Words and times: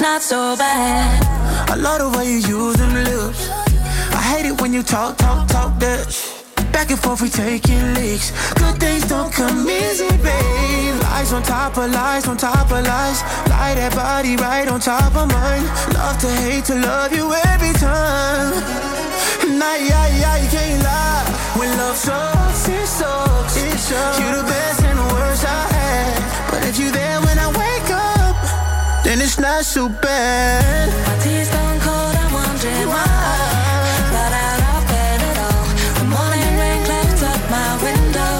It's 0.00 0.08
not 0.08 0.22
so 0.22 0.56
bad. 0.56 1.68
I 1.68 1.74
love 1.74 2.00
the 2.00 2.08
way 2.16 2.24
you 2.24 2.40
use 2.40 2.76
them 2.76 2.94
lips. 3.04 3.50
I 4.16 4.22
hate 4.32 4.46
it 4.46 4.58
when 4.58 4.72
you 4.72 4.82
talk, 4.82 5.18
talk, 5.18 5.46
talk 5.46 5.78
that. 5.78 6.08
Back 6.72 6.88
and 6.88 6.98
forth, 6.98 7.20
we 7.20 7.28
taking 7.28 7.92
leaks. 7.92 8.32
Good 8.54 8.80
things 8.80 9.06
don't 9.06 9.30
come 9.30 9.68
easy, 9.68 10.08
babe. 10.24 10.96
Lies 11.04 11.34
on 11.34 11.42
top 11.42 11.76
of 11.76 11.92
lies, 11.92 12.26
on 12.26 12.38
top 12.38 12.72
of 12.72 12.80
lies. 12.80 13.20
Lie 13.52 13.74
that 13.76 13.92
body 13.94 14.36
right 14.36 14.68
on 14.68 14.80
top 14.80 15.14
of 15.14 15.28
mine. 15.28 15.64
Love 15.92 16.16
to 16.24 16.30
hate 16.48 16.64
to 16.72 16.76
love 16.76 17.12
you 17.12 17.34
every 17.52 17.74
time. 17.76 18.56
Nah, 19.60 19.76
yeah, 19.84 20.08
yeah, 20.16 20.36
you 20.40 20.48
can't 20.48 20.82
lie. 20.82 21.28
When 21.60 21.76
love 21.76 21.96
sucks, 21.96 22.68
it 22.70 22.86
sucks. 22.86 23.54
It 23.54 23.76
sucks. 23.76 24.18
You 24.18 24.32
the 24.32 24.44
best 24.48 24.82
and 24.82 24.98
the 24.98 25.08
worst 25.12 25.44
I 25.44 25.69
not 29.40 29.64
so 29.64 29.88
bad. 29.88 30.88
My 31.08 31.16
tea's 31.24 31.48
cold, 31.48 32.14
I'm 32.22 32.32
wondering 32.32 32.88
why 32.88 33.08
I 33.08 33.38
got 34.12 34.32
out 34.46 34.60
of 34.68 34.82
bed 34.92 35.20
at 35.30 35.38
all. 35.48 35.66
The 35.98 36.06
morning 36.12 36.52
rain 36.60 36.84
clouds 36.84 37.22
up 37.22 37.40
my 37.48 37.70
window, 37.80 38.32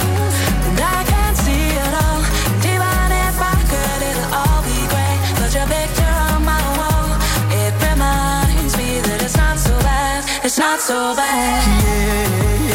and 0.68 0.78
I 0.78 1.00
can't 1.08 1.36
see 1.38 1.72
it 1.84 1.94
all. 2.04 2.20
And 2.52 2.64
even 2.74 3.08
if 3.26 3.36
I 3.40 3.56
could, 3.70 4.00
it'll 4.10 4.30
all 4.40 4.60
be 4.68 4.78
grey. 4.92 5.16
But 5.40 5.50
your 5.56 5.66
picture 5.72 6.14
on 6.28 6.44
my 6.44 6.60
wall, 6.76 7.08
it 7.48 7.72
reminds 7.88 8.76
me 8.76 9.00
that 9.00 9.22
it's 9.24 9.36
not 9.36 9.58
so 9.58 9.74
bad. 9.80 10.20
It's 10.44 10.58
not 10.58 10.80
so 10.80 11.14
bad. 11.16 11.64
Not 12.60 12.69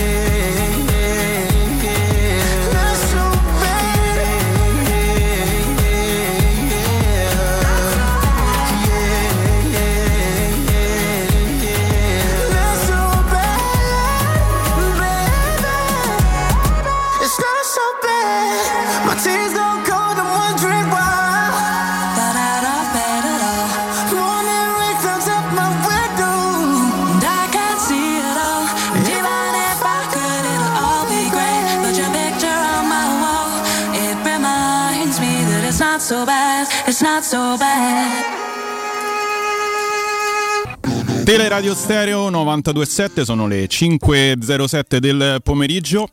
Teleradio 41.25 41.73
Stereo 41.73 42.29
927 42.29 43.25
sono 43.25 43.47
le 43.47 43.65
5.07 43.65 44.97
del 44.97 45.39
pomeriggio. 45.41 46.07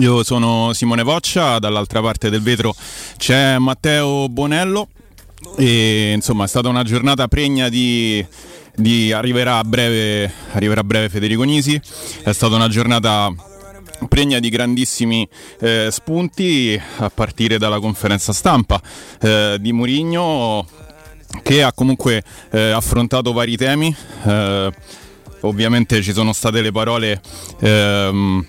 Io 0.00 0.22
sono 0.22 0.74
Simone 0.74 1.02
Voccia, 1.02 1.58
dall'altra 1.58 2.02
parte 2.02 2.28
del 2.28 2.42
vetro 2.42 2.74
c'è 3.16 3.56
Matteo 3.56 4.28
Bonello. 4.28 4.88
E 5.56 6.12
insomma 6.14 6.44
è 6.44 6.46
stata 6.46 6.68
una 6.68 6.82
giornata 6.82 7.26
pregna 7.26 7.70
di, 7.70 8.22
di 8.76 9.12
arriverà, 9.12 9.56
a 9.56 9.64
breve, 9.64 10.30
arriverà 10.52 10.82
a 10.82 10.84
breve 10.84 11.08
Federico 11.08 11.42
Nisi, 11.44 11.80
è 12.22 12.32
stata 12.32 12.54
una 12.54 12.68
giornata 12.68 13.32
pregna 14.08 14.40
di 14.40 14.50
grandissimi 14.50 15.26
eh, 15.60 15.88
spunti 15.90 16.78
a 16.98 17.08
partire 17.08 17.56
dalla 17.56 17.80
conferenza 17.80 18.34
stampa 18.34 18.78
eh, 19.22 19.56
di 19.58 19.72
Murigno 19.72 20.66
che 21.42 21.62
ha 21.62 21.72
comunque 21.72 22.22
eh, 22.50 22.70
affrontato 22.70 23.32
vari 23.32 23.56
temi. 23.56 23.94
eh, 24.24 24.72
ovviamente 25.40 26.02
ci 26.02 26.12
sono 26.12 26.32
state 26.32 26.62
le 26.62 26.72
parole 26.72 27.20
ehm, 27.60 28.46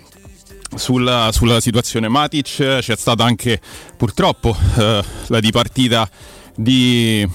sulla, 0.75 1.29
sulla 1.31 1.59
situazione 1.59 2.07
Matic, 2.07 2.79
c'è 2.79 2.95
stata 2.95 3.23
anche 3.23 3.59
purtroppo 3.97 4.55
eh, 4.77 5.03
la 5.27 5.39
dipartita 5.39 6.09
di, 6.55 7.27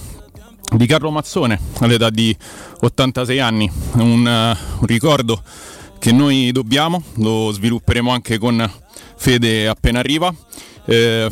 di 0.75 0.85
Carlo 0.87 1.11
Mazzone 1.11 1.59
all'età 1.79 2.09
di 2.09 2.35
86 2.81 3.39
anni, 3.39 3.71
un, 3.93 4.27
eh, 4.27 4.57
un 4.79 4.85
ricordo 4.85 5.41
che 5.99 6.11
noi 6.11 6.51
dobbiamo, 6.51 7.03
lo 7.17 7.51
svilupperemo 7.51 8.11
anche 8.11 8.39
con 8.39 8.69
Fede 9.15 9.67
appena 9.67 9.99
arriva. 9.99 10.33
Eh, 10.85 11.29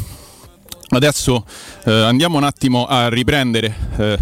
Adesso 0.89 1.45
eh, 1.85 1.91
andiamo 1.91 2.37
un 2.37 2.43
attimo 2.43 2.85
a 2.85 3.09
riprendere 3.09 3.75
eh, 3.97 4.17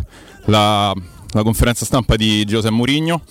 la, 0.46 0.94
la 1.32 1.44
conferenza 1.44 1.86
stampa 1.86 2.16
di 2.16 2.44
Giuseppe 2.46 2.74
Mourinho, 2.74 3.22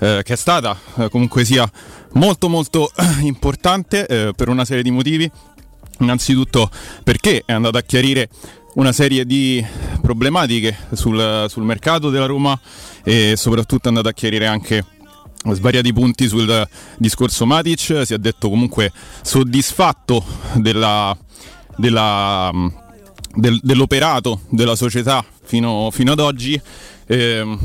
eh, 0.00 0.22
che 0.24 0.32
è 0.32 0.36
stata 0.36 0.76
eh, 0.96 1.08
comunque 1.08 1.44
sia 1.44 1.70
molto 2.14 2.48
molto 2.48 2.90
importante 3.22 4.06
eh, 4.06 4.32
per 4.34 4.48
una 4.48 4.64
serie 4.64 4.82
di 4.82 4.90
motivi. 4.90 5.30
Innanzitutto 6.00 6.70
perché 7.04 7.42
è 7.44 7.52
andato 7.52 7.76
a 7.76 7.82
chiarire 7.82 8.28
una 8.74 8.92
serie 8.92 9.26
di 9.26 9.64
problematiche 10.00 10.76
sul, 10.92 11.46
sul 11.48 11.62
mercato 11.62 12.08
della 12.08 12.26
Roma 12.26 12.58
e 13.04 13.34
soprattutto 13.36 13.84
è 13.84 13.88
andato 13.88 14.08
a 14.08 14.12
chiarire 14.12 14.46
anche 14.46 14.84
svariati 15.44 15.92
punti 15.92 16.28
sul 16.28 16.68
discorso 16.96 17.46
Matic, 17.46 18.02
si 18.04 18.14
è 18.14 18.18
detto 18.18 18.48
comunque 18.48 18.92
soddisfatto 19.22 20.24
della, 20.54 21.16
della, 21.76 22.50
del- 23.34 23.60
dell'operato 23.62 24.40
della 24.48 24.76
società 24.76 25.24
fino, 25.44 25.90
fino 25.92 26.12
ad 26.12 26.18
oggi. 26.20 26.60
ehm, 27.06 27.58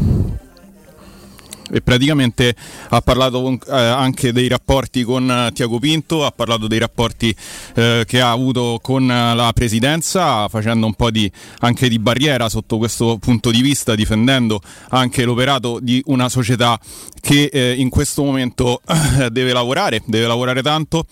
e 1.72 1.82
praticamente 1.82 2.56
ha 2.90 3.02
parlato 3.02 3.42
con- 3.42 3.60
eh, 3.68 3.76
anche 3.76 4.32
dei 4.32 4.48
rapporti 4.48 5.04
con 5.04 5.30
eh, 5.30 5.52
Tiago 5.52 5.80
Pinto, 5.80 6.24
ha 6.26 6.32
parlato 6.32 6.68
dei 6.68 6.78
rapporti 6.78 7.36
eh, 7.76 8.04
che 8.06 8.22
ha 8.22 8.30
avuto 8.30 8.80
con 8.82 9.10
eh, 9.10 9.34
la 9.36 9.52
presidenza, 9.54 10.48
facendo 10.48 10.86
un 10.86 10.94
po' 10.94 11.10
di, 11.10 11.30
anche 11.60 11.90
di 11.90 11.98
barriera 11.98 12.50
sotto 12.50 12.78
questo 12.78 13.18
punto 13.18 13.50
di 13.52 13.62
vista, 13.62 13.96
difendendo 13.96 14.62
anche 14.90 15.24
l'operato 15.26 15.80
di 15.82 16.02
una 16.06 16.30
società 16.30 16.80
che 17.20 17.50
eh, 17.52 17.74
in 17.78 17.90
questo 17.90 18.24
momento 18.24 18.82
deve 19.32 19.52
lavorare, 19.52 20.04
deve 20.06 20.28
lavorare 20.28 20.62
tanto 20.62 21.06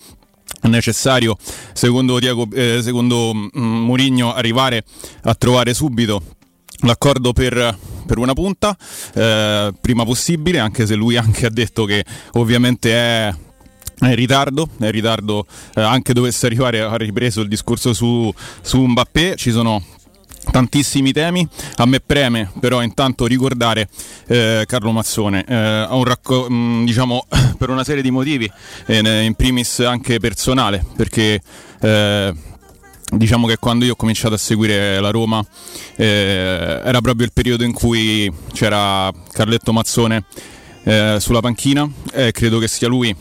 necessario, 0.62 1.36
secondo, 1.72 2.18
Diego, 2.18 2.46
eh, 2.52 2.80
secondo 2.82 3.32
mm, 3.34 3.50
Mourinho, 3.56 4.32
arrivare 4.32 4.84
a 5.22 5.34
trovare 5.34 5.74
subito 5.74 6.22
l'accordo 6.80 7.32
per, 7.32 7.76
per 8.06 8.18
una 8.18 8.32
punta, 8.32 8.76
eh, 9.14 9.72
prima 9.80 10.04
possibile, 10.04 10.58
anche 10.58 10.86
se 10.86 10.94
lui 10.94 11.16
anche 11.16 11.46
ha 11.46 11.50
detto 11.50 11.84
che 11.84 12.04
ovviamente 12.32 12.92
è 12.92 13.34
è 13.96 14.08
in 14.08 14.16
ritardo, 14.16 14.68
è 14.80 14.86
in 14.86 14.90
ritardo 14.90 15.46
eh, 15.74 15.80
anche 15.80 16.12
dovesse 16.12 16.46
arrivare, 16.46 16.80
ha 16.80 16.96
ripreso 16.96 17.40
il 17.40 17.48
discorso 17.48 17.92
su, 17.92 18.32
su 18.60 18.80
Mbappé, 18.80 19.36
ci 19.36 19.52
sono 19.52 19.82
tantissimi 20.50 21.12
temi. 21.12 21.46
A 21.76 21.86
me 21.86 22.00
preme 22.00 22.50
però 22.60 22.82
intanto 22.82 23.26
ricordare 23.26 23.88
eh, 24.26 24.64
Carlo 24.66 24.92
Mazzone, 24.92 25.44
eh, 25.46 25.86
racco- 26.04 26.48
mh, 26.48 26.54
mm, 26.54 26.84
diciamo 26.84 27.26
per 27.58 27.70
una 27.70 27.84
serie 27.84 28.02
di 28.02 28.10
motivi, 28.10 28.50
eh, 28.86 29.22
in 29.22 29.34
primis 29.34 29.80
anche 29.80 30.18
personale, 30.18 30.84
perché 30.96 31.40
eh, 31.80 32.34
diciamo 33.08 33.46
che 33.46 33.56
quando 33.58 33.84
io 33.84 33.92
ho 33.92 33.96
cominciato 33.96 34.34
a 34.34 34.38
seguire 34.38 35.00
la 35.00 35.10
Roma 35.10 35.44
eh, 35.96 36.80
era 36.84 37.00
proprio 37.00 37.26
il 37.26 37.32
periodo 37.32 37.64
in 37.64 37.72
cui 37.72 38.32
c'era 38.52 39.10
Carletto 39.32 39.72
Mazzone 39.72 40.24
sulla 41.16 41.40
panchina 41.40 41.88
e 42.12 42.30
credo 42.30 42.58
che 42.58 42.68
sia 42.68 42.88
lui 42.88 43.16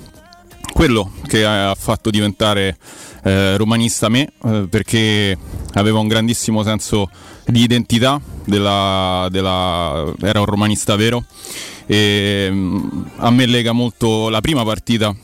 quello 0.73 1.11
che 1.27 1.45
ha 1.45 1.75
fatto 1.77 2.09
diventare 2.09 2.77
eh, 3.23 3.55
romanista 3.57 4.09
me 4.09 4.31
eh, 4.43 4.67
perché 4.69 5.37
aveva 5.75 5.99
un 5.99 6.07
grandissimo 6.07 6.63
senso 6.63 7.09
di 7.45 7.61
identità 7.61 8.19
della, 8.43 9.27
della, 9.29 10.11
era 10.21 10.39
un 10.39 10.45
romanista 10.45 10.95
vero. 10.95 11.23
E 11.85 12.49
mm, 12.51 13.03
a 13.17 13.29
me 13.29 13.45
lega 13.45 13.71
molto 13.71 14.29
la 14.29 14.41
prima 14.41 14.63
partita 14.63 15.15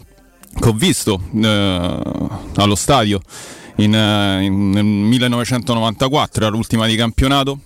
che 0.59 0.67
ho 0.67 0.73
visto 0.73 1.21
eh, 1.35 2.01
allo 2.55 2.75
stadio 2.75 3.19
in, 3.77 3.95
eh, 3.95 4.43
in, 4.43 4.69
nel 4.69 4.83
1994 4.83 6.45
era 6.45 6.51
l'ultima 6.51 6.85
di 6.85 6.95
campionato 6.95 7.59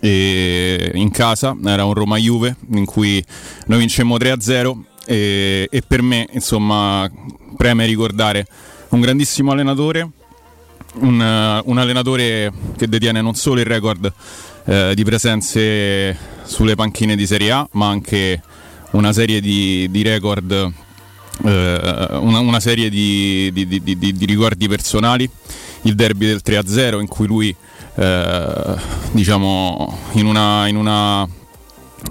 in 0.00 1.10
casa 1.10 1.56
era 1.64 1.84
un 1.84 1.94
Roma 1.94 2.16
Juve 2.16 2.56
in 2.72 2.84
cui 2.84 3.24
noi 3.66 3.78
vincemmo 3.78 4.16
3-0 4.16 4.76
e, 5.06 5.68
e 5.70 5.82
per 5.86 6.02
me 6.02 6.28
insomma 6.32 7.10
preme 7.56 7.86
ricordare 7.86 8.46
un 8.90 9.00
grandissimo 9.00 9.52
allenatore 9.52 10.10
un, 10.94 11.62
un, 11.64 11.78
allenatore 11.78 12.52
che 12.76 12.88
detiene 12.88 13.20
non 13.20 13.34
solo 13.34 13.60
il 13.60 13.66
record 13.66 14.12
eh, 14.64 14.92
di 14.94 15.04
presenze 15.04 16.16
sulle 16.44 16.74
panchine 16.74 17.16
di 17.16 17.26
Serie 17.26 17.50
A, 17.50 17.68
ma 17.72 17.88
anche 17.88 18.40
una 18.92 19.12
serie 19.12 19.40
di, 19.40 19.88
di 19.90 20.02
record, 20.02 20.50
eh, 21.44 22.06
una, 22.12 22.38
una, 22.38 22.60
serie 22.60 22.88
di, 22.88 23.50
di, 23.52 23.66
di, 23.66 24.24
ricordi 24.24 24.68
personali. 24.68 25.28
Il 25.82 25.94
derby 25.94 26.26
del 26.26 26.40
3-0 26.44 27.00
in 27.00 27.06
cui 27.06 27.26
lui, 27.26 27.54
eh, 27.94 28.74
diciamo, 29.12 29.98
in 30.12 30.26
una, 30.26 30.66
in 30.66 30.76
una 30.76 31.28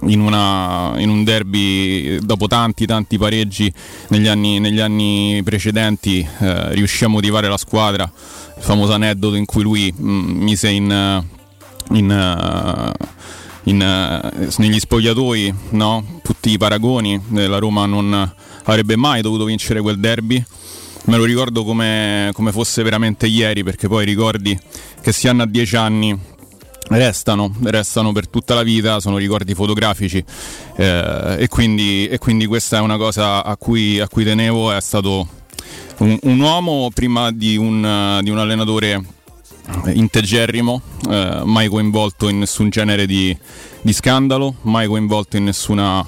in, 0.04 0.20
una, 0.20 0.94
in, 0.98 1.10
un 1.10 1.24
derby 1.24 2.20
dopo 2.20 2.48
tanti 2.48 2.86
tanti 2.86 3.18
pareggi 3.18 3.72
negli 4.10 4.28
anni, 4.28 4.60
negli 4.60 4.80
anni 4.80 5.42
precedenti 5.44 6.28
eh, 6.40 6.74
riuscì 6.74 7.04
a 7.06 7.08
motivare 7.08 7.48
la 7.48 7.58
squadra 7.58 8.04
il 8.58 8.64
famoso 8.64 8.94
aneddoto 8.94 9.36
in 9.36 9.46
cui 9.46 9.64
lui 9.64 9.94
mh, 9.96 10.10
mm, 10.10 10.42
mise 10.42 10.70
in, 10.70 11.24
in, 11.92 12.10
uh, 12.10 13.06
in, 13.64 13.82
uh, 13.82 14.54
negli 14.58 14.80
spogliatoi 14.80 15.54
no? 15.72 16.20
tutti 16.22 16.52
i 16.52 16.58
paragoni 16.58 17.20
la 17.32 17.58
Roma 17.58 17.86
non 17.86 18.34
avrebbe 18.64 18.96
mai 18.96 19.22
dovuto 19.22 19.46
vincere 19.46 19.82
quel 19.82 20.00
derby 20.00 20.44
me 21.06 21.18
lo 21.18 21.24
ricordo 21.24 21.64
come, 21.64 22.32
come 22.34 22.52
fosse 22.52 22.82
veramente 22.84 23.28
ieri 23.28 23.64
perché 23.64 23.88
poi 23.88 24.06
ricordi 24.06 24.58
che 25.02 25.12
si 25.12 25.28
hanno 25.28 25.44
a 25.44 25.46
dieci 25.46 25.76
anni 25.76 26.18
Restano, 26.88 27.54
restano, 27.64 28.12
per 28.12 28.28
tutta 28.28 28.54
la 28.54 28.62
vita, 28.62 29.00
sono 29.00 29.18
ricordi 29.18 29.56
fotografici 29.56 30.24
eh, 30.76 31.36
e, 31.40 31.48
quindi, 31.48 32.08
e, 32.08 32.20
quindi, 32.20 32.46
questa 32.46 32.78
è 32.78 32.80
una 32.80 32.98
cosa 32.98 33.44
a 33.44 33.58
cui, 33.58 34.00
a 34.00 34.08
cui 34.08 34.24
tenevo, 34.24 34.72
è 34.72 34.80
stato 34.82 35.28
un, 35.98 36.18
un 36.22 36.40
uomo 36.40 36.92
prima 36.94 37.32
di 37.32 37.58
un, 37.58 38.20
di 38.22 38.30
un 38.30 38.38
allenatore 38.38 39.04
integerrimo, 39.94 40.82
eh, 41.10 41.42
mai 41.44 41.68
coinvolto 41.68 42.28
in 42.28 42.40
nessun 42.40 42.70
genere 42.70 43.08
di, 43.08 43.36
di 43.82 43.94
scandalo, 43.94 44.56
mai 44.62 44.88
coinvolto 44.88 45.38
in 45.38 45.46
nessuna, 45.46 46.08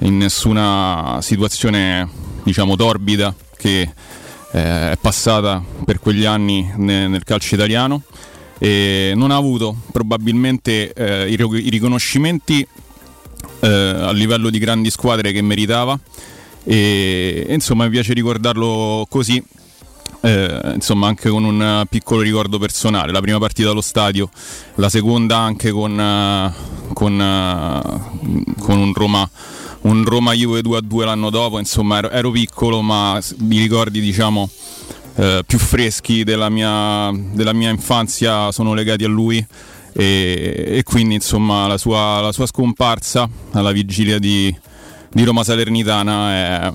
in 0.00 0.18
nessuna 0.18 1.18
situazione 1.22 2.08
diciamo 2.42 2.76
torbida 2.76 3.34
che 3.56 3.80
eh, 4.52 4.90
è 4.92 4.96
passata 5.00 5.62
per 5.84 5.98
quegli 5.98 6.24
anni 6.24 6.70
nel, 6.76 7.08
nel 7.08 7.24
calcio 7.24 7.54
italiano 7.54 8.02
e 8.62 9.14
non 9.16 9.30
ha 9.30 9.36
avuto 9.36 9.74
probabilmente 9.90 10.92
eh, 10.92 11.30
i, 11.30 11.32
i, 11.32 11.70
riconoscimenti 11.70 12.66
eh, 13.60 13.68
a 13.68 14.12
livello 14.12 14.50
di 14.50 14.58
grandi 14.58 14.90
squadre 14.90 15.32
che 15.32 15.40
meritava. 15.40 15.98
E, 16.62 17.46
e 17.48 17.54
insomma 17.54 17.84
mi 17.84 17.90
piace 17.90 18.12
ricordarlo 18.12 19.06
così 19.08 19.42
eh, 20.22 20.72
insomma 20.74 21.06
anche 21.06 21.30
con 21.30 21.44
un 21.44 21.84
piccolo 21.88 22.20
ricordo 22.20 22.58
personale. 22.58 23.12
La 23.12 23.20
prima 23.20 23.38
partita 23.38 23.70
allo 23.70 23.80
stadio 23.80 24.28
la 24.74 24.90
seconda 24.90 25.38
anche 25.38 25.70
con, 25.70 25.92
uh, 25.92 26.92
con, 26.92 27.14
uh, 27.14 28.54
con 28.60 28.78
un 28.78 28.92
Roma 28.92 29.28
un 29.82 30.04
Roma 30.04 30.34
Juve 30.34 30.60
2 30.60 30.76
a 30.76 30.80
2 30.82 31.04
l'anno 31.06 31.30
dopo. 31.30 31.58
Insomma 31.58 31.98
ero, 31.98 32.10
ero 32.10 32.30
piccolo 32.30 32.82
ma 32.82 33.18
mi 33.38 33.58
ricordi 33.58 34.00
diciamo 34.00 34.50
eh, 35.16 35.42
più 35.46 35.58
freschi 35.58 36.24
della 36.24 36.48
mia, 36.48 37.10
della 37.12 37.52
mia, 37.52 37.70
infanzia 37.70 38.52
sono 38.52 38.74
legati 38.74 39.04
a 39.04 39.08
lui 39.08 39.44
e, 39.92 40.64
e 40.66 40.82
quindi 40.82 41.14
insomma 41.14 41.66
la 41.66 41.78
sua, 41.78 42.20
la 42.20 42.32
sua, 42.32 42.46
scomparsa 42.46 43.28
alla 43.52 43.72
vigilia 43.72 44.18
di, 44.18 44.54
di 45.10 45.24
Roma 45.24 45.42
Salernitana 45.42 46.32
è, 46.32 46.72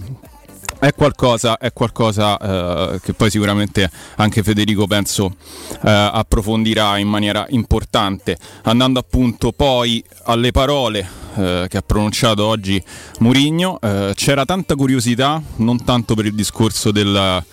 è 0.80 0.94
qualcosa, 0.94 1.58
è 1.58 1.72
qualcosa 1.72 2.38
eh, 2.38 3.00
che 3.02 3.14
poi 3.14 3.30
sicuramente 3.30 3.90
anche 4.18 4.44
Federico 4.44 4.86
penso 4.86 5.36
eh, 5.84 5.90
approfondirà 5.90 6.98
in 6.98 7.08
maniera 7.08 7.46
importante. 7.50 8.38
Andando 8.64 9.00
appunto 9.00 9.52
poi 9.52 10.04
alle 10.26 10.52
parole 10.52 11.08
eh, 11.36 11.66
che 11.70 11.78
ha 11.78 11.82
pronunciato 11.82 12.46
oggi 12.46 12.82
Murigno, 13.20 13.80
eh, 13.82 14.12
c'era 14.16 14.46
tanta 14.46 14.76
curiosità, 14.76 15.42
non 15.58 15.84
tanto 15.84 16.16
per 16.16 16.26
il 16.26 16.36
discorso 16.36 16.92
del 16.92 17.44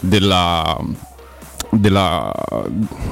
della, 0.00 0.78
della, 1.70 2.32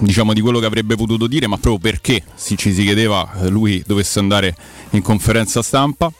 diciamo, 0.00 0.32
di 0.32 0.40
quello 0.40 0.58
che 0.58 0.66
avrebbe 0.66 0.96
potuto 0.96 1.26
dire, 1.26 1.46
ma 1.46 1.56
proprio 1.58 1.92
perché 1.92 2.24
ci 2.36 2.72
si 2.72 2.82
chiedeva 2.82 3.28
eh, 3.40 3.48
lui 3.48 3.82
dovesse 3.86 4.18
andare 4.18 4.54
in 4.90 5.02
conferenza 5.02 5.62
stampa. 5.62 6.10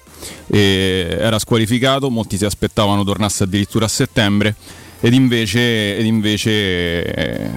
era 0.48 1.38
squalificato, 1.38 2.10
molti 2.10 2.36
si 2.36 2.44
aspettavano 2.44 3.04
tornasse 3.04 3.44
addirittura 3.44 3.84
a 3.84 3.88
settembre 3.88 4.54
ed 5.00 5.14
invece, 5.14 5.96
ed 5.96 6.06
invece 6.06 7.04
eh, 7.04 7.50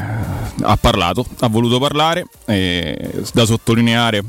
ha 0.62 0.78
parlato, 0.78 1.26
ha 1.40 1.48
voluto 1.48 1.80
parlare, 1.80 2.26
eh, 2.46 3.24
da 3.34 3.46
sottolineare 3.46 4.24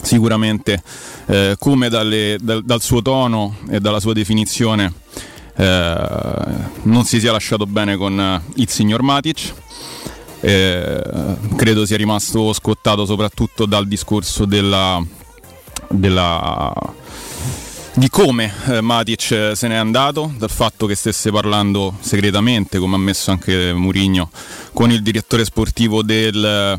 sicuramente 0.00 0.82
eh, 1.26 1.56
come 1.58 1.88
dalle, 1.88 2.36
dal, 2.40 2.64
dal 2.64 2.82
suo 2.82 3.02
tono 3.02 3.56
e 3.68 3.80
dalla 3.80 3.98
sua 3.98 4.12
definizione 4.12 4.92
eh, 5.56 6.06
non 6.82 7.04
si 7.04 7.18
sia 7.18 7.32
lasciato 7.32 7.66
bene 7.66 7.96
con 7.96 8.18
eh, 8.18 8.42
il 8.56 8.68
signor 8.68 9.02
Matic. 9.02 9.54
Eh, 10.40 11.02
credo 11.56 11.86
sia 11.86 11.96
rimasto 11.96 12.52
scottato 12.52 13.06
soprattutto 13.06 13.64
dal 13.64 13.88
discorso 13.88 14.44
della, 14.44 15.02
della, 15.88 16.72
di 17.94 18.10
come 18.10 18.52
eh, 18.66 18.80
Matic 18.82 19.52
se 19.54 19.68
n'è 19.68 19.74
andato, 19.74 20.32
dal 20.36 20.50
fatto 20.50 20.86
che 20.86 20.94
stesse 20.94 21.30
parlando 21.30 21.96
segretamente, 22.00 22.78
come 22.78 22.96
ha 22.96 22.98
messo 22.98 23.30
anche 23.30 23.72
Murigno, 23.72 24.30
con 24.74 24.90
il 24.90 25.02
direttore 25.02 25.44
sportivo 25.44 26.02
del, 26.02 26.78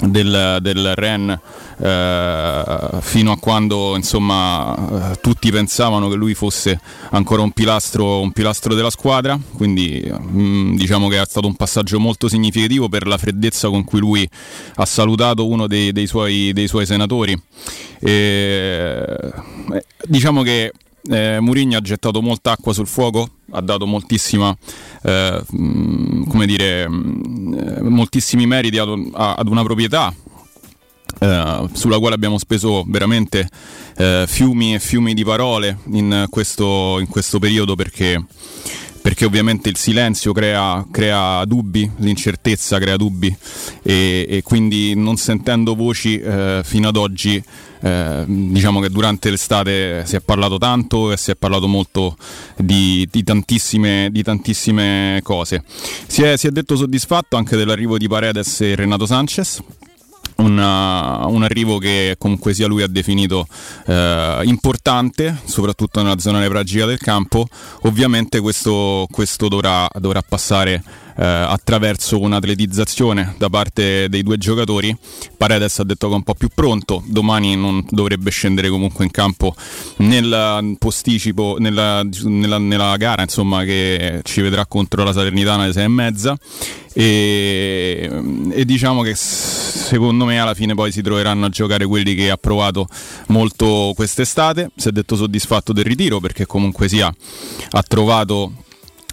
del, 0.00 0.58
del 0.60 0.94
Ren 0.94 1.40
eh, 1.78 2.88
fino 3.00 3.32
a 3.32 3.38
quando 3.38 3.96
insomma, 3.96 5.12
eh, 5.12 5.20
tutti 5.20 5.50
pensavano 5.50 6.08
che 6.08 6.14
lui 6.14 6.34
fosse 6.34 6.80
ancora 7.10 7.42
un 7.42 7.52
pilastro, 7.52 8.20
un 8.20 8.32
pilastro 8.32 8.74
della 8.74 8.90
squadra, 8.90 9.38
quindi 9.52 10.02
mh, 10.04 10.40
mm, 10.40 10.76
diciamo 10.76 11.08
che 11.08 11.20
è 11.20 11.24
stato 11.26 11.46
un 11.46 11.54
passaggio 11.54 11.98
molto 11.98 12.28
significativo 12.28 12.88
per 12.88 13.06
la 13.06 13.18
freddezza 13.18 13.68
con 13.68 13.84
cui 13.84 13.98
lui 14.00 14.28
ha 14.74 14.84
salutato 14.84 15.46
uno 15.48 15.66
dei, 15.66 15.92
dei, 15.92 16.06
suoi, 16.06 16.52
dei 16.52 16.68
suoi, 16.68 16.86
senatori. 16.86 17.40
E, 17.98 19.06
eh, 19.72 19.84
diciamo 20.06 20.42
che 20.42 20.72
eh, 21.08 21.38
Murigno 21.40 21.78
ha 21.78 21.80
gettato 21.80 22.20
molta 22.22 22.52
acqua 22.52 22.72
sul 22.72 22.86
fuoco, 22.86 23.28
ha 23.50 23.60
dato 23.60 23.86
moltissima, 23.86 24.56
eh, 25.02 25.42
mm, 25.56 26.24
come 26.24 26.46
dire, 26.46 26.88
mm, 26.88 27.54
eh, 27.54 27.82
moltissimi 27.82 28.46
meriti 28.46 28.78
ad, 28.78 28.88
ad 29.12 29.48
una 29.48 29.62
proprietà 29.62 30.14
eh, 31.18 31.68
sulla 31.72 31.98
quale 31.98 32.14
abbiamo 32.14 32.38
speso 32.38 32.84
veramente 32.86 33.48
eh, 33.96 34.24
fiumi 34.26 34.74
e 34.74 34.78
fiumi 34.78 35.14
di 35.14 35.24
parole 35.24 35.78
in 35.92 36.26
questo, 36.30 36.98
in 37.00 37.08
questo 37.08 37.38
periodo 37.38 37.74
perché, 37.74 38.24
perché, 39.00 39.24
ovviamente 39.24 39.68
il 39.68 39.76
silenzio 39.76 40.32
crea, 40.32 40.86
crea, 40.90 41.44
dubbi, 41.44 41.90
l'incertezza 41.96 42.78
crea 42.78 42.96
dubbi 42.96 43.34
e, 43.82 44.26
e 44.28 44.42
quindi 44.42 44.94
non 44.94 45.16
sentendo 45.16 45.74
voci 45.74 46.18
eh, 46.20 46.60
fino 46.64 46.88
ad 46.88 46.96
oggi 46.96 47.42
eh, 47.82 48.24
diciamo 48.26 48.80
che 48.80 48.90
durante 48.90 49.30
l'estate 49.30 50.04
si 50.04 50.16
è 50.16 50.20
parlato 50.20 50.58
tanto 50.58 51.12
e 51.12 51.16
si 51.16 51.30
è 51.30 51.36
parlato 51.36 51.66
molto 51.66 52.16
di, 52.56 53.06
di, 53.10 53.24
tantissime, 53.24 54.08
di 54.10 54.22
tantissime, 54.22 55.20
cose. 55.22 55.62
Si 56.06 56.22
è, 56.22 56.36
si 56.36 56.46
è 56.46 56.50
detto 56.50 56.76
soddisfatto 56.76 57.36
anche 57.36 57.56
dell'arrivo 57.56 57.96
di 57.96 58.08
Paredes 58.08 58.60
e 58.60 58.74
Renato 58.74 59.06
Sanchez 59.06 59.62
una, 60.40 61.26
un 61.26 61.42
arrivo 61.42 61.78
che 61.78 62.16
comunque 62.18 62.54
sia 62.54 62.66
lui 62.66 62.82
ha 62.82 62.88
definito 62.88 63.46
eh, 63.86 64.40
importante, 64.44 65.38
soprattutto 65.44 66.02
nella 66.02 66.18
zona 66.18 66.38
nevralgica 66.38 66.86
del 66.86 66.98
campo. 66.98 67.46
Ovviamente 67.82 68.40
questo, 68.40 69.06
questo 69.10 69.48
dovrà, 69.48 69.88
dovrà 69.98 70.22
passare 70.22 70.82
eh, 71.16 71.24
attraverso 71.24 72.20
un'atletizzazione 72.20 73.34
da 73.38 73.48
parte 73.48 74.08
dei 74.08 74.22
due 74.22 74.38
giocatori. 74.38 74.96
Paredes 75.36 75.78
ha 75.78 75.84
detto 75.84 76.06
che 76.08 76.12
è 76.12 76.16
un 76.16 76.22
po' 76.22 76.34
più 76.34 76.48
pronto, 76.54 77.02
domani 77.06 77.56
non 77.56 77.84
dovrebbe 77.88 78.30
scendere 78.30 78.68
comunque 78.68 79.04
in 79.04 79.10
campo 79.10 79.54
nel 79.98 80.76
posticipo, 80.78 81.56
nella, 81.58 82.02
nella, 82.24 82.58
nella 82.58 82.96
gara 82.96 83.22
insomma, 83.22 83.64
che 83.64 84.20
ci 84.24 84.40
vedrà 84.40 84.66
contro 84.66 85.04
la 85.04 85.12
Salernitana 85.12 85.64
alle 85.64 85.72
6 85.72 85.84
e 85.84 85.88
mezza. 85.88 86.38
E, 86.92 88.10
e, 88.50 88.64
diciamo 88.64 89.02
che 89.02 89.14
secondo 89.14 90.24
me 90.24 90.40
alla 90.40 90.54
fine 90.54 90.74
poi 90.74 90.90
si 90.90 91.02
troveranno 91.02 91.46
a 91.46 91.48
giocare 91.48 91.86
quelli 91.86 92.16
che 92.16 92.30
ha 92.30 92.36
provato 92.36 92.88
molto 93.28 93.92
quest'estate 93.94 94.72
si 94.74 94.88
è 94.88 94.90
detto 94.90 95.14
soddisfatto 95.14 95.72
del 95.72 95.84
ritiro 95.84 96.18
perché 96.18 96.46
comunque 96.46 96.88
sia 96.88 97.06
ha 97.70 97.82
trovato 97.84 98.54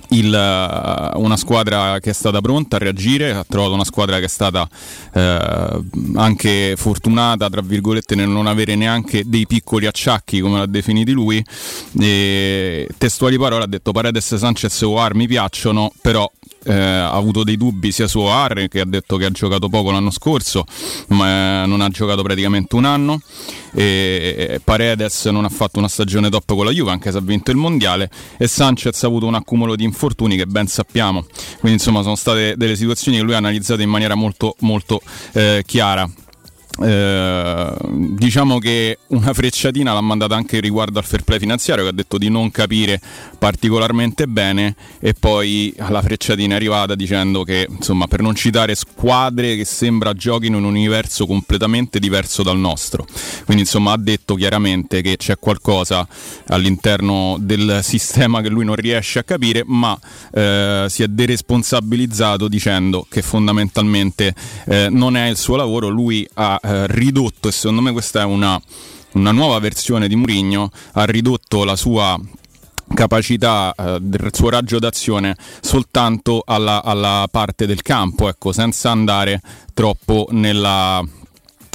il, 0.10 0.28
uh, 0.28 1.20
una 1.20 1.38
squadra 1.38 2.00
che 2.00 2.12
è 2.12 2.14
stata 2.14 2.42
pronta 2.42 2.78
a 2.78 2.80
reagire, 2.80 3.32
ha 3.32 3.46
trovato 3.48 3.74
una 3.74 3.84
squadra 3.84 4.20
che 4.20 4.26
è 4.26 4.30
stata 4.30 4.68
uh, 5.14 5.84
anche 6.16 6.76
fortunata, 6.78 7.50
tra 7.50 7.62
virgolette, 7.62 8.16
nel 8.16 8.30
non 8.30 8.48
avere 8.48 8.76
neanche 8.76 9.24
dei 9.26 9.46
piccoli 9.46 9.86
acciacchi, 9.86 10.40
come 10.40 10.60
l'ha 10.60 10.66
definiti 10.66 11.12
lui. 11.12 11.44
E, 12.00 12.88
testuali 12.98 13.38
parole 13.38 13.64
ha 13.64 13.68
detto 13.68 13.92
Paredes, 13.92 14.36
Sanchez 14.36 14.82
o 14.82 15.00
Ar 15.00 15.14
mi 15.16 15.28
piacciono, 15.28 15.92
però 16.02 16.30
eh, 16.68 16.74
ha 16.74 17.12
avuto 17.12 17.44
dei 17.44 17.58
dubbi 17.58 17.92
sia 17.92 18.08
su 18.08 18.20
Arre 18.22 18.68
che 18.68 18.82
ha 18.82 18.86
detto 18.86 19.18
che 19.18 19.26
ha 19.26 19.32
giocato 19.32 19.70
poco 19.70 19.92
l'anno 19.92 20.12
scorso, 20.12 20.66
ma 21.08 21.66
non 21.66 21.82
ha 21.82 21.90
giocato 21.90 22.22
praticamente 22.22 22.76
un 22.76 22.86
anno. 22.86 23.22
E 23.74 24.60
Paredes 24.64 25.26
non 25.26 25.46
ha 25.46 25.50
fatto 25.50 25.78
una 25.78 25.88
stagione 25.88 26.30
top 26.30 26.56
con 26.56 26.66
la 26.66 26.72
Juve, 26.72 26.92
anche 26.92 27.12
se 27.12 27.18
ha 27.18 27.22
vinto 27.22 27.52
il 27.52 27.58
mondiale. 27.58 28.10
E 28.38 28.48
Sanchez 28.48 29.04
ha 29.04 29.08
avuto 29.08 29.28
un 29.28 29.36
accumulo 29.36 29.76
di 29.76 29.84
infortuni 29.84 30.36
che 30.36 30.46
ben 30.46 30.68
sappiamo. 30.68 31.26
Quindi, 31.60 31.78
insomma, 31.78 32.02
sono 32.02 32.16
state 32.16 32.56
delle 32.58 32.76
situazioni 32.76 33.18
che 33.18 33.24
lui 33.24 33.34
ha 33.34 33.38
analizzato 33.38 33.82
in 33.82 33.90
maniera 33.90 34.16
molto, 34.16 34.56
molto 34.60 35.02
eh, 35.34 35.64
chiara. 35.66 36.10
Eh, 36.80 37.74
diciamo 37.90 38.60
che 38.60 39.00
una 39.08 39.34
frecciatina 39.34 39.94
l'ha 39.94 40.02
mandata 40.02 40.36
anche 40.36 40.60
riguardo 40.60 41.00
al 41.00 41.06
fair 41.06 41.24
play 41.24 41.40
finanziario 41.40 41.84
che 41.84 41.90
ha 41.90 41.94
detto 41.94 42.18
di 42.20 42.30
non 42.30 42.52
capire 42.52 43.02
particolarmente 43.40 44.28
bene 44.28 44.76
e 45.00 45.14
poi 45.14 45.74
la 45.90 46.02
frecciatina 46.02 46.54
è 46.54 46.56
arrivata 46.56 46.94
dicendo 46.94 47.44
che 47.44 47.68
insomma 47.70 48.06
per 48.08 48.22
non 48.22 48.36
citare 48.36 48.76
squadre 48.76 49.56
che 49.56 49.66
sembra 49.66 50.14
giochino 50.14 50.58
in 50.58 50.66
un 50.66 50.76
universo 50.76 51.26
completamente 51.26 52.00
diverso 52.00 52.44
dal 52.44 52.58
nostro. 52.58 53.08
Quindi 53.46 53.64
insomma 53.64 53.94
ha 53.94 53.98
detto 53.98 54.36
chiaramente 54.36 55.02
che 55.02 55.18
c'è 55.18 55.40
qualcosa 55.40 56.08
all'interno 56.48 57.38
del 57.40 57.80
sistema 57.82 58.42
che 58.42 58.50
lui 58.50 58.66
non 58.66 58.76
riesce 58.76 59.20
a 59.20 59.24
capire 59.24 59.64
ma 59.66 59.98
eh, 60.32 60.86
si 60.90 61.02
è 61.02 61.08
deresponsabilizzato 61.08 62.48
dicendo 62.48 63.06
che 63.10 63.22
fondamentalmente 63.22 64.34
eh, 64.66 64.90
non 64.92 65.18
è 65.18 65.28
il 65.30 65.38
suo 65.38 65.56
lavoro. 65.56 65.88
Lui 65.88 66.28
ha 66.36 66.60
eh, 66.68 66.88
ridotto, 66.88 67.48
e 67.48 67.52
secondo 67.52 67.82
me 67.82 67.92
questa 67.92 68.22
è 68.22 68.26
una, 68.26 68.60
una 69.14 69.32
nuova 69.32 69.60
versione 69.60 70.08
di 70.08 70.16
Mourinho, 70.16 70.70
ha 70.94 71.06
ridotto 71.06 71.64
la 71.64 71.76
sua 71.76 72.20
capacità 72.94 73.74
eh, 73.76 73.98
del 74.02 74.30
suo 74.34 74.50
raggio 74.50 74.80
d'azione 74.80 75.36
soltanto 75.62 76.44
alla, 76.46 76.84
alla, 76.84 77.28
parte 77.30 77.66
del 77.66 77.82
campo, 77.82 78.28
ecco, 78.28 78.52
senza 78.52 78.92
andare 78.92 79.42
troppo 79.74 80.28
nella, 80.32 81.04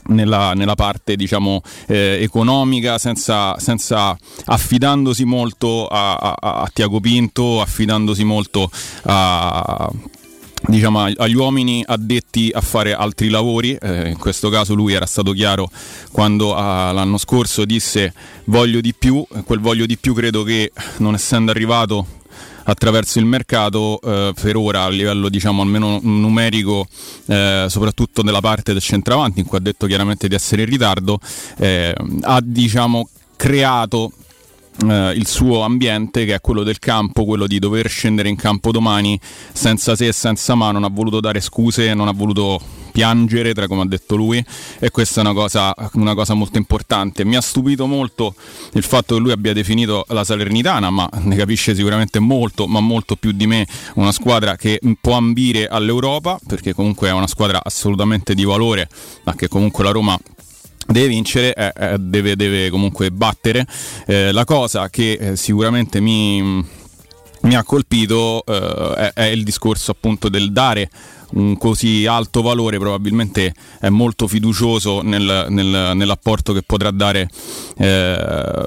nella, 0.09 0.53
nella, 0.55 0.75
parte 0.75 1.17
diciamo 1.17 1.63
eh, 1.87 2.19
economica 2.21 2.99
senza, 2.99 3.59
senza, 3.59 4.17
affidandosi 4.47 5.25
molto 5.25 5.87
a, 5.87 6.17
a, 6.17 6.35
a 6.63 6.71
Tiago 6.73 7.01
Pinto 7.01 7.61
affidandosi 7.61 8.25
molto 8.25 8.71
a 9.05 9.91
diciamo, 10.67 11.05
agli 11.17 11.35
uomini 11.35 11.83
addetti 11.87 12.51
a 12.53 12.61
fare 12.61 12.95
altri 12.95 13.29
lavori, 13.29 13.75
eh, 13.75 14.09
in 14.09 14.19
questo 14.19 14.49
caso 14.49 14.75
lui 14.75 14.93
era 14.93 15.07
stato 15.07 15.33
chiaro 15.33 15.71
quando 16.11 16.55
ah, 16.55 16.93
l'anno 16.93 17.19
scorso 17.19 17.65
disse 17.65 18.13
voglio 18.45 18.81
di 18.81 18.95
più, 18.95 19.25
quel 19.45 19.61
voglio 19.61 19.87
di 19.87 19.97
più 19.97 20.15
credo 20.15 20.43
che 20.43 20.73
non 20.99 21.15
essendo 21.15 21.51
arrivato 21.51 22.07
attraverso 22.65 23.19
il 23.19 23.25
mercato 23.25 24.01
eh, 24.01 24.33
per 24.41 24.57
ora 24.57 24.85
a 24.85 24.89
livello 24.89 25.29
diciamo 25.29 25.63
almeno 25.63 25.99
numerico 26.03 26.87
eh, 27.27 27.67
soprattutto 27.69 28.23
nella 28.23 28.41
parte 28.41 28.73
del 28.73 28.81
centravanti 28.81 29.41
in 29.41 29.47
cui 29.47 29.59
ha 29.59 29.61
detto 29.61 29.87
chiaramente 29.87 30.29
di 30.29 30.35
essere 30.37 30.63
in 30.63 30.69
ritardo 30.69 31.19
eh, 31.59 31.93
ha 32.21 32.41
diciamo 32.41 33.09
creato 33.37 34.13
eh, 34.87 35.13
il 35.15 35.27
suo 35.27 35.63
ambiente 35.63 36.25
che 36.25 36.35
è 36.35 36.41
quello 36.41 36.63
del 36.63 36.79
campo, 36.79 37.25
quello 37.25 37.47
di 37.47 37.59
dover 37.59 37.89
scendere 37.89 38.29
in 38.29 38.37
campo 38.37 38.71
domani 38.71 39.19
senza 39.53 39.95
se 39.97 40.09
e 40.09 40.13
senza 40.13 40.55
ma, 40.55 40.71
non 40.71 40.85
ha 40.85 40.91
voluto 40.91 41.21
dare 41.21 41.41
scuse, 41.41 41.95
non 41.95 42.09
ha 42.09 42.13
voluto 42.13 42.61
piangere, 42.93 43.55
tra 43.55 43.67
come 43.67 43.83
ha 43.83 43.87
detto 43.87 44.15
lui, 44.15 44.45
e 44.79 44.91
questa 44.91 45.21
è 45.21 45.25
una 45.25 45.33
cosa, 45.33 45.75
una 45.95 46.15
cosa, 46.15 46.35
molto 46.35 46.59
importante. 46.59 47.25
Mi 47.25 47.37
ha 47.37 47.41
stupito 47.41 47.87
molto 47.87 48.35
il 48.75 48.83
fatto 48.83 49.15
che 49.15 49.21
lui 49.21 49.33
abbia 49.33 49.53
definito 49.53 50.05
la 50.09 50.23
Salernitana, 50.23 50.91
ma 50.91 51.09
ne 51.23 51.35
capisce 51.35 51.75
sicuramente 51.75 52.19
molto, 52.19 52.67
ma 52.67 52.81
molto 52.81 53.17
più 53.17 53.33
di 53.33 53.47
me, 53.47 53.67
una 53.95 54.13
squadra 54.13 54.57
che 54.57 54.79
può 55.01 55.15
ambire 55.15 55.67
all'Europa, 55.67 56.39
perché 56.47 56.75
comunque 56.75 57.09
è 57.09 57.13
una 57.13 57.27
squadra 57.27 57.61
assolutamente 57.63 58.35
di 58.35 58.45
valore, 58.45 58.89
ma 59.25 59.35
che 59.35 59.49
comunque 59.49 59.83
la 59.83 59.91
Roma 59.91 60.19
deve 60.87 61.09
vincere, 61.09 61.55
eh, 61.55 61.73
eh, 61.77 61.99
deve, 61.99 62.37
deve, 62.37 62.71
comunque 62.71 63.11
battere. 63.11 63.67
Eh, 64.07 64.33
la 64.33 64.45
cosa 64.45 64.89
che 64.89 65.13
eh, 65.13 65.37
sicuramente 65.37 66.01
mi, 66.01 66.43
mi, 66.43 67.55
ha 67.55 67.63
colpito 67.65 68.45
eh, 68.47 68.95
è, 68.95 69.13
è, 69.15 69.25
il 69.25 69.45
discorso 69.45 69.91
appunto 69.91 70.29
del 70.29 70.53
dare 70.53 70.91
un 71.33 71.57
così 71.57 72.05
alto 72.07 72.43
valore 72.43 72.79
probabilmente 72.79 73.55
è 73.81 73.89
molto 73.89 74.29
fiducioso 74.29 75.01
nel, 75.01 75.47
nel, 75.49 75.93
nell'apporto 75.95 76.53
che 76.53 76.63
potrà 76.63 76.91
dare 76.91 77.27
eh, 77.79 78.65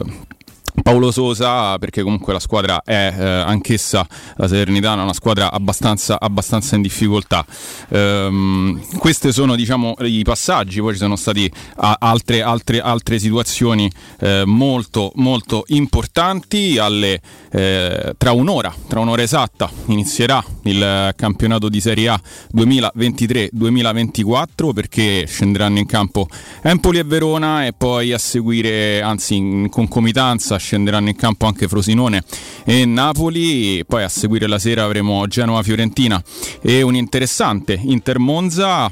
Paolo 0.81 1.11
Sosa 1.11 1.77
perché 1.77 2.01
comunque 2.01 2.33
la 2.33 2.39
squadra 2.39 2.81
è 2.83 3.13
eh, 3.17 3.23
anch'essa 3.23 4.05
la 4.35 4.47
Salernitana 4.47 5.03
una 5.03 5.13
squadra 5.13 5.51
abbastanza, 5.51 6.19
abbastanza 6.19 6.75
in 6.75 6.81
difficoltà. 6.81 7.45
Ehm, 7.89 8.81
questi 8.97 9.31
sono 9.31 9.55
diciamo 9.55 9.95
i 10.01 10.23
passaggi 10.23 10.79
poi 10.79 10.93
ci 10.93 10.99
sono 10.99 11.15
stati 11.15 11.51
altre, 11.77 12.41
altre, 12.41 12.81
altre 12.81 13.19
situazioni 13.19 13.89
eh, 14.19 14.43
molto 14.45 15.11
molto 15.15 15.63
importanti. 15.67 16.77
Alle, 16.77 17.21
eh, 17.51 18.13
tra 18.17 18.31
un'ora 18.31 18.73
tra 18.87 18.99
un'ora 18.99 19.21
esatta 19.21 19.69
inizierà 19.87 20.43
il 20.63 21.13
campionato 21.15 21.69
di 21.69 21.79
Serie 21.79 22.09
A 22.09 22.19
2023-2024 22.55 24.73
perché 24.73 25.25
scenderanno 25.27 25.77
in 25.79 25.85
campo 25.85 26.27
Empoli 26.61 26.99
e 26.99 27.03
Verona 27.03 27.65
e 27.65 27.73
poi 27.73 28.13
a 28.13 28.17
seguire 28.17 29.01
anzi 29.01 29.35
in 29.35 29.69
concomitanza 29.69 30.57
scenderanno 30.65 31.09
in 31.09 31.15
campo 31.15 31.45
anche 31.45 31.67
Frosinone 31.67 32.23
e 32.65 32.85
Napoli, 32.85 33.83
poi 33.85 34.03
a 34.03 34.09
seguire 34.09 34.47
la 34.47 34.59
sera 34.59 34.83
avremo 34.83 35.27
Genova-Fiorentina 35.27 36.21
e 36.61 36.81
un 36.81 36.95
interessante 36.95 37.79
Inter 37.81 38.19
Monza 38.19 38.91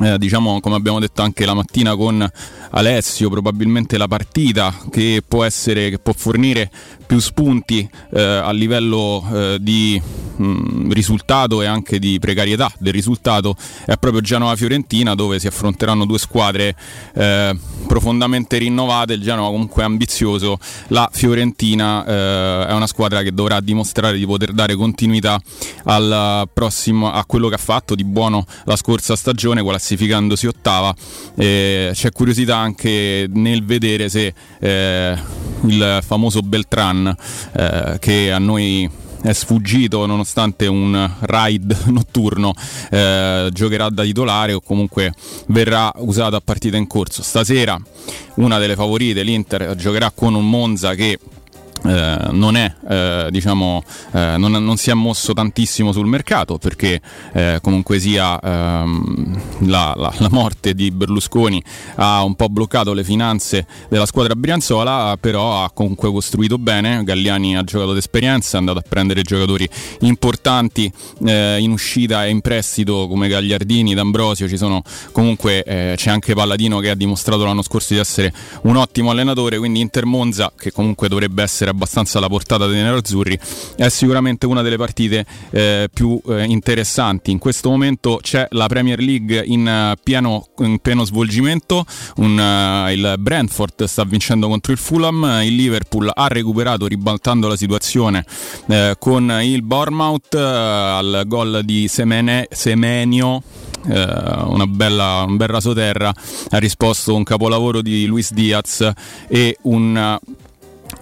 eh, 0.00 0.18
diciamo 0.18 0.60
come 0.60 0.76
abbiamo 0.76 0.98
detto 0.98 1.22
anche 1.22 1.44
la 1.44 1.54
mattina 1.54 1.94
con 1.94 2.28
Alessio 2.70 3.28
probabilmente 3.28 3.98
la 3.98 4.08
partita 4.08 4.74
che 4.90 5.22
può 5.26 5.44
essere 5.44 5.90
che 5.90 5.98
può 5.98 6.12
fornire 6.12 6.70
più 7.12 7.20
spunti 7.20 7.86
eh, 8.14 8.22
a 8.22 8.50
livello 8.52 9.22
eh, 9.30 9.58
di 9.60 10.00
mh, 10.34 10.44
mm, 10.44 10.90
risultato 10.92 11.60
e 11.60 11.66
anche 11.66 11.98
di 11.98 12.18
precarietà 12.18 12.72
del 12.78 12.94
risultato 12.94 13.54
è 13.84 13.98
proprio 13.98 14.22
Genova-Fiorentina 14.22 15.14
dove 15.14 15.38
si 15.38 15.46
affronteranno 15.46 16.06
due 16.06 16.18
squadre 16.18 16.74
eh, 17.14 17.54
profondamente 17.86 18.56
rinnovate, 18.56 19.12
il 19.12 19.20
Genova 19.20 19.50
comunque 19.50 19.82
ambizioso, 19.82 20.58
la 20.88 21.06
Fiorentina 21.12 22.02
eh, 22.06 22.66
è 22.68 22.72
una 22.72 22.86
squadra 22.86 23.20
che 23.20 23.34
dovrà 23.34 23.60
dimostrare 23.60 24.16
di 24.16 24.24
poter 24.24 24.52
dare 24.52 24.74
continuità 24.74 25.38
al 25.84 26.48
prossimo, 26.50 27.12
a 27.12 27.26
quello 27.26 27.48
che 27.48 27.56
ha 27.56 27.58
fatto 27.58 27.94
di 27.94 28.04
buono 28.04 28.46
la 28.64 28.76
scorsa 28.76 29.16
stagione 29.16 29.62
classificandosi 29.62 30.46
ottava. 30.46 30.94
c'è 31.34 32.10
curiosità 32.10 32.56
anche 32.56 33.26
nel 33.28 33.62
vedere 33.64 34.08
se 34.08 34.32
eh, 34.60 35.18
il 35.64 35.98
famoso 36.02 36.40
Beltran 36.40 37.01
eh, 37.08 37.96
che 37.98 38.32
a 38.32 38.38
noi 38.38 38.90
è 39.22 39.32
sfuggito 39.32 40.04
nonostante 40.04 40.66
un 40.66 41.10
ride 41.20 41.76
notturno 41.86 42.52
eh, 42.90 43.48
giocherà 43.52 43.88
da 43.88 44.02
titolare 44.02 44.52
o 44.52 44.60
comunque 44.60 45.14
verrà 45.46 45.92
usato 45.96 46.36
a 46.36 46.42
partita 46.44 46.76
in 46.76 46.86
corso. 46.86 47.22
Stasera 47.22 47.80
una 48.36 48.58
delle 48.58 48.74
favorite, 48.74 49.22
l'Inter, 49.22 49.76
giocherà 49.76 50.10
con 50.10 50.34
un 50.34 50.48
Monza 50.48 50.94
che 50.94 51.18
eh, 51.84 52.28
non, 52.30 52.56
è, 52.56 52.72
eh, 52.88 53.26
diciamo, 53.30 53.82
eh, 54.12 54.36
non, 54.36 54.52
non, 54.52 54.76
si 54.76 54.90
è 54.90 54.94
mosso 54.94 55.32
tantissimo 55.32 55.90
sul 55.90 56.06
mercato 56.06 56.56
perché 56.58 57.00
eh, 57.32 57.58
comunque 57.60 57.98
sia 57.98 58.38
ehm, 58.38 59.40
la, 59.66 59.92
la, 59.96 60.14
la, 60.18 60.28
morte 60.30 60.74
di 60.74 60.92
Berlusconi 60.92 61.62
ha 61.96 62.22
un 62.22 62.36
po' 62.36 62.48
bloccato 62.48 62.92
le 62.92 63.02
finanze 63.02 63.66
della 63.88 64.06
squadra 64.06 64.36
brianzola, 64.36 65.16
però 65.20 65.64
ha 65.64 65.70
comunque 65.72 66.10
costruito 66.12 66.56
bene, 66.56 67.02
Galliani 67.02 67.56
ha 67.56 67.64
giocato 67.64 67.94
d'esperienza, 67.94 68.56
è 68.56 68.60
andato 68.60 68.78
a 68.78 68.84
prendere 68.88 69.22
giocatori 69.22 69.68
importanti 70.00 70.92
eh, 71.24 71.58
in 71.58 71.72
uscita 71.72 72.24
e 72.24 72.30
in 72.30 72.42
prestito 72.42 73.08
come 73.08 73.26
Gagliardini, 73.26 73.94
D'Ambrosio, 73.94 74.46
ci 74.46 74.56
sono 74.56 74.82
comunque 75.10 75.64
c'è 75.64 76.10
anche 76.10 76.34
Palladino 76.34 76.78
che 76.78 76.90
ha 76.90 76.94
dimostrato 76.94 77.44
l'anno 77.44 77.62
scorso 77.62 77.94
di 77.94 77.98
essere 77.98 78.32
un 78.62 78.76
ottimo 78.76 79.10
allenatore, 79.10 79.58
quindi 79.58 79.80
Inter 79.80 80.06
Monza 80.06 80.52
che 80.56 80.70
comunque 80.70 81.08
dovrebbe 81.08 81.42
essere 81.42 81.71
abbastanza 81.72 82.18
alla 82.18 82.28
portata 82.28 82.66
dei 82.66 82.82
nerazzurri, 82.82 83.38
è 83.76 83.88
sicuramente 83.88 84.46
una 84.46 84.62
delle 84.62 84.76
partite 84.76 85.26
eh, 85.50 85.88
più 85.92 86.20
eh, 86.28 86.44
interessanti. 86.44 87.30
In 87.30 87.38
questo 87.38 87.68
momento 87.68 88.18
c'è 88.22 88.46
la 88.50 88.66
Premier 88.66 89.00
League 89.00 89.42
in, 89.44 89.66
uh, 89.66 90.00
pieno, 90.02 90.48
in 90.58 90.78
pieno, 90.78 91.04
svolgimento, 91.04 91.84
un, 92.16 92.38
uh, 92.38 92.90
il 92.90 93.14
Brentford 93.18 93.84
sta 93.84 94.04
vincendo 94.04 94.48
contro 94.48 94.72
il 94.72 94.78
Fulham, 94.78 95.40
il 95.42 95.54
Liverpool 95.54 96.10
ha 96.12 96.28
recuperato 96.28 96.86
ribaltando 96.86 97.48
la 97.48 97.56
situazione 97.56 98.24
eh, 98.68 98.96
con 98.98 99.40
il 99.42 99.62
Bournemouth 99.62 100.34
al 100.34 101.24
gol 101.26 101.62
di 101.64 101.88
Semene, 101.88 102.46
Semenio 102.50 103.42
una 103.84 104.66
bella, 104.66 105.24
un 105.26 105.36
bel 105.36 105.48
rasoterra 105.48 106.12
ha 106.50 106.58
risposto 106.58 107.14
un 107.14 107.24
capolavoro 107.24 107.82
di 107.82 108.06
Luis 108.06 108.32
Diaz 108.32 108.88
e 109.28 109.58
un 109.62 110.18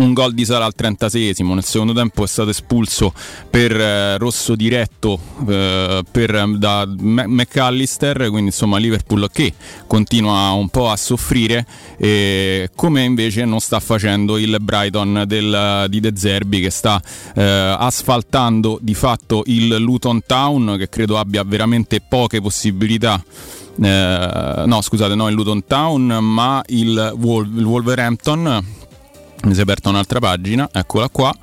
un 0.01 0.13
gol 0.15 0.33
di 0.33 0.45
Sala 0.45 0.65
al 0.65 0.75
36esimo, 0.77 1.53
nel 1.53 1.65
secondo 1.65 1.93
tempo 1.93 2.25
è 2.25 2.27
stato 2.27 2.51
espulso 2.51 3.13
per 3.49 3.79
eh, 3.79 4.19
rosso 4.19 4.55
diretto 4.55 5.19
eh, 5.47 6.03
per, 6.11 6.57
da 6.57 6.87
McAllister, 6.87 8.29
quindi 8.29 8.47
insomma 8.47 8.79
Liverpool 8.79 9.29
che 9.31 9.53
continua 9.87 10.51
un 10.51 10.69
po' 10.69 10.91
a 10.91 10.97
soffrire, 10.97 11.67
eh, 11.99 12.71
come 12.75 13.03
invece 13.03 13.45
non 13.45 13.61
sta 13.61 13.79
facendo 13.79 14.39
il 14.39 14.57
Brighton 14.61 15.25
del, 15.27 15.87
di 15.89 16.01
De 16.01 16.13
Zerbi 16.15 16.61
che 16.61 16.71
sta 16.71 17.01
eh, 17.35 17.43
asfaltando 17.79 18.79
di 18.81 18.95
fatto 18.95 19.43
il 19.47 19.77
Luton 19.77 20.23
Town 20.25 20.77
che 20.79 20.89
credo 20.89 21.19
abbia 21.19 21.45
veramente 21.45 22.01
poche 22.01 22.41
possibilità. 22.41 23.23
Eh, 23.83 24.63
no 24.67 24.81
scusate, 24.83 25.15
no 25.15 25.29
il 25.29 25.35
Luton 25.35 25.65
Town 25.67 26.07
ma 26.07 26.63
il, 26.67 27.15
Wolver- 27.17 27.59
il 27.59 27.65
Wolverhampton 27.65 28.79
mi 29.45 29.55
si 29.55 29.61
è 29.61 29.63
aperta 29.63 29.89
un'altra 29.89 30.19
pagina, 30.19 30.69
eccola 30.73 31.09
qua. 31.09 31.35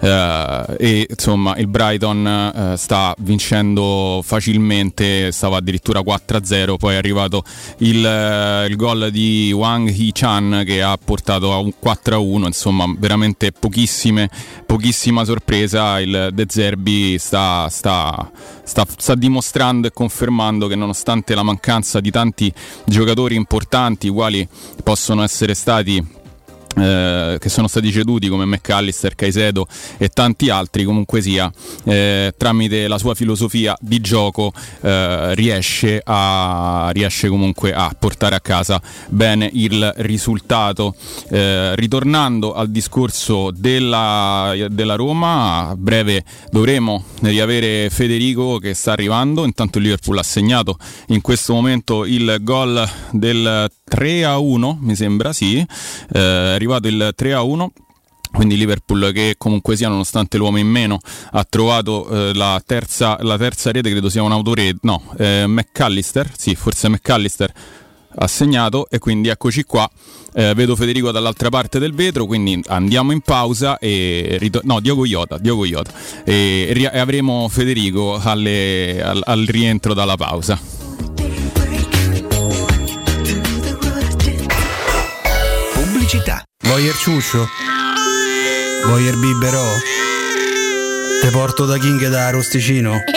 Uh, 0.00 0.76
e 0.78 1.06
insomma 1.10 1.56
il 1.56 1.66
Brighton 1.66 2.72
uh, 2.72 2.76
sta 2.76 3.14
vincendo 3.18 4.22
facilmente, 4.24 5.30
stava 5.30 5.58
addirittura 5.58 6.00
4-0, 6.00 6.76
poi 6.76 6.94
è 6.94 6.96
arrivato 6.96 7.44
il, 7.78 8.02
uh, 8.02 8.66
il 8.66 8.76
gol 8.76 9.10
di 9.10 9.52
Wang 9.52 9.90
Hee-chan 9.90 10.62
che 10.64 10.80
ha 10.80 10.96
portato 10.96 11.52
a 11.52 11.58
un 11.58 11.70
4-1, 11.84 12.46
insomma 12.46 12.86
veramente 12.96 13.52
pochissima 13.52 15.24
sorpresa, 15.24 16.00
il 16.00 16.30
De 16.32 16.46
Zerbi 16.48 17.18
sta, 17.18 17.68
sta, 17.68 18.30
sta, 18.64 18.86
sta 18.96 19.14
dimostrando 19.14 19.86
e 19.86 19.90
confermando 19.92 20.66
che 20.66 20.76
nonostante 20.76 21.34
la 21.34 21.42
mancanza 21.42 22.00
di 22.00 22.10
tanti 22.10 22.50
giocatori 22.86 23.34
importanti, 23.34 24.08
quali 24.08 24.48
possono 24.82 25.22
essere 25.22 25.52
stati 25.52 26.18
eh, 26.76 27.36
che 27.38 27.48
sono 27.48 27.66
stati 27.66 27.90
ceduti 27.90 28.28
come 28.28 28.44
McAllister, 28.44 29.14
Caicedo 29.14 29.66
e 29.98 30.08
tanti 30.08 30.50
altri 30.50 30.84
comunque 30.84 31.20
sia 31.20 31.50
eh, 31.84 32.32
tramite 32.36 32.86
la 32.86 32.98
sua 32.98 33.14
filosofia 33.14 33.76
di 33.80 34.00
gioco 34.00 34.52
eh, 34.82 35.34
riesce, 35.34 36.00
a, 36.04 36.90
riesce 36.92 37.28
comunque 37.28 37.72
a 37.72 37.94
portare 37.98 38.34
a 38.34 38.40
casa 38.40 38.80
bene 39.08 39.50
il 39.52 39.92
risultato. 39.98 40.94
Eh, 41.30 41.74
ritornando 41.74 42.54
al 42.54 42.70
discorso 42.70 43.50
della, 43.50 44.54
della, 44.68 44.94
Roma 44.94 45.68
a 45.68 45.76
breve 45.76 46.24
dovremo 46.50 47.04
riavere 47.22 47.90
Federico 47.90 48.58
che 48.58 48.74
sta 48.74 48.92
arrivando. 48.92 49.44
Intanto 49.44 49.78
il 49.78 49.84
Liverpool 49.84 50.18
ha 50.18 50.22
segnato 50.22 50.76
in 51.08 51.20
questo 51.20 51.52
momento 51.52 52.04
il 52.04 52.38
gol 52.40 52.88
del 53.10 53.70
3 53.84 54.24
a 54.24 54.38
1 54.38 54.78
mi 54.80 54.94
sembra 54.94 55.32
sì. 55.32 55.58
Eh, 56.12 56.56
arrivato 56.60 56.88
il 56.88 57.12
3 57.14 57.32
a 57.32 57.42
1 57.42 57.72
quindi 58.32 58.56
Liverpool 58.56 59.10
che 59.12 59.34
comunque 59.36 59.74
sia 59.76 59.88
nonostante 59.88 60.36
l'uomo 60.36 60.58
in 60.58 60.68
meno 60.68 61.00
ha 61.32 61.44
trovato 61.44 62.08
eh, 62.08 62.34
la, 62.34 62.62
terza, 62.64 63.18
la, 63.22 63.36
terza, 63.36 63.72
rete 63.72 63.90
credo 63.90 64.08
sia 64.08 64.22
un 64.22 64.30
autorete 64.30 64.78
no 64.82 65.02
eh, 65.18 65.46
McAllister 65.46 66.30
sì 66.36 66.54
forse 66.54 66.88
McAllister 66.88 67.52
ha 68.12 68.26
segnato 68.26 68.88
e 68.90 68.98
quindi 68.98 69.28
eccoci 69.28 69.62
qua. 69.62 69.88
Eh, 70.32 70.54
vedo 70.54 70.76
Federico 70.76 71.10
dall'altra 71.10 71.48
parte 71.48 71.78
del 71.78 71.92
vetro 71.92 72.24
quindi 72.24 72.60
andiamo 72.66 73.10
in 73.12 73.20
pausa 73.20 73.78
e 73.78 74.36
ritor- 74.38 74.64
no 74.64 74.80
Diogo 74.80 75.04
Iota, 75.04 75.38
Diogo 75.38 75.64
Iota. 75.64 75.92
E, 76.24 76.72
e 76.74 76.98
avremo 76.98 77.48
Federico 77.48 78.20
alle, 78.22 79.02
al, 79.02 79.20
al 79.24 79.44
rientro 79.46 79.94
dalla 79.94 80.16
pausa 80.16 80.79
pubblicità 86.10 86.42
Voyer 86.64 86.94
ciuscio? 86.94 87.46
Voyer 88.86 89.16
biberò? 89.16 89.64
Te 91.20 91.30
porto 91.30 91.64
da 91.64 91.78
King 91.78 92.08
da 92.08 92.26
Arosticino? 92.26 92.98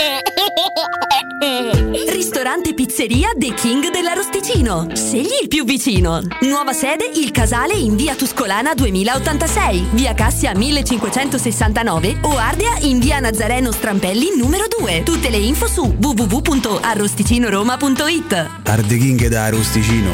Ristorante 2.09 2.73
Pizzeria 2.73 3.29
The 3.35 3.53
King 3.53 3.89
dell'Arosticino. 3.89 4.87
Scegli 4.93 5.39
il 5.41 5.47
più 5.47 5.63
vicino. 5.65 6.21
Nuova 6.41 6.73
sede 6.73 7.09
Il 7.15 7.31
Casale 7.31 7.73
in 7.73 7.95
via 7.95 8.13
Tuscolana 8.15 8.73
2086, 8.73 9.87
via 9.91 10.13
Cassia 10.13 10.53
1569 10.55 12.17
o 12.21 12.37
Ardea 12.37 12.77
in 12.81 12.99
via 12.99 13.19
Nazareno 13.19 13.71
Strampelli 13.71 14.35
numero 14.37 14.65
2. 14.79 15.03
Tutte 15.03 15.29
le 15.29 15.37
info 15.37 15.67
su 15.67 15.95
www.arrosticinoroma.it. 15.99 18.49
Arde 18.63 18.97
King 18.97 19.27
da 19.27 19.45
Arosticino. 19.45 20.11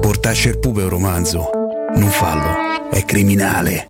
Portasce 0.00 0.50
il 0.50 0.58
pupe 0.58 0.82
un 0.82 0.88
romanzo. 0.88 1.59
Non 1.94 2.08
fallo, 2.08 2.90
è 2.90 3.04
criminale. 3.04 3.89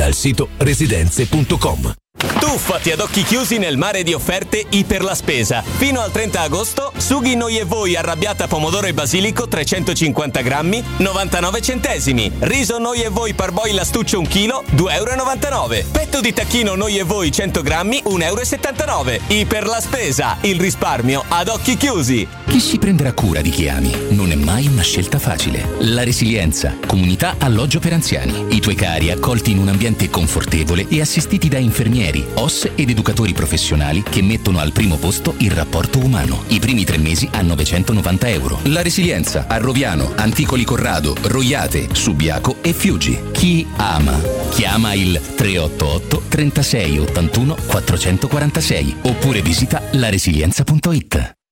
il 0.07 0.13
sito 0.15 0.49
residenze.com. 0.57 1.93
Tuffati 2.21 2.91
ad 2.91 2.99
occhi 2.99 3.23
chiusi 3.23 3.57
nel 3.57 3.77
mare 3.77 4.03
di 4.03 4.13
offerte 4.13 4.63
Iper 4.69 5.01
la 5.01 5.15
Spesa. 5.15 5.63
Fino 5.63 6.01
al 6.01 6.11
30 6.11 6.41
agosto, 6.41 6.91
sughi 6.95 7.35
noi 7.35 7.57
e 7.57 7.63
voi 7.63 7.95
arrabbiata 7.95 8.47
pomodoro 8.47 8.85
e 8.85 8.93
basilico 8.93 9.47
350 9.47 10.41
grammi, 10.41 10.83
99 10.97 11.61
centesimi. 11.61 12.31
Riso 12.39 12.77
noi 12.77 13.01
e 13.01 13.09
voi 13.09 13.33
parboil 13.33 13.79
astuccio 13.79 14.19
1 14.19 14.27
kg, 14.27 14.63
2,99 14.75 15.73
euro. 15.73 15.89
Petto 15.91 16.21
di 16.21 16.31
tacchino 16.31 16.75
noi 16.75 16.97
e 16.97 17.03
voi 17.03 17.31
100 17.31 17.61
grammi, 17.63 18.03
1,79 18.05 18.87
euro. 18.87 19.19
Iper 19.27 19.65
la 19.65 19.81
Spesa, 19.81 20.37
il 20.41 20.59
risparmio 20.59 21.23
ad 21.27 21.47
occhi 21.47 21.75
chiusi. 21.75 22.27
Chi 22.45 22.59
si 22.59 22.77
prenderà 22.77 23.13
cura 23.13 23.41
di 23.41 23.49
chi 23.49 23.67
ami? 23.69 23.95
Non 24.09 24.31
è 24.31 24.35
mai 24.35 24.67
una 24.67 24.83
scelta 24.83 25.17
facile. 25.17 25.77
La 25.79 26.03
resilienza, 26.03 26.75
comunità 26.85 27.35
alloggio 27.39 27.79
per 27.79 27.93
anziani. 27.93 28.47
I 28.49 28.59
tuoi 28.59 28.75
cari 28.75 29.09
accolti 29.09 29.51
in 29.51 29.57
un 29.57 29.69
ambiente 29.69 30.09
confortevole 30.09 30.85
e 30.89 31.01
assistiti 31.01 31.47
da 31.47 31.57
infermieri 31.57 32.10
infermieri, 32.11 32.25
OS 32.35 32.69
ed 32.75 32.89
educatori 32.89 33.33
professionali 33.33 34.03
che 34.03 34.21
mettono 34.21 34.59
al 34.59 34.71
primo 34.71 34.97
posto 34.97 35.35
il 35.37 35.51
rapporto 35.51 35.99
umano. 35.99 36.43
I 36.47 36.59
primi 36.59 36.83
tre 36.83 36.97
mesi 36.97 37.27
a 37.31 37.41
990 37.41 38.29
euro. 38.29 38.59
La 38.63 38.81
resilienza 38.81 39.45
a 39.47 39.57
Roviano, 39.57 40.13
Anticoli 40.15 40.63
Corrado, 40.63 41.15
Roiate, 41.21 41.87
Subiaco 41.93 42.57
e 42.61 42.73
Fiuggi. 42.73 43.19
Chi 43.31 43.65
ama? 43.77 44.19
Chiama 44.49 44.93
il 44.93 45.19
388 45.35 46.23
36 46.27 46.99
81 46.99 47.55
446 47.67 48.95
oppure 49.03 49.41
visita 49.41 49.81
laresilienza.it. 49.91 51.40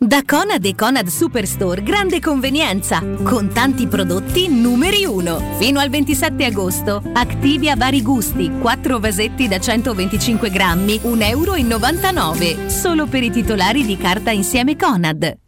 Da 0.00 0.22
Conad 0.24 0.64
e 0.64 0.76
Conad 0.76 1.08
Superstore 1.08 1.82
grande 1.82 2.20
convenienza, 2.20 3.02
con 3.24 3.52
tanti 3.52 3.88
prodotti 3.88 4.46
numeri 4.46 5.04
uno. 5.04 5.42
Fino 5.58 5.80
al 5.80 5.88
27 5.88 6.44
agosto, 6.44 7.02
Activia 7.14 7.74
vari 7.74 8.00
gusti, 8.00 8.48
4 8.60 9.00
vasetti 9.00 9.48
da 9.48 9.58
125 9.58 10.50
grammi, 10.50 11.00
1,99 11.02 12.48
euro, 12.48 12.70
solo 12.70 13.06
per 13.06 13.24
i 13.24 13.30
titolari 13.32 13.84
di 13.84 13.96
carta 13.96 14.30
insieme 14.30 14.76
Conad. 14.76 15.47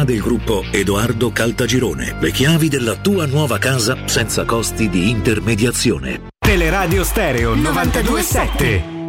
del 0.03 0.19
gruppo 0.19 0.63
Edoardo 0.71 1.31
Caltagirone. 1.31 2.15
Le 2.19 2.31
chiavi 2.31 2.69
della 2.69 2.95
tua 2.95 3.25
nuova 3.25 3.57
casa 3.57 3.97
senza 4.05 4.45
costi 4.45 4.89
di 4.89 5.09
intermediazione. 5.09 6.29
Teleradio 6.37 7.03
Stereo 7.03 7.53
927. 7.55 8.99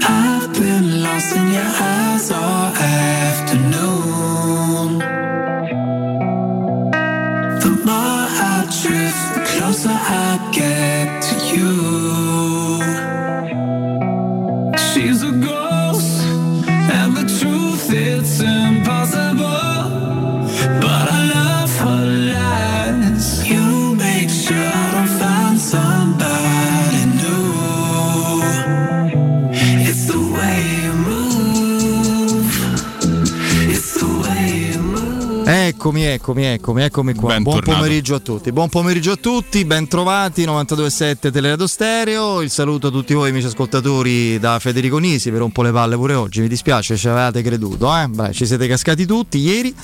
I've 0.00 0.60
been 0.60 1.02
lost 1.02 1.36
in 1.36 1.52
your 1.52 1.64
eyes 1.64 2.30
all 2.30 2.72
afternoon. 2.72 3.13
Eccomi, 35.84 36.02
eccomi, 36.04 36.46
eccomi, 36.46 36.82
eccomi 36.82 37.12
qua. 37.12 37.38
Buon 37.40 37.60
pomeriggio 37.60 38.14
a 38.14 38.18
tutti. 38.18 38.50
Buon 38.52 38.70
pomeriggio 38.70 39.12
a 39.12 39.16
tutti, 39.16 39.66
ben 39.66 39.86
trovati 39.86 40.46
927 40.46 41.30
Teleradio 41.30 41.66
Stereo. 41.66 42.40
Il 42.40 42.48
saluto 42.48 42.86
a 42.86 42.90
tutti 42.90 43.12
voi 43.12 43.28
amici 43.28 43.48
ascoltatori 43.48 44.38
da 44.38 44.58
Federico 44.60 44.96
Nisi 44.96 45.30
per 45.30 45.42
un 45.42 45.52
po' 45.52 45.60
le 45.60 45.72
palle 45.72 45.96
pure 45.96 46.14
oggi. 46.14 46.40
Mi 46.40 46.48
dispiace, 46.48 46.96
ci 46.96 47.06
avevate 47.06 47.42
creduto, 47.42 47.94
eh? 47.94 48.08
Beh, 48.08 48.32
ci 48.32 48.46
siete 48.46 48.66
cascati 48.66 49.04
tutti 49.04 49.36
ieri. 49.36 49.74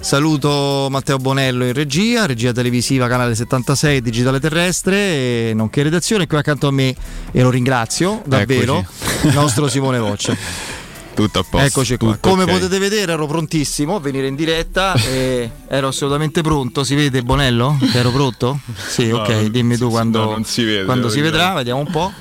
Saluto 0.00 0.88
Matteo 0.90 1.16
Bonello 1.16 1.64
in 1.64 1.72
regia, 1.72 2.26
regia 2.26 2.52
televisiva 2.52 3.08
canale 3.08 3.34
76 3.34 4.02
digitale 4.02 4.40
terrestre, 4.40 4.96
e 4.98 5.52
nonché 5.54 5.82
redazione 5.82 6.26
qui 6.26 6.36
accanto 6.36 6.68
a 6.68 6.72
me 6.72 6.94
e 7.32 7.40
lo 7.40 7.48
ringrazio 7.48 8.20
davvero 8.26 8.84
il 9.22 9.32
nostro 9.32 9.66
Simone 9.66 9.98
Voccia. 9.98 10.76
Tutto 11.22 11.38
a 11.40 11.42
posto. 11.42 11.66
Eccoci 11.66 11.96
qua. 11.96 12.12
tutto 12.14 12.28
Come 12.28 12.44
ok. 12.44 12.50
potete 12.50 12.78
vedere 12.78 13.12
ero 13.12 13.26
prontissimo 13.26 13.96
a 13.96 14.00
venire 14.00 14.28
in 14.28 14.36
diretta 14.36 14.94
e 14.94 15.50
ero 15.68 15.88
assolutamente 15.88 16.42
pronto. 16.42 16.84
Si 16.84 16.94
vede 16.94 17.22
Bonello? 17.22 17.76
Che 17.80 17.98
ero 17.98 18.10
pronto? 18.12 18.60
Sì, 18.86 19.08
No, 19.08 19.18
ok, 19.18 19.28
non- 19.28 19.50
dimmi 19.50 19.76
tu 19.76 19.90
quando, 19.90 20.36
no, 20.36 20.44
si 20.44 20.62
vede, 20.62 20.84
quando 20.84 21.08
si 21.08 21.20
vedrà, 21.20 21.54
vediamo 21.54 21.80
un 21.80 21.90
po'. 21.90 22.12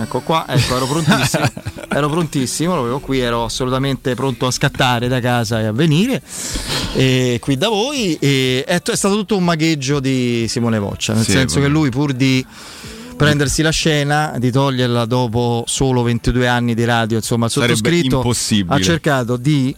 Ecco 0.00 0.20
qua, 0.20 0.44
ecco, 0.48 0.76
ero 0.76 0.86
prontissimo. 0.86 1.44
ero 1.88 2.08
prontissimo, 2.10 2.74
lo 2.74 2.80
avevo 2.80 2.98
qui, 3.00 3.20
ero 3.20 3.44
assolutamente 3.44 4.14
pronto 4.14 4.46
a 4.46 4.50
scattare 4.50 5.08
da 5.08 5.20
casa 5.20 5.60
e 5.60 5.64
a 5.66 5.72
venire 5.72 6.20
e 6.94 7.38
qui 7.40 7.56
da 7.56 7.68
voi. 7.68 8.14
E 8.20 8.64
è, 8.66 8.82
è 8.82 8.96
stato 8.96 9.14
tutto 9.14 9.36
un 9.36 9.44
magheggio 9.44 10.00
di 10.00 10.46
Simone 10.48 10.78
Voccia, 10.78 11.14
nel 11.14 11.24
Sì, 11.24 11.30
senso 11.32 11.60
che 11.60 11.68
lui 11.68 11.88
pur 11.90 12.12
di 12.12 12.44
prendersi 13.16 13.62
la 13.62 13.70
scena, 13.70 14.34
di 14.38 14.50
toglierla 14.50 15.04
dopo 15.04 15.64
solo 15.66 16.02
22 16.02 16.46
anni 16.46 16.74
di 16.74 16.84
radio, 16.84 17.16
insomma, 17.16 17.46
il 17.46 17.50
sottoscritto 17.50 18.16
impossibile. 18.16 18.74
ha 18.74 18.80
cercato 18.80 19.36
di 19.36 19.74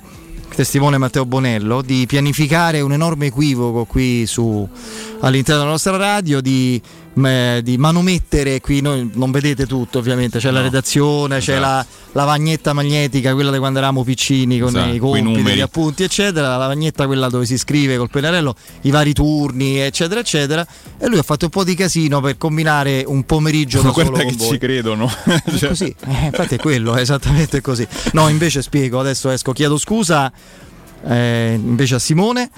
testimone 0.55 0.97
Matteo 0.97 1.27
Bonello 1.27 1.83
di 1.83 2.07
pianificare 2.07 2.81
un 2.81 2.93
enorme 2.93 3.27
equivoco 3.27 3.85
qui 3.85 4.27
su, 4.27 4.67
all'interno 5.21 5.61
della 5.61 5.73
nostra 5.73 5.97
radio 5.97 6.41
di, 6.41 6.81
di 7.17 7.79
manomettere 7.79 8.61
qui 8.61 8.83
noi 8.83 9.11
non 9.15 9.31
vedete 9.31 9.65
tutto 9.67 9.99
ovviamente 10.01 10.39
c'è 10.39 10.51
la 10.51 10.61
redazione 10.61 11.39
c'è 11.39 11.55
Esatto. 11.57 11.61
la 11.61 11.87
lavagnetta 12.13 12.75
magnetica 12.75 13.33
quella 13.33 13.51
di 13.51 13.57
quando 13.57 13.79
eravamo 13.79 14.05
piccini 14.05 14.59
con 14.59 14.69
Esatto, 14.69 14.93
i 14.93 14.99
compiti 14.99 15.55
gli 15.55 15.61
appunti 15.61 16.03
eccetera 16.03 16.49
la 16.49 16.57
lavagnetta 16.59 17.07
quella 17.07 17.31
dove 17.31 17.47
si 17.47 17.57
scrive 17.57 17.97
col 17.97 18.11
pennarello 18.11 18.55
i 18.83 18.91
vari 18.91 19.15
turni 19.15 19.79
eccetera 19.79 20.21
eccetera 20.21 20.67
e 20.99 21.07
lui 21.09 21.17
ha 21.19 21.23
fatto 21.23 21.47
un 21.47 21.51
po' 21.51 21.65
di 21.65 21.75
casino 21.75 22.21
per 22.21 22.37
combinare 22.37 23.03
un 23.07 23.25
pomeriggio 23.25 23.81
da 23.81 23.91
guarda 23.93 24.11
con 24.23 24.29
che 24.31 24.37
voi. 24.37 24.49
ci 24.51 24.59
credono. 24.59 25.11
Cioè, 25.57 25.69
così, 25.69 25.85
eh, 26.07 26.27
infatti 26.27 26.57
è 26.57 26.59
quello, 26.59 26.95
è 26.95 27.01
esattamente 27.01 27.61
così. 27.63 27.87
No, 28.13 28.29
invece 28.29 28.61
spiego, 28.61 29.01
adesso 29.01 29.31
esco, 29.31 29.53
chiedo 29.53 29.79
scusa 29.79 30.31
eh, 31.07 31.53
invece 31.55 31.95
a 31.97 31.99
Simone 31.99 32.51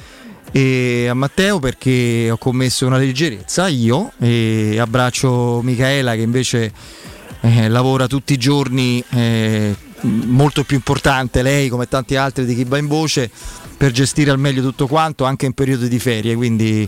e 0.53 1.07
a 1.09 1.15
Matteo 1.15 1.59
perché 1.59 2.31
ho 2.31 2.39
commesso 2.39 2.87
una 2.87 2.97
leggerezza 2.97 3.69
io 3.69 4.13
e 4.19 4.79
abbraccio 4.79 5.61
Michaela 5.63 6.15
che 6.15 6.23
invece 6.23 6.73
eh, 7.41 7.69
lavora 7.69 8.07
tutti 8.07 8.33
i 8.33 8.39
giorni 8.39 9.03
eh, 9.11 9.75
molto 10.01 10.65
più 10.65 10.77
importante 10.77 11.43
lei 11.43 11.69
come 11.69 11.87
tanti 11.87 12.17
altri 12.17 12.45
di 12.45 12.55
chi 12.55 12.65
va 12.65 12.79
in 12.79 12.87
voce 12.87 13.31
per 13.79 13.93
gestire 13.93 14.33
al 14.33 14.41
meglio 14.41 14.61
tutto 14.61 14.89
quanto 14.89 15.25
anche 15.25 15.47
in 15.47 15.53
periodi 15.53 15.89
di 15.89 16.01
ferie, 16.01 16.35
quindi 16.35 16.87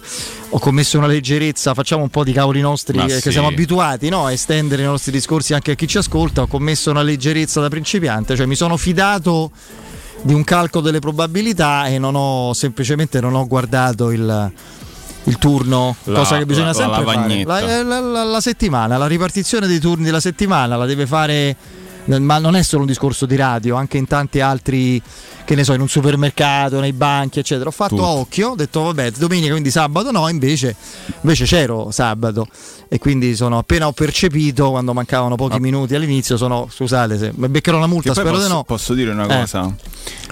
ho 0.49 0.59
commesso 0.59 0.99
una 0.99 1.07
leggerezza, 1.07 1.73
facciamo 1.73 2.03
un 2.03 2.09
po' 2.09 2.25
di 2.25 2.33
cavoli 2.33 2.61
nostri 2.61 2.96
Ma 2.96 3.05
eh, 3.05 3.07
che 3.07 3.20
sì. 3.20 3.31
siamo 3.31 3.46
abituati 3.46 4.09
no, 4.09 4.27
a 4.27 4.33
estendere 4.33 4.83
i 4.83 4.87
nostri 4.87 5.12
discorsi 5.12 5.55
anche 5.55 5.70
a 5.70 5.75
chi 5.77 5.87
ci 5.87 5.99
ascolta, 5.99 6.42
ho 6.42 6.46
commesso 6.49 6.90
una 6.90 7.03
leggerezza 7.03 7.61
da 7.61 7.68
principiante, 7.68 8.35
cioè 8.35 8.46
mi 8.46 8.57
sono 8.57 8.77
fidato 8.77 9.53
di 10.22 10.35
un 10.35 10.44
calcolo 10.44 10.85
delle 10.85 10.98
probabilità 10.98 11.87
e 11.87 11.98
non 11.98 12.14
ho 12.14 12.52
semplicemente 12.52 13.20
non 13.20 13.35
ho 13.35 13.46
guardato 13.46 14.11
il, 14.11 14.52
il 15.24 15.38
turno, 15.38 15.96
La- 16.04 16.18
cosa 16.18 16.38
che 16.38 16.46
bisogna 16.46 16.66
la- 16.68 16.72
sempre 16.74 17.04
fare. 17.04 17.16
La, 17.44 17.83
la- 17.83 18.00
la- 18.00 18.24
la 18.24 18.40
settimana, 18.40 18.96
la 18.96 19.06
ripartizione 19.06 19.66
dei 19.66 19.78
turni 19.78 20.04
della 20.04 20.20
settimana 20.20 20.76
la 20.76 20.87
deve 20.87 21.06
fare, 21.06 21.56
ma 22.04 22.38
non 22.38 22.56
è 22.56 22.62
solo 22.62 22.83
un 22.83 22.88
discorso 22.88 23.26
di 23.26 23.37
radio, 23.37 23.76
anche 23.76 23.96
in 23.98 24.06
tanti 24.06 24.40
altri, 24.40 25.00
che 25.44 25.55
ne 25.55 25.64
so, 25.64 25.72
in 25.72 25.81
un 25.81 25.88
supermercato, 25.88 26.81
nei 26.81 26.92
banchi, 26.92 27.38
eccetera. 27.38 27.68
Ho 27.68 27.72
fatto 27.72 27.96
Tutto. 27.96 28.07
a 28.07 28.11
occhio, 28.11 28.50
ho 28.50 28.55
detto 28.55 28.83
vabbè, 28.83 29.12
domenica, 29.12 29.50
quindi 29.50 29.70
sabato 29.70 30.11
no, 30.11 30.29
invece, 30.29 30.74
invece 31.22 31.44
c'ero 31.44 31.90
sabato 31.90 32.46
e 32.92 32.98
quindi 32.98 33.37
sono 33.37 33.59
appena 33.59 33.87
ho 33.87 33.92
percepito 33.92 34.70
quando 34.70 34.92
mancavano 34.92 35.37
pochi 35.37 35.61
minuti 35.61 35.94
all'inizio, 35.94 36.37
sono, 36.37 36.68
scusate 36.68 37.18
se 37.18 37.33
mi 37.35 37.48
beccherò 37.48 37.76
una 37.76 37.87
multa, 37.87 38.12
spero 38.12 38.31
posso, 38.31 38.42
di 38.46 38.53
no. 38.53 38.64
posso 38.64 38.94
dire 38.94 39.11
una 39.11 39.24
Eh. 39.24 39.40
cosa? 39.40 39.74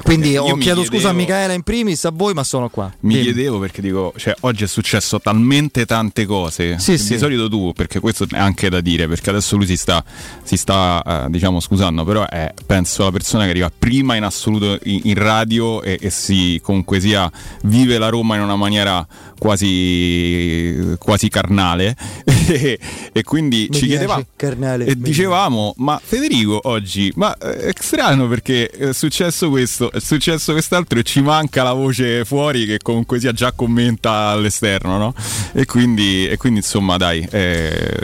Quindi 0.03 0.31
Io 0.31 0.45
ho 0.45 0.57
chiesto 0.57 0.85
scusa 0.85 1.11
a 1.11 1.13
Michaela 1.13 1.53
in 1.53 1.63
primis, 1.63 2.05
a 2.05 2.11
voi, 2.13 2.33
ma 2.33 2.45
sono 2.45 2.69
qua. 2.69 2.93
Mi 3.01 3.15
Dimmi. 3.15 3.25
chiedevo 3.25 3.59
perché 3.59 3.83
dico, 3.83 4.13
cioè, 4.17 4.35
oggi 4.41 4.65
è 4.65 4.67
successo 4.67 5.21
talmente 5.21 5.87
tante 5.87 6.25
cose. 6.25 6.79
Sì, 6.79 6.97
sì. 6.99 7.15
Di 7.15 7.19
solito 7.19 7.49
tu, 7.49 7.73
perché 7.75 8.01
questo 8.01 8.25
è 8.31 8.39
anche 8.39 8.69
da 8.71 8.81
dire, 8.81 9.07
perché 9.09 9.31
adesso 9.31 9.57
lui 9.57 9.67
si 9.67 9.77
sta, 9.77 10.03
si 10.43 10.57
sta 10.57 11.03
eh, 11.27 11.31
diciamo, 11.31 11.61
scusando, 11.61 12.05
però 12.05 12.27
è, 12.27 12.53
penso, 12.65 13.05
la 13.05 13.11
persona 13.11 13.45
che 13.45 13.51
arriva 13.51 13.71
prima 13.77 14.15
in 14.15 14.23
assoluto 14.23 14.79
in, 14.85 14.98
in 15.05 15.15
radio 15.15 15.83
e, 15.83 15.99
e 16.01 16.11
si 16.11 16.61
comunque 16.63 17.01
sia 17.01 17.31
vive 17.63 17.99
la 17.99 18.09
Roma 18.09 18.37
in 18.37 18.43
una 18.43 18.57
maniera 18.57 19.07
quasi, 19.39 20.95
quasi 20.99 21.29
carnale. 21.29 21.97
e, 22.25 22.79
e 23.13 23.23
quindi 23.23 23.67
Mi 23.71 23.77
ci 23.77 23.87
piace, 23.87 23.87
chiedeva 23.87 24.27
carnale, 24.37 24.85
e 24.85 24.97
dicevamo, 24.97 25.75
ma 25.79 26.01
Federico 26.03 26.61
oggi, 26.65 27.13
ma 27.17 27.37
eh, 27.37 27.69
è 27.69 27.73
strano 27.79 28.27
perché 28.29 28.69
è 28.69 28.93
successo 28.93 29.49
questo, 29.51 29.91
è 29.93 30.01
successo 30.01 30.53
quest'altro 30.53 30.99
e 30.99 31.03
ci 31.03 31.21
manca 31.21 31.63
la 31.63 31.73
voce 31.73 32.25
fuori 32.25 32.67
che 32.67 32.79
comunque 32.83 33.21
sia 33.21 33.33
già 33.33 33.53
commenta 33.53 34.29
all'esterno, 34.29 34.99
no? 34.99 35.15
E 35.53 35.65
quindi, 35.65 36.27
e 36.27 36.37
quindi 36.37 36.61
insomma 36.61 36.97
dai, 36.97 37.27
eh, 37.31 37.99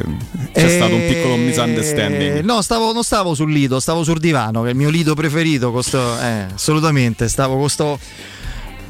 c'è 0.52 0.64
Eh, 0.64 0.68
stato 0.68 0.94
un 0.94 1.06
piccolo 1.06 1.36
misunderstanding. 1.36 2.40
No, 2.44 2.62
stavo, 2.62 2.92
non 2.92 3.02
stavo 3.02 3.34
sul 3.34 3.52
lido, 3.52 3.80
stavo 3.80 4.04
sul 4.04 4.18
divano, 4.20 4.62
che 4.62 4.68
è 4.68 4.70
il 4.70 4.76
mio 4.76 4.90
lido 4.90 5.14
preferito. 5.14 5.82
sto- 5.82 6.18
eh, 6.20 6.46
assolutamente, 6.54 7.28
stavo 7.28 7.56
con 7.56 7.68
sto. 7.68 7.98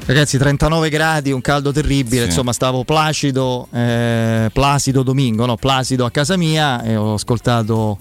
Ragazzi, 0.06 0.36
39 0.36 0.90
gradi, 0.90 1.32
un 1.32 1.40
caldo 1.40 1.72
terribile. 1.72 2.22
Sì. 2.22 2.26
Insomma, 2.26 2.52
stavo 2.52 2.84
placido, 2.84 3.68
eh, 3.72 4.50
placido 4.52 5.02
domingo, 5.02 5.46
no? 5.46 5.56
Placido 5.56 6.04
a 6.04 6.10
casa 6.10 6.36
mia 6.36 6.82
e 6.82 6.94
ho 6.94 7.14
ascoltato 7.14 7.96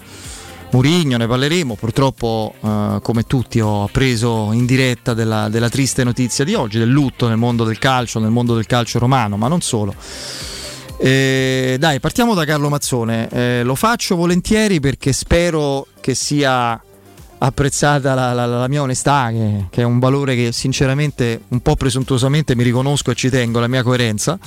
Murigno, 0.70 1.16
ne 1.16 1.26
parleremo. 1.26 1.76
Purtroppo, 1.76 2.54
eh, 2.60 2.98
come 3.00 3.22
tutti, 3.22 3.58
ho 3.60 3.84
appreso 3.84 4.52
in 4.52 4.66
diretta 4.66 5.14
della, 5.14 5.48
della 5.48 5.70
triste 5.70 6.04
notizia 6.04 6.44
di 6.44 6.52
oggi, 6.52 6.78
del 6.78 6.90
lutto 6.90 7.26
nel 7.26 7.38
mondo 7.38 7.64
del 7.64 7.78
calcio, 7.78 8.18
nel 8.18 8.30
mondo 8.30 8.54
del 8.54 8.66
calcio 8.66 8.98
romano, 8.98 9.38
ma 9.38 9.48
non 9.48 9.62
solo. 9.62 9.94
Eh, 10.98 11.76
dai, 11.78 12.00
partiamo 12.00 12.34
da 12.34 12.44
Carlo 12.44 12.68
Mazzone. 12.68 13.28
Eh, 13.30 13.62
lo 13.62 13.74
faccio 13.74 14.14
volentieri 14.14 14.78
perché 14.78 15.14
spero 15.14 15.86
che 16.00 16.14
sia 16.14 16.78
apprezzata 17.38 18.14
la, 18.14 18.32
la- 18.32 18.46
la 18.46 18.68
mia 18.68 18.82
onestà, 18.82 19.28
che, 19.30 19.66
che 19.70 19.80
è 19.82 19.84
un 19.84 19.98
valore 19.98 20.34
che 20.34 20.52
sinceramente, 20.52 21.42
un 21.48 21.60
po' 21.60 21.76
presuntuosamente 21.76 22.54
mi 22.54 22.62
riconosco 22.62 23.10
e 23.10 23.14
ci 23.14 23.28
tengo, 23.30 23.60
la 23.60 23.68
mia 23.68 23.82
coerenza. 23.82 24.38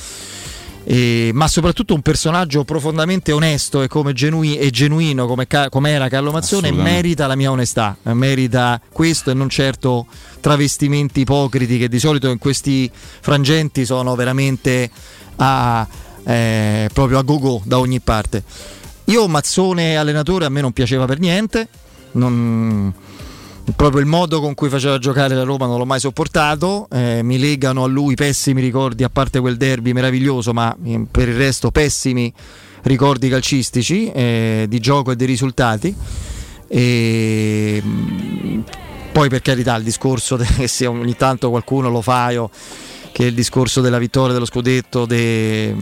E- 0.89 1.32
ma 1.34 1.50
soprattutto 1.50 1.93
un 1.93 2.02
personaggio 2.02 2.63
profondamente 2.63 3.34
onesto 3.34 3.82
e, 3.82 3.89
come 3.89 4.13
genui- 4.13 4.58
e 4.58 4.69
genuino 4.69 5.28
come, 5.28 5.45
come 5.69 5.89
era 5.89 6.08
Carlo 6.08 6.32
Mazzone 6.32 6.69
merita 6.71 7.28
la 7.28 7.36
mia 7.36 7.52
onestà, 7.52 7.97
merita 8.04 8.80
questo 8.93 9.30
e 9.30 9.34
non 9.34 9.50
certo 9.50 10.06
travestimenti 10.39 11.19
ipocriti 11.21 11.78
che 11.78 11.89
di 11.89 12.00
solito 12.00 12.30
in 12.30 12.38
questi 12.38 12.89
frangenti 12.93 13.86
sono 13.86 14.15
veramente 14.15 14.89
a, 15.36 15.86
eh, 16.23 16.89
proprio 16.93 17.17
a 17.17 17.21
go-go 17.21 17.62
da 17.65 17.80
ogni 17.80 18.00
parte. 18.00 18.43
Io 19.06 19.28
Mazzone 19.28 19.97
allenatore 19.97 20.45
a 20.45 20.50
me 20.50 20.62
non 20.62 20.71
piaceva 20.71 21.04
per 21.06 21.19
niente, 21.19 21.67
non- 22.17 22.93
proprio 23.75 23.99
il 23.99 24.08
modo 24.08 24.39
con 24.39 24.53
cui 24.53 24.69
faceva 24.69 24.97
giocare 24.97 25.36
la 25.36 25.43
Roma 25.43 25.65
non 25.65 25.77
l'ho 25.77 25.86
mai 25.86 25.99
sopportato, 25.99 26.88
eh, 26.91 27.21
mi 27.23 27.38
legano 27.38 27.84
a 27.84 27.88
lui 27.88 28.15
pessimi 28.15 28.62
ricordi, 28.62 29.03
a 29.03 29.10
parte 29.10 29.39
quel 29.39 29.58
derby 29.58 29.91
meraviglioso, 29.91 30.53
ma 30.53 30.75
eh, 30.86 31.06
per 31.10 31.27
il 31.27 31.36
resto 31.36 31.71
pessimi 31.71 32.32
ricordi 32.84 33.27
calcistici, 33.30 34.10
eh, 34.12 34.65
di 34.69 34.80
gioco 34.80 35.12
e 35.12 35.15
dei 35.15 35.27
risultati. 35.27 35.93
E, 36.69 37.82
mm, 37.84 38.60
poi 39.12 39.30
per 39.30 39.41
carità 39.41 39.75
il 39.75 39.84
discorso 39.84 40.38
che 40.58 40.67
se 40.67 40.86
ogni 40.86 41.15
tanto 41.15 41.49
qualcuno 41.49 41.89
lo 41.89 42.01
fa 42.01 42.30
io, 42.32 42.49
che 43.12 43.23
è 43.23 43.27
il 43.27 43.34
discorso 43.34 43.82
della 43.82 43.97
vittoria 43.97 44.34
dello 44.34 44.45
scudetto 44.45 45.06
de- 45.06 45.75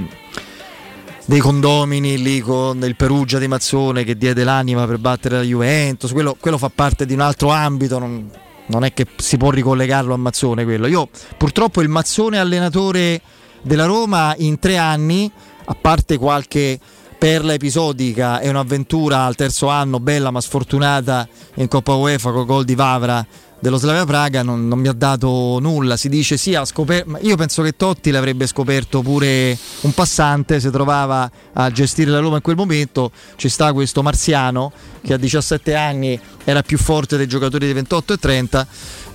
dei 1.25 1.39
condomini 1.39 2.21
lì 2.21 2.39
con 2.39 2.83
il 2.83 2.95
Perugia 2.95 3.39
di 3.39 3.47
Mazzone 3.47 4.03
che 4.03 4.15
diede 4.15 4.43
l'anima 4.43 4.85
per 4.85 4.99
battere 4.99 5.37
la 5.37 5.41
Juventus, 5.43 6.11
quello, 6.11 6.35
quello 6.39 6.57
fa 6.57 6.69
parte 6.73 7.05
di 7.05 7.13
un 7.13 7.21
altro 7.21 7.49
ambito, 7.49 7.97
non, 7.97 8.29
non 8.67 8.83
è 8.83 8.93
che 8.93 9.07
si 9.17 9.37
può 9.37 9.49
ricollegarlo 9.49 10.13
a 10.13 10.17
Mazzone 10.17 10.63
quello. 10.63 10.85
Io 10.87 11.09
purtroppo 11.37 11.81
il 11.81 11.89
Mazzone 11.89 12.37
allenatore 12.37 13.21
della 13.61 13.85
Roma 13.85 14.35
in 14.37 14.59
tre 14.59 14.77
anni, 14.77 15.29
a 15.65 15.75
parte 15.79 16.17
qualche 16.17 16.79
perla 17.17 17.53
episodica 17.53 18.39
e 18.39 18.49
un'avventura 18.49 19.23
al 19.23 19.35
terzo 19.35 19.67
anno 19.67 19.99
bella 19.99 20.29
ma 20.29 20.41
sfortunata 20.41 21.27
in 21.55 21.67
Coppa 21.67 21.95
UEFA 21.95 22.31
con 22.31 22.45
gol 22.45 22.65
di 22.65 22.75
Vavra 22.75 23.25
dello 23.65 23.77
Slavia 23.77 24.05
Praga 24.05 24.43
non, 24.43 24.67
non 24.67 24.77
mi 24.77 24.87
ha 24.87 24.93
dato 24.93 25.57
nulla. 25.59 25.97
Si 25.97 26.07
dice 26.07 26.37
sì 26.37 26.53
ha 26.53 26.63
scoperto 26.65 27.17
io 27.21 27.35
penso 27.35 27.63
che 27.63 27.75
Totti 27.75 28.11
l'avrebbe 28.11 28.45
scoperto 28.45 29.01
pure 29.01 29.57
un 29.81 29.91
passante 29.91 30.59
si 30.59 30.69
trovava 30.69 31.29
a 31.53 31.71
gestire 31.71 32.11
la 32.11 32.19
Roma 32.19 32.35
in 32.35 32.43
quel 32.43 32.55
momento. 32.55 33.11
Ci 33.35 33.49
sta 33.49 33.73
questo 33.73 34.03
marziano 34.03 34.71
che 35.01 35.13
a 35.13 35.17
17 35.17 35.73
anni 35.73 36.19
era 36.43 36.61
più 36.61 36.77
forte 36.77 37.17
dei 37.17 37.27
giocatori 37.27 37.65
di 37.65 37.73
28 37.73 38.13
e 38.13 38.17
30 38.17 38.67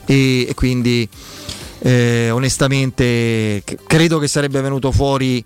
e, 0.04 0.46
e 0.48 0.54
quindi 0.54 1.08
eh, 1.78 2.30
onestamente 2.30 3.62
credo 3.86 4.18
che 4.18 4.26
sarebbe 4.26 4.60
venuto 4.60 4.90
fuori 4.90 5.44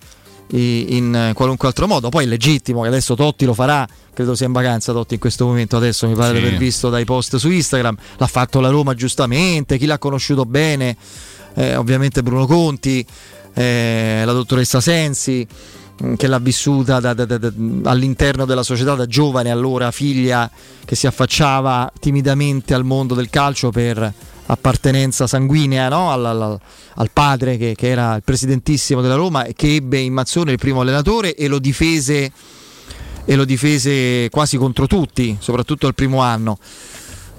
in 0.51 1.33
qualunque 1.35 1.69
altro 1.69 1.87
modo. 1.87 2.09
Poi 2.09 2.25
è 2.25 2.27
legittimo 2.27 2.83
che 2.83 2.89
adesso 2.89 3.15
Totti 3.15 3.45
lo 3.45 3.55
farà, 3.55 3.87
credo 4.13 4.35
sia 4.35 4.47
in 4.47 4.53
vacanza 4.53 4.93
Totti 4.93 5.15
in 5.15 5.21
questo 5.21 5.47
momento, 5.47 5.77
adesso 5.77 6.07
mi 6.07 6.15
pare 6.15 6.35
Sì. 6.35 6.41
di 6.41 6.47
aver 6.47 6.59
visto 6.59 6.91
dai 6.91 7.05
post 7.05 7.37
su 7.37 7.51
Instagram, 7.51 7.97
l'ha 8.19 8.27
fatto 8.27 8.61
la 8.61 8.69
Roma 8.69 8.95
giustamente, 8.95 9.79
chi 9.79 9.87
l'ha 9.87 9.99
conosciuto 9.99 10.45
bene, 10.45 10.97
eh, 11.55 11.77
ovviamente 11.77 12.23
Bruno 12.23 12.47
Conti, 12.47 13.05
eh, 13.55 14.23
la 14.25 14.33
dottoressa 14.33 14.81
Sensi 14.81 15.47
mh, 15.97 16.15
che 16.15 16.27
l'ha 16.27 16.39
vissuta 16.41 16.99
da- 16.99 17.15
da- 17.15 17.25
da- 17.25 17.53
all'interno 17.85 18.45
della 18.45 18.65
società 18.65 18.95
da 18.97 19.07
giovane 19.07 19.51
allora 19.51 19.93
figlia 19.93 20.51
che 20.85 20.97
si 20.97 21.07
affacciava 21.07 21.93
timidamente 22.01 22.75
al 22.75 22.85
mondo 22.85 23.15
del 23.15 23.31
calcio 23.31 23.71
per 23.71 24.13
appartenenza 24.47 25.27
sanguinea 25.27 25.89
no? 25.89 26.11
al, 26.11 26.25
al- 26.27 26.59
al 26.97 27.11
padre 27.13 27.57
che, 27.57 27.75
che 27.77 27.89
era 27.89 28.15
il 28.17 28.23
presidentissimo 28.23 29.01
della 29.01 29.15
Roma 29.15 29.45
e 29.45 29.55
che 29.55 29.75
ebbe 29.77 29.99
in 29.99 30.13
Mazzone 30.13 30.53
il 30.53 30.59
primo 30.59 30.81
allenatore 30.83 31.35
e 31.35 31.49
lo 31.49 31.59
difese 31.59 32.31
e 33.27 33.37
lo 33.37 33.45
difese 33.47 34.29
quasi 34.31 34.57
contro 34.59 34.87
tutti, 34.87 35.37
soprattutto 35.41 35.87
il 35.87 35.95
primo 35.95 36.21
anno. 36.21 36.59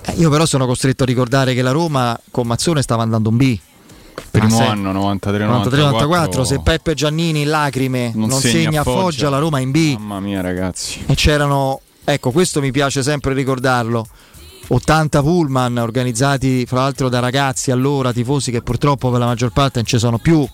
Eh, 0.04 0.14
io 0.18 0.30
però 0.32 0.46
sono 0.46 0.66
costretto 0.66 1.04
a 1.04 1.06
ricordare 1.06 1.54
che 1.54 1.62
la 1.62 1.72
Roma 1.72 2.20
con 2.32 2.48
Mazzone 2.48 2.82
stava 2.82 3.04
andando 3.04 3.30
un 3.30 3.38
B. 3.38 3.60
Primo 4.32 4.60
Ah, 4.62 4.70
anno 4.72 4.92
93 4.94 5.46
93-94, 5.46 6.42
se 6.42 6.60
Peppe 6.62 6.94
Giannini 6.94 7.42
in 7.42 7.50
lacrime 7.50 8.12
non, 8.16 8.32
segna, 8.32 8.82
a 8.82 8.84
Foggia, 8.84 9.30
la 9.30 9.40
Roma 9.40 9.60
in 9.60 9.72
B 9.72 9.96
Mamma 9.98 10.20
mia 10.22 10.42
ragazzi. 10.42 11.04
e 11.06 11.16
c'erano, 11.16 11.82
ecco 12.04 12.32
questo 12.32 12.62
mi 12.62 12.72
piace 12.72 13.04
sempre 13.04 13.34
ricordarlo, 13.34 14.08
80 14.68 15.22
pullman 15.22 15.78
organizzati 15.78 16.66
fra 16.66 16.82
l'altro 16.82 17.10
da 17.10 17.20
ragazzi 17.20 17.72
allora, 17.72 18.12
tifosi 18.12 18.52
che 18.52 18.62
purtroppo 18.62 19.10
per 19.10 19.20
la 19.20 19.26
maggior 19.26 19.52
parte 19.52 19.80
non 19.80 19.86
ci 19.86 20.00
sono 20.00 20.18
più, 20.18 20.48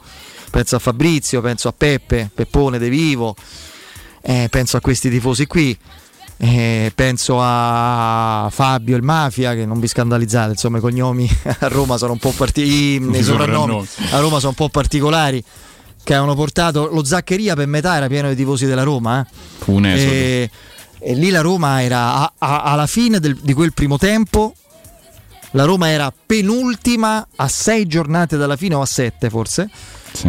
penso 0.49 0.75
a 0.75 0.79
Fabrizio, 0.79 1.41
penso 1.41 1.67
a 1.67 1.73
Peppe, 1.75 2.29
Peppone 2.33 2.77
De 2.77 2.89
Vivo, 2.89 3.35
eh, 4.21 4.47
penso 4.49 4.77
a 4.77 4.81
questi 4.81 5.09
tifosi 5.09 5.45
qui. 5.47 5.77
eh, 6.43 6.91
penso 6.95 7.37
a 7.39 8.47
Fabio 8.49 8.97
il 8.97 9.03
Mafia 9.03 9.53
che 9.53 9.63
non 9.63 9.79
vi 9.79 9.87
scandalizzate 9.87 10.51
insomma 10.51 10.79
i 10.79 10.81
cognomi 10.81 11.29
a 11.59 11.67
Roma 11.67 11.97
sono 11.97 12.13
un 12.13 12.17
po' 12.17 12.33
particolari 12.35 13.19
i 13.19 13.23
soprannomi 13.23 13.87
a 14.09 14.19
Roma 14.19 14.39
sono 14.39 14.49
un 14.49 14.55
po' 14.55 14.69
particolari 14.69 15.43
che 16.03 16.15
hanno 16.15 16.33
portato 16.33 16.89
lo 16.91 17.03
Zaccheria 17.03 17.53
per 17.53 17.67
metà 17.67 17.95
era 17.95 18.07
pieno 18.07 18.27
di 18.27 18.35
tifosi 18.35 18.65
della 18.65 18.81
Roma 18.81 19.21
eh. 19.21 19.71
Un 19.71 19.85
esodo. 19.85 20.11
e, 20.11 20.49
e 21.01 21.13
lì 21.15 21.29
la 21.29 21.41
Roma 21.41 21.81
era 21.81 22.13
a- 22.15 22.33
a- 22.37 22.61
alla 22.61 22.87
fine 22.87 23.19
del- 23.19 23.37
di 23.41 23.53
quel 23.53 23.73
primo 23.73 23.97
tempo 23.97 24.53
la 25.51 25.65
Roma 25.65 25.89
era 25.89 26.13
penultima 26.25 27.27
a 27.35 27.47
sei 27.49 27.85
giornate 27.85 28.37
dalla 28.37 28.55
fine 28.55 28.75
o 28.75 28.81
a 28.81 28.85
sette 28.85 29.29
forse. 29.29 29.69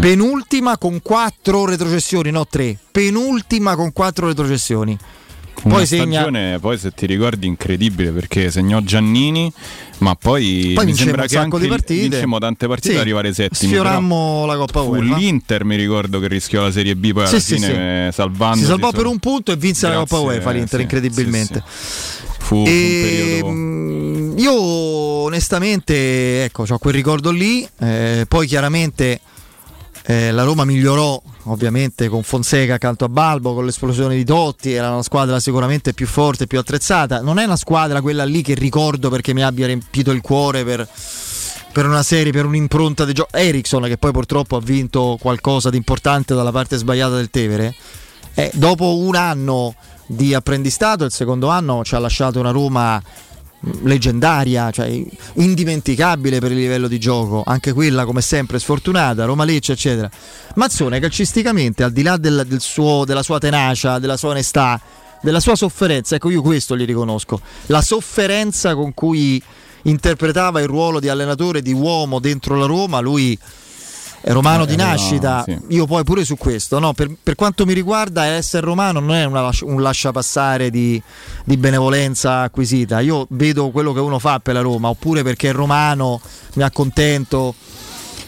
Penultima 0.00 0.78
con 0.78 1.00
quattro 1.02 1.64
retrocessioni, 1.64 2.30
no 2.30 2.46
tre. 2.46 2.76
Penultima 2.90 3.76
con 3.76 3.92
quattro 3.92 4.26
retrocessioni. 4.28 4.98
Poi 5.62 5.86
segna 5.86 6.20
stagione, 6.22 6.58
poi 6.58 6.76
se 6.76 6.90
ti 6.92 7.06
ricordi, 7.06 7.46
incredibile 7.46 8.10
perché 8.10 8.50
segnò 8.50 8.80
Giannini, 8.80 9.52
ma 9.98 10.16
poi, 10.16 10.72
Poi 10.74 10.84
mi 10.86 10.94
sembra 10.94 11.26
che 11.26 11.38
anche 11.38 11.58
di 11.60 11.68
partite. 11.68 12.00
vincemmo 12.08 12.38
tante 12.40 12.66
partite 12.66 12.94
Sì, 12.94 12.98
arrivare 13.00 13.32
settimi. 13.32 13.70
sfiorammo 13.70 14.44
la 14.44 14.56
Coppa 14.56 14.80
UEFA. 14.80 15.16
l'Inter, 15.16 15.64
mi 15.64 15.76
ricordo, 15.76 16.18
che 16.18 16.26
rischiò 16.26 16.62
la 16.62 16.72
Serie 16.72 16.96
B 16.96 17.12
poi 17.12 17.22
alla 17.22 17.30
Sì, 17.30 17.40
sì, 17.40 17.54
fine 17.54 18.08
eh, 18.08 18.12
salvando. 18.12 18.56
Si 18.56 18.64
salvò 18.64 18.90
per 18.90 19.06
un 19.06 19.18
punto 19.20 19.52
e 19.52 19.56
vinse 19.56 19.86
la 19.86 19.94
Coppa 19.98 20.16
Grazie, 20.16 20.26
UEFA 20.36 20.50
l'Inter, 20.50 20.76
sì, 20.78 20.82
incredibilmente. 20.82 21.62
Fu, 21.64 22.38
fu 22.38 22.56
un 22.56 22.64
E, 22.66 23.38
periodo. 23.42 24.40
io 24.40 24.52
onestamente, 25.22 26.44
ecco, 26.44 26.64
ho 26.68 26.78
quel 26.78 26.94
ricordo 26.94 27.30
lì, 27.30 27.66
eh, 27.78 28.24
poi 28.26 28.46
chiaramente 28.48 29.20
eh, 30.06 30.32
la 30.32 30.42
Roma 30.42 30.64
migliorò 30.64 31.22
ovviamente 31.44 32.08
con 32.08 32.22
Fonseca 32.22 32.74
accanto 32.74 33.04
a 33.04 33.08
Balbo, 33.08 33.54
con 33.54 33.64
l'esplosione 33.64 34.14
di 34.14 34.24
Totti, 34.24 34.72
era 34.72 34.90
una 34.90 35.02
squadra 35.02 35.40
sicuramente 35.40 35.92
più 35.92 36.06
forte, 36.06 36.46
più 36.46 36.58
attrezzata, 36.58 37.20
non 37.20 37.38
è 37.38 37.44
una 37.44 37.56
squadra 37.56 38.00
quella 38.00 38.24
lì 38.24 38.42
che 38.42 38.54
ricordo 38.54 39.10
perché 39.10 39.32
mi 39.32 39.42
abbia 39.42 39.66
riempito 39.66 40.10
il 40.10 40.20
cuore 40.20 40.64
per, 40.64 40.86
per 41.72 41.86
una 41.86 42.02
serie, 42.02 42.32
per 42.32 42.44
un'impronta 42.44 43.04
di 43.04 43.12
gioco. 43.12 43.34
Ericsson 43.36 43.82
che 43.84 43.98
poi 43.98 44.12
purtroppo 44.12 44.56
ha 44.56 44.60
vinto 44.60 45.18
qualcosa 45.20 45.70
di 45.70 45.76
importante 45.76 46.34
dalla 46.34 46.52
parte 46.52 46.76
sbagliata 46.76 47.16
del 47.16 47.30
Tevere, 47.30 47.74
eh, 48.34 48.50
dopo 48.54 48.96
un 48.98 49.16
anno 49.16 49.74
di 50.06 50.34
apprendistato, 50.34 51.04
il 51.04 51.12
secondo 51.12 51.48
anno 51.48 51.84
ci 51.84 51.94
ha 51.94 51.98
lasciato 51.98 52.38
una 52.38 52.50
Roma 52.50 53.02
leggendaria, 53.82 54.70
cioè 54.70 55.02
indimenticabile 55.34 56.40
per 56.40 56.50
il 56.50 56.58
livello 56.58 56.88
di 56.88 56.98
gioco, 56.98 57.42
anche 57.46 57.72
quella 57.72 58.04
come 58.04 58.20
sempre 58.20 58.58
sfortunata, 58.58 59.24
Roma 59.24 59.44
Lecce 59.44 59.72
eccetera. 59.72 60.10
Mazzone 60.56 60.98
calcisticamente 61.00 61.82
al 61.82 61.92
di 61.92 62.02
là 62.02 62.16
del- 62.16 62.44
del 62.46 62.60
suo- 62.60 63.04
della 63.04 63.22
sua 63.22 63.38
tenacia, 63.38 63.98
della 63.98 64.16
sua 64.16 64.30
onestà, 64.30 64.80
della 65.22 65.40
sua 65.40 65.54
sofferenza, 65.54 66.16
ecco 66.16 66.30
io 66.30 66.42
questo 66.42 66.76
gli 66.76 66.84
riconosco, 66.84 67.40
la 67.66 67.80
sofferenza 67.80 68.74
con 68.74 68.92
cui 68.94 69.40
interpretava 69.82 70.60
il 70.60 70.66
ruolo 70.66 71.00
di 71.00 71.08
allenatore, 71.08 71.62
di 71.62 71.72
uomo 71.72 72.18
dentro 72.18 72.56
la 72.56 72.66
Roma, 72.66 73.00
lui 73.00 73.38
romano 74.24 74.62
Eh, 74.64 74.66
di 74.66 74.76
nascita, 74.76 75.42
sì. 75.44 75.58
io 75.68 75.86
poi 75.86 76.04
pure 76.04 76.24
su 76.24 76.36
questo, 76.36 76.78
no? 76.78 76.92
per, 76.92 77.10
per 77.22 77.34
quanto 77.34 77.64
mi 77.66 77.72
riguarda 77.72 78.24
essere 78.24 78.64
romano 78.64 79.00
non 79.00 79.14
è 79.14 79.24
una 79.24 79.40
lascia- 79.42 79.64
un 79.64 79.82
lasciapassare 79.82 80.70
di, 80.70 81.00
di 81.44 81.56
benevolenza 81.56 82.42
acquisita, 82.42 83.00
io 83.00 83.26
vedo 83.30 83.70
quello 83.70 83.92
che 83.92 84.00
uno 84.00 84.18
fa 84.18 84.38
per 84.40 84.54
la 84.54 84.60
Roma, 84.60 84.88
oppure 84.88 85.22
perché 85.22 85.48
è 85.50 85.52
romano, 85.52 86.20
mi 86.54 86.62
accontento. 86.62 87.54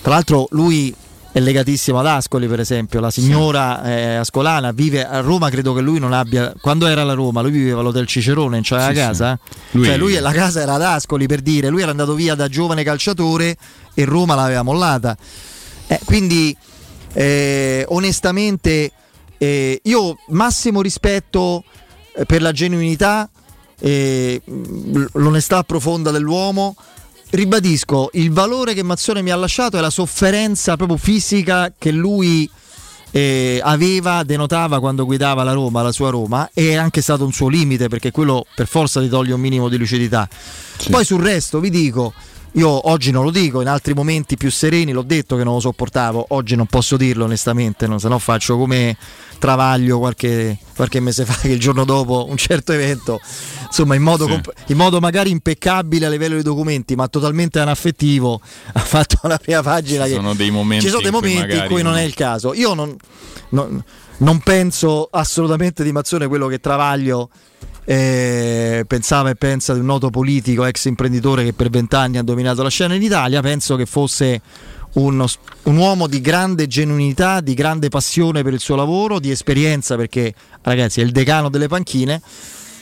Tra 0.03 0.13
l'altro 0.15 0.49
lui 0.51 0.95
è 1.33 1.41
legatissimo 1.41 1.99
ad 1.99 2.07
Ascoli 2.07 2.47
per 2.47 2.61
esempio, 2.61 3.01
la 3.01 3.11
signora 3.11 3.83
eh, 3.85 4.15
ascolana 4.17 4.71
vive 4.73 5.05
a 5.07 5.21
Roma, 5.21 5.49
credo 5.51 5.73
che 5.75 5.81
lui 5.81 5.99
non 5.99 6.13
abbia, 6.13 6.53
quando 6.61 6.87
era 6.87 7.01
alla 7.03 7.15
Roma 7.15 7.41
lui 7.41 7.51
viveva 7.53 7.81
all'Hotel 7.81 8.07
Cicerone, 8.07 8.61
c'era 8.61 8.83
Sì, 8.83 8.87
la 8.87 8.93
sì. 8.95 9.01
casa, 9.01 9.39
Lui- 9.73 9.85
Cioè, 9.87 9.97
lui- 9.97 10.19
la 10.21 10.33
casa 10.33 10.61
era 10.61 10.75
ad 10.75 10.83
Ascoli 10.83 11.27
per 11.27 11.41
dire, 11.41 11.69
lui 11.71 11.83
era 11.83 11.91
andato 11.91 12.15
via 12.15 12.35
da 12.35 12.49
giovane 12.49 12.83
calciatore 12.85 13.57
e 13.95 14.05
Roma 14.05 14.35
l'aveva 14.35 14.63
mollata. 14.63 15.17
Eh, 15.87 16.01
quindi 16.05 16.57
eh, 17.13 17.85
onestamente 17.89 18.93
eh, 19.39 19.81
io 19.83 20.17
massimo 20.29 20.81
rispetto 20.81 21.65
eh, 22.17 22.25
per 22.25 22.43
la 22.43 22.53
genuinità, 22.53 23.29
eh, 23.81 24.41
l'onestà 25.13 25.63
profonda 25.63 26.11
dell'uomo. 26.11 26.77
Ribadisco, 27.31 28.11
il 28.13 28.31
valore 28.31 28.75
che 28.75 28.83
Mazzone 28.85 29.21
mi 29.21 29.31
ha 29.31 29.37
lasciato 29.37 29.77
è 29.77 29.81
la 29.81 29.91
sofferenza 29.91 30.77
proprio 30.77 30.97
fisica 30.97 31.73
che 31.77 31.91
lui 31.91 32.49
eh, 33.11 33.61
aveva, 33.63 34.23
denotava 34.23 34.79
quando 34.79 35.05
guidava 35.05 35.43
la 35.43 35.53
Roma, 35.53 35.83
la 35.83 35.93
sua 35.93 36.11
Roma, 36.11 36.49
e 36.53 36.71
è 36.71 36.75
anche 36.75 37.01
stato 37.01 37.25
un 37.25 37.33
suo 37.33 37.49
limite 37.49 37.89
perché 37.89 38.11
quello 38.11 38.47
per 38.55 38.67
forza 38.67 39.01
ti 39.01 39.09
toglie 39.09 39.33
un 39.33 39.41
minimo 39.41 39.69
di 39.69 39.77
lucidità. 39.79 40.29
Poi 40.91 41.05
sul 41.05 41.23
resto 41.23 41.61
vi 41.61 41.71
dico, 41.71 42.13
io 42.57 42.89
oggi 42.89 43.11
non 43.11 43.25
lo 43.25 43.31
dico, 43.31 43.61
in 43.61 43.69
altri 43.69 43.95
momenti 43.95 44.37
più 44.37 44.51
sereni 44.51 44.93
l'ho 44.93 45.03
detto 45.03 45.37
che 45.37 45.43
non 45.45 45.55
lo 45.55 45.61
sopportavo, 45.61 46.27
oggi 46.31 46.55
non 46.55 46.67
posso 46.67 46.97
dirlo 46.97 47.25
onestamente, 47.25 47.87
no? 47.87 47.99
se 47.99 48.09
no 48.09 48.19
faccio 48.19 48.57
come 48.57 48.97
Travaglio 49.39 49.99
qualche, 49.99 50.57
qualche 50.77 51.01
mese 51.01 51.25
fa 51.25 51.35
che 51.43 51.49
il 51.49 51.59
giorno 51.61 51.85
dopo 51.85 52.27
un 52.29 52.37
certo 52.37 52.73
evento, 52.73 53.21
insomma 53.67 53.95
in 53.97 54.03
modo, 54.03 54.25
Sì. 54.27 54.31
comp- 54.31 54.53
in 54.67 54.77
modo 54.77 55.01
magari 55.01 55.31
impeccabile 55.31 56.07
a 56.07 56.09
livello 56.09 56.37
di 56.37 56.43
documenti, 56.43 56.95
ma 56.95 57.09
totalmente 57.09 57.59
anaffettivo, 57.59 58.41
ha 58.73 58.81
fatto 58.81 59.19
una 59.25 59.37
prima 59.37 59.61
pagina 59.63 60.05
Ci 60.05 60.11
che... 60.11 60.15
sono 60.17 60.35
dei 60.35 60.51
momenti 60.51 60.85
Ci 60.85 60.91
sono 60.91 61.03
dei 61.03 61.11
in 61.13 61.19
cui 61.19 61.33
momenti 61.35 61.57
in 61.57 61.67
cui 61.67 61.83
non 61.83 61.93
no. 61.93 61.99
è 61.99 62.03
il 62.03 62.15
caso. 62.15 62.55
Io 62.55 62.73
non, 62.75 62.97
non- 63.51 63.83
non 64.17 64.39
penso 64.39 65.09
assolutamente 65.11 65.83
di 65.83 65.91
Mazzone 65.91 66.29
quello 66.29 66.47
che 66.47 66.61
Travaglio 66.61 67.31
eh, 67.85 68.85
pensava 68.87 69.31
e 69.31 69.35
pensa 69.35 69.75
di 69.75 69.81
un 69.81 69.87
noto 69.87 70.11
politico, 70.11 70.65
ex 70.65 70.87
imprenditore 70.87 71.45
che 71.45 71.53
per 71.53 71.71
vent'anni 71.71 72.19
ha 72.19 72.23
dominato 72.23 72.63
la 72.63 72.71
scena 72.71 72.95
in 72.95 73.03
Italia. 73.03 73.41
Penso 73.41 73.77
che 73.77 73.87
fosse 73.87 74.41
uno- 74.95 75.27
un 75.65 75.77
uomo 75.77 76.07
di 76.07 76.21
grande 76.21 76.67
genuinità, 76.67 77.41
di 77.41 77.55
grande 77.55 77.89
passione 77.89 78.43
per 78.43 78.53
il 78.53 78.61
suo 78.61 78.77
lavoro, 78.77 79.19
di 79.19 79.31
esperienza, 79.31 79.97
perché 79.97 80.35
ragazzi 80.63 81.01
è 81.01 81.05
il 81.05 81.13
decano 81.13 81.49
delle 81.49 81.69
panchine, 81.69 82.21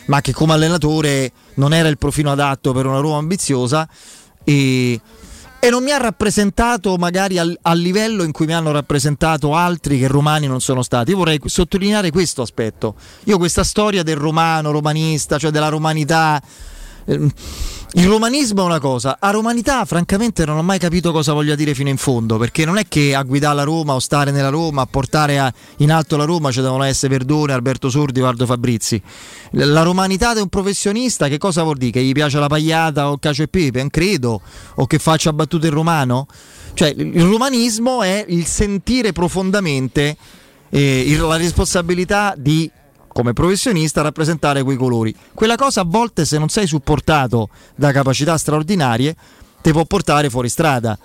ma 0.06 0.20
che 0.20 0.32
come 0.32 0.52
allenatore 0.52 1.32
non 1.54 1.72
era 1.72 1.88
il 1.88 1.98
profilo 1.98 2.30
adatto 2.30 2.72
per 2.72 2.86
una 2.86 2.98
Roma 2.98 3.18
ambiziosa 3.18 3.88
e, 4.44 5.00
e 5.64 5.70
non 5.70 5.84
mi 5.84 5.92
ha 5.92 5.96
rappresentato 5.96 6.96
magari 6.96 7.38
al, 7.38 7.56
al 7.62 7.78
livello 7.78 8.24
in 8.24 8.32
cui 8.32 8.46
mi 8.46 8.52
hanno 8.52 8.72
rappresentato 8.72 9.54
altri 9.54 9.96
che 9.96 10.08
romani 10.08 10.48
non 10.48 10.60
sono 10.60 10.82
stati. 10.82 11.12
Io 11.12 11.16
vorrei 11.18 11.40
sottolineare 11.44 12.10
questo 12.10 12.42
aspetto. 12.42 12.96
Io 13.26 13.38
questa 13.38 13.62
storia 13.62 14.02
del 14.02 14.16
romano, 14.16 14.72
romanista, 14.72 15.38
cioè 15.38 15.52
della 15.52 15.68
romanità... 15.68 16.42
ehm, 17.06 17.30
Il 17.94 18.06
romanismo 18.06 18.62
è 18.62 18.64
una 18.64 18.80
cosa, 18.80 19.18
a 19.20 19.30
romanità 19.30 19.84
francamente 19.84 20.46
non 20.46 20.56
ho 20.56 20.62
mai 20.62 20.78
capito 20.78 21.12
cosa 21.12 21.34
voglia 21.34 21.54
dire 21.54 21.74
fino 21.74 21.90
in 21.90 21.98
fondo, 21.98 22.38
perché 22.38 22.64
non 22.64 22.78
è 22.78 22.88
che 22.88 23.14
a 23.14 23.22
guidare 23.22 23.54
la 23.54 23.64
Roma 23.64 23.92
o 23.92 23.98
stare 23.98 24.30
nella 24.30 24.48
Roma, 24.48 24.80
a 24.80 24.86
portare 24.86 25.38
a- 25.38 25.52
in 25.78 25.92
alto 25.92 26.16
la 26.16 26.24
Roma 26.24 26.50
ci 26.50 26.62
devono 26.62 26.84
essere 26.84 27.18
Verdone, 27.18 27.52
Alberto 27.52 27.90
Sordi, 27.90 28.20
Valdo 28.20 28.46
Fabrizi. 28.46 29.00
La 29.50 29.82
romanità 29.82 30.32
di 30.32 30.40
un 30.40 30.48
professionista 30.48 31.28
che 31.28 31.36
cosa 31.36 31.64
vuol 31.64 31.76
dire? 31.76 31.90
Che 31.90 32.02
gli 32.02 32.12
piace 32.12 32.38
la 32.38 32.46
pagliata 32.46 33.10
o 33.10 33.12
il 33.12 33.18
cacio 33.20 33.42
e 33.42 33.48
pepe? 33.48 33.80
Non 33.80 33.90
credo. 33.90 34.40
O 34.76 34.86
che 34.86 34.98
faccia 34.98 35.30
battute 35.34 35.66
in 35.66 35.74
romano? 35.74 36.26
Cioè 36.72 36.94
il 36.96 37.24
romanismo 37.24 38.02
è 38.02 38.24
il 38.26 38.46
sentire 38.46 39.12
profondamente 39.12 40.16
eh, 40.70 41.14
la 41.18 41.36
responsabilità 41.36 42.34
di 42.38 42.70
come 43.12 43.32
professionista 43.32 44.02
rappresentare 44.02 44.62
quei 44.62 44.76
colori. 44.76 45.14
Quella 45.34 45.56
cosa 45.56 45.82
a 45.82 45.84
volte 45.86 46.24
se 46.24 46.38
non 46.38 46.48
sei 46.48 46.66
supportato 46.66 47.48
da 47.76 47.92
capacità 47.92 48.36
straordinarie 48.36 49.14
ti 49.60 49.70
può 49.70 49.84
portare 49.84 50.30
fuori 50.30 50.48
strada. 50.48 50.98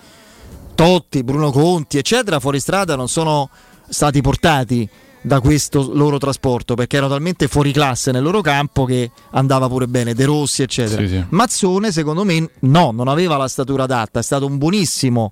Totti, 0.74 1.24
Bruno 1.24 1.52
Conti, 1.52 1.98
eccetera, 1.98 2.40
fuori 2.40 2.60
strada 2.60 2.96
non 2.96 3.08
sono 3.08 3.50
stati 3.90 4.22
portati 4.22 4.90
da 5.22 5.40
questo 5.42 5.90
loro 5.94 6.18
trasporto 6.18 6.76
perché 6.76 6.98
erano 6.98 7.12
talmente 7.12 7.48
fuori 7.48 7.72
classe 7.72 8.12
nel 8.12 8.24
loro 8.24 8.42
campo 8.42 8.86
che 8.86 9.12
andava 9.32 9.68
pure 9.68 9.88
bene, 9.88 10.14
De 10.14 10.26
Rossi, 10.26 10.62
eccetera. 10.62 11.02
Sì, 11.02 11.08
sì. 11.08 11.26
Mazzone, 11.30 11.92
secondo 11.92 12.24
me, 12.24 12.50
no, 12.60 12.92
non 12.92 13.08
aveva 13.08 13.38
la 13.38 13.48
statura 13.48 13.84
adatta, 13.84 14.20
è 14.20 14.24
stato 14.24 14.46
un 14.46 14.58
buonissimo, 14.58 15.32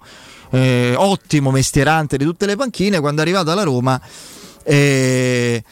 eh, 0.52 0.94
ottimo 0.98 1.52
mestierante 1.52 2.18
di 2.18 2.26
tutte 2.26 2.46
le 2.46 2.56
panchine. 2.56 3.00
Quando 3.00 3.22
è 3.22 3.24
arrivato 3.24 3.52
alla 3.52 3.64
Roma, 3.64 4.00
eh, 4.64 5.64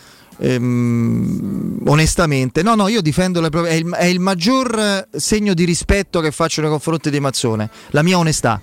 ehm, 0.43 1.79
onestamente, 1.85 2.61
no, 2.63 2.75
no, 2.75 2.87
io 2.87 3.01
difendo 3.01 3.41
le 3.41 3.49
proprie. 3.49 3.71
È 3.73 3.75
il, 3.75 3.89
è 3.91 4.05
il 4.05 4.19
maggior 4.19 4.77
eh, 4.77 5.07
segno 5.17 5.53
di 5.53 5.63
rispetto 5.63 6.19
che 6.19 6.31
faccio 6.31 6.61
nei 6.61 6.69
confronti 6.69 7.09
di 7.09 7.19
Mazzone, 7.19 7.69
la 7.91 8.03
mia 8.03 8.17
onestà. 8.17 8.59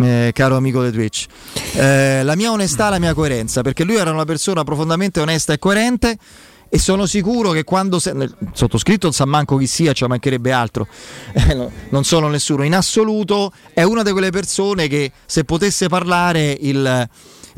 eh, 0.00 0.30
caro 0.34 0.56
amico 0.56 0.82
di 0.84 0.90
Twitch, 0.92 1.26
Eh, 1.74 2.22
la 2.22 2.36
mia 2.36 2.50
onestà, 2.52 2.88
la 2.90 2.98
mia 2.98 3.14
coerenza, 3.14 3.62
perché 3.62 3.82
lui 3.84 3.96
era 3.96 4.10
una 4.10 4.24
persona 4.24 4.62
profondamente 4.62 5.20
onesta 5.20 5.52
e 5.52 5.58
coerente 5.58 6.16
e 6.68 6.78
sono 6.80 7.06
sicuro 7.06 7.52
che 7.52 7.62
quando 7.64 7.98
se- 8.00 8.12
sottoscritto 8.52 9.06
non 9.06 9.14
sa 9.14 9.24
manco 9.24 9.56
chi 9.56 9.66
sia, 9.68 9.92
ci 9.92 10.04
mancherebbe 10.04 10.52
altro, 10.52 10.86
Eh, 11.32 11.54
no, 11.54 11.70
non 11.90 12.04
sono 12.04 12.28
nessuno, 12.28 12.62
in 12.64 12.74
assoluto 12.74 13.52
è 13.72 13.82
una 13.84 14.02
di 14.02 14.10
quelle 14.12 14.30
persone 14.30 14.88
che 14.88 15.12
se 15.24 15.44
potesse 15.44 15.88
parlare 15.88 16.56
il, 16.60 17.08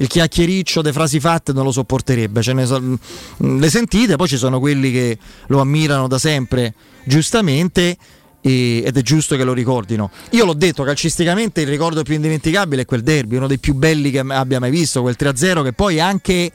il 0.00 0.06
chiacchiericcio 0.06 0.80
delle 0.80 0.92
frasi 0.94 1.20
fatte 1.20 1.52
non 1.52 1.64
lo 1.64 1.72
sopporterebbe, 1.72 2.42
Ce 2.42 2.52
ne 2.52 2.66
so- 2.66 2.80
mm, 2.80 3.58
le 3.60 3.70
sentite, 3.70 4.16
poi 4.16 4.28
ci 4.28 4.36
sono 4.36 4.58
quelli 4.60 4.90
che 4.92 5.18
lo 5.48 5.60
ammirano 5.60 6.08
da 6.08 6.18
sempre, 6.18 6.74
giustamente. 7.04 7.96
ed 8.40 8.96
è 8.96 9.02
giusto 9.02 9.36
che 9.36 9.42
lo 9.44 9.52
ricordino. 9.52 10.10
Io 10.30 10.44
l'ho 10.46 10.54
detto 10.54 10.82
calcisticamente, 10.84 11.60
il 11.60 11.66
ricordo 11.66 12.02
più 12.02 12.14
indimenticabile 12.14 12.82
è 12.82 12.84
quel 12.86 13.02
derby, 13.02 13.36
uno 13.36 13.48
dei 13.48 13.58
più 13.58 13.74
belli 13.74 14.10
che 14.10 14.20
abbia 14.20 14.60
mai 14.60 14.70
visto, 14.70 15.02
quel 15.02 15.16
3-0 15.18 15.62
che 15.64 15.72
poi 15.74 16.00
anche 16.00 16.50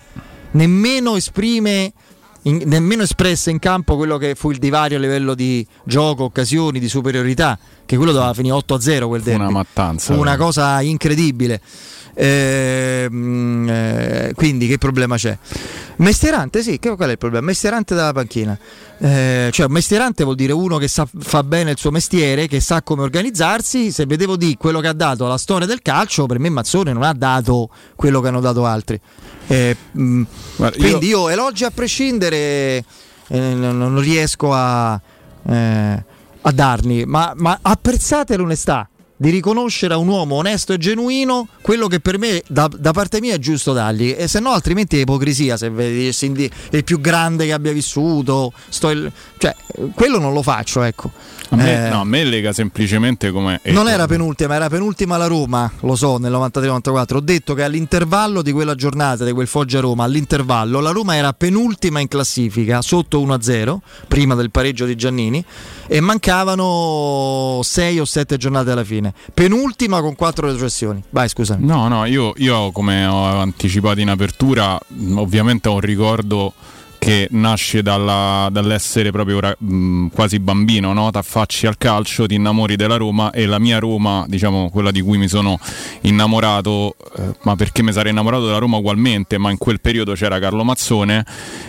nemmeno 0.52 1.16
esprime 1.16 1.92
in- 2.44 2.64
nemmeno 2.66 3.04
espresse 3.04 3.52
in 3.52 3.60
campo 3.60 3.96
quello 3.96 4.18
che 4.18 4.34
fu 4.36 4.50
il 4.52 4.58
divario 4.58 4.98
a 4.98 5.00
livello 5.02 5.36
di 5.36 5.66
gioco, 5.84 6.24
occasioni, 6.24 6.80
di 6.80 6.88
superiorità, 6.90 7.60
che 7.86 7.96
quello 7.98 8.12
doveva 8.12 8.34
finire 8.34 8.56
8-0 8.56 9.08
quel 9.08 9.22
derby. 9.22 9.42
una 9.42 9.52
mattanza. 9.52 10.14
Fu 10.14 10.20
una 10.20 10.36
cosa 10.38 10.82
incredibile. 10.82 11.62
Ehm, 12.16 13.68
eh, 13.68 14.34
quindi 14.36 14.68
che 14.68 14.78
problema 14.78 15.16
c'è? 15.16 15.38
Mestierante, 15.98 16.62
sì, 16.62 16.80
che, 16.80 16.96
qual 16.96 17.10
è 17.10 17.12
il 17.14 17.18
problema? 17.18 17.46
Mestierante 17.46 17.96
dalla 17.96 18.14
panchina. 18.14 18.58
Eh, 19.00 19.50
cioè, 19.52 19.68
mestierante 19.68 20.24
vuol 20.24 20.36
dire 20.36 20.54
uno 20.54 20.78
che 20.78 20.88
sa, 20.88 21.08
fa 21.20 21.44
bene 21.44 21.72
il 21.72 21.78
suo 21.78 21.92
mestiere, 21.92 22.48
che 22.48 22.60
sa 22.60 22.82
come 22.82 23.04
organizzarsi. 23.04 23.92
Se 23.92 24.06
vedevo 24.06 24.36
di 24.36 24.56
quello 24.58 24.80
che 24.80 24.88
ha 24.88 24.94
dato 24.94 25.26
alla 25.26 25.38
storia 25.38 25.68
del 25.68 25.82
calcio, 25.82 26.26
per 26.26 26.40
me 26.40 26.50
Mazzone 26.50 26.94
non 26.94 27.04
ha 27.04 27.14
dato 27.14 27.70
quello 27.96 28.22
che 28.22 28.28
hanno 28.28 28.42
dato 28.42 28.66
altri. 28.66 29.00
Eh, 29.48 29.76
mh, 29.92 30.22
Guarda, 30.56 30.78
quindi 30.78 31.08
io... 31.08 31.30
elogi 31.30 31.64
a 31.64 31.72
prescindere, 31.72 32.38
eh, 32.38 32.84
non, 33.54 33.78
non 33.78 34.00
riesco 34.00 34.54
a, 34.54 35.00
eh, 35.48 36.04
a 36.42 36.52
darli, 36.52 37.06
ma, 37.06 37.34
ma 37.36 37.60
apprezzate 37.62 38.36
l'onestà 38.36 38.88
di 39.24 39.30
riconoscere 39.30 39.94
a 39.94 39.98
un 39.98 40.10
uomo 40.10 40.36
onesto 40.36 40.74
e 40.74 40.78
genuino 40.78 41.48
quello 41.62 41.88
che 41.88 42.02
per 42.02 42.18
me 42.18 42.44
da, 42.46 42.68
da 42.78 42.92
parte 42.92 43.22
mia 43.22 43.36
è 43.36 43.40
giusto 43.40 43.72
dargli 43.72 44.14
e 44.18 44.28
se 44.28 44.42
no 44.42 44.50
altrimenti 44.52 44.98
è 44.98 45.02
ipocrisia 45.02 45.56
se 45.56 45.70
vedi 45.70 46.14
il, 46.72 46.84
più 46.84 47.00
grande 47.00 47.46
che 47.46 47.54
abbia 47.54 47.72
vissuto 47.72 48.52
sto 48.68 48.90
il- 48.90 49.10
cioè 49.38 49.56
quello 49.96 50.20
non 50.20 50.34
lo 50.34 50.42
faccio 50.42 50.82
ecco 50.84 51.10
A 51.52 51.56
me, 51.56 51.86
Eh, 51.86 51.90
no, 51.90 52.02
a 52.02 52.04
me 52.04 52.24
lega 52.26 52.52
semplicemente 52.52 53.32
come. 53.32 53.62
non 53.66 53.88
era 53.88 54.08
penultima, 54.08 54.56
era 54.56 54.68
penultima 54.70 55.16
la 55.18 55.28
Roma, 55.28 55.72
lo 55.82 55.96
so, 55.96 56.18
nel 56.18 56.32
93-94. 56.32 57.16
Ho 57.18 57.20
detto 57.20 57.54
che 57.54 57.62
all'intervallo 57.64 58.42
di 58.42 58.52
quella 58.52 58.74
giornata, 58.74 59.24
di 59.24 59.32
quel 59.34 59.46
Foggia 59.46 59.80
Roma, 59.80 60.04
all'intervallo, 60.06 60.80
la 60.80 60.90
Roma 60.90 61.16
era 61.16 61.32
penultima 61.34 62.00
in 62.00 62.08
classifica, 62.08 62.82
sotto 62.82 63.22
1-0, 63.22 63.78
prima 64.08 64.34
del 64.34 64.50
pareggio 64.50 64.86
di 64.88 64.96
Giannini, 64.96 65.46
e 65.88 66.00
mancavano 66.00 67.60
6 67.62 68.00
o 68.00 68.06
7 68.06 68.38
giornate 68.38 68.72
alla 68.72 68.84
fine. 68.84 69.14
Penultima 69.34 70.02
con 70.02 70.16
4 70.16 70.48
retrocessioni. 70.48 71.04
Vai, 71.10 71.30
scusami. 71.30 71.66
No, 71.66 71.88
no, 71.88 72.06
io, 72.06 72.34
io 72.38 72.72
come 72.72 73.06
ho 73.06 73.26
anticipato 73.40 74.00
in 74.00 74.10
apertura, 74.10 74.80
ovviamente 75.16 75.70
ho 75.70 75.74
un 75.74 75.80
ricordo 75.82 76.54
che 77.04 77.28
nasce 77.32 77.82
dalla- 77.82 78.48
dall'essere 78.50 79.12
proprio 79.12 79.38
mh, 79.58 80.08
quasi 80.14 80.40
bambino, 80.40 80.94
no? 80.94 81.12
T'affacci 81.12 81.68
al 81.68 81.78
calcio, 81.78 82.26
ti 82.28 82.36
innamori 82.36 82.78
della 82.78 82.96
Roma 82.96 83.30
e 83.32 83.46
la 83.46 83.60
mia 83.60 83.78
Roma, 83.78 84.24
diciamo 84.26 84.70
quella 84.70 84.90
di 84.90 85.02
cui 85.02 85.18
mi 85.18 85.28
sono 85.28 85.60
innamorato, 86.02 86.96
eh, 87.18 87.36
ma 87.42 87.58
perché 87.58 87.84
mi 87.84 87.92
sarei 87.92 88.12
innamorato 88.12 88.46
della 88.46 88.58
Roma 88.58 88.78
ugualmente, 88.78 89.38
ma 89.38 89.52
in 89.52 89.58
quel 89.58 89.82
periodo 89.82 90.14
c'era 90.14 90.40
Carlo 90.40 90.64
Mazzone 90.64 91.26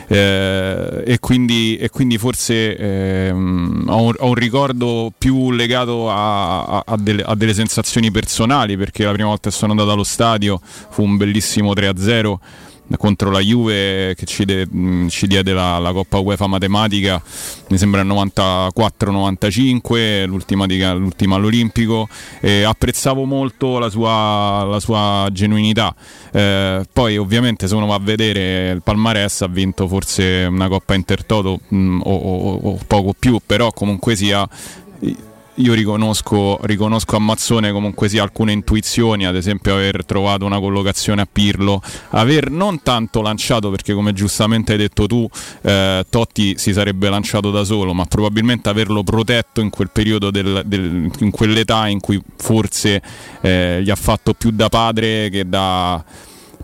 eh, 0.07 1.03
e, 1.05 1.18
quindi, 1.18 1.78
e 1.78 1.91
quindi 1.91 2.16
forse 2.16 2.76
ehm, 2.76 3.87
ho, 3.89 4.03
un, 4.03 4.14
ho 4.16 4.28
un 4.28 4.35
ricordo 4.35 5.12
più 5.18 5.51
legato 5.51 6.11
a, 6.11 6.62
a- 6.64 6.82
a 6.87 6.97
delle, 6.97 7.22
a 7.22 7.35
delle 7.35 7.55
sensazioni 7.55 8.12
personali 8.12 8.76
perché 8.76 9.03
la 9.05 9.11
prima 9.12 9.30
volta 9.30 9.51
che 9.51 9.57
sono 9.57 9.72
andato 9.72 9.91
allo 9.91 10.05
stadio 10.05 10.61
fu 10.62 11.03
un 11.03 11.16
bellissimo 11.16 11.72
3-0 11.72 12.35
contro 12.97 13.30
la 13.30 13.41
Juve 13.41 14.14
che 14.14 14.24
ci, 14.26 14.45
de- 14.45 14.68
ci 15.09 15.26
diede 15.26 15.53
la, 15.53 15.78
la 15.78 15.93
Coppa 15.93 16.18
UEFA 16.18 16.47
matematica 16.47 17.20
mi 17.68 17.78
sembra 17.78 18.03
il 18.03 18.07
94-95 18.09 20.26
l'ultima, 20.26 20.66
di- 20.66 20.80
l'ultima 20.80 21.37
all'Olimpico 21.37 22.09
e 22.41 22.62
apprezzavo 22.62 23.24
molto 23.24 23.78
la 23.78 23.89
sua, 23.91 24.64
la 24.64 24.80
sua 24.80 25.28
genuinità. 25.32 25.95
Eh, 26.32 26.85
poi 26.93 27.16
ovviamente 27.16 27.66
se 27.68 27.74
uno 27.74 27.87
va 27.87 27.95
a 27.95 28.01
vedere 28.01 28.70
il 28.70 28.82
Palmares 28.82 29.43
ha 29.43 29.49
vinto 29.49 29.87
forse 29.89 30.47
una 30.49 30.68
Coppa 30.68 30.95
Intertoto 30.95 31.61
mh, 31.68 32.01
o, 32.05 32.14
o- 32.14 32.59
o 32.70 32.78
poco 32.87 33.14
più 33.18 33.41
però 33.45 33.72
comunque 33.72 34.14
sia 34.16 34.47
io 35.57 35.72
riconosco, 35.74 36.59
riconosco 36.62 37.14
a 37.16 37.20
Mazzone 37.20 37.70
comunque 37.70 38.09
sia 38.09 38.22
alcune 38.22 38.52
intuizioni, 38.52 39.24
ad 39.24 39.36
esempio 39.36 39.74
aver 39.74 40.05
trovato 40.05 40.44
una 40.44 40.59
collocazione 40.59 41.22
a 41.22 41.28
Pirlo, 41.30 41.80
aver 42.11 42.50
non 42.50 42.82
tanto 42.82 43.22
lanciato 43.22 43.70
perché 43.70 43.94
come 43.94 44.12
giustamente 44.12 44.72
hai 44.72 44.78
detto 44.78 45.07
tu 45.07 45.28
eh, 45.62 46.05
Totti 46.09 46.55
si 46.59 46.72
sarebbe 46.72 47.09
lanciato 47.09 47.50
da 47.50 47.62
solo, 47.64 47.94
ma 47.94 48.05
probabilmente 48.07 48.68
averlo 48.68 49.05
protetto 49.05 49.61
in 49.61 49.70
quel 49.70 49.90
periodo, 49.90 50.30
del- 50.30 50.62
del- 50.66 51.11
in 51.20 51.30
quell'età 51.30 51.86
in 51.86 52.00
cui 52.00 52.20
forse 52.36 53.00
eh, 53.40 53.80
gli 53.82 53.90
ha 53.90 53.96
fatto 53.96 54.34
più 54.34 54.50
da 54.50 54.68
padre 54.68 55.28
che 55.30 55.48
da... 55.48 56.02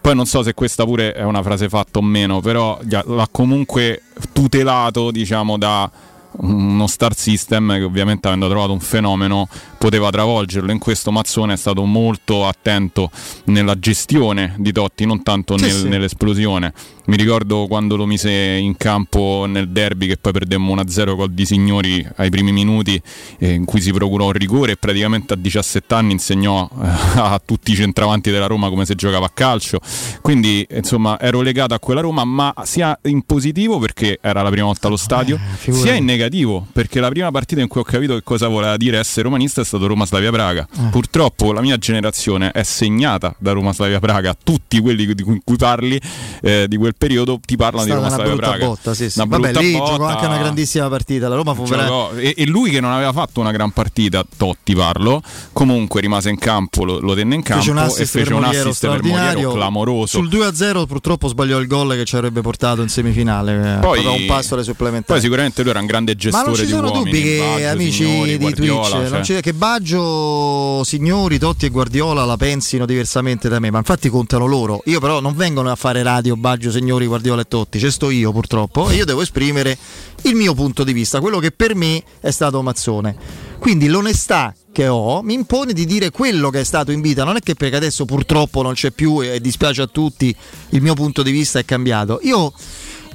Poi 0.00 0.14
non 0.14 0.24
so 0.24 0.42
se 0.42 0.54
questa 0.54 0.84
pure 0.84 1.12
è 1.12 1.22
una 1.24 1.42
frase 1.42 1.68
fatta 1.68 1.98
o 1.98 2.02
meno, 2.02 2.40
però 2.40 2.78
l'ha 2.88 3.28
comunque 3.30 4.00
tutelato, 4.32 5.10
diciamo, 5.10 5.58
da 5.58 5.90
uno 6.32 6.86
star 6.86 7.14
system 7.14 7.76
che 7.76 7.82
ovviamente 7.82 8.28
avendo 8.28 8.48
trovato 8.48 8.72
un 8.72 8.80
fenomeno 8.80 9.48
poteva 9.80 10.10
travolgerlo 10.10 10.70
in 10.72 10.78
questo 10.78 11.10
Mazzone 11.10 11.54
è 11.54 11.56
stato 11.56 11.82
molto 11.86 12.46
attento 12.46 13.10
nella 13.44 13.78
gestione 13.78 14.54
di 14.58 14.72
Totti 14.72 15.06
non 15.06 15.22
tanto 15.22 15.56
Sì, 15.56 15.64
nel- 15.64 15.72
sì. 15.72 15.88
nell'esplosione 15.88 16.74
mi 17.06 17.16
ricordo 17.16 17.66
quando 17.66 17.96
lo 17.96 18.04
mise 18.04 18.30
in 18.30 18.76
campo 18.76 19.46
nel 19.48 19.70
derby 19.70 20.06
che 20.06 20.18
poi 20.18 20.32
perdemmo 20.32 20.74
1-0 20.74 21.16
col 21.16 21.30
di 21.32 21.46
Signori 21.46 22.06
ai 22.16 22.28
primi 22.28 22.52
minuti 22.52 23.00
eh, 23.38 23.54
in 23.54 23.64
cui 23.64 23.80
si 23.80 23.90
procurò 23.90 24.26
un 24.26 24.32
rigore 24.32 24.72
e 24.72 24.76
praticamente 24.76 25.32
a 25.32 25.36
17 25.36 25.94
anni 25.94 26.12
insegnò 26.12 26.68
eh, 26.70 26.86
a 27.18 27.40
tutti 27.42 27.72
i 27.72 27.74
centravanti 27.74 28.30
della 28.30 28.46
Roma 28.46 28.68
come 28.68 28.84
si 28.84 28.94
giocava 28.94 29.24
a 29.26 29.30
calcio 29.32 29.80
quindi 30.20 30.64
insomma 30.70 31.18
ero 31.18 31.40
legato 31.40 31.72
a 31.72 31.78
quella 31.78 32.02
Roma 32.02 32.24
ma 32.24 32.52
sia 32.64 32.96
in 33.04 33.22
positivo 33.22 33.78
perché 33.78 34.18
era 34.20 34.42
la 34.42 34.50
prima 34.50 34.66
volta 34.66 34.88
allo 34.88 34.98
stadio 34.98 35.38
figurati. 35.56 35.86
sia 35.88 35.96
in 35.96 36.04
negativo 36.04 36.66
perché 36.70 37.00
la 37.00 37.08
prima 37.08 37.30
partita 37.30 37.62
in 37.62 37.68
cui 37.68 37.80
ho 37.80 37.84
capito 37.84 38.14
che 38.14 38.22
cosa 38.22 38.46
voleva 38.46 38.76
dire 38.76 38.98
essere 38.98 39.22
romanista 39.22 39.62
è 39.62 39.64
stato 39.70 39.86
Roma 39.86 40.04
Slavia 40.06 40.30
Praga 40.30 40.66
Eh. 40.72 40.88
purtroppo 40.90 41.52
la 41.52 41.60
mia 41.60 41.76
generazione 41.78 42.50
è 42.50 42.62
segnata 42.62 43.34
da 43.38 43.52
Roma 43.52 43.72
Slavia 43.72 43.98
Praga 44.00 44.34
tutti 44.42 44.80
quelli 44.80 45.14
di 45.14 45.22
cui 45.22 45.56
parli 45.56 46.00
eh, 46.42 46.66
di 46.68 46.76
quel 46.76 46.94
periodo 46.96 47.38
ti 47.44 47.56
parlano 47.56 47.84
di 47.84 47.90
stata 47.90 48.06
Roma 48.06 48.14
una 48.14 48.24
Slavia 48.24 48.32
brutta 48.36 48.50
Praga 48.50 48.66
botta, 48.66 48.94
sì, 48.94 49.10
sì. 49.10 49.18
Una 49.18 49.28
Vabbè, 49.28 49.42
brutta 49.42 49.60
lì 49.60 49.72
botta. 49.72 49.90
giocò 49.92 50.04
anche 50.06 50.26
una 50.26 50.38
grandissima 50.38 50.88
partita. 50.88 51.28
La 51.28 51.34
Roma 51.36 51.54
fu 51.54 51.64
Giocò- 51.64 52.10
veramente 52.10 52.34
e, 52.34 52.42
e 52.42 52.46
lui 52.46 52.70
che 52.70 52.80
non 52.80 52.92
aveva 52.92 53.12
fatto 53.12 53.40
una 53.40 53.50
gran 53.52 53.70
partita, 53.72 54.24
Totti 54.36 54.74
parlo, 54.74 55.22
comunque 55.52 56.00
rimase 56.00 56.30
in 56.30 56.38
campo, 56.38 56.84
lo, 56.84 56.98
lo 57.00 57.14
tenne 57.14 57.34
in 57.36 57.42
campo 57.42 57.62
fece 57.62 57.70
un 57.72 57.78
e 57.78 58.06
fece 58.06 58.34
un 58.34 58.44
assist 58.44 58.64
per 58.64 58.74
straordinario. 58.74 59.52
clamoroso. 59.52 60.18
Sul 60.18 60.28
2-0 60.28 60.86
purtroppo 60.86 61.28
sbagliò 61.28 61.58
il 61.58 61.66
gol 61.66 61.94
che 61.94 62.04
ci 62.04 62.16
avrebbe 62.16 62.40
portato 62.40 62.82
in 62.82 62.88
semifinale. 62.88 63.78
Poi- 63.80 64.04
un 64.04 64.26
passo 64.26 64.54
alle 64.54 64.64
supplementari. 64.64 65.04
Poi 65.12 65.20
sicuramente 65.20 65.60
lui 65.62 65.70
era 65.70 65.80
un 65.80 65.86
grande 65.86 66.12
Ma 66.12 66.18
gestore 66.18 66.46
non 66.46 66.54
ci 66.56 66.64
di 66.64 66.70
sono 66.70 66.88
uomini, 66.90 67.04
dubbi 67.04 67.22
che 67.22 67.38
Baggio, 67.38 67.66
amici 67.68 68.04
Signori, 68.04 68.38
di 68.38 68.54
Twitch, 68.54 69.22
cioè. 69.22 69.40
che 69.40 69.52
Baggio, 69.60 70.82
Signori, 70.84 71.38
Totti 71.38 71.66
e 71.66 71.68
Guardiola 71.68 72.24
la 72.24 72.38
pensino 72.38 72.86
diversamente 72.86 73.50
da 73.50 73.58
me, 73.58 73.70
ma 73.70 73.76
infatti 73.76 74.08
contano 74.08 74.46
loro. 74.46 74.80
Io 74.86 75.00
però 75.00 75.20
non 75.20 75.36
vengono 75.36 75.70
a 75.70 75.74
fare 75.74 76.02
radio 76.02 76.34
Baggio, 76.34 76.70
Signori, 76.70 77.04
Guardiola 77.04 77.42
e 77.42 77.44
Totti, 77.46 77.78
ci 77.78 77.90
sto 77.90 78.08
io 78.08 78.32
purtroppo 78.32 78.88
e 78.88 78.94
io 78.94 79.04
devo 79.04 79.20
esprimere 79.20 79.76
il 80.22 80.34
mio 80.34 80.54
punto 80.54 80.82
di 80.82 80.94
vista, 80.94 81.20
quello 81.20 81.38
che 81.40 81.50
per 81.50 81.74
me 81.74 82.02
è 82.20 82.30
stato 82.30 82.62
Mazzone. 82.62 83.14
Quindi 83.58 83.88
l'onestà 83.88 84.54
che 84.72 84.88
ho 84.88 85.20
mi 85.20 85.34
impone 85.34 85.74
di 85.74 85.84
dire 85.84 86.10
quello 86.10 86.48
che 86.48 86.60
è 86.60 86.64
stato 86.64 86.90
in 86.90 87.02
vita, 87.02 87.24
non 87.24 87.36
è 87.36 87.40
che 87.40 87.54
perché 87.54 87.76
adesso 87.76 88.06
purtroppo 88.06 88.62
non 88.62 88.72
c'è 88.72 88.92
più 88.92 89.22
e 89.22 89.42
dispiace 89.42 89.82
a 89.82 89.86
tutti, 89.86 90.34
il 90.70 90.80
mio 90.80 90.94
punto 90.94 91.22
di 91.22 91.32
vista 91.32 91.58
è 91.58 91.66
cambiato. 91.66 92.18
Io 92.22 92.50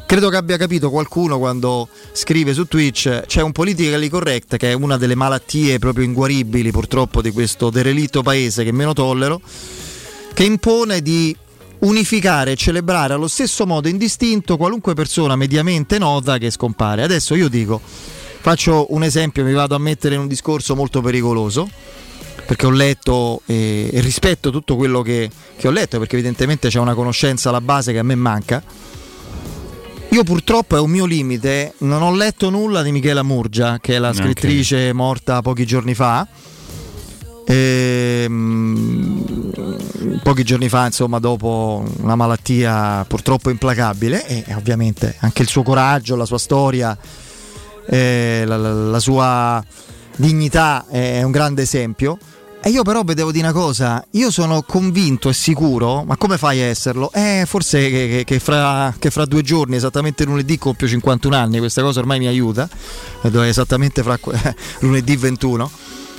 Credo 0.06 0.30
che 0.30 0.36
abbia 0.36 0.56
capito 0.56 0.92
qualcuno 0.92 1.40
quando 1.40 1.90
scrive 2.12 2.54
su 2.54 2.68
Twitch 2.68 3.24
c'è 3.26 3.42
un 3.42 3.52
politically 3.52 4.08
correct 4.08 4.56
che 4.56 4.70
è 4.70 4.74
una 4.74 4.98
delle 4.98 5.16
malattie 5.16 5.80
proprio 5.80 6.06
inguaribili 6.06 6.70
purtroppo 6.72 7.24
di 7.24 7.32
questo 7.32 7.72
derelitto 7.72 8.22
paese 8.22 8.64
che 8.64 8.72
meno 8.72 8.94
tollero, 8.94 9.42
che 10.34 10.44
impone 10.44 11.02
di 11.02 11.36
unificare 11.80 12.52
e 12.52 12.56
celebrare 12.56 13.14
allo 13.14 13.28
stesso 13.28 13.66
modo 13.66 13.88
indistinto 13.88 14.58
qualunque 14.58 14.94
persona 14.94 15.36
mediamente 15.36 15.98
nota 15.98 16.38
che 16.38 16.52
scompare. 16.52 17.02
Adesso 17.02 17.34
io 17.34 17.50
dico, 17.50 17.82
faccio 17.84 18.94
un 18.94 19.04
esempio, 19.04 19.44
mi 19.44 19.54
vado 19.54 19.74
a 19.74 19.80
mettere 19.80 20.16
in 20.16 20.22
un 20.22 20.28
discorso 20.28 20.76
molto 20.76 21.02
pericoloso 21.02 21.68
perché 22.46 22.68
ho 22.68 22.72
letto 22.72 23.42
e, 23.48 23.90
e 23.92 24.00
rispetto 24.02 24.52
tutto 24.52 24.76
quello 24.76 25.02
che, 25.02 25.30
che 25.58 25.68
ho 25.68 25.72
letto 25.72 25.98
perché 25.98 26.14
evidentemente 26.14 26.70
c'è 26.70 26.78
una 26.78 26.94
conoscenza 26.94 27.50
alla 27.50 27.60
base 27.60 27.92
che 27.92 27.98
a 27.98 28.04
me 28.04 28.16
manca. 28.16 28.64
Io 30.16 30.24
purtroppo 30.24 30.78
è 30.78 30.80
un 30.80 30.92
mio 30.92 31.04
limite, 31.04 31.74
non 31.80 32.02
ho 32.02 32.16
letto 32.16 32.50
nulla 32.50 32.82
di 32.82 32.94
Michela 32.94 33.22
Murgia, 33.22 33.80
che 33.82 33.96
è 33.96 34.00
la 34.00 34.14
scrittrice 34.14 34.94
morta 34.94 35.42
pochi 35.42 35.66
giorni 35.66 35.94
fa. 35.94 36.26
Ehm, 37.46 39.26
pochi 40.24 40.46
giorni 40.46 40.70
fa, 40.70 40.86
insomma, 40.86 41.20
dopo 41.20 41.84
una 41.98 42.16
malattia 42.16 43.04
purtroppo 43.06 43.50
implacabile, 43.50 44.26
e 44.26 44.46
ovviamente 44.56 45.18
anche 45.20 45.42
il 45.42 45.50
suo 45.50 45.64
coraggio, 45.64 46.16
la 46.16 46.24
sua 46.26 46.38
storia, 46.38 46.98
eh, 47.90 48.44
la, 48.48 48.56
la- 48.56 48.72
la 48.74 49.00
sua 49.00 49.62
dignità 50.16 50.86
è 50.88 51.24
un 51.24 51.32
grande 51.32 51.64
esempio. 51.64 52.18
E 52.68 52.72
io 52.72 52.82
però 52.82 53.04
vedevo 53.04 53.32
di 53.32 53.38
una 53.38 53.52
cosa, 53.52 54.04
io 54.14 54.32
sono 54.32 54.64
convinto 54.64 55.30
e 55.30 55.34
sicuro, 55.34 56.04
ma 56.04 56.18
come 56.18 56.40
fai 56.40 56.62
a 56.62 56.66
esserlo? 56.66 57.12
Eh, 57.14 57.44
forse 57.46 57.92
che, 57.92 58.08
che- 58.08 58.24
che 58.24 58.40
fra, 58.40 58.92
che 58.98 59.12
fra 59.12 59.26
due 59.26 59.44
giorni, 59.44 59.76
esattamente 59.76 60.26
lunedì, 60.26 60.58
compio 60.58 60.88
51 60.88 61.36
anni, 61.36 61.60
questa 61.60 61.84
cosa 61.84 62.00
ormai 62.00 62.18
mi 62.18 62.26
aiuta, 62.26 62.68
è 63.22 63.28
esattamente 63.42 64.02
fra 64.02 64.18
lunedì 64.82 65.16
21. 65.16 65.70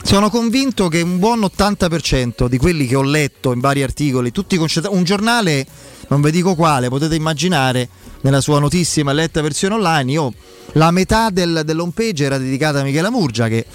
Sono 0.04 0.30
convinto 0.30 0.86
che 0.86 1.00
un 1.00 1.18
buon 1.18 1.40
80% 1.40 2.46
di 2.46 2.58
quelli 2.58 2.86
che 2.86 2.94
ho 2.94 3.02
letto 3.02 3.52
in 3.52 3.58
vari 3.58 3.82
articoli, 3.82 4.30
tutti 4.30 4.56
concentrati, 4.56 4.96
un 4.96 5.02
giornale, 5.02 5.66
non 6.10 6.20
vi 6.20 6.30
dico 6.30 6.54
quale, 6.54 6.88
potete 6.88 7.16
immaginare, 7.16 7.88
nella 8.20 8.40
sua 8.40 8.60
notissima 8.60 9.12
letta 9.12 9.42
versione 9.42 9.74
online, 9.74 10.12
io 10.12 10.32
la 10.74 10.92
metà 10.92 11.30
del, 11.30 11.62
dell'home 11.64 11.90
page 11.92 12.24
era 12.24 12.38
dedicata 12.38 12.78
a 12.78 12.82
Michela 12.84 13.10
Murgia 13.10 13.48
che 13.48 13.66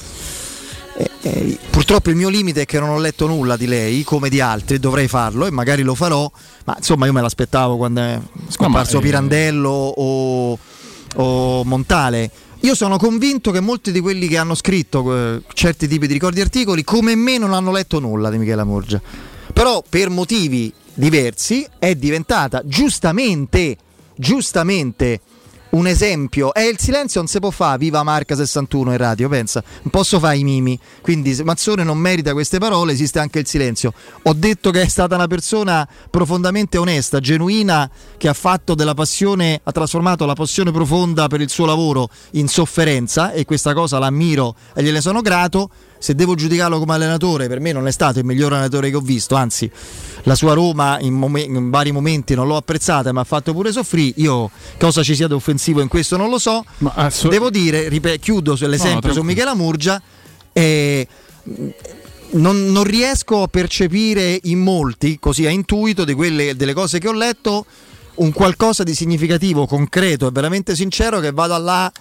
eh, 0.97 1.09
eh, 1.21 1.57
purtroppo 1.69 2.09
il 2.09 2.15
mio 2.15 2.29
limite 2.29 2.61
è 2.61 2.65
che 2.65 2.79
non 2.79 2.89
ho 2.89 2.97
letto 2.99 3.27
nulla 3.27 3.55
di 3.55 3.67
lei 3.67 4.03
come 4.03 4.29
di 4.29 4.41
altri, 4.41 4.79
dovrei 4.79 5.07
farlo 5.07 5.45
e 5.45 5.51
magari 5.51 5.83
lo 5.83 5.95
farò, 5.95 6.29
ma 6.65 6.75
insomma 6.77 7.05
io 7.05 7.13
me 7.13 7.21
l'aspettavo 7.21 7.77
quando 7.77 8.01
è 8.01 8.19
scomparso 8.49 8.93
No, 8.93 8.99
eh, 8.99 9.03
Pirandello 9.03 9.69
o, 9.69 10.57
o 11.15 11.63
Montale. 11.63 12.31
Io 12.63 12.75
sono 12.75 12.97
convinto 12.97 13.51
che 13.51 13.59
molti 13.59 13.91
di 13.91 13.99
quelli 13.99 14.27
che 14.27 14.37
hanno 14.37 14.53
scritto 14.53 15.15
eh, 15.15 15.41
certi 15.53 15.87
tipi 15.87 16.05
di 16.05 16.13
ricordi 16.13 16.39
e 16.39 16.43
articoli 16.43 16.83
come 16.83 17.15
me 17.15 17.37
non 17.37 17.53
hanno 17.53 17.71
letto 17.71 17.99
nulla 17.99 18.29
di 18.29 18.37
Michela 18.37 18.63
Murgia. 18.63 19.01
Però 19.51 19.83
per 19.87 20.09
motivi 20.09 20.71
diversi 20.93 21.65
è 21.79 21.95
diventata 21.95 22.61
giustamente, 22.65 23.77
giustamente 24.15 25.21
un 25.71 25.87
esempio. 25.87 26.53
E 26.53 26.67
il 26.67 26.79
silenzio 26.79 27.19
non 27.19 27.29
si 27.29 27.39
può 27.39 27.49
fare, 27.51 27.77
viva 27.77 28.03
Marca 28.03 28.35
61 28.35 28.91
in 28.91 28.97
radio, 28.97 29.29
pensa. 29.29 29.63
Non 29.81 29.91
posso 29.91 30.19
fare 30.19 30.37
i 30.37 30.43
mimi. 30.43 30.79
Quindi 31.01 31.33
se 31.33 31.43
Mazzone 31.43 31.83
non 31.83 31.97
merita 31.97 32.33
queste 32.33 32.57
parole, 32.57 32.93
esiste 32.93 33.19
anche 33.19 33.39
il 33.39 33.47
silenzio. 33.47 33.93
Ho 34.23 34.33
detto 34.33 34.71
che 34.71 34.81
è 34.81 34.87
stata 34.87 35.15
una 35.15 35.27
persona 35.27 35.87
profondamente 36.09 36.77
onesta, 36.77 37.19
genuina, 37.19 37.89
che 38.17 38.27
ha 38.27 38.33
fatto 38.33 38.75
della 38.75 38.93
passione, 38.93 39.59
ha 39.63 39.71
trasformato 39.71 40.25
la 40.25 40.33
passione 40.33 40.71
profonda 40.71 41.27
per 41.27 41.41
il 41.41 41.49
suo 41.49 41.65
lavoro 41.65 42.09
in 42.31 42.47
sofferenza 42.47 43.31
e 43.31 43.45
questa 43.45 43.73
cosa 43.73 43.99
l'ammiro 43.99 44.55
e 44.73 44.83
gliene 44.83 45.01
sono 45.01 45.21
grato. 45.21 45.69
Se 46.01 46.15
devo 46.15 46.33
giudicarlo 46.33 46.79
come 46.79 46.95
allenatore, 46.95 47.47
per 47.47 47.59
me 47.59 47.71
non 47.71 47.85
è 47.87 47.91
stato 47.91 48.17
il 48.17 48.25
miglior 48.25 48.53
allenatore 48.53 48.89
che 48.89 48.95
ho 48.95 49.01
visto, 49.01 49.35
anzi 49.35 49.69
la 50.23 50.33
sua 50.33 50.53
Roma 50.53 50.97
in, 50.99 51.13
momen- 51.13 51.53
in 51.55 51.69
vari 51.69 51.91
momenti 51.91 52.33
non 52.33 52.47
l'ho 52.47 52.55
apprezzata 52.55 53.13
mi 53.13 53.19
ha 53.19 53.23
fatto 53.23 53.53
pure 53.53 53.71
soffrire. 53.71 54.13
Io 54.17 54.49
cosa 54.79 55.03
ci 55.03 55.13
sia 55.13 55.27
di 55.27 55.33
offensivo 55.33 55.79
in 55.79 55.87
questo 55.87 56.17
non 56.17 56.29
lo 56.31 56.39
so. 56.39 56.65
Devo 57.29 57.51
dire, 57.51 57.87
ripet- 57.87 58.19
chiudo 58.19 58.55
sull'esempio 58.55 59.11
su 59.13 59.19
tranquillo. 59.19 59.23
Michela 59.25 59.53
Murgia. 59.53 60.01
eh, 60.53 61.07
non, 62.33 62.71
non 62.71 62.83
riesco 62.83 63.43
a 63.43 63.47
percepire 63.47 64.39
in 64.43 64.59
molti, 64.59 65.19
così 65.19 65.45
a 65.45 65.49
intuito, 65.49 66.03
di 66.05 66.13
quelle, 66.13 66.55
delle 66.55 66.73
cose 66.73 66.97
che 66.97 67.07
ho 67.09 67.13
letto, 67.13 67.65
un 68.15 68.31
qualcosa 68.31 68.83
di 68.83 68.95
significativo, 68.95 69.67
concreto 69.67 70.27
e 70.27 70.31
veramente 70.31 70.75
sincero 70.75 71.19
che 71.19 71.31
vada, 71.31 71.57
là, 71.57 71.91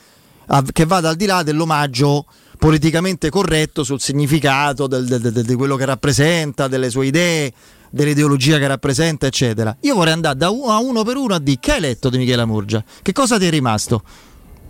a- 0.47 0.65
che 0.73 0.87
vada 0.87 1.09
al 1.11 1.17
di 1.17 1.27
là 1.27 1.43
dell'omaggio 1.43 2.25
politicamente 2.61 3.31
corretto 3.31 3.83
sul 3.83 4.01
significato 4.01 4.87
del- 4.87 5.07
del- 5.07 5.33
del- 5.33 5.45
di 5.47 5.55
quello 5.55 5.77
che 5.77 5.87
rappresenta, 5.87 6.69
delle 6.69 6.91
sue 6.91 7.07
idee, 7.07 7.51
dell'ideologia 7.91 8.59
che 8.59 8.67
rappresenta, 8.67 9.27
eccetera. 9.27 9.75
Io 9.81 9.95
vorrei 9.95 10.13
andare 10.13 10.37
da 10.37 10.51
uno 10.51 10.71
a 10.71 10.79
uno 10.79 11.03
per 11.03 11.17
uno 11.17 11.35
a 11.35 11.39
dire 11.41 11.57
che 11.59 11.73
hai 11.73 11.81
letto 11.81 12.11
di 12.11 12.19
Michela 12.19 12.45
Murgia? 12.45 12.85
Che 13.01 13.13
cosa 13.13 13.39
ti 13.39 13.47
è 13.47 13.51
rimasto? 13.51 14.03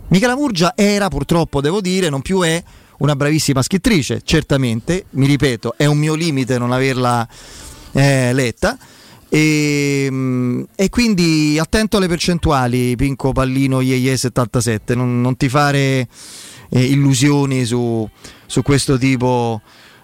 Michela 0.07 0.35
Murgia 0.35 0.71
era, 0.73 1.09
purtroppo 1.09 1.59
devo 1.59 1.81
dire, 1.81 2.07
non 2.07 2.21
più 2.21 2.41
è 2.41 2.63
una 2.99 3.15
bravissima 3.15 3.61
scrittrice, 3.61 4.21
certamente, 4.23 5.05
mi 5.11 5.27
ripeto, 5.27 5.73
è 5.75 5.85
un 5.85 5.97
mio 5.97 6.13
limite 6.13 6.57
non 6.57 6.71
averla 6.71 7.27
eh, 7.91 8.31
letta. 8.31 8.77
E, 9.27 10.07
mm, 10.09 10.63
e 10.75 10.89
quindi 10.89 11.57
attento 11.59 11.97
alle 11.97 12.07
percentuali, 12.07 12.95
Pinco 12.95 13.33
Pallino 13.33 13.81
Yeye 13.81 14.15
77, 14.15 14.95
non, 14.95 15.19
non 15.21 15.35
ti 15.35 15.49
fare 15.49 16.07
eh, 16.71 16.83
illusioni 16.83 17.65
su, 17.65 18.07
su 18.45 18.61
questo 18.61 18.97
tipo 18.97 19.61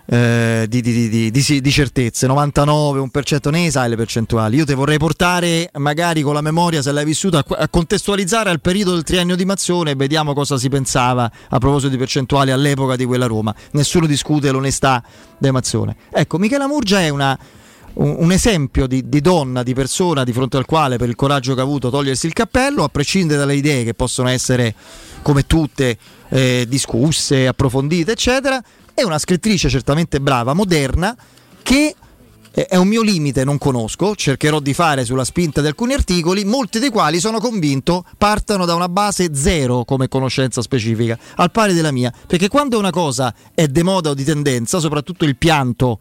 eh, 0.09 0.65
di, 0.69 0.81
di- 0.81 1.09
di- 1.09 1.31
di- 1.31 1.71
certezze. 1.71 2.27
99, 2.27 3.09
1% 3.13 3.49
ne 3.49 3.69
sai 3.71 3.89
le 3.89 3.95
percentuali. 3.95 4.55
Io 4.57 4.65
ti 4.65 4.73
vorrei 4.73 4.97
portare, 4.97 5.69
magari 5.77 6.21
con 6.21 6.33
la 6.33 6.41
memoria, 6.41 6.81
se 6.81 6.91
l'hai 6.91 7.03
vissuta, 7.05 7.43
a 7.45 7.67
contestualizzare 7.67 8.49
al 8.49 8.61
periodo 8.61 8.93
del 8.93 9.03
triennio 9.03 9.35
di 9.35 9.43
Mazzone 9.45 9.91
e 9.91 9.95
vediamo 9.95 10.33
cosa 10.33 10.57
si 10.57 10.69
pensava 10.69 11.29
a 11.49 11.57
proposito 11.57 11.89
di 11.89 11.97
percentuali 11.97 12.51
all'epoca 12.51 12.95
di 12.95 13.05
quella 13.05 13.25
Roma. 13.25 13.53
Nessuno 13.71 14.05
discute 14.05 14.49
l'onestà 14.51 15.03
di 15.37 15.51
Mazzone. 15.51 15.95
Ecco, 16.11 16.37
Michela 16.37 16.67
Murgia 16.67 17.01
è 17.01 17.09
una 17.09 17.37
un, 17.97 18.15
un 18.19 18.31
esempio 18.31 18.87
di, 18.87 19.07
di 19.07 19.21
donna, 19.21 19.63
di 19.63 19.73
persona 19.73 20.23
di 20.23 20.33
fronte 20.33 20.57
al 20.57 20.65
quale 20.65 20.97
per 20.97 21.09
il 21.09 21.15
coraggio 21.15 21.53
che 21.53 21.61
ha 21.61 21.63
avuto 21.63 21.89
togliersi 21.89 22.27
il 22.27 22.33
cappello, 22.33 22.83
a 22.83 22.89
prescindere 22.89 23.39
dalle 23.39 23.55
idee 23.55 23.83
che 23.83 23.93
possono 23.93 24.29
essere 24.29 24.73
come 25.21 25.45
tutte 25.45 25.97
eh, 26.29 26.65
discusse, 26.67 27.47
approfondite, 27.47 28.11
eccetera, 28.11 28.61
è 28.93 29.03
una 29.03 29.19
scrittrice 29.19 29.69
certamente 29.69 30.19
brava, 30.19 30.53
moderna, 30.53 31.15
che 31.61 31.95
è 32.65 32.75
un 32.75 32.87
mio 32.87 33.03
limite, 33.03 33.43
non 33.43 33.59
conosco, 33.59 34.15
cercherò 34.15 34.59
di 34.59 34.73
fare 34.73 35.05
sulla 35.05 35.23
spinta 35.23 35.61
di 35.61 35.67
alcuni 35.67 35.93
articoli, 35.93 36.43
molti 36.43 36.79
dei 36.79 36.89
quali 36.89 37.19
sono 37.19 37.39
convinto 37.39 38.03
partano 38.17 38.65
da 38.65 38.73
una 38.73 38.89
base 38.89 39.35
zero 39.35 39.83
come 39.85 40.07
conoscenza 40.07 40.63
specifica, 40.63 41.19
al 41.35 41.51
pari 41.51 41.73
della 41.73 41.91
mia, 41.91 42.11
perché 42.25 42.47
quando 42.47 42.79
una 42.79 42.89
cosa 42.89 43.31
è 43.53 43.67
de 43.67 43.83
moda 43.83 44.09
o 44.09 44.13
di 44.15 44.23
tendenza, 44.23 44.79
soprattutto 44.79 45.23
il 45.23 45.35
pianto 45.35 45.99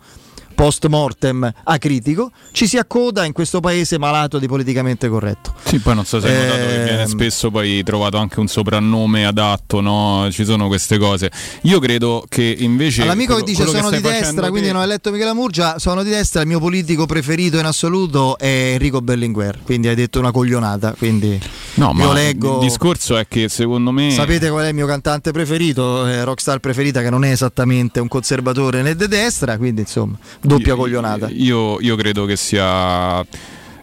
post 0.57 0.87
mortem 0.87 1.49
acritico, 1.65 2.33
ci 2.51 2.67
si 2.67 2.79
accoda 2.79 3.25
in 3.25 3.33
questo 3.33 3.61
paese 3.61 3.99
malato 3.99 4.39
di 4.41 4.49
politicamente 4.49 5.09
corretto. 5.09 5.55
Sì, 5.65 5.79
poi 5.79 5.95
non 5.95 6.05
so 6.05 6.19
se 6.19 6.29
hai 6.29 6.47
notato 6.47 6.67
che 6.67 6.83
viene 6.83 7.01
Ehm. 7.03 7.07
spesso 7.07 7.51
poi 7.51 7.83
trovato 7.85 8.17
anche 8.17 8.41
un 8.41 8.49
soprannome 8.49 9.27
adatto, 9.27 9.81
no? 9.81 10.29
Ci 10.33 10.45
sono 10.45 10.67
queste 10.67 10.99
cose. 10.99 11.31
Io 11.63 11.79
credo 11.79 12.25
che 12.29 12.57
invece. 12.59 13.03
Quello- 13.05 13.35
che 13.37 13.43
dice 13.43 13.67
sono 13.67 13.91
che 13.91 13.97
di 13.97 14.03
destra, 14.03 14.49
quindi 14.49 14.69
te- 14.69 14.73
non 14.73 14.83
hai 14.83 14.89
letto 14.89 15.11
Michela 15.11 15.35
Murgia, 15.35 15.79
sono 15.79 16.03
di 16.03 16.09
destra, 16.11 16.41
il 16.41 16.47
mio 16.47 16.59
politico 16.59 17.05
preferito 17.07 17.59
in 17.59 17.67
assoluto 17.67 18.39
è 18.39 18.73
Enrico 18.73 19.03
Berlinguer, 19.03 19.59
quindi 19.63 19.89
hai 19.89 19.95
detto 19.95 20.19
una 20.19 20.31
coglionata, 20.31 20.95
quindi 20.97 21.39
No, 21.75 21.93
ma 21.93 22.05
io 22.05 22.13
leggo... 22.13 22.55
il 22.55 22.67
discorso 22.67 23.19
è 23.19 23.27
che 23.29 23.49
secondo 23.51 23.91
me. 23.91 24.11
Sapete 24.11 24.49
qual 24.49 24.65
è 24.65 24.69
il 24.69 24.75
mio 24.75 24.87
cantante 24.87 25.33
preferito, 25.33 26.07
eh, 26.07 26.25
rockstar 26.25 26.59
preferita, 26.61 27.03
che 27.03 27.11
non 27.11 27.25
è 27.25 27.31
esattamente 27.31 28.01
un 28.01 28.09
conservatore 28.09 28.81
né 28.83 28.97
di 28.97 29.07
destra, 29.09 29.59
quindi 29.59 29.83
insomma, 29.83 30.17
doppia 30.47 30.69
Io- 30.73 30.77
coglionata. 30.77 31.29
Io, 31.31 31.81
io 31.81 31.97
credo 31.97 32.25
che 32.25 32.37
sia. 32.37 33.25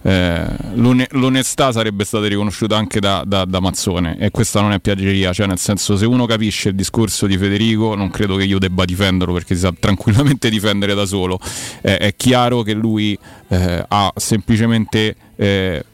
eh, 0.05 0.45
l'one- 0.73 1.07
l'onestà 1.11 1.71
sarebbe 1.71 2.03
stata 2.03 2.27
riconosciuta 2.27 2.75
anche 2.75 2.99
da, 2.99 3.23
da- 3.25 3.45
da 3.45 3.61
Mazzone 3.61 4.17
e 4.19 4.31
questa 4.31 4.59
non 4.59 4.73
è 4.73 4.81
piaggeria, 4.81 5.31
cioè 5.31 5.47
nel 5.47 5.59
senso 5.59 5.95
se 5.95 6.05
uno 6.05 6.25
capisce 6.25 6.69
il 6.69 6.75
discorso 6.75 7.25
di 7.25 7.37
Federico 7.37 7.95
non 7.95 8.09
credo 8.09 8.35
che 8.35 8.43
io 8.43 8.59
debba 8.59 8.83
difenderlo 8.83 9.33
perché 9.33 9.55
si 9.55 9.61
sa 9.61 9.73
tranquillamente 9.79 10.49
difendere 10.51 10.93
da 10.93 11.05
solo, 11.05 11.39
Eh, 11.81 11.97
è 11.99 12.15
chiaro 12.17 12.63
che 12.63 12.73
lui 12.73 13.17
eh, 13.47 13.85
ha 13.87 14.11
semplicemente 14.17 15.15
eh, 15.37 15.85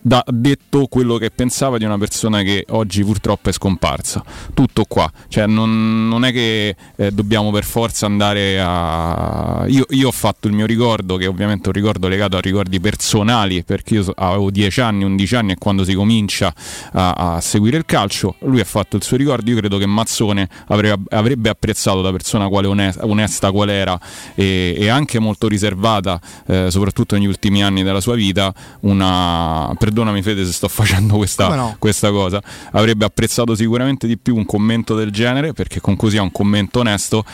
da- 0.00 0.24
detto 0.26 0.86
quello 0.86 1.16
che 1.16 1.30
pensava 1.30 1.78
di 1.78 1.84
una 1.84 1.98
persona 1.98 2.42
che 2.42 2.64
oggi 2.70 3.04
purtroppo 3.04 3.48
è 3.48 3.52
scomparsa. 3.52 4.24
Tutto 4.54 4.84
qua, 4.84 5.10
cioè 5.28 5.46
non, 5.46 6.08
non 6.08 6.24
è 6.24 6.32
che 6.32 6.76
eh, 6.96 7.10
dobbiamo 7.10 7.50
per 7.50 7.64
forza 7.64 8.06
andare 8.06 8.60
a... 8.60 9.64
Io, 9.68 9.84
io 9.90 10.08
ho 10.08 10.12
fatto 10.12 10.48
il 10.48 10.54
mio 10.54 10.66
ricordo, 10.66 11.16
che 11.16 11.26
ovviamente 11.26 11.64
è 11.64 11.68
un 11.68 11.74
ricordo 11.74 12.08
legato 12.08 12.36
a 12.36 12.40
ricordi 12.40 12.80
personali, 12.80 13.62
perché 13.64 13.94
io 13.94 14.12
avevo 14.16 14.50
10 14.50 14.80
anni, 14.80 15.04
11 15.04 15.34
anni 15.34 15.52
e 15.52 15.56
quando 15.58 15.84
si 15.84 15.94
comincia 15.94 16.52
a, 16.92 17.12
a 17.34 17.40
seguire 17.40 17.76
il 17.76 17.84
calcio, 17.84 18.36
lui 18.40 18.60
ha 18.60 18.64
fatto 18.64 18.96
il 18.96 19.02
suo 19.02 19.16
ricordo, 19.16 19.50
io 19.50 19.56
credo 19.56 19.78
che 19.78 19.86
Mazzone 19.86 20.48
avrebbe, 20.68 21.04
avrebbe 21.10 21.48
apprezzato 21.48 22.00
da 22.00 22.10
persona 22.10 22.48
quale 22.48 22.66
onesta, 22.66 23.06
onesta 23.06 23.50
qual 23.50 23.68
era 23.68 23.98
e, 24.34 24.74
e 24.76 24.88
anche 24.88 25.18
molto 25.18 25.48
riservata, 25.48 26.20
eh, 26.46 26.70
soprattutto 26.70 27.16
negli 27.16 27.26
ultimi 27.26 27.62
anni 27.62 27.82
della 27.82 28.00
sua 28.00 28.14
vita, 28.14 28.52
una 28.80 29.72
perdonami 29.90 30.22
Fede 30.22 30.44
se 30.46 30.52
sto 30.52 30.68
facendo 30.68 31.16
questa, 31.16 31.54
no? 31.54 31.76
questa 31.78 32.10
cosa, 32.10 32.40
avrebbe 32.72 33.04
apprezzato 33.04 33.54
sicuramente 33.56 34.06
di 34.06 34.16
più 34.16 34.36
un 34.36 34.46
commento 34.46 34.94
del 34.94 35.10
genere, 35.10 35.52
perché 35.52 35.80
con 35.80 35.96
così 35.96 36.16
è 36.16 36.20
un 36.20 36.30
commento 36.30 36.78
onesto, 36.80 37.24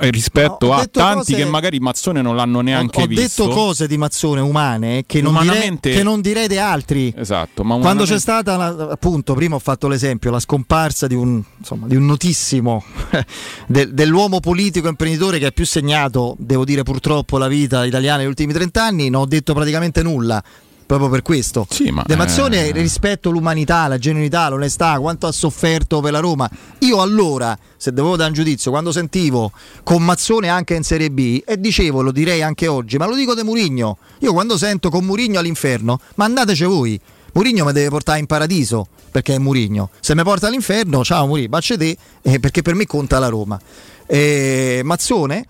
eh, 0.00 0.10
rispetto 0.10 0.66
No, 0.66 0.72
ho 0.72 0.76
a 0.78 0.86
tanti 0.86 1.32
cose- 1.32 1.36
che 1.36 1.44
magari 1.44 1.78
Mazzone 1.78 2.20
non 2.20 2.34
l'hanno 2.36 2.60
neanche 2.60 3.00
ho 3.02 3.06
visto. 3.06 3.44
detto 3.44 3.54
cose 3.54 3.86
di 3.86 3.96
Mazzone 3.96 4.40
umane 4.40 5.04
che 5.06 5.22
non, 5.22 5.32
direi, 5.32 5.46
Umanamente- 5.48 5.92
che 5.92 6.02
non 6.02 6.20
direi 6.20 6.48
di 6.48 6.58
altri. 6.58 7.14
Esatto, 7.16 7.62
ma 7.62 7.76
Quando 7.78 8.02
umanamente- 8.04 8.14
c'è 8.14 8.20
stata, 8.20 8.56
la- 8.56 8.88
appunto, 8.90 9.34
prima 9.34 9.54
ho 9.54 9.60
fatto 9.60 9.86
l'esempio, 9.88 10.30
la 10.32 10.40
scomparsa 10.40 11.06
di 11.06 11.14
un, 11.14 11.40
insomma, 11.58 11.86
di 11.86 11.94
un 11.96 12.04
notissimo, 12.06 12.82
del- 13.68 13.94
dell'uomo 13.94 14.40
politico 14.40 14.88
imprenditore 14.88 15.38
che 15.38 15.46
ha 15.46 15.50
più 15.52 15.64
segnato, 15.64 16.34
devo 16.38 16.64
dire 16.64 16.82
purtroppo, 16.82 17.38
la 17.38 17.48
vita 17.48 17.84
italiana 17.84 18.18
negli 18.18 18.26
ultimi 18.28 18.52
30 18.52 18.84
anni, 18.84 19.08
non 19.10 19.22
ho 19.22 19.26
detto 19.26 19.54
praticamente 19.54 20.02
nulla. 20.02 20.42
Proprio 20.86 21.08
per 21.08 21.22
questo. 21.22 21.66
Sì, 21.68 21.90
ma, 21.90 22.02
De 22.06 22.16
Mazzone 22.16 22.68
eh, 22.68 22.72
rispetto 22.72 23.30
l'umanità, 23.30 23.86
la 23.88 23.98
genuinità, 23.98 24.48
l'onestà, 24.48 24.98
quanto 24.98 25.26
ha 25.26 25.32
sofferto 25.32 26.00
per 26.00 26.12
la 26.12 26.20
Roma. 26.20 26.48
Io 26.80 27.00
allora, 27.00 27.56
se 27.76 27.92
dovevo 27.92 28.16
dare 28.16 28.28
un 28.28 28.34
giudizio, 28.34 28.70
quando 28.70 28.92
sentivo 28.92 29.52
con 29.82 30.02
Mazzone 30.02 30.48
anche 30.48 30.74
in 30.74 30.82
Serie 30.82 31.10
B, 31.10 31.42
e 31.44 31.58
dicevo, 31.58 32.02
lo 32.02 32.12
direi 32.12 32.42
anche 32.42 32.66
oggi, 32.66 32.96
ma 32.96 33.06
lo 33.06 33.14
dico 33.14 33.34
de 33.34 33.42
Murigno. 33.42 33.98
Io 34.20 34.32
quando 34.32 34.56
sento 34.56 34.90
con 34.90 35.04
Murigno 35.04 35.38
all'inferno, 35.38 36.00
mandateci 36.16 36.64
voi. 36.64 37.00
Murigno 37.32 37.64
mi 37.64 37.72
deve 37.72 37.88
portare 37.88 38.20
in 38.20 38.26
paradiso 38.26 38.86
perché 39.10 39.34
è 39.34 39.38
Murigno. 39.38 39.90
Se 40.00 40.14
mi 40.14 40.22
porta 40.22 40.46
all'inferno, 40.46 41.04
ciao 41.04 41.26
Murigno, 41.26 41.48
bacia 41.48 41.76
te, 41.76 41.96
eh, 42.22 42.40
perché 42.40 42.62
per 42.62 42.74
me 42.74 42.86
conta 42.86 43.18
la 43.18 43.28
Roma. 43.28 43.60
E 44.06 44.82
Mazzone, 44.84 45.46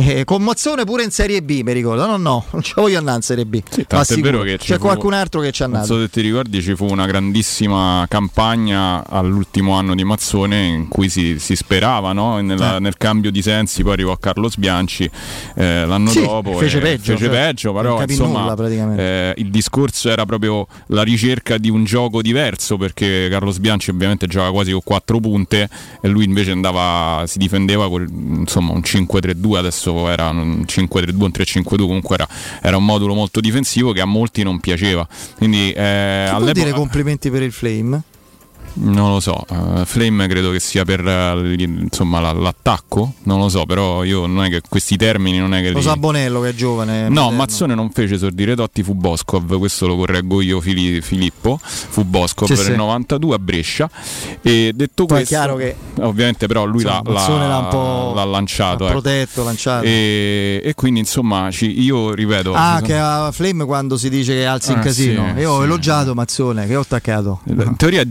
eh, 0.00 0.24
con 0.24 0.42
Mazzone 0.42 0.84
pure 0.84 1.02
in 1.02 1.10
Serie 1.10 1.42
B, 1.42 1.62
mi 1.64 1.72
ricordo. 1.72 2.06
No, 2.06 2.16
no, 2.16 2.44
non 2.52 2.62
ci 2.62 2.72
voglio 2.76 2.98
andare 2.98 3.16
in 3.16 3.22
Serie 3.22 3.44
B. 3.46 3.60
Sì, 3.68 3.84
tanto 3.84 4.14
è 4.14 4.16
vero 4.18 4.42
che 4.42 4.56
c'è 4.56 4.76
fu- 4.76 4.82
qualcun 4.82 5.12
altro 5.12 5.40
che 5.40 5.50
ci 5.50 5.64
ha 5.64 5.66
Non 5.66 5.76
andato. 5.80 5.94
so 5.94 6.00
se 6.00 6.08
ti 6.10 6.20
ricordi, 6.20 6.62
ci 6.62 6.76
fu 6.76 6.84
una 6.86 7.06
grandissima 7.06 8.06
campagna 8.08 9.04
all'ultimo 9.08 9.72
anno 9.74 9.94
di 9.96 10.04
Mazzone 10.04 10.66
in 10.66 10.88
cui 10.88 11.08
si, 11.08 11.38
si 11.40 11.56
sperava 11.56 12.12
no? 12.12 12.40
Nella- 12.40 12.76
Eh. 12.76 12.80
nel 12.80 12.96
cambio 12.96 13.30
di 13.32 13.42
sensi, 13.42 13.82
poi 13.82 13.94
arrivò 13.94 14.16
Carlo 14.16 14.48
Sbianci 14.48 15.10
eh, 15.56 15.84
l'anno 15.84 16.10
Sì, 16.10 16.20
dopo. 16.20 16.56
fece 16.58 16.78
peggio, 16.78 17.12
fece 17.12 17.24
cioè, 17.24 17.30
peggio, 17.34 17.72
non 17.72 17.82
però 17.82 18.02
insomma 18.06 18.54
nulla, 18.54 18.94
eh, 18.96 19.34
il 19.38 19.50
discorso 19.50 20.08
era 20.10 20.24
proprio 20.26 20.66
la 20.88 21.02
ricerca 21.02 21.58
di 21.58 21.70
un 21.70 21.82
gioco 21.84 22.22
diverso 22.22 22.76
perché 22.76 23.26
Carlo 23.30 23.50
Sbianci 23.50 23.90
ovviamente 23.90 24.26
gioca 24.28 24.50
quasi 24.50 24.70
con 24.70 24.82
quattro 24.84 25.18
punte 25.18 25.68
e 26.00 26.06
lui 26.08 26.24
invece 26.24 26.52
andava, 26.52 27.24
si 27.26 27.38
difendeva 27.38 27.88
con 27.88 28.06
insomma, 28.38 28.72
un 28.72 28.80
5-3-2, 28.84 29.56
adesso 29.56 29.87
era 30.08 30.28
un 30.28 30.64
5-3-2, 30.66 31.22
un 31.22 31.30
3-5-2, 31.32 31.76
comunque 31.78 32.14
era, 32.14 32.28
era 32.62 32.76
un 32.76 32.84
modulo 32.84 33.14
molto 33.14 33.40
difensivo 33.40 33.92
che 33.92 34.00
a 34.00 34.06
molti 34.06 34.42
non 34.42 34.60
piaceva. 34.60 35.06
Quindi 35.36 35.72
eh, 35.72 35.82
all'epoca 35.82 36.52
dire 36.52 36.72
complimenti 36.72 37.30
per 37.30 37.42
il 37.42 37.52
Flame? 37.52 38.02
Non 38.74 39.10
lo 39.10 39.20
so, 39.20 39.44
eh, 39.50 39.84
Flame 39.84 40.26
credo 40.28 40.50
che 40.50 40.60
sia 40.60 40.84
per 40.84 41.06
eh, 41.06 41.34
l- 41.34 41.60
insomma, 41.60 42.20
la- 42.20 42.32
l'attacco, 42.32 43.14
non 43.24 43.38
lo 43.40 43.48
so, 43.48 43.64
però 43.66 44.04
io 44.04 44.26
non 44.26 44.44
è 44.44 44.48
che 44.48 44.60
questi 44.68 44.96
termini 44.96 45.38
non 45.38 45.54
è 45.54 45.60
che 45.62 45.70
Lo 45.70 45.78
li... 45.78 45.84
sa 45.84 45.96
Bonello 45.96 46.40
che 46.40 46.50
è 46.50 46.54
giovane. 46.54 47.02
No, 47.08 47.22
moderno. 47.22 47.30
Mazzone 47.36 47.74
non 47.74 47.90
fece 47.90 48.14
esordire 48.14 48.54
Totti, 48.54 48.82
fu 48.82 48.94
Boscov, 48.94 49.56
questo 49.58 49.86
lo 49.86 49.96
correggo 49.96 50.40
io 50.40 50.60
Fili- 50.60 51.00
Filippo, 51.00 51.58
fu 51.62 52.04
Boscov 52.04 52.46
Sì, 52.48 52.54
nel 52.54 52.64
sì. 52.64 52.76
92 52.76 53.34
a 53.34 53.38
Brescia 53.38 53.90
e 54.42 54.72
detto 54.74 55.06
Poi 55.06 55.16
è 55.18 55.20
questo, 55.20 55.34
chiaro 55.34 55.56
che- 55.56 55.74
ovviamente 56.00 56.46
però 56.46 56.64
lui 56.64 56.82
Insomma, 56.82 57.02
l'ha, 57.04 57.46
l'ha- 57.48 57.58
un 57.58 57.68
po' 57.68 58.12
l'ha 58.14 58.24
lanciato, 58.24 58.84
l'ha 58.84 58.90
ecco. 58.90 59.00
protetto, 59.00 59.44
lanciato. 59.44 59.84
E, 59.84 60.60
e 60.64 60.74
quindi 60.74 61.00
insomma 61.00 61.50
ci- 61.50 61.80
io 61.82 62.12
ripeto... 62.14 62.52
Ah, 62.54 62.76
ci 62.80 62.86
che 62.86 62.92
sono- 62.92 63.04
a 63.26 63.32
Flame 63.32 63.64
quando 63.64 63.96
si 63.96 64.08
dice 64.08 64.34
che 64.34 64.46
alzi 64.46 64.72
in 64.72 64.78
Ah, 64.78 64.82
casino. 64.82 65.32
sì, 65.34 65.40
Io 65.40 65.50
ho 65.52 65.58
sì. 65.58 65.64
elogiato 65.64 66.14
Mazzone, 66.14 66.66
che 66.66 66.76
ho 66.76 66.80
attaccato. 66.80 67.40
In 67.46 67.74
teoria 67.76 68.00
è 68.00 68.06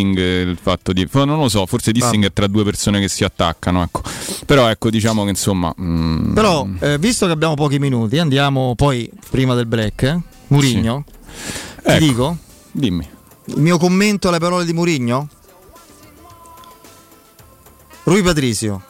dissing 0.00 0.16
il 0.18 0.58
fatto 0.60 0.92
di. 0.92 1.08
Non 1.12 1.38
lo 1.38 1.48
so, 1.48 1.66
forse 1.66 1.92
dissing 1.92 2.24
è 2.24 2.32
tra 2.32 2.46
due 2.46 2.64
persone 2.64 3.00
che 3.00 3.08
si 3.08 3.24
attaccano. 3.24 3.82
Ecco. 3.82 4.02
Però 4.46 4.68
ecco, 4.68 4.90
diciamo 4.90 5.24
che 5.24 5.30
insomma. 5.30 5.72
mm, 5.80 6.32
Però, 6.32 6.66
eh, 6.80 6.98
visto 6.98 7.26
che 7.26 7.32
abbiamo 7.32 7.54
pochi 7.54 7.78
minuti, 7.78 8.18
andiamo 8.18 8.74
poi 8.74 9.10
prima 9.30 9.54
del 9.54 9.66
break. 9.66 10.02
eh? 10.02 10.18
Murigno. 10.48 11.04
Ti 11.82 11.88
Ecco. 11.90 11.98
dico? 11.98 12.36
Dimmi. 12.72 13.08
Il 13.46 13.60
mio 13.60 13.78
commento 13.78 14.28
alle 14.28 14.38
parole 14.38 14.64
di 14.64 14.72
Murigno? 14.72 15.28
Rui 18.04 18.22
Patrizio. 18.22 18.82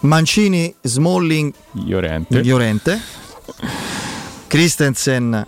Mancini, 0.00 0.72
Smalling, 0.82 1.52
Llorente. 1.72 2.42
Llorente. 2.42 3.00
Christensen, 4.46 5.44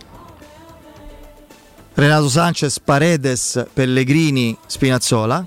Renato 1.99 2.29
Sanchez, 2.29 2.79
Paredes, 2.79 3.65
Pellegrini, 3.73 4.57
Spinazzola. 4.65 5.45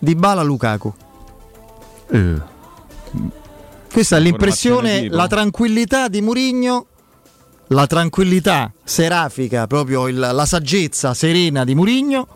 Dybala, 0.00 0.42
Lukaku. 0.42 0.92
Questa 3.92 4.16
è 4.16 4.20
l'impressione, 4.20 5.08
la 5.08 5.26
tranquillità 5.26 6.08
di 6.08 6.20
Murigno, 6.20 6.86
la 7.68 7.86
tranquillità 7.86 8.72
serafica, 8.84 9.66
proprio 9.66 10.08
il- 10.08 10.18
la 10.18 10.46
saggezza 10.46 11.14
serena 11.14 11.64
di 11.64 11.74
Murigno. 11.74 12.26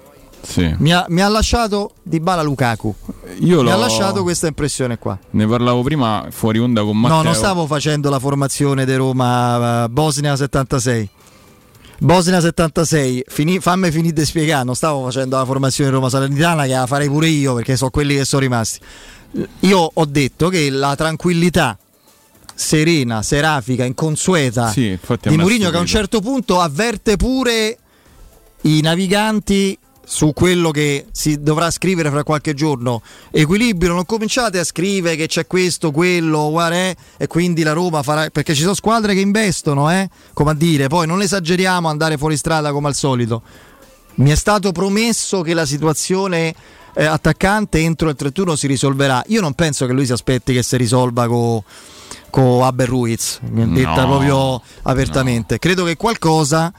Sì. 0.41 0.75
Mi 0.79 0.93
ha, 0.93 1.05
mi 1.09 1.21
ha 1.21 1.29
lasciato 1.29 1.93
Dybala 2.03 2.43
Lukaku. 2.43 2.95
Io 3.41 3.63
mi 3.63 3.71
ha 3.71 3.77
lasciato 3.77 4.23
questa 4.25 4.49
impressione 4.49 4.99
qua. 4.99 5.17
Ne 5.31 5.47
parlavo 5.47 5.83
prima 5.83 6.27
fuori 6.31 6.59
onda 6.59 6.83
con 6.83 6.99
Matteo. 6.99 7.17
No, 7.19 7.23
non 7.23 7.35
stavo 7.35 7.67
facendo 7.67 8.11
la 8.11 8.19
formazione 8.19 8.85
di 8.85 8.95
Roma 8.97 9.85
eh, 9.85 9.89
Bosnia 9.89 10.35
76. 10.35 11.09
Bosnia 12.03 12.41
76, 12.41 13.27
fini- 13.29 13.61
fammi 13.61 13.93
finire 13.93 14.13
di 14.13 14.25
spiegare, 14.25 14.65
non 14.65 14.75
stavo 14.75 15.05
facendo 15.05 15.37
la 15.37 15.45
formazione 15.45 15.89
Roma 15.89 16.09
Salernitana 16.09 16.65
che 16.65 16.73
la 16.73 16.87
farei 16.87 17.07
pure 17.07 17.29
io 17.29 17.55
perché 17.55 17.77
sono 17.77 17.91
quelli 17.91 18.17
che 18.17 18.25
sono 18.25 18.43
rimasti. 18.43 18.81
Io 19.61 19.91
ho 19.95 20.05
detto 20.05 20.49
che 20.49 20.69
la 20.69 20.97
tranquillità 20.97 21.79
serena, 22.55 23.23
serafica, 23.23 23.85
inconsueta 23.85 24.69
Sì, 24.71 24.99
di 25.21 25.37
Mourinho 25.37 25.71
che 25.71 25.77
a 25.77 25.81
un 25.81 25.87
certo 25.87 26.21
punto 26.21 26.61
avverte 26.61 27.17
pure 27.17 27.79
i 28.63 28.81
naviganti 28.81 29.79
su 30.05 30.33
quello 30.33 30.71
che 30.71 31.07
si 31.13 31.41
dovrà 31.41 31.71
scrivere 31.71 32.11
fra 32.11 32.25
qualche 32.25 32.55
giorno. 32.55 33.03
Equilibrio, 33.31 33.95
non 33.95 34.05
cominciate 34.05 34.59
a 34.59 34.65
scrivere 34.65 35.17
che 35.17 35.27
c'è 35.27 35.47
questo, 35.47 35.91
quello, 35.91 36.51
guarda, 36.51 36.77
eh, 36.77 36.97
e 37.17 37.27
quindi 37.27 37.63
la 37.63 37.73
Roma 37.73 38.03
farà. 38.03 38.29
Perché 38.31 38.55
ci 38.55 38.63
sono 38.63 38.75
squadre 38.75 39.15
che 39.15 39.21
investono, 39.21 39.91
eh? 39.91 40.09
Come 40.33 40.51
a 40.51 40.55
dire, 40.55 40.89
poi 40.89 41.07
non 41.07 41.23
esageriamo 41.23 41.89
andare 41.89 42.19
fuori 42.19 42.37
strada 42.37 42.73
come 42.73 42.89
al 42.89 42.95
solito. 42.95 43.43
Mi 44.15 44.31
è 44.31 44.35
stato 44.35 44.73
promesso 44.73 45.41
che 45.43 45.55
la 45.55 45.65
situazione 45.65 46.55
eh, 46.95 47.05
attaccante 47.05 47.79
entro 47.79 48.09
il 48.09 48.17
31 48.17 48.57
si 48.57 48.67
risolverà. 48.67 49.23
Io 49.29 49.41
non 49.41 49.55
penso 49.55 49.87
che 49.87 49.93
lui 49.93 50.05
si 50.05 50.13
aspetti 50.13 50.53
che 50.53 50.63
si 50.63 50.77
risolva 50.77 51.27
con 51.27 51.63
con 52.33 52.63
Abel 52.63 52.87
Ruiz, 52.87 53.41
detta 53.43 54.05
No, 54.05 54.09
proprio 54.09 54.63
apertamente. 54.85 55.59
Credo 55.59 55.85
che 55.85 55.97
qualcosa 55.97 56.73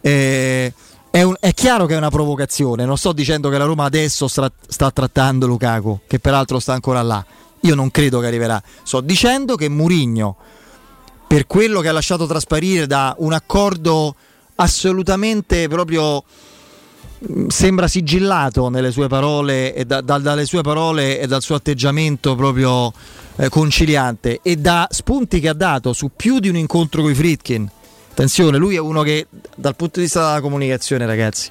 eh, 0.00 0.72
è, 1.12 1.20
un- 1.22 1.36
è 1.38 1.52
chiaro 1.52 1.84
che 1.84 1.92
è 1.94 1.98
una 1.98 2.08
provocazione. 2.10 2.86
Non 2.86 2.96
sto 2.96 3.12
dicendo 3.12 3.50
che 3.50 3.58
la 3.58 3.66
Roma 3.66 3.84
adesso 3.84 4.26
sta, 4.28 4.50
sta 4.66 4.90
trattando 4.90 5.46
Lukaku, 5.46 6.00
che 6.06 6.18
peraltro 6.18 6.58
sta 6.58 6.72
ancora 6.72 7.02
là. 7.02 7.24
Io 7.60 7.74
non 7.74 7.90
credo 7.90 8.18
che 8.18 8.26
arriverà. 8.26 8.60
Sto 8.82 9.00
dicendo 9.02 9.54
che 9.56 9.68
Murigno, 9.68 10.36
per 11.26 11.46
quello 11.46 11.80
che 11.80 11.88
ha 11.88 11.92
lasciato 11.92 12.26
trasparire 12.26 12.86
da 12.86 13.14
un 13.18 13.32
accordo 13.34 14.14
assolutamente 14.56 15.68
proprio 15.68 16.24
mh, 17.18 17.46
sembra 17.48 17.88
sigillato 17.88 18.68
nelle 18.70 18.90
sue 18.90 19.06
parole 19.06 19.74
e 19.74 19.84
da- 19.84 20.00
da- 20.00 20.18
dalle 20.18 20.46
sue 20.46 20.62
parole 20.62 21.20
e 21.20 21.26
dal 21.26 21.42
suo 21.42 21.54
atteggiamento 21.56 22.34
proprio 22.34 22.90
eh, 23.36 23.48
conciliante 23.50 24.40
e 24.42 24.56
da 24.56 24.86
spunti 24.90 25.40
che 25.40 25.48
ha 25.50 25.54
dato 25.54 25.92
su 25.92 26.10
più 26.16 26.38
di 26.38 26.48
un 26.48 26.56
incontro 26.56 27.02
con 27.02 27.10
i 27.10 27.14
Fritkin. 27.14 27.70
Attenzione, 28.12 28.58
lui 28.58 28.74
è 28.74 28.78
uno 28.78 29.02
che 29.02 29.26
dal 29.56 29.74
punto 29.74 29.98
di 29.98 30.02
vista 30.04 30.26
della 30.26 30.42
comunicazione, 30.42 31.06
ragazzi, 31.06 31.48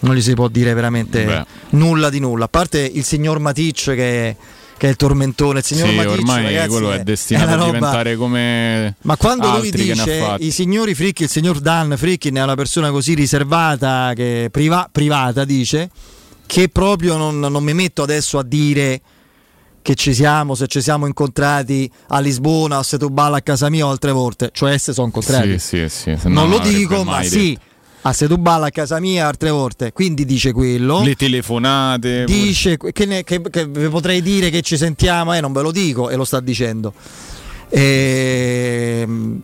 non 0.00 0.14
gli 0.14 0.20
si 0.20 0.34
può 0.34 0.48
dire 0.48 0.74
veramente 0.74 1.24
Beh. 1.24 1.44
nulla 1.70 2.10
di 2.10 2.20
nulla. 2.20 2.44
A 2.44 2.48
parte 2.48 2.80
il 2.80 3.02
signor 3.02 3.38
Matic 3.38 3.84
che, 3.94 4.36
che 4.76 4.86
è 4.86 4.90
il 4.90 4.96
tormentone, 4.96 5.60
il 5.60 5.64
signor 5.64 5.88
Sì, 5.88 5.94
Matic, 5.94 6.10
ormai 6.12 6.42
ragazzi, 6.44 6.68
quello 6.68 6.92
è 6.92 6.98
è 6.98 7.02
destinato 7.02 7.48
a 7.48 7.54
roba- 7.54 7.64
diventare 7.64 8.16
come 8.16 8.94
ma 9.00 9.16
quando 9.16 9.56
lui 9.56 9.70
dice 9.70 10.36
i 10.40 10.50
signori 10.50 10.94
Fricchi, 10.94 11.22
il 11.22 11.30
signor 11.30 11.60
Dan 11.60 11.94
Frickin 11.96 12.34
è 12.34 12.42
una 12.42 12.56
persona 12.56 12.90
così 12.90 13.14
riservata, 13.14 14.12
che 14.14 14.48
priva- 14.52 14.86
privata, 14.92 15.46
dice, 15.46 15.88
che 16.44 16.68
proprio 16.68 17.16
non, 17.16 17.38
non 17.38 17.64
mi 17.64 17.72
metto 17.72 18.02
adesso 18.02 18.38
a 18.38 18.44
dire 18.44 19.00
che 19.82 19.94
ci 19.94 20.12
siamo, 20.14 20.54
se 20.54 20.66
ci 20.66 20.80
siamo 20.82 21.06
incontrati 21.06 21.90
a 22.08 22.20
Lisbona, 22.20 22.78
a 22.78 22.82
Setubala 22.82 23.38
a 23.38 23.40
casa 23.42 23.70
mia 23.70 23.86
o 23.86 23.90
altre 23.90 24.12
volte, 24.12 24.50
cioè 24.52 24.76
se 24.78 24.92
sono 24.92 25.06
incontrati. 25.06 25.58
Sì, 25.58 25.88
sì, 25.88 26.16
sì, 26.16 26.28
no 26.28 26.40
non 26.46 26.50
lo 26.50 26.58
dico, 26.58 27.02
ma 27.02 27.12
mai 27.12 27.28
sì, 27.28 27.48
detto. 27.54 27.60
a 28.02 28.12
Setubala 28.12 28.66
a 28.66 28.70
casa 28.70 29.00
mia 29.00 29.26
altre 29.26 29.50
volte, 29.50 29.92
quindi 29.92 30.24
dice 30.26 30.52
quello. 30.52 31.02
Le 31.02 31.14
telefonate. 31.14 32.24
Dice 32.24 32.76
che, 32.76 33.06
ne- 33.06 33.24
che- 33.24 33.40
che 33.40 33.66
potrei 33.88 34.20
dire 34.20 34.50
che 34.50 34.60
ci 34.60 34.76
sentiamo, 34.76 35.32
eh, 35.34 35.40
non 35.40 35.52
ve 35.52 35.62
lo 35.62 35.72
dico 35.72 36.10
e 36.10 36.16
lo 36.16 36.24
sta 36.24 36.40
dicendo. 36.40 36.92
Ehm, 37.70 39.42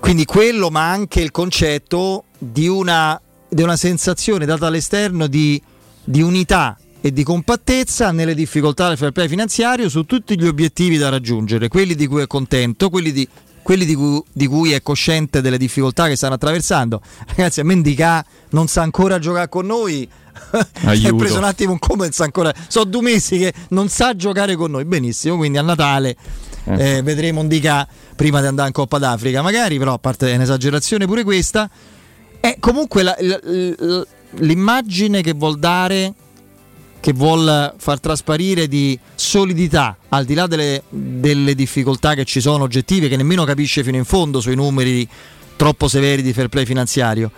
quindi 0.00 0.24
quello, 0.24 0.70
ma 0.70 0.90
anche 0.90 1.20
il 1.20 1.30
concetto 1.30 2.24
di 2.38 2.66
una, 2.68 3.20
di 3.48 3.62
una 3.62 3.76
sensazione 3.76 4.44
data 4.46 4.66
all'esterno 4.66 5.26
di, 5.26 5.60
di 6.02 6.20
unità 6.22 6.76
e 7.04 7.12
di 7.12 7.22
compattezza 7.22 8.12
nelle 8.12 8.34
difficoltà 8.34 8.88
del 8.88 8.96
fair 8.96 9.12
play 9.12 9.28
finanziario 9.28 9.90
su 9.90 10.04
tutti 10.04 10.40
gli 10.40 10.46
obiettivi 10.46 10.96
da 10.96 11.10
raggiungere, 11.10 11.68
quelli 11.68 11.94
di 11.94 12.06
cui 12.06 12.22
è 12.22 12.26
contento, 12.26 12.88
quelli 12.88 13.12
di, 13.12 13.28
quelli 13.62 13.84
di 13.84 13.94
cui, 13.94 14.22
di 14.32 14.46
cui 14.46 14.72
è 14.72 14.80
cosciente 14.80 15.42
delle 15.42 15.58
difficoltà 15.58 16.06
che 16.06 16.16
stanno 16.16 16.32
attraversando. 16.32 17.02
Ragazzi, 17.36 17.60
a 17.60 17.64
Mendica 17.64 18.24
non 18.52 18.68
sa 18.68 18.80
ancora 18.80 19.18
giocare 19.18 19.50
con 19.50 19.66
noi. 19.66 20.08
è 20.50 20.86
Aiuto. 20.86 21.16
preso 21.16 21.36
un 21.36 21.44
attimo 21.44 21.76
un 21.78 22.08
sa 22.10 22.24
ancora. 22.24 22.54
Sono 22.68 22.86
due 22.86 23.02
mesi 23.02 23.36
che 23.36 23.52
non 23.68 23.90
sa 23.90 24.16
giocare 24.16 24.56
con 24.56 24.70
noi. 24.70 24.86
Benissimo, 24.86 25.36
quindi 25.36 25.58
a 25.58 25.62
Natale 25.62 26.16
eh, 26.64 27.02
vedremo 27.02 27.42
un 27.42 27.48
dica 27.48 27.86
prima 28.16 28.40
di 28.40 28.46
andare 28.46 28.68
in 28.68 28.72
Coppa 28.72 28.96
d'Africa, 28.96 29.42
magari, 29.42 29.76
però 29.76 29.92
a 29.92 29.98
parte 29.98 30.32
è 30.32 30.36
un'esagerazione 30.36 31.04
pure 31.04 31.22
questa. 31.22 31.68
È 32.40 32.56
comunque 32.58 33.02
la- 33.02 33.16
la- 33.20 33.40
la- 33.42 34.06
l'immagine 34.38 35.20
che 35.20 35.34
vuol 35.34 35.58
dare, 35.58 36.14
che 37.04 37.12
vuol 37.12 37.74
far 37.76 38.00
trasparire 38.00 38.66
di 38.66 38.98
solidità, 39.14 39.94
al 40.08 40.24
di 40.24 40.32
là 40.32 40.46
delle, 40.46 40.84
delle 40.88 41.54
difficoltà 41.54 42.14
che 42.14 42.24
ci 42.24 42.40
sono 42.40 42.64
oggettive, 42.64 43.08
che 43.08 43.16
nemmeno 43.18 43.44
capisce 43.44 43.84
fino 43.84 43.98
in 43.98 44.06
fondo 44.06 44.40
sui 44.40 44.54
numeri 44.54 45.06
troppo 45.54 45.86
severi 45.86 46.22
di 46.22 46.32
fair 46.32 46.48
play 46.48 46.64
finanziario, 46.64 47.30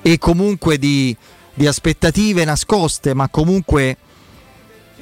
e 0.00 0.16
comunque 0.16 0.78
di, 0.78 1.14
di 1.52 1.66
aspettative 1.66 2.46
nascoste, 2.46 3.12
ma 3.12 3.28
comunque 3.28 3.98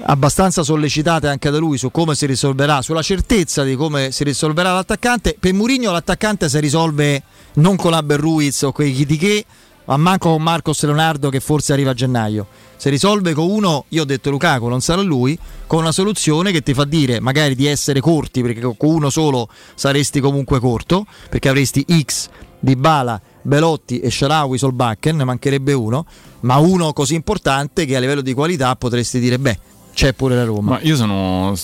abbastanza 0.00 0.64
sollecitate 0.64 1.28
anche 1.28 1.50
da 1.50 1.58
lui 1.58 1.78
su 1.78 1.92
come 1.92 2.16
si 2.16 2.26
risolverà, 2.26 2.82
sulla 2.82 3.02
certezza 3.02 3.62
di 3.62 3.76
come 3.76 4.10
si 4.10 4.24
risolverà 4.24 4.72
l'attaccante. 4.72 5.36
Per 5.38 5.52
Murigno 5.52 5.92
l'attaccante 5.92 6.48
si 6.48 6.58
risolve 6.58 7.22
non 7.54 7.76
con 7.76 7.94
Aber 7.94 8.18
Ruiz 8.18 8.62
o 8.62 8.72
con 8.72 8.84
i 8.84 8.92
Chitiché, 8.92 9.44
ma 9.84 9.96
manco 9.96 10.30
con 10.30 10.42
Marcos 10.42 10.82
Leonardo 10.84 11.28
che 11.28 11.40
forse 11.40 11.72
arriva 11.72 11.90
a 11.90 11.94
gennaio. 11.94 12.46
Si 12.76 12.88
risolve 12.88 13.32
con 13.32 13.48
uno, 13.48 13.84
io 13.88 14.02
ho 14.02 14.04
detto 14.04 14.30
Lukaku, 14.30 14.66
non 14.66 14.80
sarà 14.80 15.02
lui, 15.02 15.38
con 15.66 15.80
una 15.80 15.92
soluzione 15.92 16.50
che 16.50 16.62
ti 16.62 16.74
fa 16.74 16.84
dire 16.84 17.20
magari 17.20 17.54
di 17.54 17.66
essere 17.66 18.00
corti, 18.00 18.42
perché 18.42 18.60
con 18.60 18.76
uno 18.80 19.10
solo 19.10 19.48
saresti 19.74 20.20
comunque 20.20 20.58
corto, 20.58 21.06
perché 21.28 21.48
avresti 21.48 21.84
X, 22.02 22.28
Dybala, 22.58 23.20
Belotti 23.42 24.00
e 24.00 24.10
Sharawi 24.10 24.58
Solbakken, 24.58 25.16
ne 25.16 25.24
mancherebbe 25.24 25.72
uno, 25.72 26.06
ma 26.40 26.58
uno 26.58 26.92
così 26.92 27.14
importante 27.14 27.84
che 27.84 27.96
a 27.96 28.00
livello 28.00 28.20
di 28.20 28.34
qualità 28.34 28.74
potresti 28.76 29.20
dire 29.20 29.38
beh, 29.38 29.58
c'è 29.94 30.12
pure 30.12 30.34
la 30.34 30.44
Roma. 30.44 30.72
Ma 30.72 30.80
io 30.80 30.96
sono, 30.96 31.54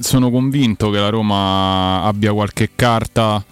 sono 0.00 0.30
convinto 0.30 0.90
che 0.90 0.98
la 0.98 1.10
Roma 1.10 2.02
abbia 2.02 2.32
qualche 2.32 2.70
carta 2.74 3.44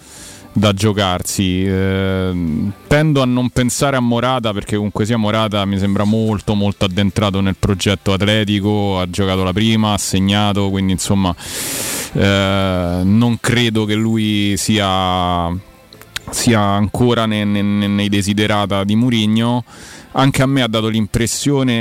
da 0.54 0.72
giocarsi. 0.72 1.64
Eh, 1.66 2.32
tendo 2.86 3.20
a 3.20 3.24
non 3.24 3.50
pensare 3.50 3.96
a 3.96 4.00
Morata 4.00 4.52
perché 4.52 4.76
comunque 4.76 5.04
sia 5.04 5.16
Morata 5.16 5.64
mi 5.64 5.78
sembra 5.78 6.04
molto 6.04 6.54
molto 6.54 6.84
addentrato 6.84 7.40
nel 7.40 7.56
progetto 7.58 8.12
atletico, 8.12 8.98
ha 8.98 9.10
giocato 9.10 9.42
la 9.42 9.52
prima, 9.52 9.92
ha 9.92 9.98
segnato, 9.98 10.70
quindi 10.70 10.92
insomma 10.92 11.34
eh, 12.12 13.00
non 13.02 13.38
credo 13.40 13.84
che 13.84 13.94
lui 13.94 14.54
sia, 14.56 15.52
sia 16.30 16.60
ancora 16.60 17.26
ne- 17.26 17.44
ne- 17.44 17.62
ne- 17.62 17.88
nei 17.88 18.08
desiderata 18.08 18.84
di 18.84 18.94
Murigno 18.94 19.64
anche 20.16 20.42
a 20.42 20.46
me 20.46 20.62
ha 20.62 20.68
dato 20.68 20.88
l'impressione 20.88 21.72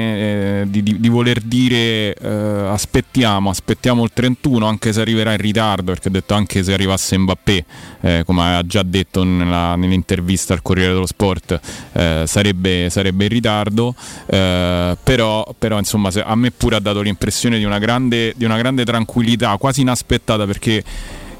eh, 0.62 0.64
di, 0.68 0.82
di- 0.82 1.00
di 1.00 1.10
voler 1.10 1.40
dire 1.42 2.14
eh, 2.16 2.68
aspettiamo, 2.70 3.50
aspettiamo 3.50 4.04
il 4.04 4.12
31 4.14 4.66
anche 4.66 4.92
se 4.92 5.02
arriverà 5.02 5.32
in 5.34 5.38
ritardo 5.38 5.92
perché 5.92 6.08
ha 6.08 6.12
detto 6.12 6.34
anche 6.34 6.64
se 6.64 6.74
arrivasse 6.74 7.18
Mbappé 7.18 7.66
eh, 8.02 8.24
come 8.26 8.42
aveva 8.42 8.66
già 8.66 8.82
detto 8.84 9.24
nella- 9.24 9.76
nell'intervista 9.76 10.54
al 10.54 10.62
Corriere 10.62 10.94
dello 10.94 11.06
Sport 11.06 11.60
eh, 11.94 12.24
sarebbe, 12.26 12.90
sarebbe 12.90 13.24
in 13.26 13.30
ritardo. 13.30 13.96
Eh, 14.26 14.98
però, 15.04 15.56
però 15.58 15.78
insomma 15.78 16.10
a 16.24 16.36
me 16.36 16.52
pure 16.52 16.76
ha 16.76 16.80
dato 16.80 17.02
l'impressione 17.02 17.58
di 17.58 17.64
una 17.64 17.78
grande, 17.80 18.34
di 18.36 18.46
una 18.46 18.58
grande 18.58 18.84
tranquillità 18.84 19.56
quasi 19.58 19.82
inaspettata 19.82 20.46
perché 20.46 20.84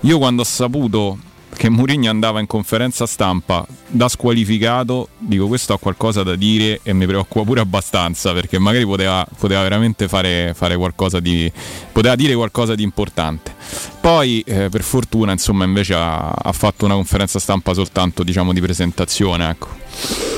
io 0.02 0.18
quando 0.18 0.42
ho 0.42 0.46
saputo 0.46 1.18
che 1.56 1.70
Mourinho 1.70 2.10
andava 2.10 2.40
in 2.40 2.48
conferenza 2.48 3.06
stampa 3.06 3.66
da 3.88 4.10
squalificato, 4.10 5.10
dico 5.18 5.48
questo 5.48 5.74
ha 5.74 5.80
qualcosa 5.80 6.24
da 6.24 6.36
dire 6.36 6.80
e 6.84 6.94
mi 6.94 7.06
preoccupa 7.06 7.46
pure 7.46 7.62
abbastanza 7.62 8.34
perché 8.34 8.60
magari 8.60 8.86
poteva, 8.86 9.26
poteva 9.38 9.62
veramente 9.62 10.08
fare, 10.08 10.54
fare 10.56 10.76
qualcosa 10.76 11.20
di 11.20 11.52
poteva 11.92 12.16
dire 12.16 12.34
qualcosa 12.36 12.76
di 12.76 12.84
importante. 12.84 13.56
Poi 14.02 14.42
eh, 14.42 14.70
per 14.70 14.84
fortuna 14.84 15.32
insomma 15.32 15.64
invece 15.64 15.94
ha, 15.94 16.30
ha 16.30 16.52
fatto 16.52 16.86
una 16.86 16.96
conferenza 16.96 17.40
stampa 17.40 17.74
soltanto 17.74 18.24
diciamo 18.24 18.52
di 18.54 18.60
presentazione, 18.62 19.50
ecco. 19.50 19.70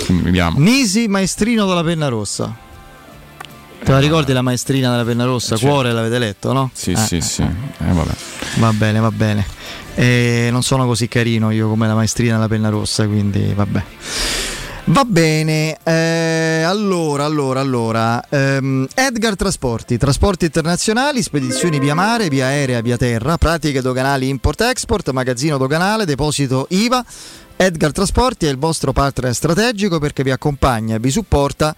Vediamo. 0.07 0.59
Nisi, 0.59 1.07
maestrino 1.07 1.65
della 1.65 1.83
penna 1.83 2.07
rossa. 2.07 2.63
Te 3.83 3.91
la 3.91 3.99
ricordi 3.99 4.33
la 4.33 4.41
maestrina 4.41 4.89
della 4.91 5.03
penna 5.03 5.25
rossa? 5.25 5.55
Certo. 5.55 5.67
Cuore 5.71 5.91
l'avete 5.91 6.17
letto, 6.17 6.53
no? 6.53 6.69
Sì, 6.73 6.91
Eh, 6.91 6.97
sì, 6.97 7.21
sì. 7.21 7.41
Eh, 7.43 7.91
vabbè. 7.91 8.13
Va 8.57 8.73
bene, 8.73 8.99
va 8.99 9.11
bene. 9.11 9.45
Eh, 9.95 10.49
non 10.51 10.61
sono 10.61 10.85
così 10.85 11.07
carino 11.07 11.51
io 11.51 11.69
come 11.69 11.87
la 11.87 11.95
maestrina 11.95 12.35
della 12.35 12.47
penna 12.47 12.69
rossa, 12.69 13.07
quindi 13.07 13.53
vabbè. 13.55 13.83
Va 14.87 15.03
bene, 15.03 15.79
eh, 15.83 16.61
allora, 16.61 17.25
allora, 17.25 17.59
allora. 17.59 18.23
ehm, 18.29 18.87
Edgar 18.93 19.35
Trasporti, 19.35 19.97
trasporti 19.97 20.45
internazionali, 20.45 21.23
spedizioni 21.23 21.79
via 21.79 21.95
mare, 21.95 22.29
via 22.29 22.45
aerea, 22.45 22.81
via 22.81 22.95
terra, 22.95 23.35
pratiche 23.37 23.81
doganali 23.81 24.27
import-export, 24.27 25.09
magazzino 25.09 25.57
doganale, 25.57 26.05
deposito 26.05 26.67
IVA. 26.69 27.03
Edgar 27.55 27.91
Trasporti 27.93 28.45
è 28.45 28.49
il 28.49 28.59
vostro 28.59 28.91
partner 28.91 29.33
strategico 29.33 29.97
perché 29.97 30.21
vi 30.21 30.29
accompagna 30.29 30.97
e 30.97 30.99
vi 30.99 31.09
supporta 31.09 31.75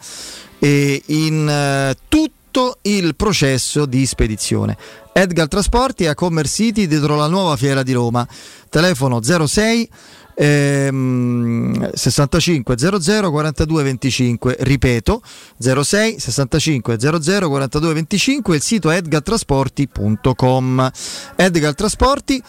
eh, 0.60 1.02
in 1.06 1.48
eh, 1.48 1.96
tutto 2.10 2.80
il 2.82 3.16
processo 3.16 3.86
di 3.86 4.06
spedizione. 4.06 4.76
Edgar 5.18 5.48
Trasporti 5.48 6.06
a 6.06 6.14
Commerce 6.14 6.54
City 6.54 6.86
dietro 6.86 7.16
la 7.16 7.26
nuova 7.26 7.56
fiera 7.56 7.82
di 7.82 7.92
Roma. 7.92 8.28
Telefono 8.70 9.20
06 9.24 9.90
ehm, 10.36 11.90
65 11.92 12.78
00 12.78 13.32
42 13.32 13.84
25 13.84 14.58
ripeto 14.60 15.24
06 15.58 16.20
65 16.20 17.00
00 17.00 17.50
42 17.50 17.94
25 17.94 18.56
il 18.58 18.62
sito 18.62 18.92
edgartrasporti.com 18.92 20.92
Edgar 21.36 21.74
Trasporti 21.74 22.44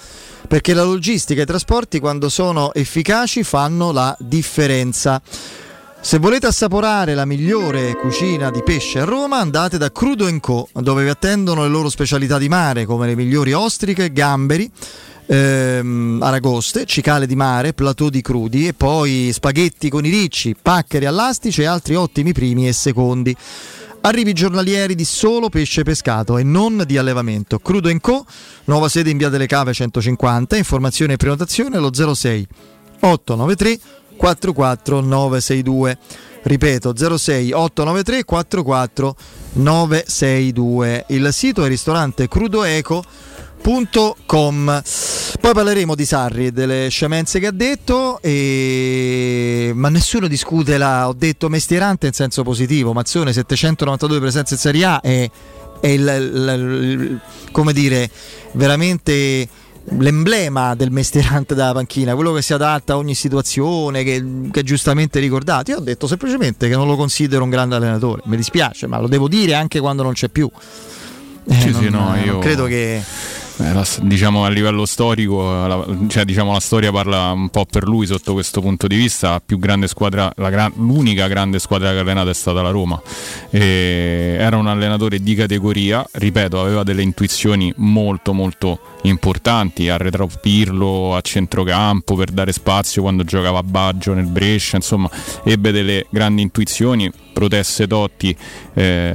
perché 0.46 0.74
la 0.74 0.84
logistica 0.84 1.40
e 1.40 1.44
i 1.44 1.46
trasporti 1.46 1.98
quando 2.00 2.28
sono 2.28 2.74
efficaci 2.74 3.44
fanno 3.44 3.92
la 3.92 4.14
differenza 4.20 5.22
se 6.00 6.18
volete 6.18 6.46
assaporare 6.46 7.14
la 7.14 7.24
migliore 7.24 7.94
cucina 7.96 8.50
di 8.50 8.62
pesce 8.62 9.00
a 9.00 9.04
Roma, 9.04 9.38
andate 9.38 9.78
da 9.78 9.90
Crudo 9.90 10.26
Co, 10.40 10.68
dove 10.72 11.02
vi 11.02 11.10
attendono 11.10 11.62
le 11.62 11.68
loro 11.68 11.90
specialità 11.90 12.38
di 12.38 12.48
mare, 12.48 12.86
come 12.86 13.06
le 13.06 13.16
migliori 13.16 13.52
ostriche, 13.52 14.12
gamberi, 14.12 14.70
ehm, 15.26 16.20
aragoste, 16.22 16.86
cicale 16.86 17.26
di 17.26 17.36
mare, 17.36 17.74
plateau 17.74 18.08
di 18.08 18.22
crudi 18.22 18.68
e 18.68 18.74
poi 18.74 19.30
spaghetti 19.32 19.90
con 19.90 20.06
i 20.06 20.10
ricci, 20.10 20.56
paccheri 20.60 21.04
all'astice 21.04 21.62
e 21.62 21.66
altri 21.66 21.94
ottimi 21.96 22.32
primi 22.32 22.68
e 22.68 22.72
secondi. 22.72 23.36
Arrivi 24.00 24.32
giornalieri 24.32 24.94
di 24.94 25.04
solo 25.04 25.48
pesce 25.48 25.82
pescato 25.82 26.38
e 26.38 26.44
non 26.44 26.84
di 26.86 26.96
allevamento. 26.96 27.58
Crudo 27.58 27.94
Co, 28.00 28.24
nuova 28.64 28.88
sede 28.88 29.10
in 29.10 29.18
via 29.18 29.28
delle 29.28 29.46
Cave 29.46 29.74
150, 29.74 30.56
informazione 30.56 31.14
e 31.14 31.16
prenotazione 31.16 31.76
allo 31.76 31.92
06 31.92 32.46
893 33.00 33.78
44962 34.18 35.98
ripeto 36.42 36.94
06 37.16 37.52
893 37.52 38.24
44 38.24 39.16
962 39.54 41.04
il 41.08 41.28
sito 41.32 41.64
è 41.64 41.68
ristorante 41.68 42.28
crudoeco.com 43.62 44.82
poi 45.40 45.52
parleremo 45.52 45.94
di 45.94 46.04
Sarri 46.04 46.46
e 46.46 46.52
delle 46.52 46.88
scemenze 46.90 47.38
che 47.40 47.46
ha 47.48 47.52
detto 47.52 48.20
e... 48.22 49.72
ma 49.74 49.88
nessuno 49.88 50.26
discute 50.28 50.78
la 50.78 51.08
ho 51.08 51.12
detto 51.12 51.48
mestierante 51.48 52.06
in 52.06 52.12
senso 52.12 52.42
positivo 52.42 52.92
Mazzone 52.92 53.32
792 53.32 54.20
presenze 54.20 54.54
in 54.54 54.60
Serie 54.60 54.84
A 54.84 55.00
è, 55.00 55.28
è 55.80 55.86
il, 55.88 56.00
il- 56.00 57.00
il- 57.00 57.20
come 57.50 57.72
dire 57.72 58.08
veramente 58.52 59.48
l'emblema 59.98 60.74
del 60.74 60.90
mestierante 60.90 61.54
dalla 61.54 61.72
panchina, 61.72 62.14
quello 62.14 62.32
che 62.32 62.42
si 62.42 62.52
adatta 62.52 62.92
a 62.94 62.96
ogni 62.96 63.14
situazione, 63.14 64.02
che, 64.04 64.24
che 64.50 64.62
giustamente 64.62 65.18
ricordato. 65.20 65.70
Io 65.70 65.78
ho 65.78 65.80
detto 65.80 66.06
semplicemente 66.06 66.68
che 66.68 66.74
non 66.74 66.86
lo 66.86 66.96
considero 66.96 67.44
un 67.44 67.50
grande 67.50 67.76
allenatore, 67.76 68.22
mi 68.26 68.36
dispiace, 68.36 68.86
ma 68.86 68.98
lo 68.98 69.08
devo 69.08 69.28
dire 69.28 69.54
anche 69.54 69.80
quando 69.80 70.02
non 70.02 70.12
c'è 70.12 70.28
più. 70.28 70.50
Eh, 71.50 71.54
Sì, 71.60 71.70
non, 71.70 71.82
sì, 71.82 71.88
no, 71.88 72.04
non 72.10 72.24
io- 72.24 72.38
credo 72.40 72.64
che 72.66 72.96
Eh, 72.96 73.02
la- 73.58 73.86
diciamo 74.02 74.44
a 74.44 74.48
livello 74.48 74.86
storico, 74.86 75.66
la, 75.66 75.84
cioè, 76.08 76.24
diciamo, 76.24 76.52
la 76.52 76.60
storia 76.60 76.90
parla 76.90 77.32
un 77.32 77.48
po' 77.48 77.64
per 77.64 77.84
lui 77.84 78.06
sotto 78.06 78.32
questo 78.32 78.60
punto 78.60 78.86
di 78.86 78.96
vista. 78.96 79.40
Grande 79.46 79.88
squadra, 79.88 80.32
la 80.36 80.50
gra- 80.50 80.72
l'unica 80.76 81.26
grande 81.26 81.58
squadra 81.58 81.90
che 81.90 81.98
ha 81.98 82.00
allenato 82.00 82.30
è 82.30 82.34
stata 82.34 82.62
la 82.62 82.70
Roma. 82.70 83.00
E 83.50 84.36
era 84.38 84.56
un 84.56 84.66
allenatore 84.66 85.20
di 85.20 85.34
categoria, 85.34 86.06
ripeto, 86.10 86.60
aveva 86.60 86.82
delle 86.82 87.02
intuizioni 87.02 87.72
molto 87.76 88.32
molto 88.32 88.78
importanti 89.02 89.88
a 89.88 89.96
retropirlo 89.96 91.14
a 91.14 91.20
centrocampo 91.20 92.14
per 92.14 92.30
dare 92.30 92.52
spazio 92.52 93.02
quando 93.02 93.24
giocava 93.24 93.58
a 93.58 93.62
Baggio 93.62 94.12
nel 94.14 94.26
Brescia, 94.26 94.76
insomma, 94.76 95.08
ebbe 95.44 95.70
delle 95.72 96.06
grandi 96.10 96.42
intuizioni, 96.42 97.10
protesse 97.32 97.86
Totti 97.86 98.36
eh, 98.74 99.14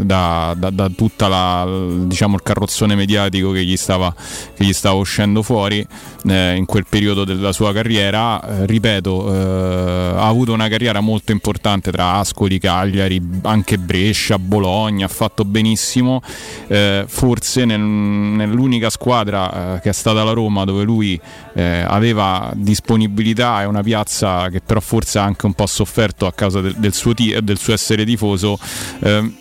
da, 0.00 0.54
da, 0.56 0.70
da 0.70 0.88
tutta 0.88 1.28
la 1.28 1.68
diciamo 2.06 2.36
il 2.36 2.42
carrozzone 2.42 2.94
mediatico 2.94 3.50
che 3.52 3.64
gli 3.64 3.69
gli 3.70 3.76
stava, 3.76 4.14
che 4.54 4.64
gli 4.64 4.72
stava 4.72 4.96
uscendo 4.96 5.42
fuori 5.42 5.86
eh, 6.26 6.54
in 6.54 6.66
quel 6.66 6.84
periodo 6.88 7.24
della 7.24 7.52
sua 7.52 7.72
carriera. 7.72 8.42
Eh, 8.42 8.66
ripeto, 8.66 9.34
eh, 9.34 10.18
ha 10.18 10.26
avuto 10.26 10.52
una 10.52 10.68
carriera 10.68 11.00
molto 11.00 11.32
importante 11.32 11.90
tra 11.90 12.14
Ascoli, 12.14 12.58
Cagliari, 12.58 13.20
anche 13.42 13.78
Brescia, 13.78 14.38
Bologna, 14.38 15.06
ha 15.06 15.08
fatto 15.08 15.44
benissimo. 15.44 16.22
Eh, 16.68 17.04
forse 17.06 17.64
nel, 17.64 17.80
nell'unica 17.80 18.90
squadra 18.90 19.76
eh, 19.76 19.80
che 19.80 19.90
è 19.90 19.92
stata 19.92 20.22
la 20.24 20.32
Roma 20.32 20.64
dove 20.64 20.84
lui 20.84 21.20
aveva 21.60 22.50
disponibilità 22.54 23.60
e 23.60 23.64
una 23.66 23.82
piazza 23.82 24.48
che 24.48 24.60
però 24.64 24.80
forse 24.80 25.18
ha 25.18 25.24
anche 25.24 25.46
un 25.46 25.52
po' 25.52 25.66
sofferto 25.66 26.26
a 26.26 26.32
causa 26.32 26.60
del, 26.60 26.74
del 26.76 26.94
suo, 26.94 27.12
ti- 27.12 27.36
del 27.42 27.58
suo 27.58 27.72
essere 27.74 28.04
tifoso. 28.04 28.58
eh, 29.00 29.39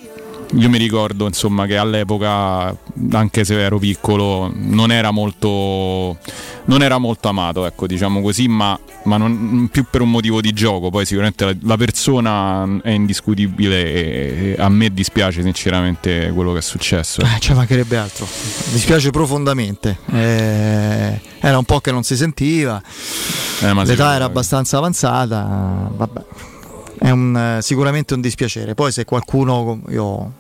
io 0.54 0.70
mi 0.70 0.78
ricordo 0.78 1.28
insomma 1.28 1.66
che 1.68 1.78
all'epoca, 1.78 2.76
anche 3.12 3.44
se 3.44 3.60
ero 3.60 3.78
piccolo, 3.78 4.52
non 4.54 4.92
era 4.92 5.12
molto, 5.12 6.18
non 6.66 6.82
era 6.82 6.98
molto 6.98 7.28
amato, 7.28 7.66
ecco, 7.66 7.86
diciamo 7.86 8.22
così, 8.22 8.48
ma, 8.48 8.78
ma 9.04 9.18
non, 9.18 9.70
più 9.72 9.86
per 9.90 10.02
un 10.02 10.10
motivo 10.10 10.42
di 10.42 10.52
gioco. 10.52 10.90
Poi 10.90 11.06
sicuramente 11.06 11.46
la, 11.46 11.56
la 11.62 11.78
persona 11.78 12.68
è 12.82 12.90
indiscutibile 12.90 13.94
e, 13.94 14.56
e 14.58 14.62
a 14.62 14.70
me 14.70 14.92
dispiace 14.92 15.44
sinceramente 15.44 16.32
quello 16.34 16.52
che 16.54 16.60
è 16.60 16.64
successo. 16.64 17.22
Eh, 17.22 17.40
ci 17.40 17.54
mancherebbe 17.54 17.98
altro. 17.98 18.28
Dispiace 18.72 19.12
profondamente. 19.12 20.00
Eh, 20.12 21.20
era 21.40 21.58
un 21.58 21.66
po' 21.66 21.80
che 21.80 21.92
non 21.92 22.02
si 22.02 22.16
sentiva. 22.16 22.82
Eh, 23.62 23.74
ma 23.74 23.84
L'età 23.84 24.16
era 24.16 24.26
abbastanza 24.26 24.78
avanzata. 24.78 25.90
Vabbè. 25.96 26.22
È 27.00 27.10
un, 27.10 27.36
eh, 27.36 27.62
sicuramente 27.62 28.14
un 28.14 28.22
dispiacere. 28.22 28.76
Poi 28.76 28.92
se 28.92 29.06
qualcuno 29.06 29.82
io, 29.90 30.34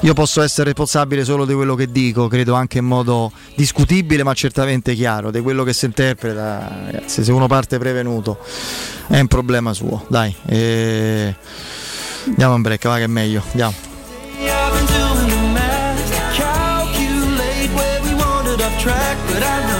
io 0.00 0.14
posso 0.14 0.42
essere 0.42 0.66
responsabile 0.66 1.24
solo 1.24 1.44
di 1.44 1.54
quello 1.54 1.74
che 1.74 1.90
dico, 1.90 2.28
credo 2.28 2.54
anche 2.54 2.78
in 2.78 2.84
modo 2.84 3.32
discutibile 3.56 4.22
ma 4.22 4.32
certamente 4.32 4.94
chiaro, 4.94 5.30
di 5.30 5.40
quello 5.40 5.64
che 5.64 5.72
si 5.72 5.86
interpreta. 5.86 6.86
Ragazzi, 6.86 7.24
se 7.24 7.32
uno 7.32 7.48
parte 7.48 7.78
prevenuto 7.78 8.38
è 9.08 9.18
un 9.18 9.26
problema 9.26 9.72
suo. 9.72 10.04
Dai, 10.08 10.34
eh, 10.46 11.34
andiamo 12.28 12.54
in 12.54 12.62
break, 12.62 12.86
va 12.86 12.96
che 12.96 13.04
è 13.04 13.08
meglio. 13.08 13.42
Andiamo. 13.50 13.92
Track, 18.84 19.16
but 19.28 19.42
I 19.42 19.73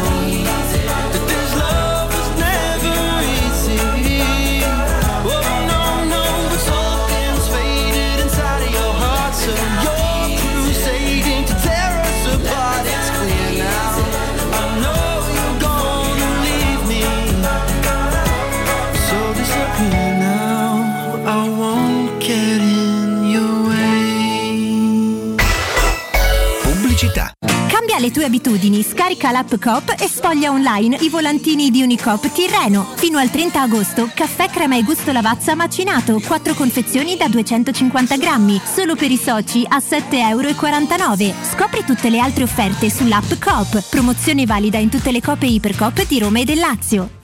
le 28.05 28.11
tue 28.11 28.25
abitudini, 28.27 28.83
scarica 28.83 29.31
l'app 29.31 29.55
Coop 29.55 29.95
e 29.99 30.07
sfoglia 30.09 30.51
online 30.51 30.99
i 31.01 31.09
volantini 31.09 31.71
di 31.71 31.81
Unicoop 31.81 32.31
Tirreno. 32.33 32.87
Fino 32.97 33.17
al 33.17 33.31
30 33.31 33.63
agosto, 33.63 34.11
caffè 34.13 34.51
crema 34.51 34.77
e 34.77 34.83
gusto 34.83 35.11
lavazza 35.11 35.55
macinato, 35.55 36.21
4 36.21 36.53
confezioni 36.53 37.17
da 37.17 37.29
250 37.29 38.17
grammi, 38.17 38.61
solo 38.63 38.95
per 38.95 39.11
i 39.11 39.17
soci 39.17 39.65
a 39.67 39.79
7,49 39.79 41.23
euro. 41.23 41.35
Scopri 41.51 41.83
tutte 41.87 42.11
le 42.11 42.19
altre 42.19 42.45
offerte 42.45 42.91
sull'app 42.91 43.33
Coop. 43.43 43.89
Promozione 43.89 44.45
valida 44.45 44.77
in 44.77 44.91
tutte 44.91 45.11
le 45.11 45.23
coppe 45.23 45.47
Ipercoop 45.47 46.07
di 46.07 46.19
Roma 46.19 46.41
e 46.41 46.45
del 46.45 46.59
Lazio. 46.59 47.24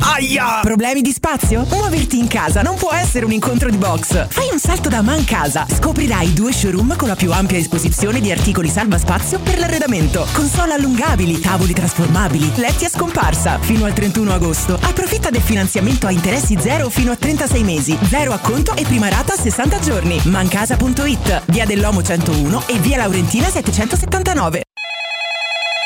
Aia! 0.00 0.60
Problemi 0.62 1.02
di 1.02 1.12
spazio? 1.12 1.66
Muoverti 1.68 2.18
in 2.18 2.28
casa 2.28 2.62
non 2.62 2.76
può 2.76 2.90
essere 2.92 3.26
un 3.26 3.32
incontro 3.32 3.68
di 3.68 3.76
box. 3.76 4.28
Fai 4.28 4.48
un 4.50 4.58
salto 4.58 4.88
da 4.88 5.02
Man 5.02 5.24
Casa. 5.24 5.66
Scoprirai 5.68 6.32
due 6.32 6.50
showroom 6.50 6.96
con 6.96 7.08
la 7.08 7.14
più 7.14 7.30
ampia 7.30 7.58
esposizione 7.58 8.20
di 8.20 8.30
articoli 8.30 8.68
salva 8.68 8.96
spazio 8.96 9.38
per 9.38 9.58
l'arredamento. 9.58 10.26
Console 10.32 10.72
allungabili, 10.72 11.38
tavoli 11.40 11.74
trasformabili, 11.74 12.52
letti 12.56 12.86
a 12.86 12.88
scomparsa. 12.88 13.58
Fino 13.58 13.84
al 13.84 13.92
31 13.92 14.32
agosto. 14.32 14.78
Approfitta 14.80 15.28
del 15.28 15.42
finanziamento 15.42 16.06
a 16.06 16.10
interessi 16.10 16.56
zero 16.58 16.88
fino 16.88 17.12
a 17.12 17.16
36 17.16 17.62
mesi. 17.64 17.98
Zero 18.08 18.32
acconto 18.32 18.74
e 18.76 18.84
prima 18.84 19.10
rata 19.10 19.34
a 19.34 19.36
60 19.36 19.78
giorni. 19.80 20.18
Mancasa.it. 20.24 21.42
Via 21.46 21.66
dell'Omo 21.66 22.02
101 22.02 22.62
e 22.68 22.78
via 22.78 22.96
Laurentina 22.96 23.50
779. 23.50 24.62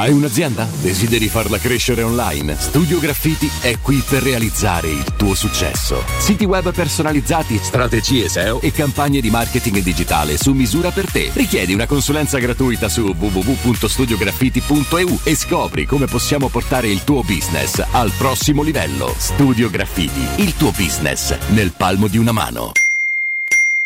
Hai 0.00 0.12
un'azienda? 0.12 0.66
Desideri 0.80 1.28
farla 1.28 1.58
crescere 1.58 2.02
online? 2.02 2.56
Studio 2.58 2.98
Graffiti 2.98 3.50
è 3.60 3.78
qui 3.80 4.02
per 4.08 4.22
realizzare 4.22 4.88
il 4.88 5.04
tuo 5.14 5.34
successo. 5.34 6.02
Siti 6.16 6.46
web 6.46 6.72
personalizzati, 6.72 7.60
strategie 7.62 8.26
SEO 8.26 8.62
e 8.62 8.72
campagne 8.72 9.20
di 9.20 9.28
marketing 9.28 9.80
digitale 9.80 10.38
su 10.38 10.54
misura 10.54 10.90
per 10.90 11.10
te. 11.10 11.30
Richiedi 11.34 11.74
una 11.74 11.84
consulenza 11.84 12.38
gratuita 12.38 12.88
su 12.88 13.14
www.studiograffiti.eu 13.14 15.18
e 15.22 15.36
scopri 15.36 15.84
come 15.84 16.06
possiamo 16.06 16.48
portare 16.48 16.88
il 16.88 17.04
tuo 17.04 17.20
business 17.20 17.84
al 17.90 18.10
prossimo 18.16 18.62
livello. 18.62 19.14
Studio 19.18 19.68
Graffiti, 19.68 20.26
il 20.36 20.56
tuo 20.56 20.70
business 20.70 21.36
nel 21.48 21.74
palmo 21.76 22.08
di 22.08 22.16
una 22.16 22.32
mano. 22.32 22.72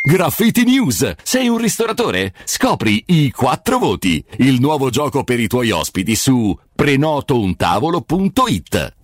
Graffiti 0.06 0.64
News! 0.64 1.14
Sei 1.22 1.48
un 1.48 1.56
ristoratore? 1.56 2.34
Scopri 2.44 3.04
i 3.06 3.30
quattro 3.30 3.78
voti, 3.78 4.22
il 4.36 4.60
nuovo 4.60 4.90
gioco 4.90 5.24
per 5.24 5.40
i 5.40 5.46
tuoi 5.46 5.70
ospiti 5.70 6.14
su 6.14 6.54
prenotountavolo.it. 6.74 9.03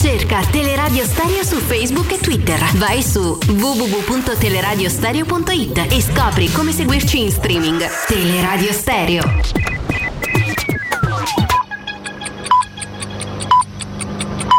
Cerca 0.00 0.40
Teleradio 0.48 1.04
Stereo 1.04 1.42
su 1.42 1.56
Facebook 1.56 2.12
e 2.12 2.18
Twitter. 2.18 2.56
Vai 2.76 3.02
su 3.02 3.36
www.teleradiostereo.it 3.48 5.86
e 5.90 6.00
scopri 6.00 6.48
come 6.52 6.70
seguirci 6.70 7.20
in 7.20 7.32
streaming. 7.32 7.84
Teleradio 8.06 8.72
Stereo. 8.72 9.22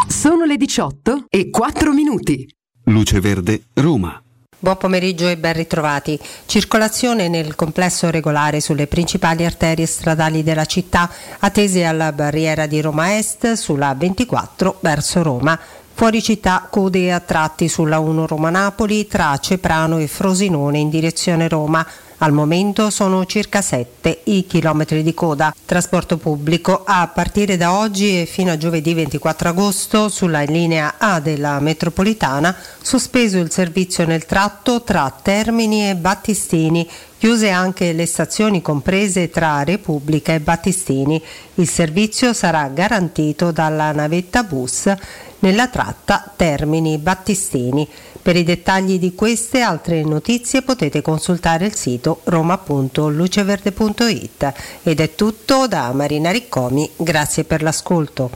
Sono 0.10 0.44
le 0.44 0.58
18 0.58 1.28
e 1.30 1.50
4 1.50 1.94
minuti. 1.94 2.46
Luce 2.88 3.22
Verde, 3.22 3.68
Roma. 3.76 4.22
Buon 4.62 4.76
pomeriggio 4.76 5.30
e 5.30 5.38
ben 5.38 5.54
ritrovati. 5.54 6.20
Circolazione 6.46 7.30
nel 7.30 7.56
complesso 7.56 8.10
regolare 8.10 8.60
sulle 8.60 8.88
principali 8.88 9.46
arterie 9.46 9.86
stradali 9.86 10.44
della 10.44 10.66
città, 10.66 11.10
attese 11.40 11.86
alla 11.86 12.12
barriera 12.12 12.66
di 12.66 12.82
Roma 12.82 13.18
Est 13.18 13.54
sulla 13.54 13.96
24 13.98 14.80
verso 14.82 15.24
Roma. 15.24 15.58
Fuori 15.94 16.22
città 16.22 16.68
code 16.70 17.10
a 17.14 17.22
tratti 17.22 17.70
sulla 17.70 18.00
1 18.00 18.28
Roma-Napoli 18.28 19.08
tra 19.08 19.38
Ceprano 19.38 19.98
e 19.98 20.08
Frosinone 20.08 20.78
in 20.78 20.90
direzione 20.90 21.48
Roma. 21.48 21.88
Al 22.22 22.34
momento 22.34 22.90
sono 22.90 23.26
circa 23.26 23.62
7 23.62 24.24
i 24.26 24.46
chilometri 24.46 25.04
di 25.04 25.14
coda. 25.14 25.56
Trasporto 25.66 26.18
pubblico 26.18 26.84
a 26.86 27.08
partire 27.08 27.56
da 27.56 27.74
oggi 27.78 28.20
e 28.20 28.26
fino 28.26 28.52
a 28.52 28.58
giovedì 28.58 28.94
24 28.94 29.48
agosto 29.48 30.10
sulla 30.10 30.42
linea 30.42 30.96
A 30.98 31.22
della 31.22 31.62
metropolitana 31.62 32.54
sospeso 32.82 33.38
il 33.38 33.52
servizio 33.52 34.06
nel 34.06 34.26
tratto 34.26 34.84
tra 34.84 35.14
Termini 35.22 35.90
e 35.90 35.96
Battistini. 35.96 36.90
Chiuse 37.18 37.52
anche 37.52 37.94
le 37.94 38.06
stazioni 38.06 38.62
comprese 38.62 39.30
tra 39.30 39.64
Repubblica 39.64 40.34
e 40.34 40.42
Battistini. 40.42 41.24
Il 41.56 41.70
servizio 41.70 42.34
sarà 42.34 42.68
garantito 42.68 43.52
dalla 43.52 43.94
navetta 43.94 44.44
bus 44.44 44.92
nella 45.40 45.68
tratta 45.68 46.30
Termini 46.36 46.98
Battistini. 46.98 47.88
Per 48.22 48.36
i 48.36 48.44
dettagli 48.44 49.00
di 49.00 49.16
queste 49.16 49.60
e 49.60 49.62
altre 49.62 50.04
notizie 50.04 50.62
potete 50.62 51.02
consultare 51.02 51.66
il 51.66 51.74
sito 51.76 52.20
roma.luceverde.it. 52.26 54.54
Ed 54.84 55.00
è 55.00 55.16
tutto 55.16 55.68
da 55.68 55.94
Marina 55.94 56.32
Riccomi, 56.32 56.90
grazie 56.96 57.46
per 57.46 57.64
l'ascolto. 57.64 58.30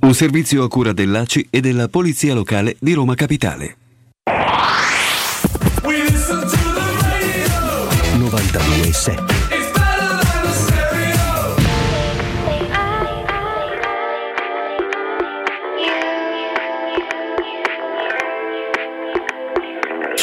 Un 0.00 0.14
servizio 0.14 0.62
a 0.62 0.68
cura 0.68 0.92
dell'ACI 0.92 1.48
e 1.50 1.60
della 1.60 1.88
Polizia 1.88 2.32
Locale 2.34 2.76
di 2.78 2.92
Roma 2.92 3.14
Capitale. 3.14 3.76
92.7 8.18 9.37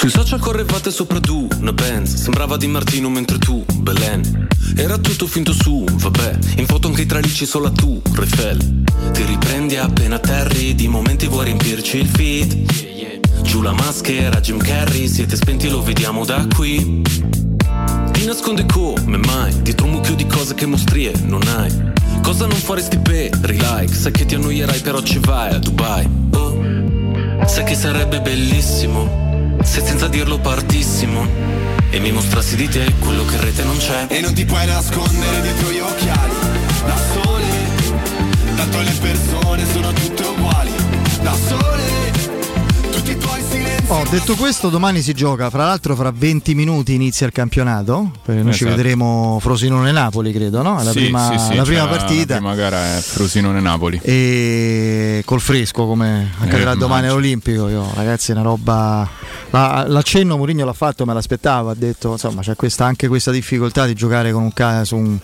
Sui 0.06 0.14
social 0.14 0.40
correvate 0.40 0.92
sopra 0.92 1.20
tu, 1.20 1.48
una 1.60 1.74
Benz. 1.74 2.14
Sembrava 2.14 2.58
di 2.58 2.68
Martino 2.68 3.10
mentre 3.10 3.40
tu, 3.40 3.66
Belen. 3.78 4.48
Era 4.76 5.00
tutto 5.00 5.26
finto 5.26 5.52
su, 5.52 5.84
vabbè. 5.84 6.38
In 6.58 6.68
foto 6.68 6.90
anche 6.90 7.02
i 7.02 7.06
tralicci 7.08 7.48
solo 7.48 7.72
tu, 7.72 8.00
Refel 8.14 8.84
Ti 9.12 9.24
riprendi 9.24 9.78
appena 9.78 10.18
atterri 10.18 10.76
Di 10.76 10.88
momenti 10.88 11.26
vuoi 11.26 11.46
riempirci 11.46 11.98
il 11.98 12.06
feed. 12.06 13.42
Giù 13.42 13.64
la 13.64 13.72
maschera, 13.72 14.40
Jim 14.42 14.60
Carrey 14.60 15.08
Siete 15.08 15.36
spenti, 15.36 15.70
lo 15.70 15.82
vediamo 15.82 16.24
da 16.24 16.46
qui. 16.54 17.02
Ti 18.12 18.26
nasconde 18.26 18.68
come 18.68 19.18
mai 19.18 19.60
Dietro 19.64 19.88
un 19.88 19.94
mucchio 19.94 20.14
di 20.14 20.28
cose 20.28 20.54
che 20.54 20.68
mostrie 20.68 21.14
non 21.24 21.42
hai. 21.48 21.94
Cosa 22.22 22.46
non 22.46 22.58
faresti 22.58 23.00
per 23.00 23.32
like 23.50 23.92
Sai 23.92 24.12
che 24.12 24.26
ti 24.26 24.36
annoierai 24.36 24.82
però 24.82 25.02
ci 25.02 25.18
vai 25.18 25.56
a 25.56 25.58
Dubai. 25.58 26.08
Oh, 26.34 27.48
sai 27.48 27.64
che 27.64 27.74
sarebbe 27.74 28.22
bellissimo 28.22 29.26
se 29.66 29.84
senza 29.84 30.08
dirlo 30.08 30.38
partissimo 30.38 31.28
E 31.90 32.00
mi 32.00 32.12
mostrassi 32.12 32.56
di 32.56 32.68
te 32.68 32.94
quello 33.00 33.26
che 33.26 33.36
in 33.36 33.42
rete 33.42 33.64
non 33.64 33.78
c'è. 33.78 34.06
E 34.10 34.22
non 34.22 34.34
ti 34.34 34.46
puoi 34.46 34.66
nascondere 34.66 35.42
dietro 35.42 35.72
gli 35.72 35.80
occhiali. 35.80 36.34
Da 36.86 36.98
sole 37.14 37.46
Tanto 38.56 38.82
le 38.82 38.92
persone 39.00 39.66
sono 39.72 39.92
tutte 39.94 40.24
uguali. 40.24 40.72
Da 41.22 41.34
sole 41.34 41.95
Oh, 43.88 44.04
detto 44.10 44.34
questo, 44.36 44.70
domani 44.70 45.02
si 45.02 45.14
gioca. 45.14 45.52
Fra 45.52 45.66
l'altro, 45.66 45.96
fra 45.96 46.12
20 46.14 46.56
minuti 46.56 46.96
inizia 46.96 47.28
il 47.28 47.32
campionato. 47.32 48.12
Noi 48.26 48.42
ci 48.52 48.64
Esatto. 48.64 48.70
vedremo 48.76 49.38
Frosinone-Napoli, 49.40 50.34
credo, 50.34 50.64
no? 50.64 50.82
La 50.84 50.90
Sì, 50.92 51.02
prima, 51.04 51.30
sì, 51.38 51.38
sì, 51.52 51.56
la 51.56 51.64
prima 51.64 51.86
partita. 51.86 52.34
La 52.34 52.40
prima 52.40 52.56
gara 52.56 52.98
è 52.98 53.00
Frosinone-Napoli. 53.00 54.00
E 54.04 55.22
col 55.24 55.40
fresco 55.40 55.86
come 55.86 56.32
accadrà 56.40 56.72
Eh, 56.72 56.78
domani 56.78 57.06
all'Olimpico. 57.08 57.70
Io, 57.70 57.86
ragazzi, 57.94 58.32
è 58.32 58.34
una 58.34 58.44
roba. 58.44 59.08
la- 59.52 59.86
l'accenno 59.88 60.36
Mourinho 60.36 60.66
l'ha 60.66 60.74
fatto, 60.74 61.06
me 61.06 61.14
l'aspettavo. 61.14 61.70
Ha 61.70 61.76
detto, 61.76 62.14
insomma, 62.14 62.42
c'è 62.42 62.56
questa, 62.56 62.86
anche 62.86 63.08
questa 63.08 63.30
difficoltà 63.32 63.86
di 63.86 63.94
giocare 63.94 64.32
con 64.32 64.42
un 64.44 64.52
ca- 64.54 64.84
su 64.84 64.96
un- 64.96 65.18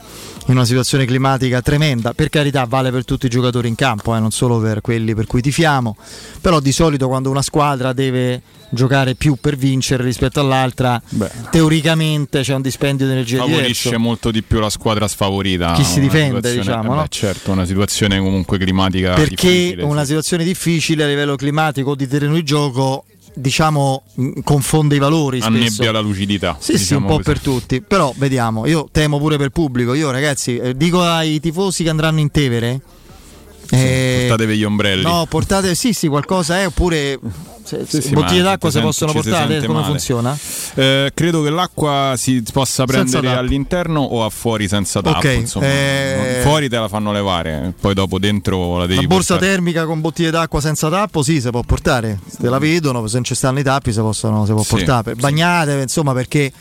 in 0.48 0.56
una 0.56 0.66
situazione 0.66 1.06
climatica 1.06 1.62
tremenda. 1.62 2.14
Per 2.14 2.30
carità, 2.30 2.66
vale 2.66 2.92
per 2.92 3.06
tutti 3.06 3.28
i 3.28 3.30
giocatori 3.30 3.68
in 3.68 3.76
campo, 3.76 4.16
eh, 4.16 4.20
non 4.20 4.32
solo 4.32 4.60
per 4.60 4.82
quelli 4.82 5.14
per 5.14 5.28
cui 5.28 5.42
tifiamo. 5.42 5.96
Però 6.42 6.60
di 6.60 6.72
solito 6.72 7.08
quando 7.08 7.30
una 7.30 7.42
squadra 7.42 7.94
deve 7.94 8.42
giocare 8.74 9.16
più 9.16 9.36
per 9.40 9.58
vincere 9.58 10.04
rispetto 10.04 10.40
all'altra, 10.40 11.02
teoricamente 11.50 12.42
c'è 12.42 12.56
un 12.56 12.62
dispendio 12.62 13.06
di 13.06 13.12
energia 13.12 13.38
Favorisce 13.40 13.90
diverso. 13.90 14.00
molto 14.00 14.32
di 14.32 14.42
più 14.42 14.60
la 14.60 14.70
squadra 14.70 15.08
sfavorita. 15.08 15.74
Chi 15.74 15.84
si 15.84 16.00
difende, 16.00 16.54
diciamo, 16.54 16.84
eh 16.84 16.88
beh, 16.88 16.96
no? 16.96 17.06
Certo, 17.10 17.52
una 17.52 17.66
situazione 17.66 18.20
comunque 18.20 18.58
climatica 18.58 19.14
perché 19.14 19.48
difficile, 19.48 19.84
una 19.84 20.02
sì. 20.02 20.08
situazione 20.08 20.44
difficile 20.44 21.04
a 21.04 21.08
livello 21.08 21.36
climatico 21.36 21.96
di 21.96 22.08
terreno 22.08 22.34
di 22.34 22.44
gioco 22.44 23.06
diciamo 23.34 24.04
mh, 24.14 24.40
confonde 24.44 24.96
i 24.96 25.00
valori 25.00 25.42
spesso. 25.42 25.54
annebbia 25.56 25.92
la 25.92 26.00
lucidità. 26.00 26.58
Sì, 26.60 26.74
sì, 26.74 26.80
diciamo 26.80 27.02
un 27.02 27.08
po' 27.08 27.16
così. 27.18 27.24
per 27.24 27.40
tutti. 27.40 27.82
Però 27.82 28.14
vediamo, 28.18 28.66
io 28.66 28.88
temo 28.92 29.18
pure 29.20 29.38
per 29.38 29.48
il 29.48 29.52
pubblico. 29.52 29.94
Io, 29.94 30.12
ragazzi, 30.12 30.58
eh, 30.58 30.76
dico 30.76 31.02
ai 31.02 31.40
tifosi 31.40 31.84
che 31.84 31.90
andranno 31.90 32.20
in 32.20 32.32
Tevere. 32.32 32.82
eh, 33.70 34.26
Portatevi 34.28 34.58
gli 34.58 34.64
ombrelli. 34.64 35.04
No, 35.04 35.26
portate 35.30 35.76
sì, 35.76 35.94
sì, 35.94 36.08
qualcosa 36.08 36.60
è 36.60 36.66
oppure 36.68 37.20
se- 37.64 37.86
se- 37.88 38.02
Sì, 38.02 38.10
bottiglie 38.14 38.42
d'acqua 38.42 38.70
si 38.70 38.74
sente- 38.80 38.88
possono 38.88 39.12
portare, 39.14 39.60
come 39.66 39.74
male. 39.80 39.86
funziona? 39.86 40.38
Eh, 40.76 41.12
credo 41.14 41.42
che 41.44 41.50
l'acqua 41.50 42.14
si 42.18 42.44
possa 42.52 42.86
prendere 42.86 43.30
all'interno 43.36 44.02
o 44.02 44.24
a 44.26 44.30
fuori 44.30 44.68
senza 44.68 45.02
tappo. 45.02 45.18
Ok, 45.18 45.34
insomma. 45.34 45.66
eh, 45.66 46.40
Fuori 46.44 46.70
te 46.70 46.78
la 46.78 46.88
fanno 46.88 47.12
levare, 47.12 47.74
poi 47.80 47.94
dopo 47.94 48.20
dentro 48.20 48.78
la 48.78 48.86
devi 48.86 49.02
La 49.02 49.08
borsa 49.08 49.34
portare. 49.36 49.52
termica 49.54 49.86
con 49.86 50.02
bottiglie 50.02 50.32
d'acqua 50.32 50.60
senza 50.62 50.90
tappo, 50.90 51.22
sì, 51.24 51.40
si 51.42 51.50
può 51.50 51.62
portare. 51.62 52.20
Se 52.28 52.48
la 52.50 52.58
vedono, 52.60 53.06
se 53.08 53.16
non 53.16 53.24
ci 53.24 53.36
stanno 53.36 53.60
i 53.60 53.64
tappi, 53.64 53.92
si, 53.94 54.00
possono, 54.00 54.46
si 54.46 54.52
può 54.52 54.64
Sì, 54.64 54.70
portare. 54.76 55.16
Bagnate, 55.16 55.82
insomma, 55.82 56.14
perché 56.14 56.52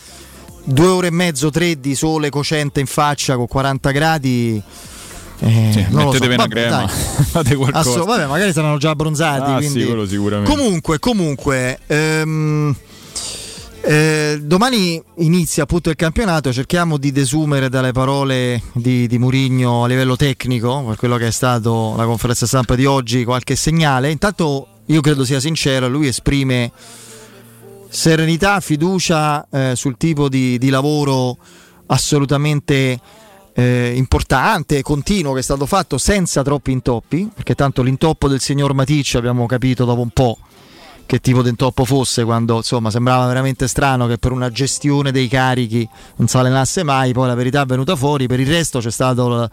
due 0.64 0.86
ore 0.86 1.06
e 1.06 1.10
mezzo, 1.10 1.50
tre 1.50 1.80
di 1.80 1.94
sole 1.94 2.28
cocente 2.30 2.80
in 2.80 2.86
faccia 2.86 3.36
con 3.36 3.46
40 3.46 3.90
gradi. 3.90 4.62
Eh, 5.40 5.70
Sì, 5.72 5.86
lo 5.90 6.00
so. 6.00 6.06
mettetevi 6.06 6.34
una 6.34 6.46
crema, 6.48 6.88
fate 6.88 7.54
qualcosa. 7.56 7.88
Assolut- 7.88 8.08
vabbè, 8.08 8.26
magari 8.26 8.52
saranno 8.52 8.76
già 8.78 8.90
abbronzati. 8.90 9.50
Ah, 9.50 9.56
quindi- 9.56 9.80
sì, 9.84 10.06
sicuramente. 10.08 10.54
Comunque, 10.54 10.98
comunque. 10.98 11.78
ehm, 11.86 12.74
eh, 13.82 14.38
domani 14.42 15.02
inizia 15.18 15.62
appunto 15.62 15.88
il 15.88 15.96
campionato, 15.96 16.52
cerchiamo 16.52 16.98
di 16.98 17.12
desumere 17.12 17.70
dalle 17.70 17.92
parole 17.92 18.60
di, 18.74 19.06
di 19.06 19.18
Murigno 19.18 19.84
a 19.84 19.86
livello 19.86 20.16
tecnico, 20.16 20.84
per 20.84 20.96
quello 20.96 21.16
che 21.16 21.28
è 21.28 21.30
stato 21.32 21.94
la 21.96 22.04
conferenza 22.04 22.46
stampa 22.46 22.74
di 22.74 22.84
oggi, 22.84 23.24
qualche 23.24 23.56
segnale. 23.56 24.10
Intanto 24.10 24.66
io 24.86 25.00
credo 25.00 25.24
sia 25.24 25.40
sincero, 25.40 25.88
lui 25.88 26.08
esprime 26.08 26.70
serenità, 27.88 28.60
fiducia 28.60 29.46
eh, 29.50 29.72
sul 29.74 29.96
tipo 29.96 30.28
di, 30.28 30.58
di 30.58 30.68
lavoro 30.68 31.38
assolutamente 31.86 33.00
eh, 33.52 33.92
importante, 33.96 34.82
continuo 34.82 35.32
che 35.32 35.40
è 35.40 35.42
stato 35.42 35.66
fatto 35.66 35.98
senza 35.98 36.42
troppi 36.42 36.72
intoppi, 36.72 37.30
perché 37.34 37.54
tanto 37.54 37.82
l'intoppo 37.82 38.28
del 38.28 38.40
signor 38.40 38.74
Maticci 38.74 39.16
abbiamo 39.16 39.46
capito 39.46 39.84
dopo 39.84 40.00
un 40.00 40.10
po' 40.10 40.38
che 41.06 41.18
tipo 41.18 41.42
di 41.42 41.48
intoppo 41.48 41.84
fosse 41.84 42.22
quando 42.22 42.58
insomma 42.58 42.88
sembrava 42.88 43.26
veramente 43.26 43.66
strano 43.66 44.06
che 44.06 44.18
per 44.18 44.30
una 44.30 44.48
gestione 44.48 45.10
dei 45.10 45.26
carichi 45.26 45.88
non 46.16 46.28
si 46.28 46.36
allenasse 46.36 46.84
mai, 46.84 47.12
poi 47.12 47.26
la 47.26 47.34
verità 47.34 47.62
è 47.62 47.66
venuta 47.66 47.96
fuori, 47.96 48.28
per 48.28 48.38
il 48.38 48.46
resto 48.46 48.78
c'è 48.78 48.92
stata 48.92 49.50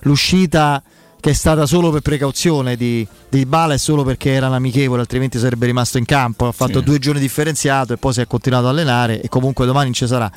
l'uscita 0.00 0.82
che 1.24 1.30
è 1.30 1.32
stata 1.32 1.64
solo 1.64 1.90
per 1.90 2.02
precauzione 2.02 2.76
di, 2.76 3.08
di 3.30 3.46
Bala 3.46 3.72
e 3.72 3.78
solo 3.78 4.04
perché 4.04 4.32
era 4.32 4.48
un 4.48 4.52
amichevole, 4.52 5.00
altrimenti 5.00 5.38
sarebbe 5.38 5.64
rimasto 5.64 5.96
in 5.96 6.04
campo. 6.04 6.46
Ha 6.46 6.52
fatto 6.52 6.80
Sì. 6.80 6.84
due 6.84 6.98
giorni 6.98 7.18
differenziato 7.18 7.94
e 7.94 7.96
poi 7.96 8.12
si 8.12 8.20
è 8.20 8.26
continuato 8.26 8.66
ad 8.66 8.72
allenare 8.72 9.22
e 9.22 9.30
comunque 9.30 9.64
domani 9.64 9.90
ci 9.94 10.06
sarà. 10.06 10.30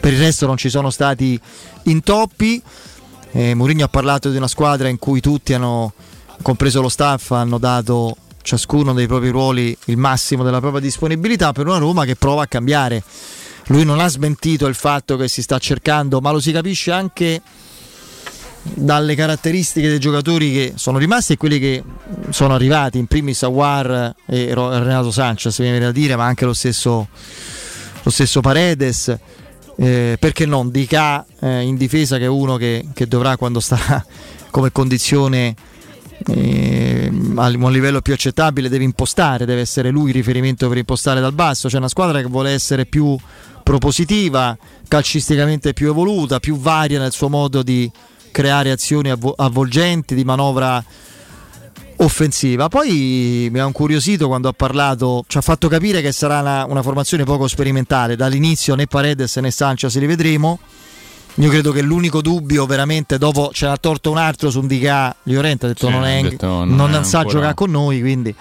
Per 0.00 0.10
il 0.10 0.18
resto 0.18 0.46
non 0.46 0.56
ci 0.56 0.70
sono 0.70 0.88
stati 0.88 1.38
intoppi. 1.82 2.62
Eh, 3.32 3.54
Mourinho 3.54 3.84
ha 3.84 3.88
parlato 3.88 4.30
di 4.30 4.38
una 4.38 4.48
squadra 4.48 4.88
in 4.88 4.98
cui 4.98 5.20
tutti 5.20 5.52
hanno, 5.52 5.92
compreso 6.40 6.80
lo 6.80 6.88
staff, 6.88 7.32
hanno 7.32 7.58
dato 7.58 8.16
ciascuno 8.40 8.94
dei 8.94 9.06
propri 9.06 9.28
ruoli 9.28 9.76
il 9.88 9.98
massimo 9.98 10.42
della 10.42 10.60
propria 10.60 10.80
disponibilità 10.80 11.52
per 11.52 11.66
una 11.66 11.76
Roma 11.76 12.06
che 12.06 12.16
prova 12.16 12.44
a 12.44 12.46
cambiare. 12.46 13.02
Lui 13.66 13.84
non 13.84 14.00
ha 14.00 14.08
smentito 14.08 14.66
il 14.66 14.74
fatto 14.74 15.18
che 15.18 15.28
si 15.28 15.42
sta 15.42 15.58
cercando, 15.58 16.22
ma 16.22 16.30
lo 16.30 16.40
si 16.40 16.50
capisce 16.50 16.92
anche 16.92 17.42
dalle 18.62 19.14
caratteristiche 19.14 19.88
dei 19.88 19.98
giocatori 19.98 20.52
che 20.52 20.72
sono 20.76 20.98
rimasti 20.98 21.34
e 21.34 21.36
quelli 21.36 21.58
che 21.58 21.82
sono 22.30 22.54
arrivati, 22.54 22.98
in 22.98 23.06
primis 23.06 23.42
Aguar 23.42 24.14
e 24.26 24.54
Renato 24.54 25.10
Sanchez, 25.10 25.58
mi 25.58 25.70
viene 25.70 25.86
da 25.86 25.92
dire, 25.92 26.16
ma 26.16 26.24
anche 26.24 26.44
lo 26.44 26.54
stesso, 26.54 27.08
lo 28.02 28.10
stesso 28.10 28.40
Paredes. 28.40 29.16
Eh, 29.76 30.16
perché 30.20 30.44
non 30.44 30.70
Dica 30.70 31.24
eh, 31.40 31.62
in 31.62 31.76
difesa 31.76 32.18
che 32.18 32.24
è 32.24 32.28
uno 32.28 32.56
che, 32.56 32.88
che 32.92 33.06
dovrà 33.06 33.38
quando 33.38 33.60
sta 33.60 34.04
come 34.50 34.72
condizione 34.72 35.54
eh, 36.26 37.10
a 37.36 37.46
un 37.46 37.72
livello 37.72 38.02
più 38.02 38.12
accettabile 38.12 38.68
deve 38.68 38.84
impostare, 38.84 39.46
deve 39.46 39.62
essere 39.62 39.90
lui 39.90 40.10
il 40.10 40.16
riferimento 40.16 40.68
per 40.68 40.76
impostare 40.76 41.20
dal 41.20 41.32
basso. 41.32 41.68
C'è 41.68 41.78
una 41.78 41.88
squadra 41.88 42.20
che 42.20 42.26
vuole 42.26 42.50
essere 42.50 42.84
più 42.84 43.16
propositiva, 43.62 44.56
calcisticamente 44.86 45.72
più 45.72 45.88
evoluta, 45.88 46.40
più 46.40 46.56
varia 46.56 46.98
nel 46.98 47.12
suo 47.12 47.28
modo 47.28 47.62
di 47.62 47.90
creare 48.30 48.70
azioni 48.70 49.10
avvo- 49.10 49.34
avvolgenti, 49.36 50.14
di 50.14 50.24
manovra 50.24 50.82
offensiva. 51.96 52.68
Poi 52.68 53.48
mi 53.50 53.58
ha 53.58 53.66
incuriosito 53.66 54.26
quando 54.26 54.48
ha 54.48 54.52
parlato, 54.52 55.24
ci 55.26 55.38
ha 55.38 55.40
fatto 55.40 55.68
capire 55.68 56.00
che 56.00 56.12
sarà 56.12 56.40
una, 56.40 56.64
una 56.66 56.82
formazione 56.82 57.24
poco 57.24 57.46
sperimentale. 57.46 58.16
Dall'inizio 58.16 58.74
né 58.74 58.86
Paredes 58.86 59.36
né 59.36 59.50
Sanchez 59.50 59.96
li 59.98 60.06
vedremo. 60.06 60.58
Io 61.36 61.48
credo 61.48 61.70
che 61.72 61.80
l'unico 61.80 62.20
dubbio 62.20 62.66
veramente 62.66 63.16
dopo 63.16 63.50
ce 63.52 63.66
n'ha 63.66 63.76
torto 63.76 64.10
un 64.10 64.18
altro 64.18 64.50
su 64.50 64.60
un 64.60 64.66
Dica 64.66 65.14
Llorente 65.22 65.66
ha 65.66 65.68
detto 65.68 65.86
Sì, 65.86 65.92
non, 65.92 66.04
è, 66.04 66.22
detto 66.22 66.46
non 66.46 66.74
non 66.74 66.94
è 66.94 67.04
sa 67.04 67.24
giocare 67.24 67.54
con 67.54 67.70
noi 67.70 68.00
quindi 68.00 68.34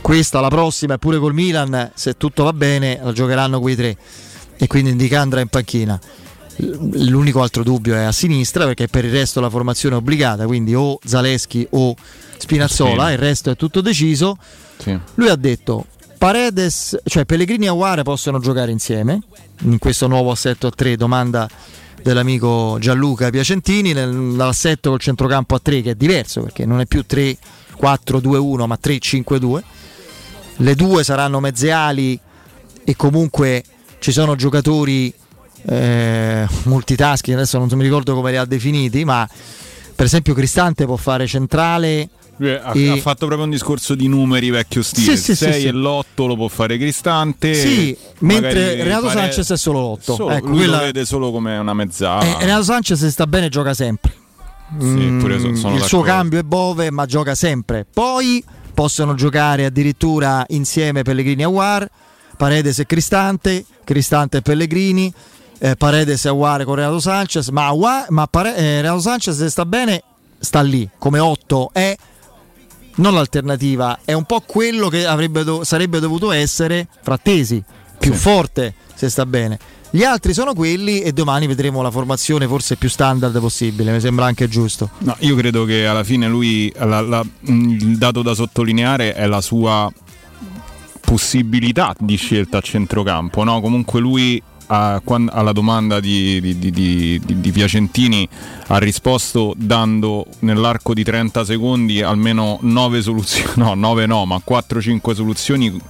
questa 0.00 0.38
la 0.40 0.48
prossima 0.48 0.94
e 0.94 0.98
pure 0.98 1.18
col 1.18 1.34
Milan 1.34 1.90
se 1.94 2.16
tutto 2.16 2.44
va 2.44 2.52
bene 2.52 3.00
la 3.02 3.12
giocheranno 3.12 3.58
quei 3.58 3.74
tre 3.74 3.96
e 4.56 4.66
quindi 4.68 4.94
Dica 4.94 5.20
andrà 5.20 5.40
in 5.40 5.48
panchina 5.48 5.98
l'unico 6.60 7.40
altro 7.42 7.62
dubbio 7.62 7.94
è 7.94 8.02
a 8.02 8.12
sinistra 8.12 8.64
perché 8.64 8.88
per 8.88 9.04
il 9.04 9.12
resto 9.12 9.40
la 9.40 9.48
formazione 9.50 9.94
è 9.94 9.98
obbligata 9.98 10.46
quindi 10.46 10.74
o 10.74 10.98
Zaleschi 11.04 11.66
o 11.70 11.94
Spinazzola 12.36 13.06
Sì. 13.06 13.12
il 13.12 13.18
resto 13.18 13.50
è 13.50 13.56
tutto 13.56 13.80
deciso 13.80 14.36
Sì. 14.78 14.98
lui 15.14 15.28
ha 15.28 15.36
detto 15.36 15.86
Paredes, 16.18 16.98
cioè 17.04 17.24
Pellegrini 17.24 17.66
e 17.66 17.68
Aguare 17.68 18.02
possono 18.02 18.40
giocare 18.40 18.72
insieme 18.72 19.20
in 19.60 19.78
questo 19.78 20.08
nuovo 20.08 20.32
assetto 20.32 20.66
a 20.66 20.70
3, 20.70 20.96
domanda 20.96 21.48
dell'amico 22.02 22.76
Gianluca 22.80 23.30
Piacentini, 23.30 23.92
nell'assetto 23.92 24.90
col 24.90 24.98
centrocampo 24.98 25.54
a 25.54 25.60
3 25.62 25.80
che 25.80 25.90
è 25.92 25.94
diverso 25.94 26.40
perché 26.42 26.66
non 26.66 26.80
è 26.80 26.86
più 26.86 27.04
3-4-2-1 27.08 28.66
ma 28.66 28.76
3-5-2. 28.82 29.62
Le 30.56 30.74
due 30.74 31.04
saranno 31.04 31.38
mezze 31.38 31.70
ali 31.70 32.18
e 32.82 32.96
comunque 32.96 33.62
ci 34.00 34.10
sono 34.10 34.34
giocatori 34.34 35.12
eh, 35.66 36.46
multitasking, 36.64 37.36
adesso 37.36 37.58
non 37.58 37.68
mi 37.72 37.82
ricordo 37.82 38.14
come 38.14 38.30
li 38.30 38.36
ha 38.36 38.44
definiti, 38.44 39.04
ma 39.04 39.28
per 39.94 40.06
esempio 40.06 40.34
Cristante 40.34 40.84
può 40.84 40.96
fare 40.96 41.26
centrale 41.26 42.08
ha, 42.40 42.72
E- 42.72 42.88
ha 42.90 42.96
fatto 42.98 43.26
proprio 43.26 43.44
un 43.44 43.50
discorso 43.50 43.94
di 43.96 44.06
numeri 44.06 44.50
vecchio 44.50 44.82
stile. 44.82 45.16
Sì, 45.16 45.22
sì, 45.22 45.30
il 45.32 45.36
sì, 45.36 45.44
6 45.44 45.60
sì. 45.60 45.66
e 45.66 45.72
l'8 45.72 46.26
lo 46.26 46.36
può 46.36 46.48
fare 46.48 46.78
Cristante. 46.78 47.54
Sì, 47.54 47.96
mentre 48.20 48.82
Renato 48.82 49.06
Pare- 49.06 49.18
Sanchez 49.20 49.50
è 49.52 49.56
solo 49.56 49.94
l'8. 49.94 50.00
Solo- 50.14 50.30
ecco, 50.30 50.46
lui 50.46 50.58
quella- 50.58 50.78
lo 50.78 50.82
vede 50.84 51.04
solo 51.04 51.32
come 51.32 51.56
una 51.58 51.74
mezzala. 51.74 52.22
Eh, 52.22 52.44
Renato 52.44 52.62
Sanchez 52.62 52.98
se 52.98 53.10
sta 53.10 53.26
bene 53.26 53.48
gioca 53.48 53.74
sempre. 53.74 54.14
Mm, 54.80 55.20
il 55.24 55.82
suo 55.82 56.02
cambio 56.02 56.38
è 56.38 56.42
Bove, 56.42 56.90
ma 56.90 57.06
gioca 57.06 57.34
sempre. 57.34 57.86
Poi 57.90 58.44
possono 58.74 59.14
giocare 59.14 59.64
addirittura 59.64 60.44
insieme 60.50 61.02
Pellegrini 61.02 61.42
e 61.42 61.44
Aguar, 61.46 61.88
Paredes 62.36 62.78
e 62.78 62.86
Cristante, 62.86 63.64
Cristante 63.82 64.36
e 64.36 64.42
Pellegrini, 64.42 65.12
eh, 65.58 65.76
Paredes 65.76 66.24
e 66.24 66.28
Aguar 66.28 66.64
con 66.64 66.74
Renato 66.76 67.00
Sanchez, 67.00 67.48
ma, 67.48 67.66
Aguar- 67.66 68.08
ma 68.10 68.26
Pare- 68.26 68.56
eh, 68.56 68.80
Renato 68.80 69.00
Sanchez 69.00 69.36
se 69.36 69.48
sta 69.50 69.64
bene 69.66 70.02
sta 70.38 70.60
lì 70.62 70.88
come 70.98 71.18
8 71.18 71.70
è 71.72 71.96
non 72.96 73.14
l'alternativa, 73.14 74.00
è 74.04 74.12
un 74.12 74.24
po' 74.24 74.40
quello 74.44 74.88
che 74.88 75.06
avrebbe 75.06 75.44
do- 75.44 75.62
sarebbe 75.64 76.00
dovuto 76.00 76.32
essere 76.32 76.88
Frattesi, 77.02 77.62
più 77.98 78.12
forte 78.12 78.74
se 78.94 79.08
sta 79.08 79.24
bene. 79.24 79.58
Gli 79.90 80.02
altri 80.02 80.34
sono 80.34 80.52
quelli 80.52 81.00
e 81.00 81.12
domani 81.12 81.46
vedremo 81.46 81.80
la 81.80 81.90
formazione 81.90 82.46
forse 82.48 82.76
più 82.76 82.88
standard 82.88 83.38
possibile, 83.40 83.92
mi 83.92 84.00
sembra 84.00 84.26
anche 84.26 84.48
giusto. 84.48 84.90
No, 84.98 85.14
io 85.20 85.34
credo 85.36 85.64
che 85.64 85.86
alla 85.86 86.02
fine 86.04 86.26
lui, 86.28 86.72
la- 86.76 87.00
la- 87.00 87.24
il 87.42 87.96
dato 87.96 88.22
da 88.22 88.34
sottolineare 88.34 89.14
è 89.14 89.26
la 89.26 89.40
sua 89.40 89.90
possibilità 91.00 91.94
di 91.98 92.16
scelta 92.16 92.58
a 92.58 92.60
centrocampo. 92.60 93.44
No? 93.44 93.60
Comunque 93.60 94.00
lui 94.00 94.42
a- 94.68 95.00
alla 95.04 95.52
domanda 95.52 96.00
di, 96.00 96.40
di- 96.40 96.58
di- 96.58 97.20
di- 97.24 97.52
Piacentini 97.52 98.28
ha 98.68 98.78
risposto 98.78 99.54
dando 99.56 100.26
nell'arco 100.40 100.94
di 100.94 101.02
30 101.02 101.44
secondi 101.44 102.02
almeno 102.02 102.58
9 102.62 103.02
soluzioni, 103.02 103.52
no 103.56 103.74
9 103.74 104.06
no, 104.06 104.24
ma 104.24 104.40
4-5 104.46 105.14
soluzioni 105.14 105.80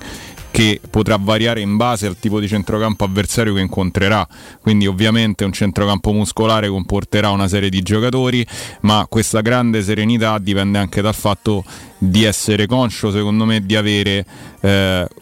che 0.51 0.81
potrà 0.91 1.17
variare 1.21 1.61
in 1.61 1.77
base 1.77 2.07
al 2.07 2.19
tipo 2.19 2.41
di 2.41 2.49
centrocampo 2.49 3.05
avversario 3.05 3.55
che 3.55 3.61
incontrerà. 3.61 4.27
Quindi 4.61 4.87
ovviamente 4.87 5.45
un 5.45 5.53
centrocampo 5.53 6.11
muscolare 6.13 6.69
comporterà 6.69 7.31
una 7.31 7.47
serie 7.47 7.69
di 7.69 7.83
giocatori, 7.83 8.45
ma 8.81 9.07
questa 9.09 9.41
grande 9.41 9.83
serenità 9.83 10.39
dipende 10.39 10.79
anche 10.79 11.01
dal 11.01 11.15
fatto 11.15 11.63
di 11.99 12.25
essere 12.25 12.67
conscio, 12.67 13.11
secondo 13.11 13.45
me, 13.45 13.65
di 13.65 13.77
avere 13.77 14.25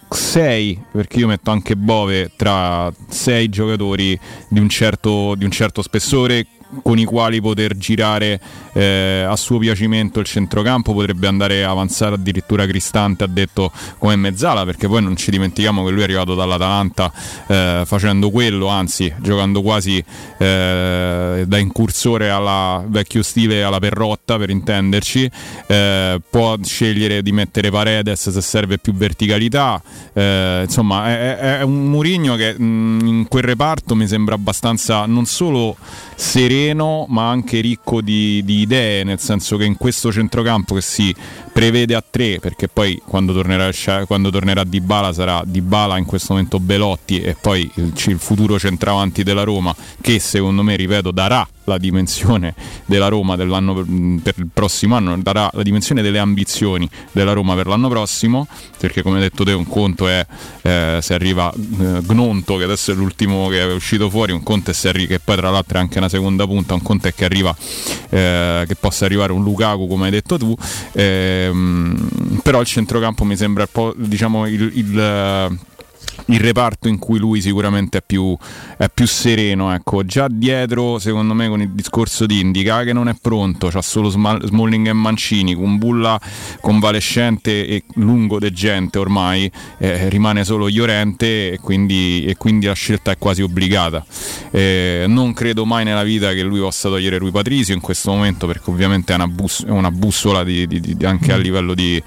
6, 0.09 0.83
perché 0.93 1.19
io 1.19 1.27
metto 1.27 1.51
anche 1.51 1.77
Bove 1.77 2.33
tra 2.37 2.93
6 3.09 3.49
giocatori 3.49 4.19
di 4.49 4.59
un 4.59 4.69
certo, 4.69 5.35
di 5.35 5.45
un 5.45 5.51
certo 5.51 5.83
spessore 5.83 6.47
con 6.83 6.99
i 6.99 7.05
quali 7.05 7.41
poter 7.41 7.77
girare 7.77 8.41
eh, 8.73 9.25
a 9.27 9.37
suo 9.37 9.59
piacimento 9.59 10.21
il 10.21 10.27
centrocampo, 10.27 10.93
potrebbe 10.93 11.27
andare 11.27 11.65
a 11.65 11.71
avanzare 11.71 12.15
addirittura 12.15 12.67
Cristante, 12.67 13.25
ha 13.25 13.29
detto 13.29 13.71
come 13.99 14.17
mezzala, 14.17 14.65
perché 14.65 14.89
poi 14.89 15.03
non 15.03 15.17
ci 15.17 15.31
dimentichiamo 15.31 15.85
che 15.85 15.91
lui 15.91 16.01
è 16.01 16.05
arrivato 16.05 16.35
dall'Atalanta 16.35 17.13
eh, 17.47 17.83
facendo 17.85 18.31
quello, 18.31 18.67
anzi 18.67 19.13
giocando 19.19 19.63
quasi 19.63 20.03
eh, 20.39 21.45
da 21.47 21.59
incursore 21.59 22.31
alla 22.31 22.85
vecchio 22.87 23.23
stile 23.23 23.63
alla 23.63 23.79
perrotta 23.79 24.37
per 24.37 24.51
intenderci, 24.51 25.31
eh, 25.67 26.21
può 26.29 26.57
scegliere 26.67 27.23
di 27.23 27.33
mettere 27.33 27.71
Paredes 27.71 28.29
se 28.29 28.41
serve 28.41 28.79
più 28.79 28.93
verticalità, 28.93 29.81
eh, 30.13 30.63
insomma 30.65 31.09
è, 31.09 31.37
è- 31.37 31.63
un 31.63 31.87
Murigno 31.87 32.35
che 32.37 32.59
mh, 32.59 33.07
in 33.07 33.27
quel 33.29 33.45
reparto 33.45 33.95
mi 33.95 34.07
sembra 34.07 34.35
abbastanza 34.35 35.07
non 35.07 35.25
solo 35.27 35.77
sereno 36.15 37.07
ma 37.09 37.29
anche 37.29 37.61
ricco 37.61 38.01
di, 38.01 38.43
di 38.45 38.61
idee, 38.61 39.05
nel 39.05 39.21
senso 39.21 39.57
che 39.57 39.65
in 39.65 39.77
questo 39.77 40.13
centrocampo 40.13 40.75
che 40.75 40.81
si 40.81 41.15
prevede 41.53 41.95
a 41.95 42.05
tre, 42.09 42.39
perché 42.39 42.69
poi 42.69 43.01
quando 43.05 43.33
tornerà, 43.33 43.71
quando 44.07 44.31
tornerà 44.31 44.65
Dybala 44.65 45.13
sarà 45.13 45.43
Dybala 45.45 45.97
in 45.97 46.05
questo 46.05 46.35
momento 46.35 46.61
Belotti 46.61 47.21
e 47.21 47.37
poi 47.41 47.71
il, 47.75 47.93
il 48.07 48.19
futuro 48.19 48.59
centravanti 48.59 49.23
della 49.23 49.43
Roma 49.43 49.75
che 50.01 50.19
secondo 50.19 50.63
me, 50.63 50.77
ripeto, 50.77 51.11
darà 51.11 51.47
la 51.67 51.79
dimensione 51.79 52.55
della 52.87 53.09
Roma 53.09 53.37
dell'anno 53.37 53.75
per, 53.75 53.85
per 54.23 54.35
il 54.39 54.49
prossimo 54.53 54.97
anno, 54.97 55.17
darà 55.19 55.51
la 55.53 55.63
dimensione 55.63 56.03
delle 56.03 56.19
ambizioni 56.19 56.89
della 57.13 57.33
Roma 57.33 57.55
per 57.55 57.67
l'anno 57.67 57.89
prossimo, 57.89 58.47
perché 58.79 59.03
come 59.03 59.17
hai 59.17 59.23
detto 59.23 59.45
te 59.45 59.53
un 59.53 59.67
conto 59.67 60.09
è 60.09 60.27
eh, 60.63 60.99
se 61.01 61.15
arriva 61.15 61.53
eh, 61.53 62.01
Gnonto, 62.07 62.57
che 62.57 62.65
adesso 62.65 62.93
è 62.93 62.95
l'ultimo 62.95 63.49
che 63.49 63.61
è 63.61 63.73
uscito 63.73 64.09
fuori, 64.11 64.33
un 64.33 64.43
conto 64.43 64.71
è 64.71 64.75
se 64.75 64.89
arri- 64.89 65.07
che 65.07 65.19
poi 65.21 65.37
tra 65.37 65.51
l'altro 65.51 65.79
è 65.79 65.81
anche 65.81 65.99
una 65.99 66.09
seconda 66.09 66.47
punta, 66.47 66.75
un 66.75 66.83
conto 66.83 67.09
è 67.09 67.15
che 67.15 67.25
arriva 67.25 67.55
eh, 68.09 68.65
che 68.67 68.75
possa 68.77 69.05
arrivare 69.05 69.33
un 69.33 69.43
Lukaku 69.43 69.87
come 69.87 70.07
hai 70.07 70.11
detto 70.11 70.39
tu, 70.39 70.55
ehm, 70.93 72.41
però 72.43 72.61
il 72.61 72.67
centrocampo 72.67 73.25
mi 73.25 73.37
sembra 73.37 73.63
un 73.65 73.69
po' 73.71 73.95
diciamo 73.97 74.47
il- 74.47 74.71
il 74.75 75.59
il 76.27 76.41
reparto 76.41 76.89
in 76.89 76.99
cui 76.99 77.19
lui 77.19 77.41
sicuramente 77.41 77.99
è 77.99 78.03
più, 78.05 78.37
è 78.77 78.89
più 78.93 79.07
sereno. 79.07 79.73
Ecco. 79.73 80.05
Già 80.05 80.27
dietro, 80.29 80.99
secondo 80.99 81.35
me, 81.35 81.49
con 81.49 81.61
il 81.61 81.71
discorso 81.71 82.27
di 82.27 82.41
Indica 82.41 82.83
che 82.83 82.93
non 82.93 83.09
è 83.09 83.17
pronto, 83.21 83.69
c'ha 83.69 83.83
solo 83.83 84.09
Smalling 84.09 84.89
e 84.89 84.93
Mancini, 84.93 85.55
con 85.55 85.79
Bulla 85.79 86.21
convalescente 86.61 87.67
e 87.67 87.85
lungo 87.95 88.39
de 88.39 88.53
gente 88.53 88.99
ormai, 88.99 89.51
eh, 89.79 90.09
rimane 90.09 90.45
solo 90.45 90.69
Iorente 90.69 91.53
e 91.53 91.59
quindi, 91.61 92.25
e 92.27 92.37
quindi, 92.37 92.67
la 92.67 92.73
scelta 92.73 93.13
è 93.13 93.19
quasi 93.19 93.43
obbligata. 93.43 94.05
Eh, 94.51 95.05
non 95.07 95.33
credo 95.33 95.65
mai 95.65 95.85
nella 95.85 96.03
vita 96.03 96.33
che 96.33 96.43
lui 96.43 96.61
possa 96.61 96.89
togliere 96.89 97.19
Rui 97.19 97.31
Patrizio 97.31 97.75
in 97.75 97.81
questo 97.81 98.11
momento 98.11 98.47
perché 98.47 98.71
ovviamente 98.71 99.13
è 99.13 99.17
una, 99.17 99.29
bus- 99.29 99.65
una 99.67 99.91
bussola 99.91 100.43
di, 100.45 100.67
di, 100.67 100.81
di, 100.81 101.05
anche 101.05 101.33
a 101.33 101.37
livello 101.37 101.75
di, 101.75 102.03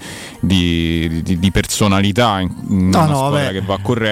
personalità 1.52 2.40
in, 2.40 2.52
in 2.68 2.88
no, 2.88 2.98
una 2.98 3.06
no, 3.06 3.16
squadra 3.16 3.40
vabbè. 3.44 3.52
che 3.52 3.60
va 3.60 3.78
corretta. 3.80 4.09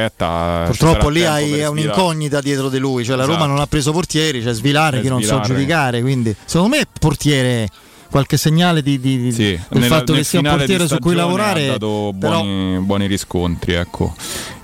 Purtroppo 0.66 1.09
lì 1.09 1.25
hai 1.25 1.65
un'incognita 1.65 2.41
dietro 2.41 2.69
di 2.69 2.79
lui, 2.79 3.05
cioè 3.05 3.16
la 3.16 3.23
esatto. 3.23 3.39
Roma 3.39 3.47
non 3.47 3.61
ha 3.61 3.66
preso 3.66 3.93
portieri, 3.93 4.43
cioè 4.43 4.53
Svilare 4.53 5.01
che 5.01 5.09
non 5.09 5.23
so 5.23 5.41
giudicare, 5.41 6.01
quindi 6.01 6.35
secondo 6.45 6.77
me 6.77 6.85
portiere 6.99 7.69
qualche 8.11 8.37
segnale 8.37 8.83
di, 8.83 8.99
di, 8.99 9.33
sì, 9.33 9.59
del 9.69 9.81
nella, 9.81 9.97
fatto 9.97 10.12
che 10.15 10.25
sia 10.25 10.41
un 10.41 10.47
portiere 10.47 10.87
su 10.87 10.99
cui 10.99 11.15
lavorare. 11.15 11.69
Ha 11.69 11.73
dato 11.73 12.12
buoni, 12.12 12.73
però, 12.73 12.81
buoni 12.81 13.07
riscontri. 13.07 13.75
Ecco. 13.75 14.15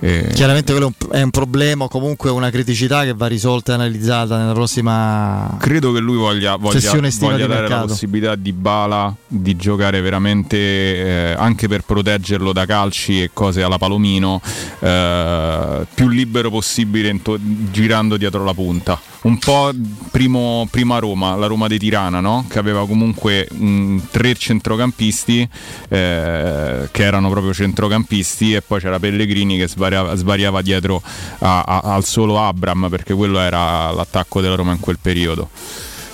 Eh, 0.05 0.33
chiaramente 0.35 0.73
quello 0.73 0.93
è 1.13 1.23
un 1.23 1.31
problema 1.31 1.85
o 1.85 1.89
comunque 1.89 2.31
una 2.31 2.51
criticità 2.51 3.05
che 3.05 3.15
va 3.15 3.27
risolta 3.27 3.73
e 3.73 3.75
analizzata 3.77 4.37
nella 4.37 4.53
prossima. 4.53 5.57
Credo 5.59 5.93
che 5.93 6.01
lui 6.01 6.17
voglia, 6.17 6.57
voglia, 6.57 6.93
voglia 6.93 7.47
dare 7.47 7.69
la 7.69 7.85
possibilità 7.87 8.35
di 8.35 8.53
Bala 8.53 9.15
di 9.27 9.57
giocare 9.57 10.01
veramente 10.01 10.57
eh, 10.57 11.35
anche 11.39 11.69
per 11.69 11.85
proteggerlo 11.85 12.53
da 12.53 12.67
calci 12.67 13.23
e 13.23 13.31
cose 13.33 13.63
alla 13.63 13.79
Palomino 13.79 14.41
eh, 14.81 15.87
più 15.95 16.09
libero 16.09 16.51
possibile 16.51 17.23
to- 17.23 17.39
girando 17.41 18.17
dietro 18.17 18.45
la 18.45 18.55
punta. 18.55 19.01
Un 19.23 19.39
po' 19.39 19.71
primo, 20.11 20.69
prima 20.71 20.99
Roma, 20.99 21.35
la 21.35 21.47
Roma 21.47 21.67
di 21.67 21.79
Tirana, 21.79 22.21
no? 22.21 22.45
che 22.47 22.59
aveva 22.59 22.87
comunque 22.87 23.03
comunque 23.15 23.47
mh, 23.51 23.99
tre 24.11 24.35
centrocampisti 24.35 25.49
eh, 25.89 26.89
che 26.91 27.03
erano 27.03 27.31
proprio 27.31 27.53
centrocampisti 27.53 28.55
e 28.55 28.63
poi 28.63 28.81
c'era 28.81 28.99
Pellegrini 28.99 29.57
che 29.57 29.69
svariava, 29.69 29.94
svariava 30.15 30.63
dietro 30.63 31.03
a, 31.39 31.61
a, 31.61 31.81
al 31.95 32.05
solo 32.05 32.41
Abram 32.41 32.89
perché 32.91 33.15
quello 33.15 33.39
era 33.39 33.91
l'attacco 33.91 34.41
della 34.41 34.55
Roma 34.55 34.73
in 34.73 34.81
quel 34.81 34.99
periodo. 35.01 35.49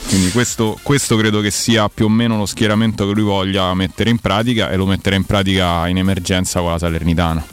Quindi 0.08 0.30
questo, 0.32 0.78
questo, 0.82 1.16
credo 1.16 1.40
che 1.40 1.50
sia 1.50 1.88
più 1.88 2.06
o 2.06 2.08
meno 2.08 2.36
lo 2.36 2.46
schieramento 2.46 3.06
che 3.06 3.12
lui 3.12 3.22
voglia 3.22 3.72
mettere 3.74 4.10
in 4.10 4.18
pratica 4.18 4.70
e 4.70 4.76
lo 4.76 4.86
metterà 4.86 5.14
in 5.14 5.24
pratica 5.24 5.86
in 5.86 5.98
emergenza 5.98 6.60
con 6.60 6.72
la 6.72 6.78
Salernitana. 6.78 7.44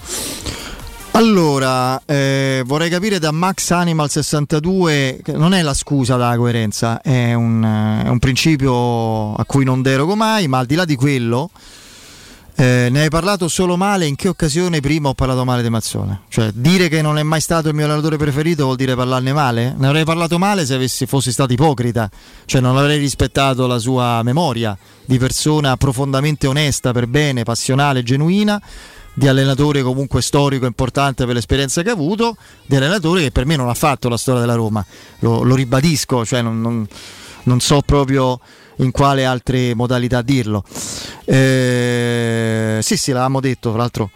Allora, 1.12 2.00
eh, 2.06 2.62
vorrei 2.66 2.90
capire 2.92 3.18
da 3.18 3.32
Max 3.32 3.72
Animal 3.72 4.08
62, 4.08 5.20
che 5.24 5.32
non 5.32 5.56
è 5.56 5.64
la 5.64 5.74
scusa 5.74 6.16
della 6.16 6.38
coerenza, 6.38 7.02
è 7.02 7.34
un, 7.34 8.02
è 8.06 8.08
un 8.08 8.20
principio 8.20 9.34
a 9.34 9.44
cui 9.46 9.66
non 9.66 9.82
derogo 9.82 10.16
mai, 10.16 10.48
ma 10.48 10.60
al 10.60 10.68
di 10.68 10.76
là 10.76 10.86
di 10.86 10.96
quello, 10.96 11.50
eh, 12.60 12.90
ne 12.90 13.02
hai 13.04 13.10
parlato 13.10 13.48
solo 13.48 13.78
male, 13.78 14.08
in 14.08 14.16
che 14.16 14.28
occasione 14.28 14.80
prima 14.80 15.10
ho 15.10 15.14
parlato 15.14 15.46
male 15.46 15.62
di 15.62 15.70
Mazzone? 15.70 16.22
Cioè, 16.28 16.50
dire 16.54 16.90
che 16.90 17.04
non 17.04 17.20
è 17.20 17.24
mai 17.24 17.40
stato 17.40 17.68
il 17.68 17.76
mio 17.76 17.86
allenatore 17.86 18.18
preferito 18.18 18.64
vuol 18.64 18.76
dire 18.76 18.96
parlarne 18.96 19.32
male? 19.32 19.76
Ne 19.78 19.86
avrei 19.86 20.04
parlato 20.04 20.40
male 20.40 20.66
se 20.66 20.74
avessi, 20.74 21.06
fossi 21.06 21.32
stato 21.32 21.54
ipocrita, 21.54 22.10
cioè 22.46 22.60
non 22.60 22.76
avrei 22.76 22.98
rispettato 22.98 23.68
la 23.68 23.78
sua 23.78 24.24
memoria 24.24 24.76
di 25.06 25.20
persona 25.20 25.78
profondamente 25.78 26.48
onesta, 26.48 26.92
per 26.94 27.06
bene, 27.06 27.44
passionale, 27.44 28.02
genuina 28.02 28.60
di 29.14 29.28
allenatore 29.28 29.84
comunque 29.84 30.24
storico 30.24 30.66
importante 30.66 31.26
per 31.26 31.36
l'esperienza 31.36 31.84
che 31.84 31.90
ha 31.90 31.94
avuto, 31.94 32.38
di 32.66 32.76
allenatore 32.76 33.22
che 33.22 33.32
per 33.32 33.46
me 33.46 33.56
non 33.56 33.70
ha 33.70 33.76
fatto 33.76 34.10
la 34.10 34.18
storia 34.18 34.42
della 34.42 34.56
Roma, 34.56 34.84
lo, 35.20 35.44
lo 35.44 35.54
ribadisco, 35.54 36.26
cioè 36.26 36.42
non, 36.42 36.60
non, 36.60 36.88
non, 37.44 37.60
so 37.60 37.82
proprio 37.86 38.40
in 38.78 38.92
quale 38.92 39.26
altre 39.26 39.76
modalità 39.76 40.22
dirlo. 40.22 40.64
Eh, 41.26 42.80
sì, 42.82 42.98
sì, 42.98 43.12
l'avevamo 43.12 43.40
detto, 43.40 43.70
tra 43.70 43.80
l'altro. 43.80 44.12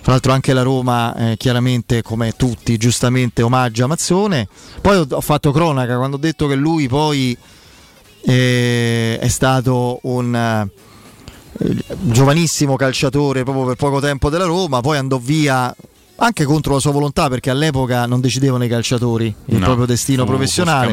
Tra 0.00 0.12
l'altro 0.12 0.32
anche 0.32 0.54
la 0.54 0.62
Roma, 0.62 1.14
eh, 1.14 1.36
chiaramente 1.36 2.02
come 2.02 2.32
tutti, 2.36 2.76
giustamente 2.78 3.42
omaggia 3.42 3.86
Mazzone. 3.86 4.48
Poi 4.80 4.96
ho, 4.96 5.06
ho, 5.08 5.20
fatto 5.20 5.52
cronaca 5.52 5.96
quando 5.96 6.16
ho 6.16 6.18
detto 6.20 6.46
che 6.46 6.54
lui 6.54 6.88
poi 6.88 7.36
eh, 8.22 9.18
è 9.20 9.28
stato 9.28 9.98
un 10.02 10.66
giovanissimo 12.00 12.76
calciatore 12.76 13.42
proprio 13.42 13.66
per 13.66 13.76
poco 13.76 14.00
tempo 14.00 14.30
della 14.30 14.44
Roma, 14.44 14.80
poi 14.80 14.96
andò 14.96 15.18
via 15.18 15.74
anche 16.20 16.44
contro 16.44 16.74
la 16.74 16.80
sua 16.80 16.90
volontà 16.90 17.28
perché 17.28 17.50
all'epoca 17.50 18.06
non 18.06 18.20
decidevano 18.20 18.64
i 18.64 18.68
calciatori 18.68 19.32
il 19.46 19.58
no, 19.58 19.64
proprio 19.64 19.86
destino 19.86 20.24
professionale. 20.24 20.90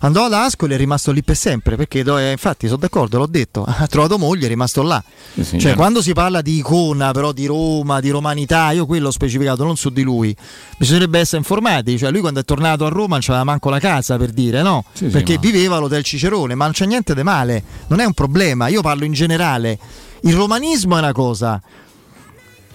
andò 0.00 0.24
ad 0.24 0.32
Ascoli 0.32 0.72
e 0.72 0.76
è 0.76 0.78
rimasto 0.78 1.12
lì 1.12 1.22
per 1.22 1.36
sempre 1.36 1.76
perché 1.76 2.00
eh, 2.00 2.30
infatti 2.30 2.66
sono 2.66 2.78
d'accordo 2.78 3.18
l'ho 3.18 3.26
detto 3.26 3.64
ha 3.68 3.86
trovato 3.86 4.16
moglie 4.18 4.46
è 4.46 4.48
rimasto 4.48 4.82
là. 4.82 5.02
Sì, 5.34 5.44
sì, 5.44 5.60
cioè 5.60 5.74
quando 5.74 6.00
si 6.00 6.14
parla 6.14 6.40
di 6.40 6.56
icona 6.56 7.12
però 7.12 7.32
di 7.32 7.44
Roma 7.44 8.00
di 8.00 8.08
romanità 8.08 8.70
io 8.70 8.86
quello 8.86 9.08
ho 9.08 9.10
specificato 9.10 9.62
non 9.62 9.76
su 9.76 9.90
di 9.90 10.02
lui. 10.02 10.34
Bisognerebbe 10.78 11.18
essere 11.18 11.38
informati 11.38 11.98
cioè 11.98 12.10
lui 12.10 12.20
quando 12.20 12.40
è 12.40 12.44
tornato 12.44 12.86
a 12.86 12.88
Roma 12.88 13.16
non 13.16 13.20
c'aveva 13.20 13.44
manco 13.44 13.68
la 13.68 13.78
casa 13.78 14.16
per 14.16 14.30
dire 14.30 14.62
no? 14.62 14.84
Sì, 14.92 15.06
perché 15.06 15.34
ma... 15.34 15.40
viveva 15.40 15.76
all'hotel 15.76 16.02
Cicerone 16.02 16.54
ma 16.54 16.64
non 16.64 16.72
c'è 16.72 16.86
niente 16.86 17.14
di 17.14 17.22
male 17.22 17.62
non 17.88 18.00
è 18.00 18.06
un 18.06 18.14
problema 18.14 18.68
io 18.68 18.80
parlo 18.80 19.04
in 19.04 19.12
generale. 19.12 19.78
Il 20.22 20.34
romanismo 20.34 20.96
è 20.96 20.98
una 20.98 21.12
cosa 21.12 21.60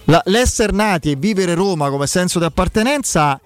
la, 0.06 0.22
l'essere 0.26 0.72
nati 0.72 1.11
e 1.11 1.15
vivere 1.15 1.53
Roma 1.53 1.90
come 1.90 2.07
senso 2.07 2.40
di 2.40 2.45
appartenenza 2.45 3.40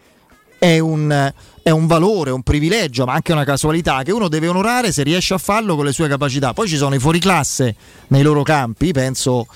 è 0.58 0.80
un 0.80 1.34
è 1.66 1.72
un 1.72 1.88
valore, 1.88 2.30
un 2.30 2.44
privilegio, 2.44 3.06
ma 3.06 3.14
anche 3.14 3.32
una 3.32 3.44
casualità 3.44 4.04
che 4.04 4.12
uno 4.12 4.28
deve 4.28 4.48
onorare 4.48 4.92
se 4.92 5.02
riesce 5.02 5.34
a 5.34 5.40
farlo 5.40 5.76
con 5.76 5.84
le 5.84 5.94
sue 5.94 6.08
capacità. 6.08 6.54
Poi 6.54 6.68
ci 6.68 6.78
sono 6.78 6.94
i 6.94 7.00
fuoriclasse 7.00 7.76
nei 8.10 8.22
loro 8.22 8.44
campi, 8.44 8.92
penso 8.92 9.48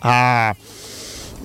a, 0.00 0.54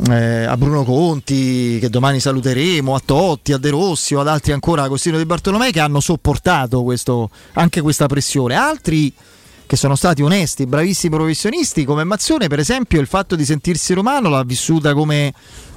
eh, 0.10 0.44
a 0.44 0.58
Bruno 0.58 0.84
Conti, 0.84 1.80
che 1.80 1.90
domani 1.90 2.20
saluteremo, 2.20 2.94
a 2.94 3.02
Totti, 3.04 3.54
a 3.54 3.58
De 3.58 3.70
Rossi 3.70 4.14
o 4.14 4.20
ad 4.20 4.28
altri 4.28 4.52
ancora, 4.52 4.84
Agostino 4.84 5.18
Di 5.18 5.24
Bartolomei, 5.24 5.72
che 5.72 5.80
hanno 5.80 6.02
sopportato 6.02 6.84
questo, 6.84 7.30
anche 7.54 7.80
questa 7.80 8.08
pressione. 8.08 8.56
Altri 8.56 9.14
che 9.70 9.76
sono 9.76 9.96
stati 9.96 10.24
onesti, 10.24 10.66
bravissimi 10.66 11.16
professionisti, 11.16 11.86
come 11.86 12.04
Mazzone, 12.04 12.48
per 12.48 12.58
esempio, 12.58 13.00
il 13.00 13.06
fatto 13.06 13.36
di 13.36 13.46
sentirsi 13.46 13.94
romano 13.94 14.28
l'ha 14.28 14.42
vissuta 14.42 14.96
come 14.96 15.32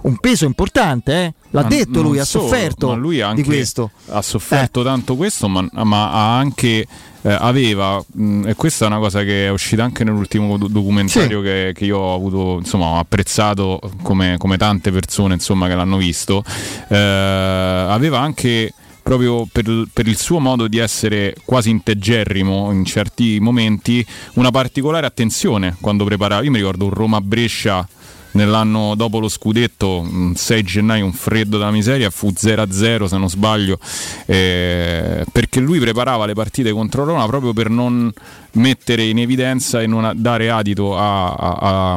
un 0.05 0.17
peso 0.17 0.47
importante, 0.47 1.13
eh? 1.13 1.35
l'ha 1.51 1.61
ma 1.61 1.69
detto 1.69 2.01
lui, 2.01 2.19
ha 2.19 2.25
solo, 2.25 2.45
sofferto 2.45 2.95
lui 2.95 3.23
di 3.35 3.45
questo. 3.45 3.91
Ha 4.09 4.23
sofferto 4.23 4.81
eh. 4.81 4.85
tanto 4.85 5.15
questo, 5.15 5.47
ma, 5.47 5.69
ma 5.71 6.11
ha 6.11 6.39
anche 6.39 6.87
eh, 7.21 7.37
aveva, 7.39 8.03
mh, 8.15 8.49
e 8.49 8.55
questa 8.55 8.87
è 8.87 8.89
una 8.89 8.99
cosa 8.99 9.25
che 9.25 9.45
è 9.45 9.51
uscita 9.51 9.85
anche 9.85 10.05
nell'ultimo 10.05 10.57
do- 10.57 10.69
documentario 10.69 11.41
sì. 11.41 11.45
che, 11.45 11.73
che, 11.75 11.85
io 11.85 11.99
ho 11.99 12.15
avuto, 12.15 12.61
insomma, 12.61 12.87
ho 12.87 12.99
apprezzato 12.99 13.79
come, 14.01 14.37
come 14.39 14.57
tante 14.57 14.91
persone 14.91 15.35
insomma, 15.35 15.69
che 15.69 15.75
l'hanno 15.75 15.99
visto, 15.99 16.43
eh, 16.89 16.97
aveva 16.97 18.21
anche 18.21 18.73
proprio 19.03 19.47
per, 19.51 19.87
per, 19.93 20.07
il 20.07 20.17
suo 20.17 20.39
modo 20.39 20.69
di 20.69 20.79
essere 20.79 21.35
quasi 21.45 21.71
integerrimo 21.71 22.71
in 22.71 22.85
certi 22.85 23.39
momenti, 23.41 24.05
una 24.35 24.51
particolare 24.51 25.07
attenzione 25.07 25.77
quando 25.81 26.05
preparava. 26.05 26.43
Io 26.43 26.51
mi 26.51 26.59
ricordo 26.59 26.85
un 26.85 26.93
Roma-Brescia 26.93 27.87
nell'anno 28.33 28.95
dopo 28.95 29.19
lo 29.19 29.29
scudetto, 29.29 30.07
6 30.35 30.63
gennaio, 30.63 31.05
un 31.05 31.13
freddo 31.13 31.59
della 31.59 31.71
miseria, 31.71 32.11
fu 32.11 32.29
0-0 32.29 33.05
se 33.05 33.19
non 33.19 33.29
sbaglio, 33.29 33.79
eh, 34.27 35.25
perché 35.31 35.61
lui 35.61 35.79
preparava 35.79 36.27
le 36.27 36.35
partite 36.35 36.73
contro 36.73 37.05
Roma 37.05 37.27
proprio 37.27 37.53
per 37.53 37.71
non 37.71 38.13
mettere 38.53 39.05
in 39.05 39.19
evidenza 39.19 39.81
e 39.81 39.87
non 39.87 40.13
dare 40.17 40.51
adito 40.51 40.97
a, 40.97 41.33
a, 41.33 41.95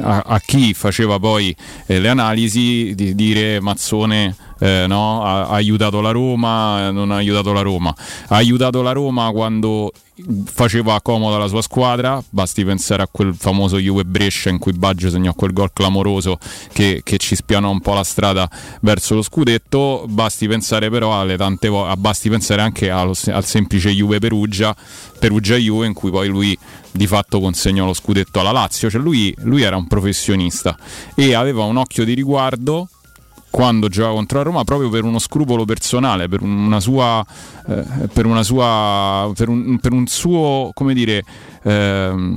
a, 0.00 0.22
a 0.26 0.40
chi 0.40 0.74
faceva 0.74 1.18
poi 1.18 1.54
eh, 1.86 1.98
le 1.98 2.08
analisi 2.08 2.94
di 2.94 3.14
dire 3.14 3.60
Mazzone 3.60 4.34
eh, 4.58 4.84
no? 4.86 5.22
ha, 5.22 5.46
ha, 5.46 5.54
aiutato 5.54 6.00
la 6.00 6.10
Roma, 6.10 6.90
non 6.90 7.10
ha 7.10 7.16
aiutato 7.16 7.52
la 7.52 7.62
Roma. 7.62 7.94
Ha 8.28 8.36
aiutato 8.36 8.82
la 8.82 8.92
Roma 8.92 9.30
quando 9.30 9.92
faceva 10.46 11.00
comoda 11.02 11.36
la 11.36 11.46
sua 11.46 11.60
squadra, 11.60 12.22
basti 12.30 12.64
pensare 12.64 13.02
a 13.02 13.08
quel 13.10 13.34
famoso 13.34 13.78
Juve 13.78 14.04
Brescia 14.04 14.48
in 14.48 14.58
cui 14.58 14.72
Baggio 14.72 15.10
segnò 15.10 15.34
quel 15.34 15.52
gol 15.52 15.72
clamoroso 15.72 16.38
che, 16.72 17.02
che, 17.04 17.18
ci 17.18 17.34
spianò 17.34 17.70
un 17.70 17.80
po' 17.80 17.92
la 17.92 18.04
strada 18.04 18.48
verso 18.80 19.14
lo 19.14 19.22
scudetto, 19.22 20.06
basti 20.08 20.48
pensare 20.48 20.88
però 20.88 21.20
alle 21.20 21.36
tante 21.36 21.68
volte, 21.68 21.96
basti 21.98 22.30
pensare 22.30 22.62
anche 22.62 22.88
allo, 22.88 23.14
al 23.26 23.44
semplice 23.44 23.90
Juve 23.90 24.18
Perugia, 24.18 24.74
Perugia 25.18 25.56
Juve 25.56 25.86
in 25.86 25.92
cui 25.92 26.10
poi 26.10 26.28
lui 26.28 26.58
di 26.90 27.06
fatto 27.06 27.40
consegnò 27.40 27.84
lo 27.84 27.92
scudetto 27.92 28.40
alla 28.40 28.52
Lazio, 28.52 28.88
cioè 28.88 29.00
lui, 29.00 29.34
lui 29.40 29.62
era 29.62 29.76
un 29.76 29.86
professionista 29.86 30.76
e 31.14 31.34
aveva 31.34 31.64
un 31.64 31.76
occhio 31.76 32.04
di 32.04 32.14
riguardo 32.14 32.88
quando 33.50 33.88
giocava 33.88 34.14
contro 34.14 34.38
la 34.38 34.44
Roma 34.44 34.64
proprio 34.64 34.90
per 34.90 35.04
uno 35.04 35.18
scrupolo 35.18 35.64
personale, 35.64 36.28
per 36.28 36.42
una 36.42 36.80
sua, 36.80 37.24
eh, 37.68 38.08
per, 38.12 38.26
una 38.26 38.42
sua 38.42 39.30
per, 39.34 39.48
un, 39.48 39.78
per, 39.78 39.92
un, 39.92 40.06
suo, 40.06 40.70
come 40.74 40.94
dire, 40.94 41.24
eh, 41.62 42.34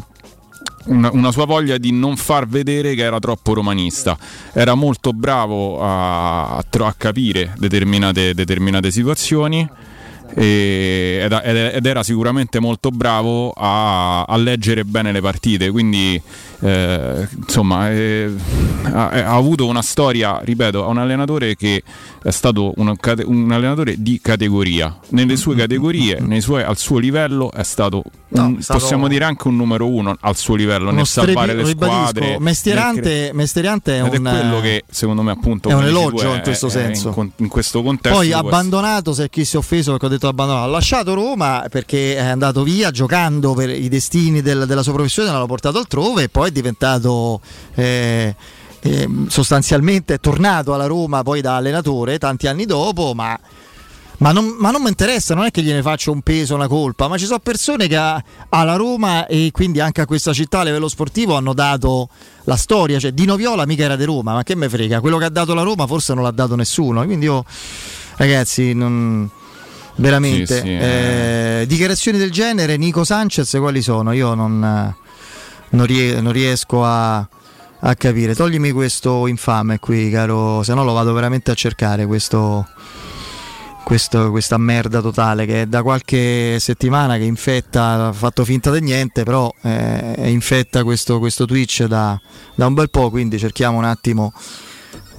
una, 0.85 1.09
una, 1.11 1.31
sua 1.31 1.45
voglia 1.45 1.77
di 1.77 1.91
non 1.91 2.15
far 2.15 2.47
vedere 2.47 2.95
che 2.95 3.03
era 3.03 3.19
troppo 3.19 3.53
romanista. 3.53 4.17
Era 4.53 4.75
molto 4.75 5.11
bravo 5.11 5.81
a, 5.81 6.57
a, 6.57 6.63
a 6.63 6.93
capire 6.97 7.53
determinate, 7.57 8.33
determinate 8.33 8.91
situazioni 8.91 9.67
ed, 10.35 11.31
ed, 11.31 11.85
era 11.85 12.03
sicuramente 12.03 12.59
molto 12.59 12.89
bravo 12.89 13.51
a, 13.51 14.23
a 14.23 14.37
leggere 14.37 14.85
bene 14.85 15.11
le 15.11 15.21
partite, 15.21 15.69
quindi 15.71 16.21
eh, 16.61 17.27
insomma 17.35 17.89
eh, 17.89 18.29
ha, 18.83 19.09
ha, 19.09 19.35
avuto 19.35 19.65
una 19.65 19.81
storia, 19.81 20.39
ripeto, 20.43 20.83
a 20.83 20.87
un 20.87 20.97
allenatore 20.97 21.55
che 21.55 21.83
è 22.21 22.31
stato 22.31 22.73
un, 22.75 22.95
un 23.25 23.51
allenatore 23.51 23.95
di 23.97 24.19
categoria, 24.21 24.97
nelle 25.09 25.37
sue 25.37 25.55
categorie, 25.55 26.21
suoi, 26.41 26.63
al 26.63 26.77
suo 26.77 26.97
livello 26.97 27.51
è 27.51 27.63
stato, 27.63 28.03
un, 28.29 28.53
no, 28.53 28.61
stato, 28.61 28.79
possiamo 28.79 29.07
dire 29.07 29.23
anche 29.23 29.47
un 29.47 29.55
numero 29.55 29.87
uno 29.87 30.15
al 30.19 30.35
suo 30.35 30.55
livello 30.55 30.91
nel 30.91 31.05
salvare 31.05 31.53
le 31.53 31.65
squadre. 31.65 32.37
Mestierante, 32.39 33.31
Mestierante 33.33 33.97
è, 33.97 34.01
un, 34.01 34.09
è 34.09 34.19
quello 34.19 34.59
che 34.59 34.83
secondo 34.89 35.21
me 35.21 35.31
appunto 35.31 35.69
è 35.69 35.73
un 35.73 35.85
elogio 35.85 36.33
è, 36.33 36.35
in 36.35 36.41
questo 36.41 36.69
senso. 36.69 37.13
In, 37.17 37.31
in, 37.37 37.47
questo 37.47 37.81
contesto. 37.81 38.17
Poi 38.17 38.31
abbandonato, 38.33 39.13
se 39.13 39.29
chi 39.29 39.45
si 39.45 39.55
è 39.55 39.59
offeso 39.59 39.91
perché 39.91 40.05
ho 40.05 40.09
detto 40.09 40.18
abbandonato, 40.27 40.65
ha 40.65 40.69
lasciato 40.69 41.13
Roma 41.13 41.65
perché 41.69 42.15
è 42.15 42.25
andato 42.25 42.63
via 42.63 42.91
giocando 42.91 43.53
per 43.53 43.69
i 43.69 43.87
destini 43.87 44.41
del, 44.41 44.65
della 44.65 44.83
sua 44.83 44.93
professione, 44.93 45.31
l'hanno 45.31 45.45
portato 45.45 45.77
altrove 45.77 46.23
e 46.23 46.29
poi 46.29 46.49
è 46.49 46.51
diventato... 46.51 47.41
Eh, 47.75 48.35
eh, 48.81 49.09
sostanzialmente 49.27 50.15
è 50.15 50.19
tornato 50.19 50.73
alla 50.73 50.85
Roma 50.85 51.21
poi 51.23 51.41
da 51.41 51.57
allenatore 51.57 52.17
tanti 52.17 52.47
anni 52.47 52.65
dopo, 52.65 53.13
ma, 53.13 53.37
ma 54.19 54.31
non, 54.31 54.55
non 54.59 54.81
mi 54.81 54.87
interessa, 54.87 55.35
non 55.35 55.45
è 55.45 55.51
che 55.51 55.61
gliene 55.61 55.81
faccio 55.81 56.11
un 56.11 56.21
peso, 56.21 56.55
una 56.55 56.67
colpa, 56.67 57.07
ma 57.07 57.17
ci 57.17 57.25
sono 57.25 57.39
persone 57.39 57.87
che 57.87 57.97
alla 57.97 58.75
Roma 58.75 59.27
e 59.27 59.49
quindi 59.51 59.79
anche 59.79 60.01
a 60.01 60.05
questa 60.05 60.33
città 60.33 60.59
a 60.59 60.63
livello 60.63 60.87
sportivo 60.87 61.35
hanno 61.35 61.53
dato 61.53 62.09
la 62.43 62.55
storia, 62.55 62.99
cioè 62.99 63.11
Dino 63.11 63.35
Viola 63.35 63.65
mica 63.65 63.83
era 63.83 63.95
di 63.95 64.05
Roma, 64.05 64.33
ma 64.33 64.43
che 64.43 64.55
me 64.55 64.69
frega, 64.69 65.01
quello 65.01 65.17
che 65.17 65.25
ha 65.25 65.29
dato 65.29 65.53
la 65.53 65.61
Roma 65.61 65.85
forse 65.87 66.13
non 66.13 66.23
l'ha 66.23 66.31
dato 66.31 66.55
nessuno, 66.55 67.03
quindi 67.05 67.25
io 67.25 67.43
ragazzi 68.15 68.73
non 68.73 69.29
veramente 69.99 70.55
sì, 70.55 70.61
sì, 70.61 70.67
eh, 70.67 71.59
eh. 71.61 71.65
dichiarazioni 71.67 72.17
del 72.17 72.31
genere 72.31 72.77
Nico 72.77 73.03
Sanchez 73.03 73.55
quali 73.59 73.81
sono? 73.81 74.11
Io 74.11 74.33
non, 74.33 74.59
non, 75.69 75.85
ries- 75.85 76.17
non 76.19 76.31
riesco 76.31 76.83
a 76.83 77.27
a 77.81 77.95
capire. 77.95 78.35
Toglimi 78.35 78.71
questo 78.71 79.27
infame 79.27 79.79
qui, 79.79 80.09
caro, 80.09 80.63
se 80.63 80.73
no 80.73 80.83
lo 80.83 80.93
vado 80.93 81.13
veramente 81.13 81.51
a 81.51 81.53
cercare 81.53 82.05
questo, 82.05 82.67
questo, 83.83 84.31
questa 84.31 84.57
merda 84.57 85.01
totale 85.01 85.45
che 85.45 85.61
è 85.63 85.65
da 85.65 85.81
qualche 85.81 86.57
settimana 86.59 87.17
che 87.17 87.23
infetta, 87.23 88.07
ha 88.07 88.13
fatto 88.13 88.43
finta 88.43 88.71
di 88.71 88.81
niente, 88.81 89.23
però 89.23 89.51
eh, 89.61 90.29
infetta 90.29 90.83
questo, 90.83 91.19
questo 91.19 91.45
Twitch 91.45 91.85
da, 91.85 92.19
da, 92.55 92.65
un 92.65 92.73
bel 92.73 92.89
po', 92.89 93.09
quindi 93.09 93.37
cerchiamo 93.37 93.77
un 93.77 93.85
attimo 93.85 94.33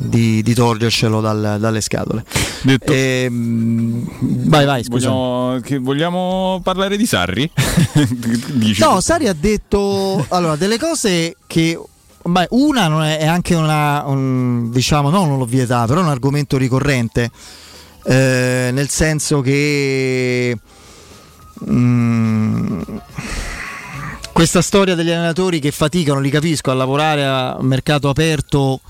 di, 0.00 0.42
di 0.42 0.54
togliercelo 0.54 1.20
dal, 1.20 1.56
dalle 1.60 1.80
scatole. 1.80 2.24
Detto, 2.62 2.92
e, 2.92 3.24
ehm, 3.24 4.08
vai, 4.48 4.64
vai, 4.64 4.82
scusa. 4.82 5.10
Vogliamo, 5.10 5.60
vogliamo 5.80 6.60
parlare 6.62 6.96
di 6.96 7.06
Sarri? 7.06 7.50
no, 8.80 9.00
Sarri 9.00 9.28
ha 9.28 9.34
detto 9.34 10.24
allora, 10.28 10.56
delle 10.56 10.78
cose 10.78 11.36
che 11.46 11.78
Beh, 12.22 12.48
una 12.50 13.16
è, 13.16 13.26
anche 13.26 13.54
una, 13.54 14.04
un, 14.04 14.70
diciamo, 14.70 15.08
no, 15.08 15.24
non 15.24 15.38
l'ho 15.38 15.46
vietata, 15.46 15.86
però 15.86 16.00
è 16.00 16.02
un 16.02 16.10
argomento 16.10 16.58
ricorrente, 16.58 17.30
eh, 18.04 18.68
nel 18.72 18.90
senso 18.90 19.40
che 19.40 20.54
mm, 21.66 22.82
questa 24.34 24.60
storia 24.60 24.94
degli 24.94 25.10
allenatori 25.10 25.60
che 25.60 25.70
faticano, 25.70 26.20
li 26.20 26.28
capisco, 26.28 26.70
a 26.70 26.74
lavorare 26.74 27.24
a 27.24 27.56
mercato 27.60 28.10
aperto. 28.10 28.80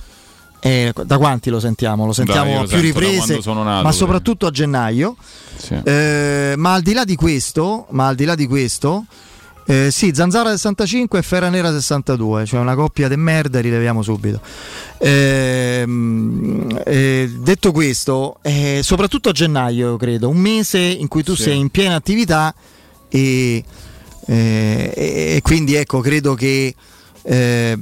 Eh, 0.61 0.93
da 1.05 1.16
quanti 1.19 1.51
lo 1.51 1.59
sentiamo? 1.59 2.05
Lo 2.07 2.12
sentiamo 2.12 2.61
a 2.61 2.66
più 2.66 2.81
riprese, 2.81 3.41
nato, 3.43 3.55
ma 3.55 3.93
soprattutto 3.93 4.47
a 4.47 4.51
gennaio. 4.51 5.16
Sì. 5.57 5.81
Eh, 5.82 6.55
ma 6.57 6.74
al 6.74 6.82
di 6.82 6.93
là 6.93 7.05
di 7.05 7.16
questo, 7.16 7.87
ma 7.91 8.09
al 8.09 8.15
di 8.15 8.24
là 8.24 8.35
di 8.35 8.47
questo 8.47 9.05
eh, 9.70 9.93
sì, 9.93 10.11
Zanzara 10.12 10.51
65 10.51 11.20
e 11.20 11.23
Ferra 11.23 11.49
Nera 11.49 11.70
62, 11.70 12.45
cioè 12.45 12.59
una 12.59 12.74
coppia 12.74 13.07
di 13.07 13.16
merda, 13.16 13.61
rileviamo 13.61 14.03
subito. 14.03 14.41
Eh, 14.99 15.87
eh, 16.85 17.31
detto 17.39 17.70
questo, 17.70 18.39
eh, 18.43 18.81
soprattutto 18.82 19.28
a 19.28 19.32
gennaio, 19.32 19.97
credo, 19.97 20.28
un 20.28 20.39
mese 20.39 20.81
in 20.81 21.07
cui 21.07 21.23
tu 21.23 21.37
sì. 21.37 21.45
sei 21.45 21.59
in 21.59 21.69
piena 21.69 21.95
attività 21.95 22.53
e, 23.09 23.62
eh, 24.27 24.93
e 25.37 25.41
quindi 25.41 25.74
ecco, 25.77 26.01
credo 26.01 26.35
che 26.35 26.74
eh, 27.23 27.78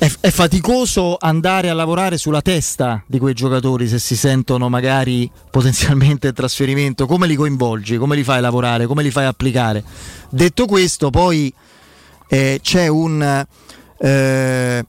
è, 0.00 0.10
è, 0.20 0.30
faticoso 0.30 1.18
andare 1.20 1.68
a 1.68 1.74
lavorare 1.74 2.16
sulla 2.16 2.40
testa 2.40 3.02
di 3.06 3.18
quei 3.18 3.34
giocatori 3.34 3.86
se 3.86 3.98
si 3.98 4.16
sentono 4.16 4.70
magari 4.70 5.30
potenzialmente 5.50 6.28
in 6.28 6.32
trasferimento, 6.32 7.04
come 7.04 7.26
li 7.26 7.34
coinvolgi, 7.34 7.98
come 7.98 8.16
li 8.16 8.24
fai 8.24 8.40
lavorare, 8.40 8.86
come 8.86 9.02
li 9.02 9.10
fai 9.10 9.26
applicare. 9.26 9.84
Detto 10.30 10.64
questo, 10.64 11.10
poi 11.10 11.52
eh, 12.28 12.60
c'è 12.62 12.86
un, 12.86 13.46
eh, 13.98 14.86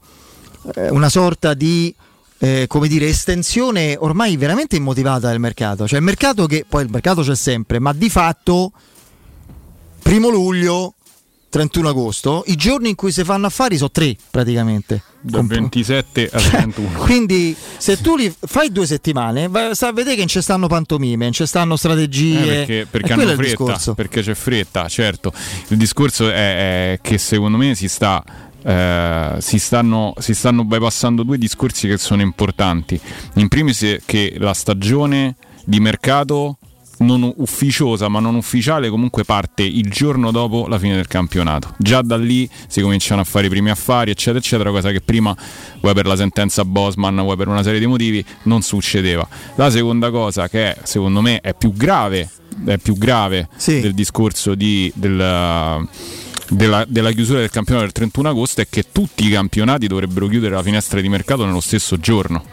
una 0.91 1.09
sorta 1.09 1.53
di 1.55 1.93
eh, 2.37 2.67
come 2.67 2.87
dire, 2.87 3.07
estensione 3.07 3.97
ormai 3.99 4.37
veramente 4.37 4.77
immotivata 4.77 5.27
del 5.27 5.39
mercato. 5.39 5.89
Cioè 5.89 5.99
il 5.99 6.05
mercato 6.05 6.45
che 6.45 6.63
poi 6.65 6.83
il 6.83 6.89
mercato 6.89 7.21
c'è 7.21 7.35
sempre, 7.35 7.79
ma 7.79 7.91
di 7.91 8.09
fatto 8.09 8.71
primo 10.01 10.29
luglio 10.29 10.93
31 11.51 11.89
agosto, 11.89 12.43
i 12.47 12.55
giorni 12.55 12.89
in 12.89 12.95
cui 12.95 13.11
si 13.11 13.25
fanno 13.25 13.45
affari 13.45 13.75
sono 13.75 13.91
tre 13.91 14.15
praticamente. 14.31 15.03
Da 15.19 15.41
27 15.43 16.29
a 16.31 16.39
31. 16.39 16.99
Quindi 16.99 17.55
se 17.77 17.99
tu 17.99 18.15
li 18.15 18.33
fai 18.39 18.71
due 18.71 18.87
settimane, 18.87 19.49
sta 19.73 19.89
a 19.89 19.91
vedere 19.91 20.15
che 20.15 20.21
non 20.21 20.29
ci 20.29 20.41
stanno 20.41 20.67
pantomime, 20.67 21.25
non 21.25 21.33
ci 21.33 21.45
stanno 21.45 21.75
strategie. 21.75 22.41
Eh 22.41 22.45
perché, 22.45 22.87
perché 22.89 23.13
hanno 23.13 23.35
fretta, 23.35 23.93
perché 23.93 24.21
c'è 24.21 24.33
fretta, 24.33 24.87
certo. 24.87 25.33
Il 25.67 25.77
discorso 25.77 26.29
è, 26.29 26.93
è 26.93 26.99
che 27.01 27.17
secondo 27.17 27.57
me 27.57 27.75
si 27.75 27.89
sta 27.89 28.23
eh, 28.63 29.35
si, 29.39 29.59
stanno, 29.59 30.13
si, 30.19 30.33
stanno, 30.33 30.63
bypassando 30.63 31.23
due 31.23 31.37
discorsi 31.37 31.87
che 31.87 31.97
sono 31.97 32.21
importanti. 32.21 32.99
In 33.35 33.49
primis 33.49 33.97
che 34.05 34.35
la 34.37 34.53
stagione 34.53 35.35
di 35.65 35.81
mercato 35.81 36.57
non 37.01 37.31
ufficiosa 37.37 38.07
ma 38.07 38.19
non 38.19 38.35
ufficiale 38.35 38.89
comunque 38.89 39.23
parte 39.23 39.63
il 39.63 39.89
giorno 39.89 40.31
dopo 40.31 40.67
la 40.67 40.79
fine 40.79 40.95
del 40.95 41.07
campionato. 41.07 41.73
Già 41.77 42.01
da 42.01 42.17
lì 42.17 42.49
si 42.67 42.81
cominciano 42.81 43.21
a 43.21 43.23
fare 43.23 43.47
i 43.47 43.49
primi 43.49 43.69
affari, 43.69 44.11
eccetera, 44.11 44.39
eccetera, 44.39 44.69
cosa 44.71 44.91
che 44.91 45.01
prima, 45.01 45.35
vuoi 45.81 45.93
per 45.93 46.05
la 46.05 46.15
sentenza 46.15 46.63
Bosman, 46.65 47.15
vuoi 47.21 47.35
per 47.35 47.47
una 47.47 47.63
serie 47.63 47.79
di 47.79 47.87
motivi, 47.87 48.23
non 48.43 48.61
succedeva. 48.61 49.27
La 49.55 49.69
seconda 49.69 50.09
cosa 50.11 50.47
che 50.47 50.75
secondo 50.83 51.21
me 51.21 51.41
è 51.41 51.53
più 51.53 51.73
grave, 51.73 52.29
è 52.65 52.77
più 52.77 52.97
grave 52.97 53.49
sì. 53.55 53.79
del 53.79 53.93
discorso 53.93 54.55
di, 54.55 54.91
del, 54.95 55.87
della, 56.51 56.85
della, 56.87 57.11
chiusura 57.11 57.39
del 57.39 57.49
campionato 57.49 57.85
del 57.85 57.93
31 57.93 58.29
agosto 58.29 58.61
è 58.61 58.67
che 58.69 58.85
tutti 58.91 59.25
i 59.25 59.29
campionati 59.29 59.87
dovrebbero 59.87 60.27
chiudere 60.27 60.53
la 60.53 60.61
finestra 60.61 60.99
di 60.99 61.07
mercato 61.07 61.45
nello 61.45 61.61
stesso 61.61 61.97
giorno 61.97 62.43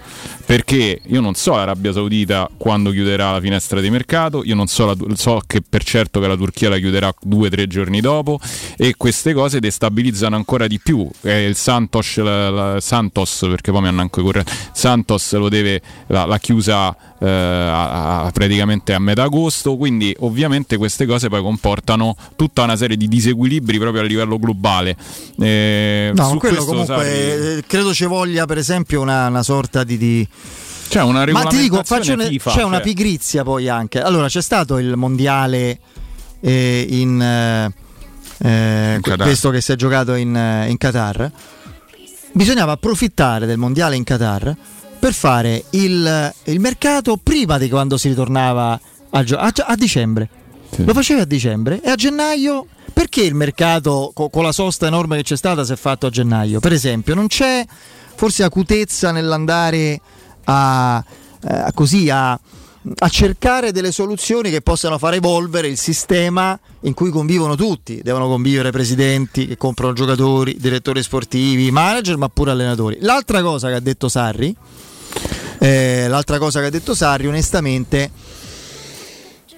perché 0.49 1.03
io 1.05 1.21
non 1.21 1.35
so 1.35 1.57
l'Arabia 1.57 1.93
Saudita 1.93 2.49
quando 2.57 2.91
chiuderà 2.91 3.33
la 3.33 3.39
finestra 3.39 3.83
di 3.83 3.91
mercato, 3.91 4.43
io 4.45 4.55
non 4.55 4.67
so, 4.67 4.87
la, 4.87 4.97
so 5.15 5.43
che 5.47 5.61
per 5.61 5.85
certo 5.85 6.21
che 6.21 6.27
la 6.27 6.37
Turchia 6.37 6.71
la 6.71 6.79
chiuderà 6.79 7.13
due 7.21 7.49
o 7.49 7.51
tre 7.51 7.67
giorni 7.67 8.01
dopo 8.01 8.41
e 8.79 8.95
queste 8.97 9.35
cose 9.35 9.61
destabilizzano 9.61 10.37
ancora 10.37 10.67
di 10.67 10.81
più. 10.81 11.07
Eh, 11.21 11.45
il 11.45 11.55
Santos, 11.55 12.17
la, 12.17 12.81
Santos, 12.81 13.41
perché 13.47 13.73
poi 13.73 13.83
mi 13.83 13.89
hanno 13.89 14.01
anche 14.01 14.23
corretto, 14.23 14.51
Santos 14.73 15.35
lo 15.35 15.51
deve, 15.51 15.83
la, 16.07 16.25
la 16.25 16.39
chiusa 16.39 16.97
eh, 17.21 17.29
a, 17.29 18.25
a, 18.25 18.31
praticamente 18.31 18.95
a 18.95 18.99
metà 18.99 19.25
agosto, 19.25 19.77
quindi 19.77 20.15
ovviamente 20.21 20.77
queste 20.77 21.07
cose 21.07 21.29
poi 21.29 21.43
comportano 21.43 22.17
tutta 22.37 22.63
una 22.63 22.77
serie 22.77 22.97
di 22.97 23.09
disequilibri 23.09 23.79
proprio 23.79 24.03
a 24.03 24.05
livello 24.05 24.39
globale. 24.39 24.97
Eh, 25.39 26.13
no, 26.15 26.37
quello 26.37 26.65
comunque 26.65 26.95
sai... 26.95 27.65
credo 27.67 27.93
ci 27.93 28.05
voglia 28.05 28.47
per 28.47 28.59
esempio 28.59 29.01
una, 29.01 29.27
una 29.27 29.43
sorta 29.43 29.85
di, 29.85 29.99
di 29.99 30.29
c'è 30.89 31.03
una 31.03 31.25
Ma 31.27 31.45
ti 31.45 31.59
dico, 31.59 31.75
una, 31.75 31.85
FIFA, 31.85 32.51
c'è 32.51 32.57
cioè. 32.57 32.65
una 32.65 32.81
pigrizia 32.81 33.43
poi 33.43 33.69
anche. 33.69 34.01
Allora, 34.01 34.27
c'è 34.29 34.41
stato 34.41 34.79
il 34.79 34.97
mondiale 34.97 35.79
eh, 36.41 36.87
in, 36.89 37.21
eh, 37.21 38.95
in 38.95 39.17
questo 39.19 39.51
che 39.51 39.61
si 39.61 39.73
è 39.73 39.77
giocato 39.77 40.15
in, 40.15 40.29
in, 40.69 40.77
Qatar. 40.79 41.31
Bisognava 42.33 42.73
approfittare 42.73 43.45
del 43.45 43.59
mondiale 43.59 43.97
in 43.97 44.05
Qatar 44.05 44.57
per 44.99 45.13
fare 45.13 45.65
il, 45.71 46.35
il 46.45 46.61
mercato 46.61 47.17
prima 47.17 47.59
di 47.59 47.69
quando 47.69 47.97
si 47.97 48.09
ritornava 48.09 48.79
a, 49.11 49.25
a, 49.29 49.53
a 49.55 49.77
dicembre. 49.77 50.29
Sì. 50.71 50.85
Lo 50.85 50.93
facevi 50.93 51.21
a 51.21 51.25
dicembre 51.25 51.81
e 51.83 51.91
a 51.91 51.95
gennaio 51.95 52.67
perché 52.93 53.23
il 53.23 53.35
mercato 53.35 54.11
co- 54.13 54.29
con 54.29 54.43
la 54.43 54.53
sosta 54.53 54.87
enorme 54.87 55.17
che 55.17 55.23
c'è 55.23 55.37
stata 55.37 55.65
si 55.65 55.73
è 55.73 55.77
fatto 55.77 56.07
a 56.07 56.11
gennaio? 56.11 56.61
Per 56.61 56.73
esempio, 56.73 57.15
non 57.15 57.27
c'è 57.27 57.65
forse 58.15 58.43
acutezza 58.43 59.13
nell'andare 59.13 60.01
a, 60.45 61.03
eh, 61.43 61.71
così 61.73 62.11
a 62.11 62.39
a 62.97 63.09
cercare 63.09 63.73
delle 63.73 63.93
soluzioni 63.93 64.51
che 64.51 64.61
possano 64.61 64.99
far 64.99 65.15
evolvere 65.15 65.69
il 65.69 65.77
sistema 65.77 66.59
in 66.83 66.95
cui 66.95 67.11
convivono 67.11 67.55
tutti. 67.55 68.01
Devono 68.03 68.29
convivere 68.29 68.71
presidenti 68.71 69.47
che 69.47 69.57
comprano 69.57 69.93
giocatori, 69.93 70.57
direttori 70.59 71.03
sportivi, 71.03 71.71
manager, 71.71 72.17
ma 72.17 72.29
pure 72.29 72.53
allenatori. 72.53 72.99
L'altra 73.01 73.43
cosa 73.43 73.69
che 73.69 73.75
ha 73.75 73.81
detto 73.81 74.09
Sarri, 74.09 74.55
eh, 75.59 76.07
l'altra 76.09 76.39
cosa 76.39 76.61
che 76.61 76.67
ha 76.67 76.71
detto 76.71 76.95
Sarri, 76.95 77.27
onestamente, 77.27 78.11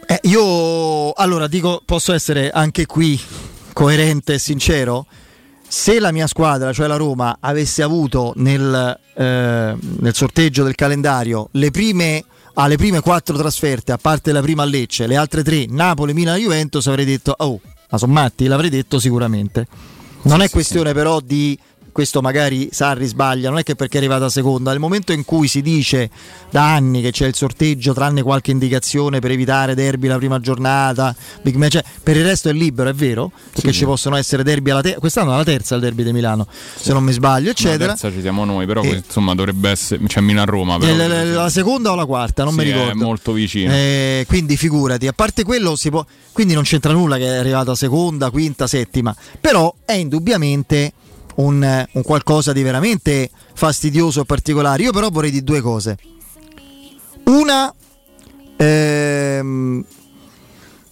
eh, 0.06 0.18
io 0.22 1.12
allora 1.12 1.46
dico, 1.46 1.82
posso 1.84 2.12
essere 2.12 2.50
anche 2.50 2.86
qui 2.86 3.20
coerente 3.72 4.34
e 4.34 4.38
sincero. 4.38 5.06
Se 5.68 6.00
la 6.00 6.10
mia 6.10 6.26
squadra, 6.26 6.72
cioè 6.72 6.88
la 6.88 6.96
Roma, 6.96 7.36
avesse 7.38 7.82
avuto 7.82 8.32
nel, 8.36 8.98
eh, 9.14 9.76
nel 9.78 10.14
sorteggio 10.14 10.64
del 10.64 10.74
calendario 10.74 11.48
le 11.52 11.70
prime 11.70 12.24
alle 12.54 12.76
prime 12.76 13.00
quattro 13.00 13.36
trasferte, 13.36 13.92
a 13.92 13.98
parte 13.98 14.32
la 14.32 14.40
prima 14.40 14.64
a 14.64 14.66
Lecce, 14.66 15.06
le 15.06 15.16
altre 15.16 15.42
tre, 15.42 15.66
Napoli, 15.68 16.12
Milan 16.12 16.36
e 16.36 16.40
Juventus, 16.40 16.86
avrei 16.88 17.04
detto, 17.04 17.34
oh, 17.38 17.60
ma 17.88 17.98
sono 17.98 18.12
matti, 18.12 18.46
l'avrei 18.46 18.70
detto 18.70 18.98
sicuramente. 18.98 19.66
Non 20.22 20.40
sì, 20.40 20.46
è 20.46 20.50
questione 20.50 20.88
sì. 20.88 20.94
però 20.94 21.20
di 21.20 21.58
questo 21.92 22.20
magari 22.20 22.68
Sarri 22.72 23.06
sbaglia, 23.06 23.50
non 23.50 23.58
è 23.58 23.62
che 23.62 23.74
perché 23.74 23.96
è 23.96 24.00
arrivata 24.00 24.28
seconda, 24.28 24.70
nel 24.70 24.80
momento 24.80 25.12
in 25.12 25.24
cui 25.24 25.48
si 25.48 25.62
dice 25.62 26.10
da 26.50 26.74
anni 26.74 27.00
che 27.00 27.10
c'è 27.10 27.26
il 27.26 27.34
sorteggio 27.34 27.92
tranne 27.92 28.22
qualche 28.22 28.50
indicazione 28.50 29.20
per 29.20 29.30
evitare 29.30 29.74
derby 29.74 30.08
la 30.08 30.16
prima 30.16 30.40
giornata, 30.40 31.14
big 31.42 31.56
match, 31.56 31.72
cioè, 31.72 31.84
per 32.02 32.16
il 32.16 32.24
resto 32.24 32.48
è 32.48 32.52
libero, 32.52 32.88
è 32.88 32.94
vero, 32.94 33.30
perché 33.52 33.72
sì, 33.72 33.78
ci 33.78 33.84
possono 33.84 34.16
essere 34.16 34.42
derby 34.42 34.70
alla 34.70 34.82
terza, 34.82 34.98
quest'anno 34.98 35.32
è 35.32 35.36
la 35.36 35.44
terza 35.44 35.74
il 35.74 35.80
derby 35.80 36.02
di 36.02 36.12
Milano, 36.12 36.46
sì. 36.50 36.84
se 36.84 36.92
non 36.92 37.04
mi 37.04 37.12
sbaglio, 37.12 37.50
eccetera. 37.50 37.86
La 37.86 37.96
terza 37.96 38.10
ci 38.10 38.20
siamo 38.20 38.44
noi, 38.44 38.66
però 38.66 38.82
e... 38.82 39.02
insomma 39.04 39.34
dovrebbe 39.34 39.70
essere, 39.70 40.02
c'è 40.06 40.20
Milan-Roma. 40.20 40.78
Però, 40.78 40.94
la, 40.94 41.06
la, 41.06 41.24
la, 41.24 41.48
seconda 41.50 41.92
o 41.92 41.94
la 41.94 42.06
quarta, 42.06 42.44
non 42.44 42.52
sì, 42.52 42.58
mi 42.58 42.64
ricordo. 42.64 42.90
È 42.90 42.94
molto 42.94 43.32
vicino. 43.32 43.72
Eh, 43.72 44.24
quindi 44.26 44.56
figurati, 44.56 45.06
a 45.06 45.12
parte 45.12 45.44
quello 45.44 45.76
si 45.76 45.90
può, 45.90 46.04
quindi 46.32 46.54
non 46.54 46.62
c'entra 46.62 46.92
nulla 46.92 47.16
che 47.16 47.24
è 47.24 47.36
arrivata 47.36 47.74
seconda, 47.74 48.30
quinta, 48.30 48.66
settima, 48.66 49.14
però 49.40 49.74
è 49.84 49.92
indubbiamente 49.92 50.92
un, 51.40 51.86
un 51.92 52.02
qualcosa 52.02 52.52
di 52.52 52.62
veramente 52.62 53.30
fastidioso 53.54 54.22
e 54.22 54.24
particolare. 54.24 54.82
Io 54.82 54.92
però 54.92 55.08
vorrei 55.10 55.30
dire 55.30 55.44
due 55.44 55.60
cose. 55.60 55.96
Una, 57.24 57.72
ehm, 58.56 59.84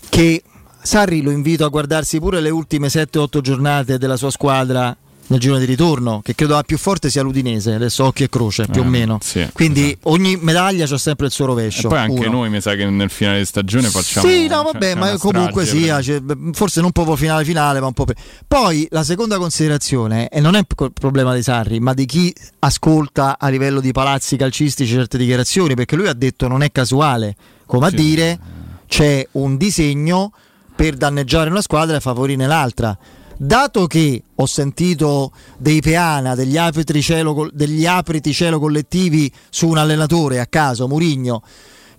che 0.08 0.42
Sarri 0.80 1.20
lo 1.22 1.30
invito 1.30 1.64
a 1.64 1.68
guardarsi 1.68 2.18
pure 2.18 2.40
le 2.40 2.50
ultime 2.50 2.88
7-8 2.88 3.40
giornate 3.40 3.98
della 3.98 4.16
sua 4.16 4.30
squadra 4.30 4.96
nel 5.28 5.40
giro 5.40 5.58
di 5.58 5.64
ritorno, 5.64 6.20
che 6.22 6.34
credo 6.34 6.54
la 6.54 6.62
più 6.62 6.78
forte 6.78 7.10
sia 7.10 7.22
l'Udinese, 7.22 7.74
adesso 7.74 8.04
occhio 8.04 8.24
e 8.24 8.28
croce 8.28 8.66
più 8.66 8.82
eh, 8.82 8.86
o 8.86 8.88
meno. 8.88 9.18
Sì, 9.22 9.46
Quindi 9.52 9.86
esatto. 9.86 10.10
ogni 10.10 10.36
medaglia 10.36 10.86
c'ha 10.86 10.98
sempre 10.98 11.26
il 11.26 11.32
suo 11.32 11.46
rovescio. 11.46 11.86
E 11.86 11.90
poi 11.90 11.98
anche 11.98 12.26
uno. 12.26 12.38
noi 12.38 12.50
mi 12.50 12.60
sa 12.60 12.74
che 12.74 12.86
nel 12.86 13.10
finale 13.10 13.38
di 13.38 13.44
stagione 13.44 13.88
facciamo 13.88 14.26
Sì, 14.26 14.46
no, 14.46 14.62
vabbè, 14.62 14.94
ma 14.94 15.16
comunque 15.18 15.66
sia, 15.66 16.00
cioè, 16.02 16.20
forse 16.52 16.80
non 16.80 16.92
proprio 16.92 17.16
finale 17.16 17.44
finale, 17.44 17.80
ma 17.80 17.86
un 17.86 17.92
po' 17.92 18.04
per... 18.04 18.16
Poi 18.46 18.86
la 18.90 19.04
seconda 19.04 19.38
considerazione 19.38 20.28
e 20.28 20.40
non 20.40 20.54
è 20.54 20.58
il 20.58 20.92
problema 20.92 21.32
dei 21.32 21.42
Sarri, 21.42 21.78
ma 21.80 21.92
di 21.92 22.06
chi 22.06 22.34
ascolta 22.60 23.38
a 23.38 23.48
livello 23.48 23.80
di 23.80 23.92
palazzi 23.92 24.36
calcistici 24.36 24.94
certe 24.94 25.18
dichiarazioni, 25.18 25.74
perché 25.74 25.96
lui 25.96 26.08
ha 26.08 26.14
detto 26.14 26.48
non 26.48 26.62
è 26.62 26.72
casuale, 26.72 27.36
come 27.66 27.86
a 27.86 27.90
sì. 27.90 27.96
dire 27.96 28.38
c'è 28.86 29.26
un 29.32 29.58
disegno 29.58 30.32
per 30.74 30.96
danneggiare 30.96 31.50
una 31.50 31.60
squadra 31.60 31.96
e 31.96 32.00
favorire 32.00 32.46
l'altra 32.46 32.96
dato 33.38 33.86
che 33.86 34.22
ho 34.34 34.46
sentito 34.46 35.32
dei 35.56 35.80
peana, 35.80 36.34
degli 36.34 36.56
apriti 36.56 37.00
cielo, 37.00 37.48
degli 37.52 37.86
apriti 37.86 38.32
cielo 38.32 38.58
collettivi 38.58 39.32
su 39.48 39.68
un 39.68 39.78
allenatore 39.78 40.40
a 40.40 40.46
caso, 40.46 40.88
Murigno, 40.88 41.42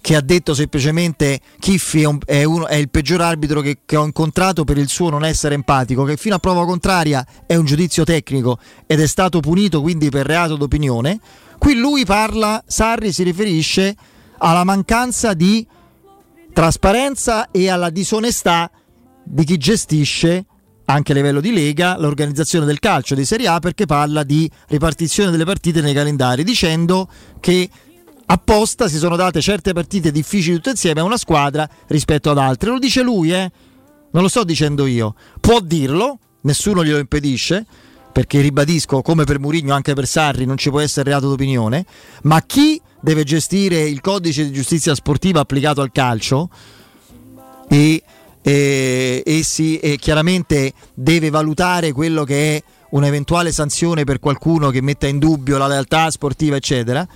che 0.02 0.16
ha 0.16 0.22
detto 0.22 0.54
semplicemente 0.54 1.40
Chiffi 1.60 2.02
è, 2.02 2.06
un, 2.06 2.20
è, 2.26 2.44
uno, 2.44 2.68
è 2.68 2.76
il 2.76 2.90
peggior 2.90 3.22
arbitro 3.22 3.62
che, 3.62 3.80
che, 3.86 3.96
ho 3.96 4.06
incontrato 4.06 4.66
per 4.66 4.78
il 4.78 4.90
suo 4.90 5.10
non 5.10 5.24
essere 5.24 5.56
empatico, 5.56 6.04
che 6.04 6.18
fino 6.18 6.36
a 6.36 6.40
prova 6.40 6.66
contraria 6.66 7.26
è 7.46 7.56
un 7.56 7.66
giudizio 7.66 8.04
tecnico 8.04 8.60
ed 8.86 9.00
è 9.00 9.08
stato 9.08 9.40
punito 9.40 9.82
quindi 9.82 10.10
per 10.10 10.26
reato 10.26 10.56
d'opinione. 10.56 11.20
Qui 11.58 11.76
lui 11.76 12.06
parla, 12.06 12.62
Sarri 12.66 13.12
si 13.12 13.24
riferisce 13.24 13.96
alla 14.38 14.64
mancanza 14.64 15.34
di 15.34 15.66
trasparenza 16.54 17.52
e 17.52 17.70
alla 17.70 17.90
disonestà 17.90 18.70
di 19.24 19.44
chi 19.44 19.58
gestisce 19.58 20.46
anche 20.90 21.12
a 21.12 21.16
livello 21.16 21.40
di 21.40 21.54
Lega 21.54 21.98
l'organizzazione 21.98 22.66
del 22.66 22.80
calcio 22.80 23.14
di 23.14 23.24
Serie 23.24 23.48
A 23.48 23.60
perché 23.60 23.86
parla 23.86 24.24
di 24.24 24.50
ripartizione 24.68 25.30
delle 25.30 25.46
partite 25.46 25.82
nei 25.82 25.94
calendari 25.94 26.44
dicendo 26.44 27.08
che 27.40 27.70
apposta 28.26 28.88
si 28.88 28.98
sono 28.98 29.16
date 29.16 29.40
certe 29.40 29.74
partite 29.74 30.12
difficili 30.12 30.56
tutte 30.56 30.72
insieme 30.72 31.02
a 31.02 31.04
una 31.04 31.18
squadra 31.18 31.70
rispetto 31.88 32.32
ad 32.32 32.40
altre. 32.40 32.72
Lo 32.72 32.80
dice 32.80 33.04
lui, 33.04 33.32
eh? 33.32 33.52
Non 34.12 34.24
lo 34.24 34.28
sto 34.28 34.44
dicendo 34.44 34.88
io. 34.88 35.14
Può 35.40 35.60
dirlo, 35.60 36.18
nessuno 36.42 36.84
glielo 36.84 36.98
impedisce, 36.98 37.66
perché 38.12 38.42
ribadisco, 38.42 39.04
come 39.04 39.24
per 39.26 39.40
Murigno, 39.40 39.76
anche 39.76 39.94
per 39.94 40.08
Sarri 40.08 40.46
non 40.46 40.58
ci 40.58 40.72
può 40.72 40.80
essere 40.80 41.10
reato 41.10 41.30
d'opinione, 41.30 41.86
ma 42.24 42.42
chi 42.42 42.82
deve 43.00 43.24
gestire 43.24 43.82
il 43.82 44.02
codice 44.02 44.44
di 44.46 44.52
giustizia 44.52 44.96
sportiva 44.96 45.40
applicato 45.40 45.82
al 45.82 45.92
calcio 45.92 46.50
e 47.68 48.04
e, 48.50 49.22
e, 49.24 49.44
si, 49.44 49.78
e 49.78 49.98
chiaramente 49.98 50.74
deve 50.96 51.30
valutare 51.30 51.92
quello 51.92 52.24
che 52.24 52.56
è 52.56 52.64
un'eventuale 52.92 53.52
sanzione 53.52 54.06
per 54.06 54.20
qualcuno 54.20 54.72
che 54.72 54.82
metta 54.82 55.06
in 55.06 55.20
dubbio 55.20 55.60
la 55.60 55.68
lealtà 55.68 56.10
sportiva, 56.10 56.56
eccetera. 56.56 57.08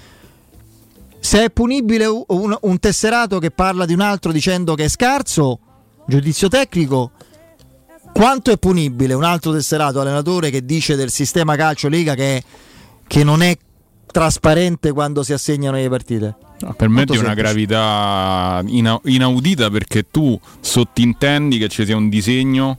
Se 1.19 1.43
è 1.43 1.49
punibile 1.49 2.05
un, 2.05 2.55
un 2.59 2.79
tesserato 2.79 3.39
che 3.39 3.49
parla 3.49 3.85
di 3.85 3.93
un 3.93 4.01
altro 4.01 4.31
dicendo 4.31 4.75
che 4.75 4.83
è 4.83 4.87
scarso, 4.89 5.59
giudizio 6.05 6.49
tecnico, 6.49 7.11
quanto 8.13 8.51
è 8.51 8.57
punibile 8.57 9.15
un 9.15 9.23
altro 9.23 9.53
tesserato 9.53 10.01
allenatore 10.01 10.51
che 10.51 10.63
dice 10.63 10.95
del 10.95 11.09
sistema 11.09 11.55
calcio 11.55 11.87
Lega 11.87 12.13
che, 12.13 12.43
che 13.07 13.23
non 13.23 13.41
è 13.41 13.57
trasparente 14.05 14.91
quando 14.91 15.23
si 15.23 15.33
assegnano 15.33 15.77
le 15.77 15.89
partite? 15.89 16.35
No, 16.63 16.73
per 16.73 16.87
me 16.87 17.03
è 17.03 17.17
una 17.17 17.33
gravità 17.33 18.63
inaudita 18.65 19.69
perché 19.69 20.09
tu 20.09 20.39
sottintendi 20.61 21.57
che 21.57 21.67
ci 21.67 21.85
sia 21.85 21.97
un 21.97 22.07
disegno 22.07 22.77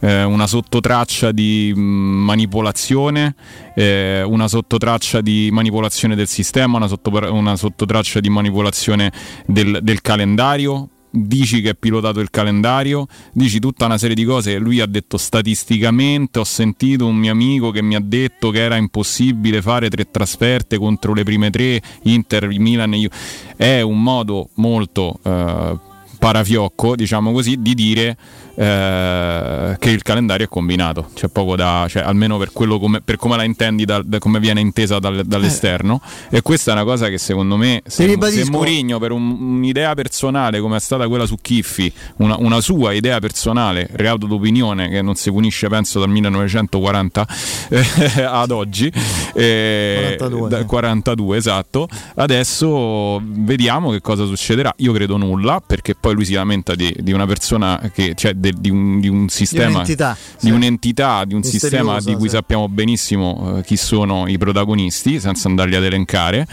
eh, 0.00 0.22
una 0.22 0.46
sottotraccia 0.46 1.32
di 1.32 1.72
mm, 1.76 2.24
manipolazione, 2.24 3.34
eh, 3.74 4.22
una 4.22 4.46
sottotraccia 4.48 5.20
di 5.20 5.48
manipolazione 5.52 6.14
del 6.14 6.28
sistema, 6.28 6.76
una, 6.76 6.86
sotto, 6.86 7.10
una 7.32 7.56
sottotraccia 7.56 8.20
di 8.20 8.28
manipolazione 8.28 9.12
del, 9.46 9.80
del 9.82 10.00
calendario 10.00 10.88
dici 11.10 11.60
che 11.60 11.70
è 11.70 11.74
pilotato 11.74 12.20
il 12.20 12.30
calendario, 12.30 13.06
dici 13.32 13.58
tutta 13.58 13.86
una 13.86 13.98
serie 13.98 14.14
di 14.14 14.24
cose. 14.24 14.58
Lui 14.58 14.80
ha 14.80 14.86
detto 14.86 15.16
statisticamente, 15.16 16.38
ho 16.38 16.44
sentito 16.44 17.06
un 17.06 17.16
mio 17.16 17.32
amico 17.32 17.70
che 17.70 17.82
mi 17.82 17.94
ha 17.94 18.00
detto 18.02 18.50
che 18.50 18.60
era 18.60 18.76
impossibile 18.76 19.62
fare 19.62 19.88
tre 19.88 20.10
trasferte 20.10 20.78
contro 20.78 21.14
le 21.14 21.22
prime 21.22 21.50
tre, 21.50 21.80
Inter, 22.02 22.48
Milan 22.48 22.94
e 22.94 22.98
io. 22.98 23.10
È 23.56 23.80
un 23.80 24.02
modo 24.02 24.50
molto 24.54 25.18
eh, 25.22 25.76
parafiocco, 26.18 26.96
diciamo 26.96 27.32
così, 27.32 27.60
di 27.60 27.74
dire 27.74 28.16
eh, 28.58 29.76
che 29.78 29.90
il 29.90 30.02
calendario 30.02 30.46
è 30.46 30.48
combinato, 30.48 31.10
c'è 31.14 31.28
poco 31.28 31.54
da, 31.54 31.86
cioè, 31.88 32.02
almeno 32.02 32.38
per, 32.38 32.50
come, 32.52 33.00
per 33.00 33.16
come 33.16 33.36
la 33.36 33.44
intendi, 33.44 33.84
da, 33.84 34.02
da 34.04 34.18
come 34.18 34.40
viene 34.40 34.58
intesa 34.60 34.98
dal, 34.98 35.22
dall'esterno. 35.24 36.00
Eh. 36.28 36.38
E 36.38 36.42
questa 36.42 36.72
è 36.72 36.74
una 36.74 36.82
cosa 36.82 37.08
che 37.08 37.18
secondo 37.18 37.56
me, 37.56 37.82
se, 37.86 38.18
se 38.20 38.50
Mourinho 38.50 38.98
per 38.98 39.12
un, 39.12 39.36
un'idea 39.40 39.94
personale 39.94 40.58
come 40.58 40.76
è 40.76 40.80
stata 40.80 41.06
quella 41.06 41.24
su 41.24 41.36
Chiffi, 41.40 41.92
una, 42.16 42.36
una 42.38 42.60
sua 42.60 42.92
idea 42.92 43.20
personale, 43.20 43.88
reato 43.92 44.26
d'opinione 44.26 44.88
che 44.88 45.02
non 45.02 45.14
si 45.14 45.30
punisce 45.30 45.68
penso 45.68 46.00
dal 46.00 46.08
1940 46.08 47.28
eh, 47.68 48.22
ad 48.26 48.50
oggi, 48.50 48.90
42, 48.90 50.64
42 50.64 51.36
esatto, 51.36 51.88
adesso 52.16 53.22
vediamo 53.22 53.90
che 53.90 54.00
cosa 54.00 54.24
succederà. 54.24 54.74
Io 54.78 54.92
credo 54.92 55.16
nulla 55.16 55.62
perché 55.64 55.94
poi 55.94 56.14
lui 56.14 56.24
si 56.24 56.32
lamenta 56.32 56.74
di, 56.74 56.92
di 56.98 57.12
una 57.12 57.26
persona 57.26 57.90
che, 57.94 58.14
cioè, 58.16 58.34
de, 58.50 58.58
di, 58.58 58.70
un, 58.70 59.00
di, 59.00 59.08
un, 59.08 59.28
sistema, 59.28 59.66
di 59.66 59.72
un'entità, 59.72 60.16
di, 60.40 60.46
sì. 60.46 60.50
un'entità, 60.50 61.24
di 61.24 61.34
un 61.34 61.42
sistema 61.42 62.00
di 62.00 62.14
cui 62.14 62.28
sì. 62.28 62.34
sappiamo 62.36 62.68
benissimo 62.68 63.56
uh, 63.56 63.60
chi 63.62 63.76
sono 63.76 64.26
i 64.26 64.38
protagonisti, 64.38 65.20
senza 65.20 65.48
andarli 65.48 65.76
ad 65.76 65.84
elencare. 65.84 66.46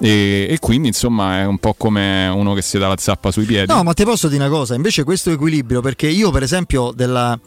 E, 0.00 0.46
e, 0.48 0.58
quindi, 0.60 0.88
insomma, 0.88 1.40
è 1.40 1.44
un 1.44 1.58
po' 1.58 1.74
come 1.74 2.28
uno 2.28 2.54
che 2.54 2.62
si 2.62 2.78
dà 2.78 2.88
la 2.88 2.96
zappa 2.98 3.30
sui 3.30 3.44
piedi. 3.44 3.72
No, 3.72 3.82
ma 3.82 3.92
ti 3.92 4.04
posso 4.04 4.28
dire 4.28 4.44
una 4.44 4.52
cosa: 4.52 4.74
invece, 4.74 5.04
questo 5.04 5.30
equilibrio, 5.30 5.80
perché 5.80 6.08
io, 6.08 6.30
per 6.30 6.42
esempio, 6.42 6.92
della... 6.94 7.38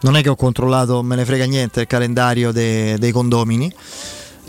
non 0.00 0.16
è 0.16 0.22
che 0.22 0.28
ho 0.28 0.36
controllato, 0.36 1.02
me 1.02 1.16
ne 1.16 1.24
frega 1.24 1.44
niente 1.44 1.82
il 1.82 1.86
calendario 1.86 2.52
de, 2.52 2.96
dei 2.98 3.12
condomini 3.12 3.72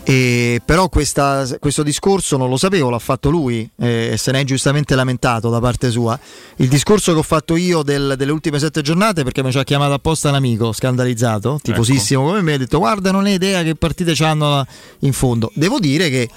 e 0.06 0.60
però 0.62 0.90
questa, 0.90 1.46
questo 1.58 1.82
discorso 1.82 2.36
non 2.36 2.50
lo 2.50 2.58
sapevo, 2.58 2.90
l'ha 2.90 2.98
fatto 2.98 3.30
lui 3.30 3.68
eh, 3.78 4.10
e 4.12 4.16
se 4.18 4.32
ne 4.32 4.40
è 4.40 4.44
giustamente 4.44 4.94
lamentato 4.94 5.48
da 5.48 5.60
parte 5.60 5.90
sua. 5.90 6.18
Il 6.56 6.68
discorso 6.68 7.14
che 7.14 7.18
ho 7.18 7.22
fatto 7.22 7.56
io 7.56 7.82
del, 7.82 8.14
delle 8.18 8.30
ultime 8.30 8.58
sette 8.58 8.82
giornate, 8.82 9.24
perché 9.24 9.42
mi 9.42 9.50
ci 9.50 9.58
ha 9.58 9.64
chiamato 9.64 9.94
apposta 9.94 10.28
un 10.28 10.34
amico 10.34 10.72
scandalizzato, 10.72 11.58
tifosissimo 11.62 12.20
ecco. 12.20 12.30
come 12.30 12.42
me, 12.42 12.52
ha 12.52 12.58
detto 12.58 12.78
guarda 12.78 13.10
non 13.12 13.24
hai 13.24 13.32
idea 13.32 13.62
che 13.62 13.76
partite 13.76 14.12
c'hanno 14.14 14.66
in 15.00 15.12
fondo. 15.14 15.50
Devo 15.54 15.78
dire 15.78 16.10
che 16.10 16.28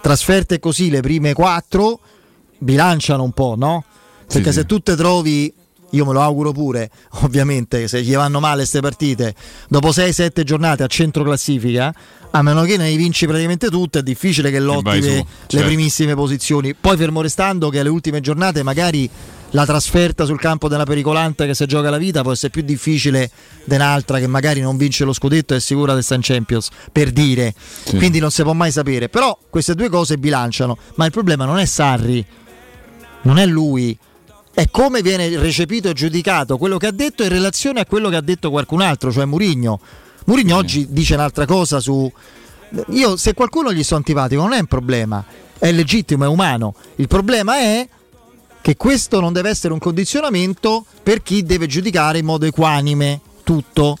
trasferte 0.00 0.60
così 0.60 0.88
le 0.88 1.00
prime 1.00 1.32
quattro 1.32 1.98
bilanciano 2.58 3.24
un 3.24 3.32
po', 3.32 3.54
no? 3.58 3.84
Perché 4.28 4.52
sì. 4.52 4.58
se 4.58 4.66
tu 4.66 4.78
te 4.78 4.94
trovi, 4.94 5.52
io 5.90 6.04
me 6.04 6.12
lo 6.12 6.20
auguro 6.20 6.52
pure, 6.52 6.90
ovviamente, 7.22 7.88
se 7.88 8.02
gli 8.02 8.14
vanno 8.14 8.38
male 8.38 8.58
queste 8.58 8.80
partite, 8.80 9.34
dopo 9.68 9.88
6-7 9.88 10.42
giornate 10.42 10.82
a 10.82 10.86
centro 10.86 11.22
classifica, 11.22 11.94
a 12.36 12.42
meno 12.42 12.62
che 12.62 12.76
ne 12.76 12.94
vinci 12.96 13.26
praticamente 13.26 13.68
tutte, 13.68 14.00
è 14.00 14.02
difficile 14.02 14.50
che 14.50 14.60
lotti 14.60 15.00
le, 15.00 15.26
certo. 15.46 15.66
primissime 15.66 16.14
posizioni. 16.14 16.74
Poi 16.74 16.96
fermo 16.96 17.22
restando 17.22 17.70
che 17.70 17.80
alle 17.80 17.88
ultime 17.88 18.20
giornate 18.20 18.62
magari 18.62 19.08
la 19.50 19.64
trasferta 19.64 20.24
sul 20.24 20.38
campo 20.38 20.68
della 20.68 20.84
pericolante 20.84 21.46
che 21.46 21.54
si 21.54 21.64
gioca 21.66 21.88
la 21.88 21.96
vita 21.96 22.22
può 22.22 22.32
essere 22.32 22.50
più 22.50 22.62
difficile 22.62 23.30
di 23.64 23.74
un'altra 23.74 24.18
che 24.18 24.26
magari 24.26 24.60
non 24.60 24.76
vince 24.76 25.04
lo 25.04 25.12
scudetto 25.12 25.54
e 25.54 25.58
è 25.58 25.60
sicura 25.60 25.98
stare 26.02 26.20
in 26.20 26.26
Champions, 26.26 26.68
per 26.92 27.10
dire. 27.10 27.54
Sì. 27.84 27.96
Quindi 27.96 28.18
non 28.18 28.30
si 28.30 28.42
può 28.42 28.52
mai 28.52 28.70
sapere. 28.70 29.08
Però 29.08 29.38
queste 29.48 29.74
due 29.74 29.88
cose 29.88 30.18
bilanciano. 30.18 30.76
Ma 30.96 31.06
il 31.06 31.12
problema 31.12 31.44
non 31.44 31.58
è 31.58 31.64
Sarri, 31.64 32.24
non 33.22 33.38
è 33.38 33.46
lui. 33.46 33.96
È 34.52 34.68
come 34.70 35.02
viene 35.02 35.38
recepito 35.38 35.88
e 35.88 35.92
giudicato 35.92 36.56
quello 36.58 36.76
che 36.76 36.86
ha 36.86 36.92
detto 36.92 37.22
in 37.22 37.28
relazione 37.28 37.80
a 37.80 37.86
quello 37.86 38.08
che 38.08 38.16
ha 38.16 38.22
detto 38.22 38.50
qualcun 38.50 38.80
altro, 38.80 39.10
cioè 39.10 39.24
Murigno. 39.24 39.80
Murigno 40.26 40.56
oggi 40.56 40.86
dice 40.90 41.14
un'altra 41.14 41.46
cosa 41.46 41.80
su... 41.80 42.10
Io 42.90 43.16
se 43.16 43.32
qualcuno 43.34 43.72
gli 43.72 43.82
sto 43.82 43.94
antipatico 43.96 44.42
non 44.42 44.52
è 44.52 44.58
un 44.58 44.66
problema, 44.66 45.24
è 45.58 45.70
legittimo, 45.72 46.24
è 46.24 46.28
umano. 46.28 46.74
Il 46.96 47.06
problema 47.06 47.56
è 47.58 47.88
che 48.60 48.76
questo 48.76 49.20
non 49.20 49.32
deve 49.32 49.50
essere 49.50 49.72
un 49.72 49.78
condizionamento 49.78 50.84
per 51.02 51.22
chi 51.22 51.44
deve 51.44 51.66
giudicare 51.68 52.18
in 52.18 52.24
modo 52.24 52.44
equanime 52.44 53.20
tutto. 53.44 53.96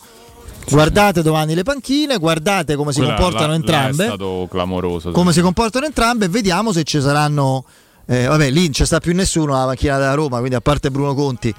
Guardate 0.68 1.22
domani 1.22 1.54
le 1.54 1.62
panchine, 1.62 2.18
guardate 2.18 2.74
come 2.74 2.92
si 2.92 2.98
Quella- 2.98 3.14
comportano 3.14 3.50
là 3.50 3.54
entrambe 3.54 4.02
È 4.02 4.06
stato 4.08 4.48
clamoroso. 4.50 5.12
come 5.12 5.32
si 5.32 5.40
comportano 5.40 5.86
entrambe 5.86 6.24
e 6.24 6.28
vediamo 6.28 6.72
se 6.72 6.82
ci 6.82 7.00
saranno 7.00 7.64
eh, 8.06 8.26
vabbè 8.26 8.50
lì 8.50 8.62
non 8.62 8.70
c'è 8.72 8.84
sta 8.84 8.98
più 8.98 9.14
nessuno 9.14 9.54
alla 9.54 9.66
macchina 9.66 9.96
della 9.96 10.14
Roma 10.14 10.38
quindi 10.38 10.56
a 10.56 10.60
parte 10.60 10.90
Bruno 10.90 11.14
Conti 11.14 11.54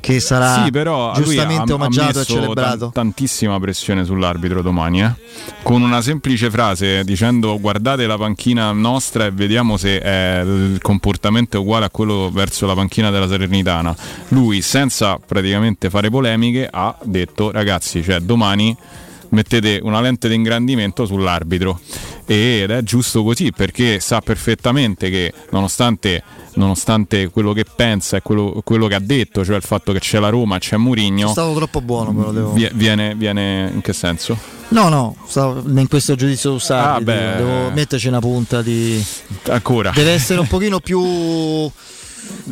che 0.00 0.20
sarà 0.20 0.62
Sì, 0.64 0.70
però 0.70 1.12
giustamente 1.14 1.72
ha, 1.72 1.74
omaggiato 1.74 2.18
ha 2.18 2.22
e 2.22 2.24
celebrato 2.24 2.78
tan- 2.78 2.92
tantissima 2.92 3.58
pressione 3.58 4.04
sull'arbitro 4.04 4.62
domani, 4.62 5.02
eh? 5.02 5.10
con 5.62 5.82
una 5.82 6.00
semplice 6.00 6.50
frase 6.50 7.02
dicendo 7.04 7.58
guardate 7.60 8.06
la 8.06 8.16
panchina 8.16 8.70
nostra 8.72 9.26
e 9.26 9.30
vediamo 9.30 9.76
se 9.76 9.98
è- 9.98 10.40
il 10.42 10.78
comportamento 10.80 11.56
è 11.56 11.60
uguale 11.60 11.86
a 11.86 11.90
quello 11.90 12.30
verso 12.32 12.66
la 12.66 12.74
panchina 12.74 13.10
della 13.10 13.28
Salernitana. 13.28 13.94
Lui, 14.28 14.62
senza 14.62 15.18
praticamente 15.24 15.90
fare 15.90 16.10
polemiche, 16.10 16.68
ha 16.70 16.96
detto 17.02 17.50
ragazzi, 17.50 18.02
cioè 18.02 18.20
domani 18.20 18.76
mettete 19.30 19.80
una 19.82 20.00
lente 20.00 20.28
di 20.28 20.34
ingrandimento 20.34 21.04
sull'arbitro 21.06 21.80
ed 22.26 22.70
è 22.70 22.82
giusto 22.82 23.22
così 23.22 23.52
perché 23.52 24.00
sa 24.00 24.20
perfettamente 24.20 25.10
che 25.10 25.32
nonostante, 25.50 26.22
nonostante 26.54 27.28
quello 27.28 27.52
che 27.52 27.64
pensa 27.64 28.16
e 28.16 28.22
quello, 28.22 28.60
quello 28.64 28.88
che 28.88 28.94
ha 28.96 29.00
detto, 29.00 29.44
cioè 29.44 29.56
il 29.56 29.62
fatto 29.62 29.92
che 29.92 30.00
c'è 30.00 30.18
la 30.18 30.28
Roma, 30.28 30.58
c'è 30.58 30.74
è 30.74 30.78
Murigno, 30.78 31.28
stato 31.28 31.54
troppo 31.54 31.80
buono 31.80 32.12
però 32.12 32.32
devo... 32.32 32.52
vie- 32.52 32.72
viene, 32.74 33.14
viene 33.14 33.70
in 33.72 33.80
che 33.80 33.92
senso? 33.92 34.36
no 34.68 34.88
no 34.88 35.14
in 35.66 35.86
questo 35.88 36.16
giudizio 36.16 36.50
su 36.52 36.58
Sarri 36.58 37.02
Ah, 37.02 37.04
beh. 37.04 37.14
devo, 37.36 37.36
devo 37.36 37.70
metterci 37.70 38.08
una 38.08 38.18
punta 38.18 38.62
di 38.62 39.00
Ancora. 39.48 39.92
deve 39.94 40.10
essere 40.10 40.40
un 40.40 40.48
pochino 40.48 40.80
più 40.80 41.70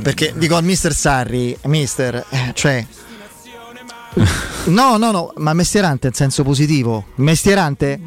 perché 0.00 0.32
dico 0.36 0.54
al 0.54 0.62
mister 0.62 0.92
Sarri 0.94 1.56
mister 1.64 2.24
eh, 2.30 2.50
cioè 2.54 2.86
no 4.66 4.96
no 4.96 5.10
no 5.10 5.32
ma 5.36 5.52
mestierante 5.52 6.08
in 6.08 6.12
senso 6.12 6.42
positivo. 6.42 7.06
Mestierante 7.16 7.98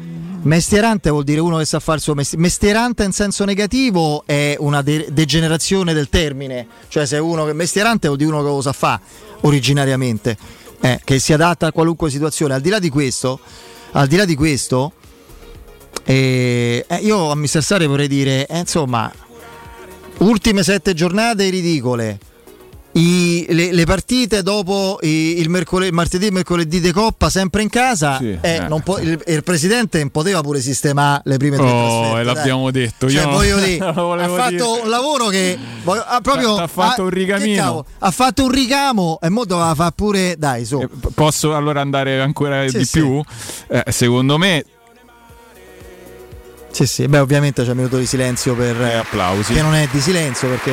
mestierante 0.42 1.10
vuol 1.10 1.24
dire 1.24 1.40
uno 1.40 1.58
che 1.58 1.64
sa 1.64 1.80
fare 1.80 1.98
il 1.98 2.02
suo 2.02 2.14
mestiere 2.14 2.42
mestierante 2.42 3.04
in 3.04 3.12
senso 3.12 3.44
negativo 3.44 4.22
è 4.24 4.56
una 4.58 4.82
de- 4.82 5.08
degenerazione 5.10 5.92
del 5.92 6.08
termine. 6.08 6.66
Cioè 6.88 7.06
se 7.06 7.18
uno 7.18 7.44
che 7.44 7.52
mestierante 7.52 8.06
vuol 8.06 8.18
dire 8.18 8.30
uno 8.30 8.42
che 8.42 8.48
lo 8.48 8.62
sa 8.62 8.72
fa 8.72 9.00
originariamente 9.42 10.36
eh, 10.80 11.00
che 11.04 11.18
si 11.18 11.32
adatta 11.32 11.66
a 11.66 11.72
qualunque 11.72 12.10
situazione. 12.10 12.54
Al 12.54 12.60
di 12.60 12.70
là 12.70 12.78
di 12.78 12.88
questo 12.88 13.40
al 13.92 14.06
di 14.06 14.16
là 14.16 14.24
di 14.24 14.34
questo 14.34 14.92
eh, 16.04 16.84
eh, 16.86 16.96
io 16.96 17.30
a 17.30 17.34
Mister 17.34 17.62
Sarri 17.62 17.86
vorrei 17.86 18.08
dire 18.08 18.46
eh, 18.46 18.58
insomma 18.58 19.10
ultime 20.18 20.62
sette 20.62 20.94
giornate 20.94 21.48
ridicole 21.48 22.18
I- 22.98 23.46
le, 23.50 23.72
le 23.72 23.84
partite 23.84 24.42
dopo 24.42 24.98
i- 25.02 25.38
il 25.38 25.48
mercoledì, 25.50 25.92
martedì 25.92 26.26
e 26.26 26.30
mercoledì 26.32 26.80
di 26.80 26.90
Coppa 26.90 27.30
sempre 27.30 27.62
in 27.62 27.68
casa 27.68 28.16
Sì, 28.18 28.36
eh, 28.40 28.56
eh. 28.56 28.80
può- 28.82 28.98
il, 28.98 29.22
il 29.26 29.42
presidente 29.44 29.98
non 30.00 30.10
poteva 30.10 30.40
pure 30.40 30.60
sistemare 30.60 31.20
le 31.24 31.36
prime 31.36 31.56
tre 31.56 31.66
Oh, 31.66 32.08
e 32.18 32.24
dai. 32.24 32.24
l'abbiamo 32.24 32.70
detto. 32.70 33.08
Cioè, 33.08 33.22
io 33.44 33.56
lo 33.94 34.12
ha 34.14 34.28
fatto 34.28 34.48
dire. 34.50 34.62
un 34.82 34.88
lavoro 34.88 35.26
che 35.28 35.56
voglio- 35.84 36.04
ha 36.06 36.20
proprio 36.20 36.56
T'ha 36.56 36.66
fatto 36.66 37.02
ha- 37.02 37.04
un 37.04 37.10
rigamino. 37.10 37.84
ha 37.98 38.10
fatto 38.10 38.42
un 38.44 38.50
ricamo 38.50 39.18
e 39.22 39.28
mo 39.28 39.44
doveva 39.44 39.74
fare 39.74 39.92
pure 39.94 40.34
dai 40.36 40.64
su 40.64 40.78
P- 40.78 41.08
Posso 41.14 41.54
allora 41.54 41.80
andare 41.80 42.20
ancora 42.20 42.66
Sì, 42.68 42.78
di 42.78 42.84
sì. 42.84 42.98
più? 43.00 43.22
Eh, 43.68 43.84
secondo 43.92 44.38
me 44.38 44.64
sì 46.70 46.86
sì 46.86 47.06
beh 47.08 47.18
ovviamente 47.18 47.64
c'è 47.64 47.70
un 47.70 47.76
minuto 47.76 47.96
di 47.96 48.06
silenzio 48.06 48.54
per 48.54 48.80
eh, 48.80 48.94
applausi. 48.94 49.52
che 49.54 49.62
non 49.62 49.74
è 49.74 49.88
di 49.90 50.00
silenzio 50.00 50.48
perché 50.48 50.72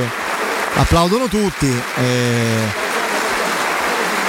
applaudono 0.75 1.27
tutti 1.27 1.69
eh, 1.95 2.67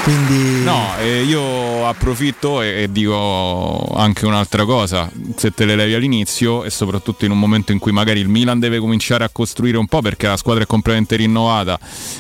quindi 0.06 0.62
No, 0.62 0.96
eh, 1.00 1.22
io 1.24 1.84
approfitto 1.84 2.62
e, 2.62 2.82
e 2.82 2.92
dico 2.92 3.92
anche 3.92 4.24
un'altra 4.24 4.64
cosa, 4.64 5.10
se 5.34 5.50
te 5.50 5.64
le 5.64 5.74
levi 5.74 5.94
all'inizio 5.94 6.62
e 6.62 6.70
soprattutto 6.70 7.24
in 7.24 7.32
un 7.32 7.40
momento 7.40 7.72
in 7.72 7.80
cui 7.80 7.90
magari 7.90 8.20
il 8.20 8.28
Milan 8.28 8.60
deve 8.60 8.78
cominciare 8.78 9.24
a 9.24 9.28
costruire 9.32 9.78
un 9.78 9.88
po' 9.88 10.02
perché 10.02 10.28
la 10.28 10.36
squadra 10.36 10.62
è 10.62 10.66
completamente 10.66 11.16
rinnovata, 11.16 11.76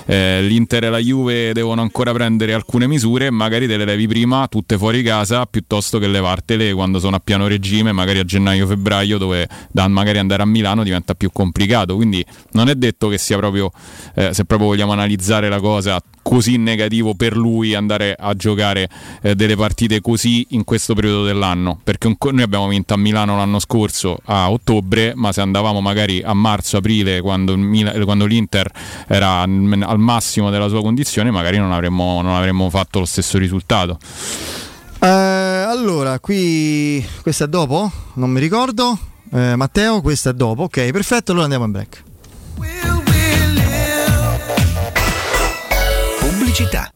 eh, 0.06 0.42
l'Inter 0.42 0.84
e 0.84 0.90
la 0.90 0.98
Juve 0.98 1.52
devono 1.52 1.80
ancora 1.80 2.12
prendere 2.12 2.54
alcune 2.54 2.88
misure, 2.88 3.30
magari 3.30 3.68
te 3.68 3.76
le 3.76 3.84
levi 3.84 4.08
prima 4.08 4.48
tutte 4.48 4.76
fuori 4.76 5.04
casa 5.04 5.46
piuttosto 5.46 6.00
che 6.00 6.08
levartele 6.08 6.72
quando 6.72 6.98
sono 6.98 7.14
a 7.14 7.20
piano 7.20 7.46
regime, 7.46 7.92
magari 7.92 8.18
a 8.18 8.24
gennaio-febbraio 8.24 9.16
dove 9.16 9.48
da 9.70 9.86
magari 9.86 10.18
andare 10.18 10.42
a 10.42 10.46
Milano 10.46 10.82
diventa 10.82 11.14
più 11.14 11.30
complicato, 11.32 11.94
quindi 11.94 12.24
non 12.52 12.68
è 12.68 12.74
detto 12.74 13.06
che 13.06 13.18
sia 13.18 13.36
proprio, 13.36 13.70
eh, 14.16 14.34
se 14.34 14.44
proprio 14.44 14.70
vogliamo 14.70 14.90
analizzare 14.90 15.48
la 15.48 15.60
cosa 15.60 16.02
così 16.26 16.56
negativo 16.56 17.14
per 17.14 17.36
lui 17.36 17.72
andare 17.76 18.16
a 18.18 18.34
giocare 18.34 18.88
eh, 19.22 19.36
delle 19.36 19.54
partite 19.54 20.00
così 20.00 20.44
in 20.50 20.64
questo 20.64 20.92
periodo 20.92 21.22
dell'anno 21.22 21.78
perché 21.84 22.08
un 22.08 22.16
noi 22.18 22.42
abbiamo 22.42 22.66
vinto 22.66 22.94
a 22.94 22.96
Milano 22.96 23.36
l'anno 23.36 23.60
scorso 23.60 24.18
a 24.24 24.50
ottobre 24.50 25.12
ma 25.14 25.30
se 25.30 25.40
andavamo 25.40 25.80
magari 25.80 26.20
a 26.24 26.34
marzo 26.34 26.78
aprile 26.78 27.20
quando, 27.20 27.56
quando 28.02 28.26
l'Inter 28.26 28.68
era 29.06 29.42
al 29.42 29.98
massimo 29.98 30.50
della 30.50 30.66
sua 30.66 30.82
condizione 30.82 31.30
magari 31.30 31.58
non 31.58 31.70
avremmo, 31.70 32.20
non 32.22 32.34
avremmo 32.34 32.68
fatto 32.70 32.98
lo 32.98 33.04
stesso 33.04 33.38
risultato 33.38 33.96
Eh, 34.98 35.06
allora, 35.06 36.18
qui 36.18 37.06
questo 37.22 37.44
è 37.44 37.48
dopo? 37.48 37.88
Non 38.14 38.30
mi 38.30 38.40
ricordo. 38.40 38.98
Eh, 39.30 39.54
Matteo, 39.54 40.00
questo 40.00 40.30
è 40.30 40.32
dopo. 40.32 40.64
Ok, 40.64 40.90
perfetto, 40.90 41.30
allora 41.30 41.44
andiamo 41.44 41.66
in 41.66 41.72
break. 41.72 42.05
Pubblicità. 46.56 46.95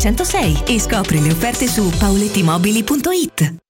906 0.00 0.62
e 0.66 0.80
scopri 0.80 1.20
le 1.20 1.30
offerte 1.30 1.66
su 1.68 1.92
paulettimobili.it. 1.98 3.69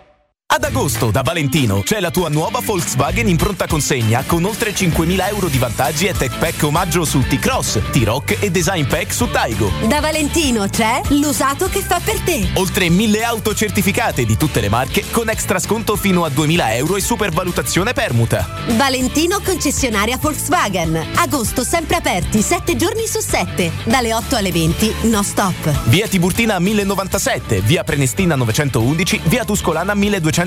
Ad 0.53 0.65
agosto 0.65 1.11
da 1.11 1.21
Valentino 1.21 1.81
c'è 1.81 2.01
la 2.01 2.11
tua 2.11 2.27
nuova 2.27 2.59
Volkswagen 2.59 3.29
in 3.29 3.37
pronta 3.37 3.67
consegna 3.67 4.21
con 4.27 4.43
oltre 4.43 4.73
5.000 4.73 5.29
euro 5.29 5.47
di 5.47 5.57
vantaggi 5.57 6.07
e 6.07 6.13
tech 6.13 6.37
pack 6.37 6.63
omaggio 6.63 7.05
su 7.05 7.21
T-Cross, 7.25 7.79
T-Rock 7.89 8.43
e 8.43 8.51
design 8.51 8.85
pack 8.85 9.13
su 9.13 9.29
Taigo. 9.31 9.71
Da 9.87 10.01
Valentino 10.01 10.67
c'è 10.67 11.03
l'usato 11.11 11.69
che 11.69 11.79
fa 11.79 12.01
per 12.03 12.19
te. 12.19 12.49
Oltre 12.55 12.87
1.000 12.87 13.23
auto 13.23 13.55
certificate 13.55 14.25
di 14.25 14.35
tutte 14.35 14.59
le 14.59 14.67
marche 14.67 15.05
con 15.09 15.29
extra 15.29 15.57
sconto 15.57 15.95
fino 15.95 16.25
a 16.25 16.27
2.000 16.27 16.73
euro 16.75 16.97
e 16.97 17.01
supervalutazione 17.01 17.93
permuta. 17.93 18.45
Valentino 18.75 19.39
concessionaria 19.39 20.17
Volkswagen. 20.17 21.11
Agosto 21.15 21.63
sempre 21.63 21.95
aperti 21.95 22.41
7 22.41 22.75
giorni 22.75 23.07
su 23.07 23.21
7. 23.21 23.71
Dalle 23.85 24.13
8 24.13 24.35
alle 24.35 24.51
20 24.51 24.95
no 25.03 25.23
stop. 25.23 25.85
Via 25.85 26.09
Tiburtina 26.09 26.59
1097, 26.59 27.61
via 27.61 27.85
Prenestina 27.85 28.35
911, 28.35 29.21
via 29.23 29.45
Tuscolana 29.45 29.93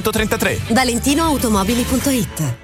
1233. 0.02 0.60
ValentinoAutomobili.it 0.74 2.63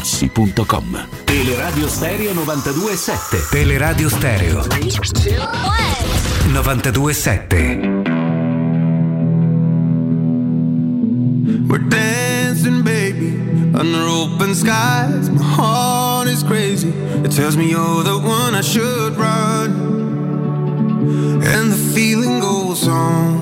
artigianamaterassi.com. 0.01 1.07
Teleradio 1.25 1.87
Stereo 1.87 2.33
92.7 2.33 3.49
Teleradio 3.51 4.09
Stereo 4.09 4.63
92.7 6.53 8.09
We're 11.67 11.87
dancing, 11.87 12.83
baby, 12.83 13.29
under 13.73 14.01
open 14.07 14.53
skies. 14.55 15.29
My 15.29 15.41
heart 15.41 16.27
is 16.27 16.43
crazy. 16.43 16.89
It 17.23 17.31
tells 17.31 17.55
me 17.55 17.69
you're 17.69 18.03
the 18.03 18.17
one 18.17 18.55
I 18.55 18.61
should 18.61 19.15
run. 19.15 19.71
And 21.43 21.71
the 21.71 21.77
feeling 21.93 22.41
goes 22.41 22.87
on. 22.87 23.39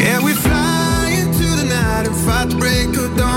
Yeah, 0.00 0.20
we 0.24 0.32
fly 0.34 1.10
into 1.22 1.44
the 1.56 1.64
night 1.68 2.06
and 2.08 2.16
fight 2.16 2.48
the 2.50 2.56
break 2.56 2.88
of 2.96 3.16
dawn. 3.16 3.29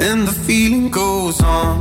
And 0.00 0.26
the 0.26 0.32
feeling 0.32 0.88
goes 0.88 1.42
on 1.42 1.79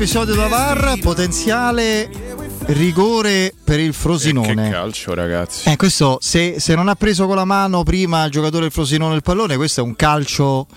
episodio 0.00 0.36
da 0.36 0.46
VAR, 0.46 0.96
potenziale 1.00 2.08
rigore 2.66 3.52
per 3.64 3.80
il 3.80 3.92
Frosinone. 3.92 4.66
Che 4.66 4.70
calcio, 4.70 5.12
ragazzi. 5.12 5.68
Eh, 5.68 5.74
questo 5.74 6.18
se, 6.20 6.60
se 6.60 6.76
non 6.76 6.86
ha 6.86 6.94
preso 6.94 7.26
con 7.26 7.34
la 7.34 7.44
mano 7.44 7.82
prima 7.82 8.24
il 8.24 8.30
giocatore 8.30 8.62
del 8.62 8.70
Frosinone 8.70 9.16
il 9.16 9.22
pallone, 9.22 9.56
questo 9.56 9.80
è 9.80 9.82
un 9.82 9.96
calcio 9.96 10.68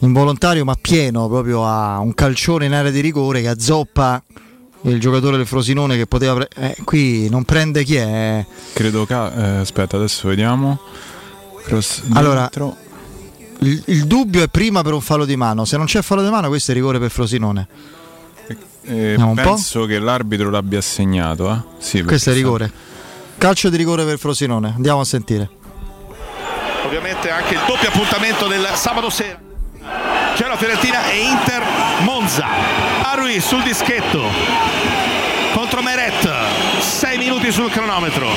involontario 0.00 0.64
ma 0.64 0.74
pieno, 0.80 1.28
proprio 1.28 1.64
a 1.64 2.00
un 2.00 2.12
calcione 2.12 2.66
in 2.66 2.72
area 2.72 2.90
di 2.90 2.98
rigore 2.98 3.40
che 3.40 3.46
azzoppa 3.48 4.20
il 4.80 4.98
giocatore 4.98 5.36
del 5.36 5.46
Frosinone 5.46 5.96
che 5.96 6.08
poteva... 6.08 6.34
Pre- 6.34 6.48
eh, 6.56 6.76
qui 6.82 7.28
non 7.28 7.44
prende 7.44 7.84
chi 7.84 7.94
è... 7.94 8.44
Credo 8.72 9.06
che... 9.06 9.14
eh, 9.14 9.58
aspetta, 9.58 9.96
adesso 9.96 10.26
vediamo. 10.26 10.80
Cross 11.62 12.02
Allora, 12.14 12.40
dentro. 12.40 12.76
Il, 13.62 13.82
il 13.86 14.04
dubbio 14.04 14.42
è 14.42 14.48
prima 14.48 14.82
per 14.82 14.92
un 14.92 15.00
fallo 15.00 15.24
di 15.24 15.36
mano, 15.36 15.64
se 15.64 15.76
non 15.76 15.86
c'è 15.86 16.02
fallo 16.02 16.22
di 16.22 16.30
mano 16.30 16.48
questo 16.48 16.70
è 16.70 16.74
rigore 16.74 16.98
per 16.98 17.10
Frosinone. 17.10 17.66
Eh, 18.84 19.14
un 19.16 19.34
po'. 19.36 19.42
penso 19.42 19.84
che 19.84 19.98
l'arbitro 20.00 20.50
l'abbia 20.50 20.78
assegnato. 20.78 21.50
Eh? 21.50 21.58
Sì, 21.78 22.02
Questo 22.02 22.30
è 22.30 22.34
rigore. 22.34 22.70
Calcio 23.38 23.70
di 23.70 23.76
rigore 23.76 24.04
per 24.04 24.18
Frosinone, 24.18 24.72
andiamo 24.74 25.00
a 25.00 25.04
sentire. 25.04 25.48
Ovviamente 26.84 27.12
ovviamente 27.22 27.30
anche 27.30 27.54
il 27.54 27.60
doppio 27.66 27.88
appuntamento 27.88 28.46
del 28.46 28.66
sabato 28.74 29.08
sera. 29.08 29.38
C'è 30.34 30.46
la 30.46 30.56
Fiorentina 30.56 31.10
e 31.10 31.22
Inter 31.22 31.62
Monza. 32.00 32.46
Arui 33.02 33.40
sul 33.40 33.62
dischetto 33.62 34.22
contro 35.54 35.82
Meret. 35.82 36.28
6 36.80 37.18
minuti 37.18 37.50
sul 37.52 37.70
cronometro. 37.70 38.28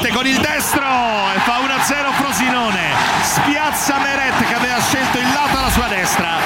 Parte 0.00 0.16
con 0.16 0.26
il 0.26 0.40
destro 0.40 0.80
e 0.80 1.38
fa 1.40 1.58
1-0 1.60 2.12
Frosinone. 2.14 2.80
Spiazza 3.22 3.98
Meret 3.98 4.46
che 4.46 4.54
aveva 4.54 4.80
scelto 4.80 5.18
il 5.18 5.26
lato 5.30 5.58
alla 5.58 5.68
sua 5.68 5.88
destra. 5.88 6.38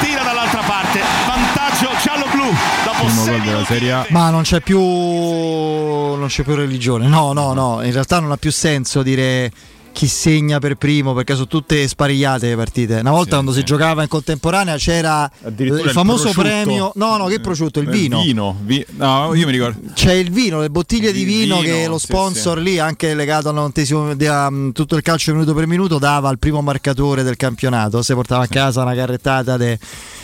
Tira 0.00 0.22
dall'altra 0.22 0.62
parte. 0.62 1.00
Vantaggio 1.26 1.90
giallo-blu 2.02 2.50
dopo 2.84 3.08
6 3.10 3.40
della 3.42 3.64
Serie 3.66 3.92
A. 3.92 4.06
Ma 4.08 4.30
non 4.30 4.44
c'è 4.44 4.62
più 4.62 4.80
non 4.80 6.26
c'è 6.28 6.42
più 6.42 6.54
religione. 6.54 7.06
No, 7.06 7.34
no, 7.34 7.52
no, 7.52 7.82
in 7.82 7.92
realtà 7.92 8.18
non 8.18 8.32
ha 8.32 8.38
più 8.38 8.50
senso 8.50 9.02
dire 9.02 9.50
chi 9.92 10.06
segna 10.06 10.58
per 10.58 10.76
primo 10.76 11.12
perché 11.12 11.34
sono 11.34 11.46
tutte 11.46 11.86
sparigliate 11.86 12.48
le 12.48 12.56
partite. 12.56 12.98
Una 13.00 13.10
volta 13.10 13.32
quando 13.32 13.52
si 13.52 13.62
giocava 13.62 14.02
in 14.02 14.08
contemporanea 14.08 14.76
c'era 14.76 15.30
il 15.56 15.90
famoso 15.92 16.30
prosciutto. 16.30 16.42
premio. 16.42 16.92
No, 16.96 17.16
no, 17.16 17.26
che 17.26 17.40
prosciutto, 17.40 17.80
il 17.80 17.88
vino. 17.88 18.20
Il 18.20 18.26
vino. 18.26 18.56
vi- 18.62 18.84
no, 18.96 19.34
io 19.34 19.46
mi 19.46 19.52
ricordo. 19.52 19.78
C'è 19.94 20.12
il 20.12 20.30
vino, 20.30 20.60
le 20.60 20.70
bottiglie 20.70 21.12
di 21.12 21.20
Il 21.20 21.26
vino, 21.26 21.60
vino, 21.60 21.74
che 21.74 21.86
lo 21.86 21.98
sì, 21.98 22.06
sponsor 22.06 22.58
lì, 22.58 22.78
anche 22.78 23.14
legato 23.14 23.48
al 23.48 23.54
novantesimo 23.54 24.14
di 24.14 24.26
um, 24.26 24.72
tutto 24.72 24.96
il 24.96 25.02
calcio 25.02 25.32
minuto 25.32 25.54
per 25.54 25.66
minuto, 25.66 25.98
dava 25.98 26.28
al 26.28 26.38
primo 26.38 26.62
marcatore 26.62 27.22
del 27.22 27.36
campionato. 27.36 28.02
Se 28.02 28.14
portava 28.14 28.44
a 28.44 28.48
casa 28.48 28.82
una 28.82 28.94
carrettata 28.94 29.56
de 29.56 29.78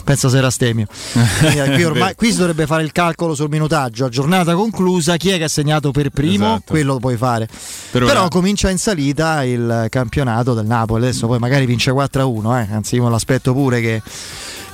penso 0.09 0.30
se 0.30 0.39
era 0.39 0.51
Stemio. 0.51 0.86
Eh, 1.59 1.72
qui, 1.72 1.85
ormai, 1.85 2.14
qui 2.14 2.30
si 2.30 2.39
dovrebbe 2.39 2.66
fare 2.66 2.82
il 2.82 2.93
calcolo 2.93 3.35
sul 3.35 3.48
minutaggio. 3.48 4.05
A 4.05 4.09
giornata 4.09 4.55
conclusa, 4.55 5.16
chi 5.16 5.30
è 5.30 5.39
che 5.39 5.44
ha 5.44 5.48
segnato 5.48 5.90
per 5.90 6.10
primo? 6.10 6.47
Esatto. 6.47 6.72
Quello 6.72 6.94
lo 6.94 6.98
puoi 6.98 7.16
fare. 7.16 7.47
Per 7.47 8.05
Però 8.05 8.20
ora- 8.20 8.28
comincia 8.28 8.70
in 8.70 8.78
salita 8.78 9.43
il 9.44 9.86
campionato 9.89 10.55
del 10.55 10.66
Napoli. 10.66 11.05
Adesso 11.05 11.26
poi 11.26 11.39
magari 11.39 11.66
vince 11.66 11.90
4-1, 11.90 12.60
eh. 12.60 12.74
anzi 12.74 12.97
io 12.97 13.05
me 13.05 13.10
l'aspetto 13.10 13.52
pure 13.52 13.80
che, 13.80 14.02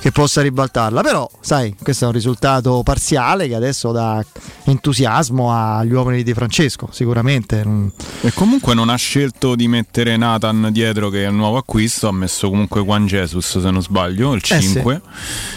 che 0.05 0.11
possa 0.11 0.43
ribaltarla. 0.43 1.01
Però, 1.01 1.27
sai, 1.39 1.75
questo 1.81 2.03
è 2.03 2.07
un 2.07 2.13
risultato 2.13 2.83
parziale 2.83 3.47
che 3.47 3.55
adesso 3.55 3.91
dà 3.91 4.23
entusiasmo 4.65 5.51
agli 5.51 5.93
uomini 5.93 6.21
di 6.21 6.31
Francesco, 6.35 6.89
sicuramente. 6.91 7.63
Mm. 7.65 7.87
E 8.21 8.31
comunque 8.33 8.75
non 8.75 8.89
ha 8.89 8.95
scelto 8.97 9.55
di 9.55 9.67
mettere 9.67 10.15
Nathan 10.15 10.69
dietro 10.71 11.09
che 11.09 11.25
è 11.25 11.27
il 11.29 11.33
nuovo 11.33 11.57
acquisto, 11.57 12.07
ha 12.07 12.11
messo 12.11 12.49
comunque 12.51 12.81
Juan 12.83 13.07
Jesus 13.07 13.57
se 13.57 13.71
non 13.71 13.81
sbaglio, 13.81 14.33
il 14.33 14.43
Eh 14.47 14.61
sì. 14.61 14.73
5. 14.73 15.01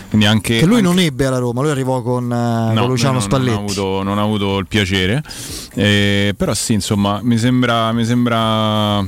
Quindi 0.08 0.26
anche 0.26 0.58
Che 0.60 0.64
lui 0.64 0.76
anche- 0.76 0.88
non 0.88 0.98
ebbe 0.98 1.26
alla 1.26 1.38
Roma, 1.38 1.60
lui 1.60 1.70
arrivò 1.70 2.00
con, 2.00 2.24
eh, 2.32 2.72
No, 2.72 2.80
con 2.80 2.88
Luciano 2.88 3.12
non- 3.12 3.20
Spalletti. 3.22 3.50
Non 3.50 3.58
ha 3.60 3.64
avuto, 3.70 4.02
non 4.02 4.18
ha 4.18 4.22
avuto 4.22 4.56
il 4.56 4.66
piacere. 4.66 5.22
Eh, 5.74 6.32
però 6.34 6.54
sì, 6.54 6.72
insomma, 6.72 7.20
mi 7.22 7.36
sembra, 7.36 7.92
mi 7.92 8.06
sembra 8.06 9.04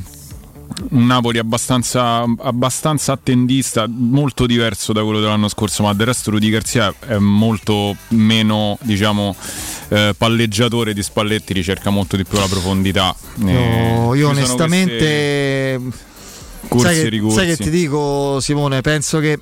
un 0.90 1.06
Napoli 1.06 1.38
abbastanza, 1.38 2.24
abbastanza 2.38 3.12
attendista, 3.12 3.86
molto 3.88 4.46
diverso 4.46 4.92
da 4.92 5.02
quello 5.02 5.20
dell'anno 5.20 5.48
scorso, 5.48 5.82
ma 5.82 5.92
del 5.94 6.06
resto 6.06 6.30
Rudy 6.30 6.50
Garzia 6.50 6.92
è 7.06 7.18
molto 7.18 7.96
meno, 8.08 8.78
diciamo, 8.82 9.34
eh, 9.88 10.14
palleggiatore 10.16 10.92
di 10.94 11.02
Spalletti, 11.02 11.52
ricerca 11.52 11.90
molto 11.90 12.16
di 12.16 12.24
più 12.24 12.38
la 12.38 12.46
profondità. 12.46 13.14
No, 13.36 14.12
Eh, 14.12 14.16
io 14.16 14.28
onestamente 14.28 15.80
corsi 16.68 16.94
sai 16.94 17.10
che, 17.10 17.30
sai 17.30 17.46
che 17.46 17.56
ti 17.56 17.70
dico 17.70 18.38
Simone, 18.40 18.80
penso 18.80 19.18
che 19.18 19.38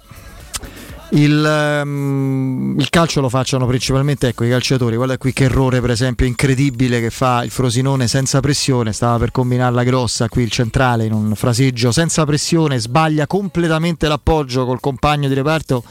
il, 1.11 1.45
ehm, 1.45 2.75
il 2.79 2.89
calcio 2.91 3.21
lo 3.21 3.29
facciano 3.29 3.67
principalmente 3.67 4.29
ecco, 4.29 4.45
i 4.45 4.51
calciatori. 4.51 4.97
Guarda 4.97 5.17
qui 5.17 5.33
che 5.33 5.45
errore, 5.45 5.81
per 5.81 5.91
esempio, 5.91 6.27
incredibile 6.27 7.01
che 7.01 7.11
fa 7.11 7.43
il 7.45 7.51
Frosinone 7.51 8.07
senza 8.09 8.41
pressione. 8.41 8.93
Stava 8.93 9.19
per 9.19 9.31
combinarla 9.31 9.83
grossa 9.85 10.29
qui 10.29 10.43
il 10.43 10.51
centrale 10.51 11.07
in 11.07 11.13
un 11.13 11.35
fraseggio 11.35 11.93
senza 11.93 12.25
pressione, 12.25 12.79
sbaglia 12.79 13.27
completamente 13.27 14.09
l'appoggio 14.09 14.67
col 14.67 14.81
compagno 14.81 15.29
di 15.29 15.35
reparto 15.35 15.83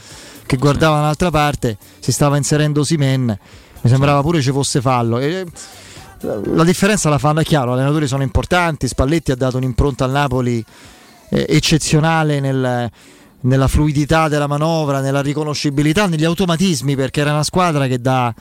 che 0.46 0.56
guardava 0.56 0.96
dall'altra 0.96 1.30
parte. 1.30 1.76
Si 1.98 2.12
stava 2.12 2.36
inserendo 2.36 2.84
Simen. 2.84 3.38
Mi 3.80 3.90
sembrava 3.90 4.20
pure 4.22 4.40
ci 4.40 4.52
fosse 4.52 4.80
fallo. 4.80 5.18
E, 5.18 5.44
la 6.20 6.64
differenza 6.64 7.08
la 7.08 7.18
fanno, 7.18 7.40
è 7.40 7.44
chiaro, 7.44 7.70
gli 7.70 7.74
allenatori 7.74 8.08
sono 8.08 8.24
importanti, 8.24 8.88
Spalletti 8.88 9.30
ha 9.30 9.36
dato 9.36 9.56
un'impronta 9.56 10.04
al 10.04 10.10
Napoli 10.10 10.64
eh, 11.30 11.46
eccezionale 11.48 12.40
nel- 12.40 12.90
nella 13.42 13.68
fluidità 13.68 14.28
della 14.28 14.46
manovra, 14.46 15.00
nella 15.00 15.20
riconoscibilità, 15.20 16.06
negli 16.06 16.24
automatismi, 16.24 16.96
perché 16.96 17.20
era 17.20 17.32
una 17.32 17.44
squadra 17.44 17.86
che 17.86 18.00
da, 18.00 18.34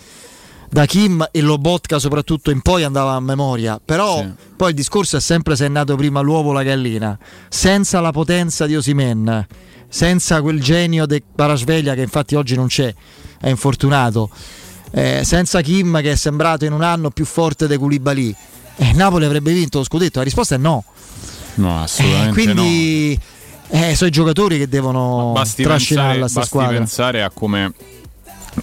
da 0.70 0.86
Kim 0.86 1.28
e 1.32 1.42
Lobotka 1.42 2.00
soprattutto 2.00 2.52
in 2.52 2.62
poi 2.62 2.84
andava 2.84 3.14
a 3.14 3.20
memoria, 3.20 3.80
però 3.84 4.26
poi 4.56 4.70
il 4.70 4.76
discorso 4.76 5.18
è 5.18 5.22
sempre 5.22 5.56
se 5.56 5.66
è 5.66 5.70
nato 5.70 5.96
prima 5.96 6.22
l'uovo 6.22 6.50
o 6.50 6.54
la 6.54 6.64
gallina, 6.64 7.18
senza 7.50 8.00
la 8.00 8.12
potenza 8.12 8.66
di 8.66 8.76
Osimen, 8.76 9.46
senza 9.88 10.42
quel 10.42 10.62
genio 10.62 11.06
di 11.06 11.24
Parasveglia 11.36 11.94
che 11.94 12.02
infatti 12.02 12.36
oggi 12.36 12.56
non 12.56 12.68
c'è, 12.68 12.94
è 13.40 13.50
infortunato, 13.50 14.30
eh, 14.92 15.22
senza 15.24 15.62
Kim 15.62 16.02
che 16.02 16.14
è 16.14 16.16
sembrato 16.16 16.66
in 16.66 16.74
un 16.74 16.82
anno 16.82 17.12
più 17.12 17.26
forte 17.26 17.68
di 17.68 17.78
Koulibaly, 17.78 18.36
eh, 18.78 18.94
Napoli 18.94 19.26
avrebbe 19.26 19.54
vinto 19.54 19.80
lo 19.80 19.84
scudetto, 19.84 20.20
la 20.20 20.24
risposta 20.24 20.56
è 20.56 20.58
no. 20.58 20.84
No, 21.56 21.82
assolutamente 21.82 22.34
Quindi 22.34 23.20
eh, 23.70 23.96
sono 23.96 24.10
i 24.10 24.12
giocatori 24.12 24.58
che 24.58 24.68
devono 24.68 25.34
trascinarla 25.34 26.12
pensare, 26.12 26.28
sta 26.28 26.40
basti 26.40 26.50
squadra. 26.50 26.78
pensare 26.78 27.24
a 27.24 27.30
come 27.30 27.74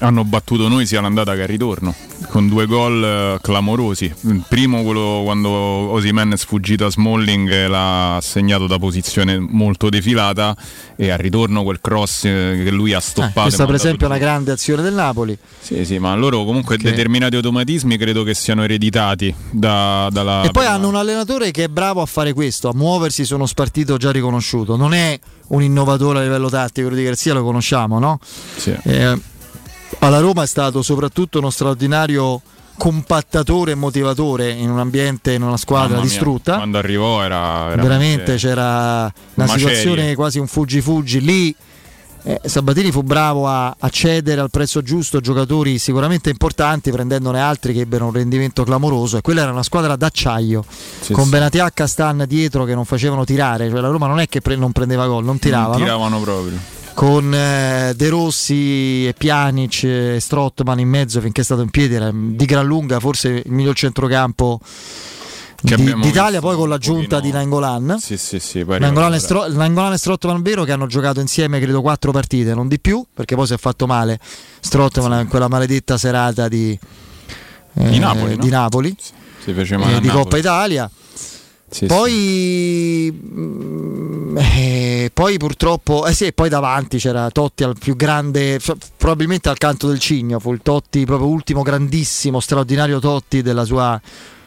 hanno 0.00 0.24
battuto 0.24 0.68
noi 0.68 0.86
sia 0.86 1.00
l'andata 1.00 1.34
che 1.34 1.42
il 1.42 1.46
ritorno 1.48 1.94
con 2.28 2.48
due 2.48 2.66
gol 2.66 3.04
eh, 3.04 3.38
clamorosi 3.40 4.12
il 4.22 4.42
primo 4.48 4.82
quello 4.82 5.20
quando 5.24 5.48
Osimen 5.50 6.32
è 6.32 6.36
sfuggito 6.36 6.86
a 6.86 6.90
Smalling 6.90 7.48
e 7.50 7.68
l'ha 7.68 8.18
segnato 8.20 8.66
da 8.66 8.78
posizione 8.78 9.38
molto 9.38 9.88
defilata 9.88 10.56
e 10.96 11.10
al 11.10 11.18
ritorno 11.18 11.62
quel 11.62 11.80
cross 11.80 12.24
eh, 12.24 12.60
che 12.64 12.70
lui 12.70 12.92
ha 12.92 12.98
Eh, 12.98 13.00
stoppato 13.00 13.40
questa 13.42 13.62
e 13.62 13.66
per 13.66 13.74
esempio 13.76 14.06
è 14.06 14.10
una 14.10 14.18
grande 14.18 14.52
azione 14.52 14.82
del 14.82 14.94
Napoli. 14.94 15.36
sì 15.60 15.84
sì 15.84 15.98
ma 15.98 16.14
loro 16.14 16.44
comunque 16.44 16.76
Che- 16.76 16.90
determinati 16.90 17.36
automatismi 17.36 17.96
credo 17.96 18.22
che 18.24 18.34
siano 18.34 18.64
ereditati 18.64 19.32
da- 19.50 20.08
dalla 20.10 20.42
E 20.42 20.50
poi 20.50 20.66
hanno 20.66 20.88
un 20.88 20.96
allenatore 20.96 21.50
che 21.50 21.64
è 21.64 21.68
bravo 21.68 22.00
a 22.02 22.06
fare 22.06 22.32
questo, 22.32 22.68
a 22.68 22.72
muoversi 22.74 23.24
su 23.24 23.34
uno 23.34 23.46
spartito 23.46 23.96
già 23.96 24.10
riconosciuto. 24.10 24.76
Non 24.76 24.92
è 24.94 25.18
un 25.48 25.62
innovatore 25.62 26.18
a 26.20 26.22
livello 26.22 26.48
tattico, 26.48 26.88
Rudy 26.88 27.04
Garzia 27.04 27.34
lo 27.34 27.42
conosciamo, 27.44 27.98
no? 27.98 28.18
Sì. 28.56 28.74
Eh, 28.84 29.18
alla 30.00 30.20
Roma 30.20 30.42
è 30.42 30.46
stato 30.46 30.82
soprattutto 30.82 31.38
uno 31.38 31.50
straordinario 31.50 32.40
compattatore 32.76 33.72
e 33.72 33.74
motivatore 33.76 34.50
in 34.50 34.68
un 34.70 34.78
ambiente, 34.80 35.32
in 35.32 35.42
una 35.42 35.56
squadra 35.56 35.90
Mamma 35.90 36.00
mia, 36.00 36.08
distrutta. 36.08 36.56
quando 36.56 36.78
arrivò 36.78 37.22
era 37.22 37.72
veramente 37.76 38.34
c'era 38.34 39.02
una 39.02 39.12
macerie. 39.46 39.58
situazione 39.76 40.14
quasi 40.16 40.38
un 40.40 40.46
fuggi-fuggi 40.48 41.20
lì. 41.20 41.54
eh, 42.24 42.40
Sabatini 42.44 42.90
fu 42.90 43.02
bravo 43.02 43.46
a, 43.46 43.76
a 43.78 43.88
cedere 43.90 44.40
al 44.40 44.50
prezzo 44.50 44.82
giusto 44.82 45.20
giocatori 45.20 45.78
sicuramente 45.78 46.30
importanti, 46.30 46.90
prendendone 46.90 47.38
altri 47.40 47.72
che 47.74 47.80
ebbero 47.82 48.06
un 48.06 48.12
rendimento 48.12 48.64
clamoroso. 48.64 49.18
E 49.18 49.20
quella 49.20 49.42
era 49.42 49.52
una 49.52 49.62
squadra 49.62 49.94
d'acciaio 49.94 50.64
Sì, 51.00 51.12
con 51.12 51.24
sì. 51.24 51.30
Benatia 51.30 51.70
Castan 51.72 52.24
dietro 52.26 52.64
che 52.64 52.74
non 52.74 52.84
facevano 52.86 53.24
tirare. 53.24 53.68
Cioè 53.70 53.80
la 53.80 53.88
Roma 53.88 54.08
non 54.08 54.18
è 54.18 54.26
che 54.26 54.40
pre- 54.40 54.56
non 54.56 54.72
prendeva 54.72 55.06
gol, 55.06 55.22
non 55.24 55.38
tiravano. 55.38 55.68
non 55.74 55.78
tiravano 55.82 56.20
proprio 56.20 56.58
Con 56.94 57.34
eh, 57.34 57.92
De 57.96 58.08
Rossi 58.08 59.06
e 59.08 59.14
Pjanic 59.18 59.82
e 59.82 60.18
Strottman 60.20 60.78
in 60.78 60.88
mezzo 60.88 61.20
finché 61.20 61.40
è 61.40 61.44
stato 61.44 61.60
in 61.62 61.70
piedi, 61.70 61.94
era 61.94 62.10
di 62.12 62.44
gran 62.44 62.64
lunga 62.64 63.00
forse 63.00 63.42
il 63.44 63.50
miglior 63.50 63.74
centrocampo 63.74 64.60
di- 65.60 65.94
d'Italia, 66.00 66.40
poi 66.40 66.54
con 66.56 66.68
l'aggiunta 66.68 67.18
di 67.20 67.32
Nangolan. 67.32 67.96
sì 67.98 68.16
sì 68.16 68.38
sì 68.38 68.62
Nangolan 68.64 69.14
e, 69.14 69.18
Stro- 69.18 69.48
Nangolan 69.52 69.94
e 69.94 69.98
Strottman 69.98 70.40
vero 70.42 70.62
che 70.62 70.70
hanno 70.72 70.86
giocato 70.86 71.18
insieme 71.20 71.58
credo 71.58 71.80
quattro 71.80 72.12
partite, 72.12 72.54
non 72.54 72.68
di 72.68 72.78
più, 72.78 73.04
perché 73.12 73.34
poi 73.34 73.46
si 73.48 73.54
è 73.54 73.58
fatto 73.58 73.86
male 73.86 74.20
Strottman 74.60 75.22
in 75.22 75.28
quella 75.28 75.48
maledetta 75.48 75.98
serata 75.98 76.46
di, 76.48 76.78
eh, 77.74 77.90
Di 77.90 77.98
Napoli, 77.98 78.36
no? 78.36 78.42
di 78.42 78.50
Napoli, 78.50 78.96
si 79.42 79.52
fece 79.52 79.74
eh, 79.74 79.78
di 79.78 79.82
Napoli. 79.84 80.08
Coppa 80.08 80.36
Italia. 80.38 80.88
Sì, 81.74 81.86
poi, 81.86 83.12
mm, 83.12 84.38
eh, 84.38 85.10
poi 85.12 85.38
purtroppo, 85.38 86.06
eh 86.06 86.12
sì, 86.12 86.32
poi 86.32 86.48
davanti 86.48 86.98
c'era 86.98 87.28
Totti 87.32 87.64
al 87.64 87.76
più 87.76 87.96
grande, 87.96 88.60
probabilmente 88.96 89.48
al 89.48 89.58
canto 89.58 89.88
del 89.88 89.98
cigno, 89.98 90.38
fu 90.38 90.52
il 90.52 90.60
Totti 90.62 91.04
proprio 91.04 91.26
ultimo 91.26 91.62
grandissimo, 91.62 92.38
straordinario 92.38 93.00
Totti 93.00 93.42
della 93.42 93.64
sua 93.64 94.00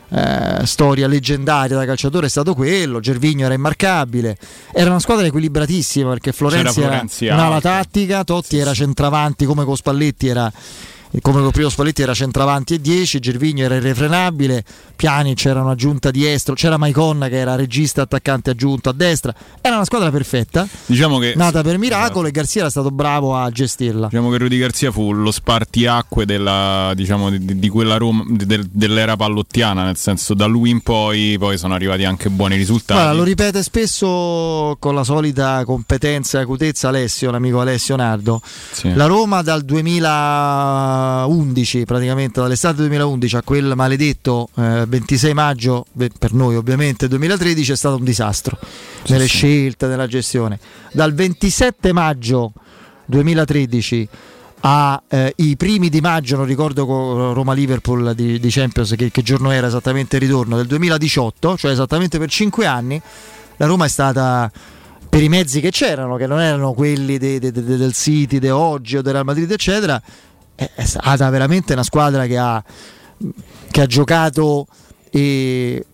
eh, 0.10 0.66
storia 0.66 1.06
leggendaria 1.06 1.76
da 1.76 1.84
calciatore 1.84 2.28
è 2.28 2.30
stato 2.30 2.54
quello, 2.54 3.02
Gervigno 3.02 3.44
era 3.44 3.56
immarcabile, 3.56 4.38
era 4.72 4.90
una 4.90 4.99
squadra 4.99 5.26
equilibratissima 5.26 6.08
perché 6.12 6.32
Florenzi, 6.32 6.80
Florenzi 6.80 7.26
era 7.26 7.36
un'ala 7.36 7.56
alto. 7.56 7.68
tattica, 7.68 8.24
Totti 8.24 8.58
era 8.58 8.74
centravanti 8.74 9.44
come 9.44 9.66
con 9.66 9.76
Spalletti 9.76 10.30
era 10.30 10.49
come 11.22 11.41
lo 11.41 11.52
primo 11.52 11.69
Spalletti 11.69 12.02
era 12.02 12.14
centravanti 12.14 12.76
e 12.76 12.81
10, 12.81 13.19
Gervigno 13.19 13.64
era 13.64 13.76
irrefrenabile, 13.76 14.64
Piani 14.95 15.35
c'era 15.35 15.61
una 15.61 15.76
giunta 15.76 16.11
di 16.11 16.26
estro, 16.27 16.53
c'era 16.56 16.77
Maiconna 16.77 17.27
che 17.30 17.38
era 17.38 17.56
regista 17.56 18.03
attaccante 18.03 18.52
aggiunto 18.52 18.89
a 18.89 18.94
destra, 18.94 19.34
era 19.61 19.76
una 19.76 19.85
squadra 19.85 20.11
perfetta, 20.11 20.68
diciamo 20.85 21.19
che, 21.19 21.34
nata 21.35 21.61
per 21.61 21.77
miracolo 21.77 22.27
e 22.27 22.31
Garzia 22.31 22.61
era 22.61 22.69
stato 22.69 22.91
bravo 22.91 23.35
a 23.35 23.49
gestirla. 23.49 24.07
Diciamo 24.07 24.30
che 24.30 24.38
Rudy 24.38 24.57
Garzia 24.57 24.91
fu 24.91 25.11
lo 25.14 25.31
spartiacque 25.31 26.26
della, 26.26 26.91
diciamo, 26.95 27.30
di, 27.30 27.60
di, 27.60 27.69
quella 27.69 27.98
Roma, 27.98 28.23
di, 28.27 28.45
dell'era 28.72 29.15
pallottiana, 29.15 29.84
nel 29.84 29.98
senso 29.98 30.34
da 30.34 30.45
lui 30.45 30.69
in 30.69 30.81
poi, 30.81 31.35
poi 31.39 31.57
sono 31.57 31.73
arrivati 31.73 32.03
anche 32.03 32.30
buoni 32.30 32.56
risultati. 32.56 32.99
Guarda, 32.99 33.18
lo 33.18 33.23
ripete 33.23 33.64
spesso 33.64 34.77
con 34.80 34.95
la 34.95 35.03
solita 35.03 35.64
competenza 35.65 36.39
e 36.39 36.41
acutezza 36.41 36.89
Alessio, 36.89 37.31
l'amico 37.31 37.60
Alessio 37.60 37.95
Nardo. 37.95 38.41
Sì. 38.72 38.94
La 38.94 39.06
Roma 39.06 39.41
dal 39.41 39.64
2011, 41.25 41.85
praticamente 41.85 42.39
dall'estate 42.41 42.77
2011 42.77 43.35
a 43.38 43.41
quel 43.41 43.73
maledetto 43.75 44.49
eh, 44.55 44.85
26 44.88 45.34
maggio, 45.34 45.85
beh, 45.91 46.11
per 46.17 46.34
noi 46.34 46.55
ovviamente 46.55 47.07
2013, 47.07 47.71
è 47.71 47.75
stato 47.75 47.95
un 47.95 48.03
disastro 48.03 48.57
Sì, 49.03 49.11
nelle 49.11 49.27
sì. 49.27 49.38
scelte, 49.38 49.88
nella 49.88 50.07
gestione. 50.07 50.59
Dal 50.91 51.13
27 51.13 51.91
maggio 51.93 52.53
2013 53.05 54.07
ai 54.59 54.99
eh, 55.09 55.55
primi 55.55 55.89
di 55.89 56.01
maggio, 56.01 56.35
non 56.35 56.45
ricordo 56.45 56.85
co- 56.85 57.34
Roma-Liverpool 57.34 58.15
di, 58.15 58.39
di 58.39 58.49
Champions 58.49 58.93
che, 58.97 59.11
che 59.11 59.21
giorno 59.21 59.51
era 59.51 59.67
esattamente 59.67 60.15
il 60.15 60.23
ritorno, 60.23 60.55
del 60.57 60.65
2018, 60.65 61.57
cioè 61.57 61.71
esattamente 61.71 62.17
per 62.17 62.29
5 62.29 62.65
anni, 62.65 62.99
la 63.57 63.65
Roma 63.65 63.85
è 63.85 63.89
stata 63.89 64.51
per 65.09 65.23
i 65.23 65.29
mezzi 65.29 65.61
che 65.61 65.71
c'erano, 65.71 66.15
che 66.17 66.27
non 66.27 66.41
erano 66.41 66.73
quelli 66.73 67.17
de- 67.17 67.39
de- 67.39 67.51
de- 67.51 67.63
del 67.77 67.93
City, 67.93 68.39
di 68.39 68.49
oggi 68.49 68.97
o 68.97 69.01
del 69.01 69.13
Real 69.13 69.25
Madrid, 69.25 69.49
eccetera, 69.49 70.01
è, 70.57 70.84
stata 70.84 71.29
veramente 71.29 71.73
una 71.73 71.84
squadra 71.84 72.25
che 72.25 72.38
ha, 72.38 72.63
che 73.69 73.81
ha 73.81 73.85
giocato 73.85 74.67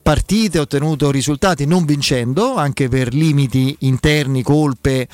partite, 0.02 0.60
ottenuto 0.60 1.12
risultati 1.12 1.66
non 1.66 1.86
vincendo, 1.86 2.56
anche 2.56 2.90
per 2.90 3.14
limiti 3.14 3.76
interni, 3.82 4.42
colpe, 4.42 5.08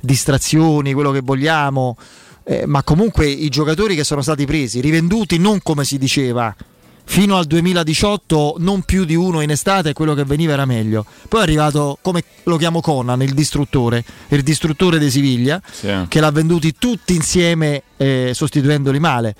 distrazioni, 0.00 0.92
quello 0.92 1.10
che 1.10 1.20
vogliamo. 1.20 1.96
Eh, 2.46 2.66
ma 2.66 2.82
comunque 2.82 3.26
i 3.26 3.48
giocatori 3.48 3.94
che 3.94 4.04
sono 4.04 4.20
stati 4.20 4.44
presi, 4.44 4.80
rivenduti 4.80 5.38
non 5.38 5.60
come 5.62 5.84
si 5.84 5.96
diceva, 5.96 6.54
fino 7.06 7.36
al 7.36 7.44
2018 7.44 8.56
non 8.58 8.82
più 8.82 9.04
di 9.04 9.14
uno 9.14 9.40
in 9.40 9.50
estate 9.50 9.92
quello 9.92 10.14
che 10.14 10.24
veniva 10.24 10.52
era 10.54 10.64
meglio. 10.64 11.04
Poi 11.28 11.40
è 11.40 11.42
arrivato, 11.42 11.98
come 12.02 12.24
lo 12.44 12.56
chiamo 12.56 12.80
Conan, 12.80 13.22
il 13.22 13.34
distruttore, 13.34 14.04
il 14.28 14.42
distruttore 14.42 14.98
di 14.98 15.10
Siviglia, 15.10 15.60
Sì. 15.70 15.92
che 16.08 16.20
l'ha 16.20 16.30
venduti 16.30 16.74
tutti 16.78 17.14
insieme 17.14 17.82
eh, 17.96 18.30
sostituendoli 18.34 18.98
male. 18.98 19.34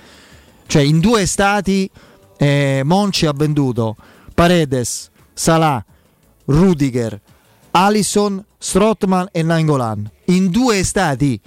Cioè 0.66 0.82
in 0.82 1.00
due 1.00 1.22
estati 1.22 1.90
eh, 2.36 2.82
Monci 2.84 3.26
ha 3.26 3.32
venduto 3.34 3.96
Paredes, 4.34 5.10
Salah, 5.32 5.84
Rudiger, 6.46 7.20
Alisson, 7.72 8.44
Strottman 8.58 9.28
e 9.32 9.42
Nangolan. 9.42 10.08
In 10.26 10.48
due 10.50 10.78
estati 10.78 11.40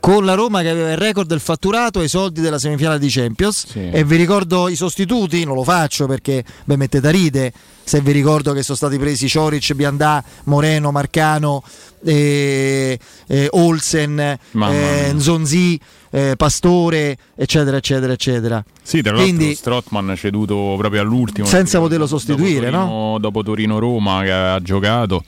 con 0.00 0.24
la 0.24 0.34
Roma 0.34 0.62
che 0.62 0.70
aveva 0.70 0.90
il 0.92 0.96
record 0.96 1.28
del 1.28 1.40
fatturato 1.40 2.00
e 2.00 2.04
i 2.04 2.08
soldi 2.08 2.40
della 2.40 2.58
semifinale 2.58 2.98
di 2.98 3.08
Champions 3.10 3.66
e 3.74 4.02
vi 4.04 4.16
ricordo 4.16 4.68
i 4.68 4.74
sostituti, 4.76 5.44
non 5.44 5.54
lo 5.54 5.62
faccio 5.62 6.06
perché 6.06 6.42
beh, 6.64 6.76
mettete 6.76 7.06
a 7.06 7.10
ride 7.10 7.52
se 7.84 8.00
vi 8.00 8.12
ricordo 8.12 8.52
che 8.52 8.62
sono 8.62 8.76
stati 8.76 8.98
presi 8.98 9.28
Cioric, 9.28 9.74
Biandà, 9.74 10.22
Moreno, 10.44 10.90
Marcano, 10.92 11.62
eh, 12.04 12.98
eh, 13.26 13.48
Olsen, 13.50 14.18
eh, 14.20 14.38
mia. 14.52 15.12
Nzonzi, 15.12 15.80
eh, 16.10 16.34
Pastore, 16.36 17.16
eccetera, 17.34 17.76
eccetera, 17.78 18.12
eccetera. 18.12 18.64
Sì, 18.80 19.02
tra 19.02 19.14
Quindi- 19.14 19.46
l'altro 19.46 19.60
Strottman 19.80 20.14
ceduto 20.16 20.76
proprio 20.78 21.00
all'ultimo. 21.00 21.46
Senza 21.48 21.80
poterlo 21.80 22.06
sostituire, 22.06 22.70
dopo 22.70 22.76
no? 22.76 22.84
Torino- 22.88 23.18
Dopo 23.18 23.42
Torino-Roma 23.42 24.22
che 24.22 24.32
ha 24.32 24.60
giocato. 24.62 25.24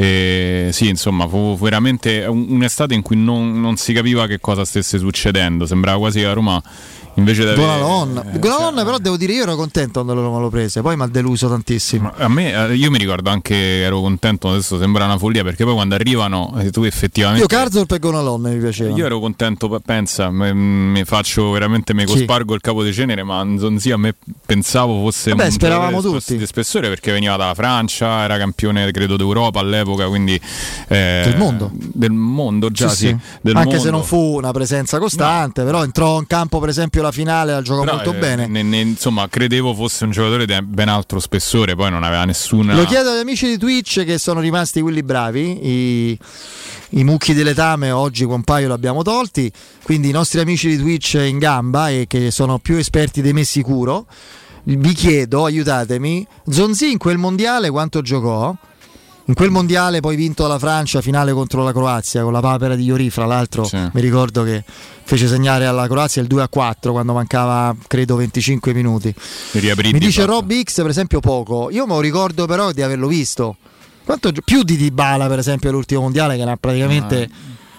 E 0.00 0.68
sì, 0.70 0.88
insomma, 0.88 1.26
fu 1.26 1.56
veramente 1.58 2.24
un- 2.24 2.46
un'estate 2.50 2.94
in 2.94 3.02
cui 3.02 3.16
non, 3.16 3.60
non 3.60 3.76
si 3.76 3.92
capiva 3.92 4.28
che 4.28 4.38
cosa 4.38 4.64
stesse 4.64 4.96
succedendo. 4.98 5.66
Sembrava 5.66 5.98
quasi 5.98 6.20
che 6.20 6.26
la 6.26 6.34
Roma 6.34 6.62
invece 7.18 7.42
avere- 7.42 7.56
Gonalon, 7.56 8.22
eh, 8.34 8.38
Gonalon 8.38 8.74
però 8.84 8.98
devo 8.98 9.16
dire 9.16 9.32
io 9.32 9.42
ero 9.42 9.56
contento 9.56 10.02
quando 10.04 10.20
Roma 10.22 10.38
lo 10.38 10.48
prese, 10.48 10.80
poi 10.82 10.96
mi 10.96 11.02
ha 11.02 11.06
deluso 11.06 11.48
tantissimo. 11.48 12.12
A 12.16 12.28
me, 12.28 12.52
eh, 12.70 12.74
io 12.74 12.90
mi 12.90 12.98
ricordo 12.98 13.30
anche, 13.30 13.54
ero 13.82 14.00
contento, 14.00 14.50
adesso 14.50 14.78
sembra 14.78 15.04
una 15.04 15.18
follia 15.18 15.42
perché 15.42 15.64
poi 15.64 15.74
quando 15.74 15.94
arrivano 15.94 16.54
eh, 16.58 16.70
tu 16.70 16.82
effettivamente... 16.84 17.42
Io 17.42 17.48
Carzorp 17.48 17.90
e 17.92 17.98
Gonalon 17.98 18.40
mi 18.40 18.56
piaceva. 18.58 18.94
Io 18.96 19.04
ero 19.06 19.18
contento, 19.20 19.68
pensa, 19.84 20.30
mi 20.30 21.04
faccio 21.04 21.50
veramente, 21.50 21.92
mi 21.94 22.06
Sì. 22.06 22.14
cospargo 22.14 22.54
il 22.54 22.60
capo 22.60 22.82
di 22.82 22.92
cenere, 22.92 23.22
ma 23.24 23.42
Nzonzi 23.44 23.90
a 23.90 23.96
me 23.96 24.14
pensavo 24.46 25.00
fosse 25.00 25.30
Vabbè, 25.30 25.44
un 25.46 25.50
speravamo 25.50 26.00
tutti. 26.00 26.36
di 26.36 26.46
spessore 26.46 26.88
perché 26.88 27.12
veniva 27.12 27.36
dalla 27.36 27.54
Francia, 27.54 28.22
era 28.22 28.38
campione 28.38 28.90
credo 28.92 29.16
d'Europa 29.16 29.60
all'epoca, 29.60 30.06
quindi... 30.08 30.40
eh, 30.88 31.22
Del 31.24 31.36
mondo. 31.36 31.70
Del 31.74 32.12
mondo, 32.12 32.70
già 32.70 32.88
Sì, 32.88 32.96
sì. 32.96 33.16
sì. 33.42 33.50
Anche 33.52 33.70
se 33.78 33.90
mondo. 33.90 33.90
non 33.90 34.02
fu 34.04 34.36
una 34.36 34.52
presenza 34.52 34.98
costante, 34.98 35.64
però 35.64 35.82
entrò 35.84 36.18
in 36.18 36.26
campo 36.26 36.58
per 36.60 36.68
esempio 36.68 37.02
la 37.02 37.07
finale, 37.12 37.52
la 37.52 37.62
giocò 37.62 37.82
Però, 37.82 37.94
molto 37.94 38.14
eh, 38.14 38.18
bene. 38.18 38.46
ne- 38.46 38.62
ne- 38.62 38.80
insomma, 38.80 39.28
credevo 39.28 39.74
fosse 39.74 40.04
un 40.04 40.10
giocatore 40.10 40.46
di 40.46 40.56
ben 40.62 40.88
altro 40.88 41.20
spessore, 41.20 41.74
poi 41.74 41.90
non 41.90 42.02
aveva 42.02 42.24
nessuna... 42.24 42.74
Lo 42.74 42.84
chiedo 42.84 43.10
agli 43.10 43.20
amici 43.20 43.46
di 43.46 43.58
Twitch 43.58 44.04
che 44.04 44.18
sono 44.18 44.40
rimasti 44.40 44.80
quelli 44.80 45.02
bravi, 45.02 45.66
i, 45.66 46.18
i 46.90 47.04
mucchi 47.04 47.34
di 47.34 47.42
letame 47.42 47.90
oggi 47.90 48.24
un 48.24 48.42
paio 48.42 48.66
li 48.68 48.72
abbiamo 48.72 49.02
tolti, 49.02 49.50
quindi 49.82 50.08
i 50.08 50.12
nostri 50.12 50.40
amici 50.40 50.68
di 50.68 50.78
Twitch 50.78 51.14
in 51.14 51.38
gamba 51.38 51.90
e 51.90 52.06
che 52.06 52.30
sono 52.30 52.58
più 52.58 52.76
esperti 52.76 53.22
di 53.22 53.32
me 53.32 53.44
sicuro, 53.44 54.06
vi 54.64 54.92
chiedo, 54.92 55.44
aiutatemi, 55.44 56.26
Zonzi 56.48 56.90
in 56.90 56.98
quel 56.98 57.16
mondiale 57.18 57.70
quanto 57.70 58.02
giocò? 58.02 58.54
In 59.28 59.34
quel 59.34 59.50
mondiale 59.50 60.00
poi 60.00 60.16
vinto 60.16 60.42
dalla 60.44 60.58
Francia, 60.58 61.02
finale 61.02 61.34
contro 61.34 61.62
la 61.62 61.70
Croazia 61.70 62.22
con 62.22 62.32
la 62.32 62.40
papera 62.40 62.74
di 62.74 62.84
Iori, 62.84 63.10
fra 63.10 63.26
l'altro 63.26 63.64
Sì. 63.64 63.76
mi 63.76 64.00
ricordo 64.00 64.42
che 64.42 64.64
fece 65.04 65.28
segnare 65.28 65.66
alla 65.66 65.86
Croazia 65.86 66.22
il 66.22 66.28
2 66.28 66.42
a 66.42 66.48
4 66.48 66.92
quando 66.92 67.12
mancava 67.12 67.76
credo 67.86 68.16
25 68.16 68.72
minuti. 68.72 69.14
Mi 69.52 69.60
di 69.98 70.06
dice. 70.06 70.24
Rob 70.24 70.50
X 70.50 70.76
per 70.76 70.88
esempio 70.88 71.20
poco, 71.20 71.68
io 71.70 71.86
me 71.86 71.92
lo 71.92 72.00
ricordo 72.00 72.46
però 72.46 72.72
di 72.72 72.80
averlo 72.80 73.06
visto. 73.06 73.56
Quanto 74.02 74.32
più 74.42 74.62
di 74.62 74.78
Dybala 74.78 75.26
per 75.26 75.40
esempio 75.40 75.68
all'ultimo 75.68 76.00
mondiale 76.00 76.36
che 76.36 76.40
era 76.40 76.56
praticamente 76.56 77.28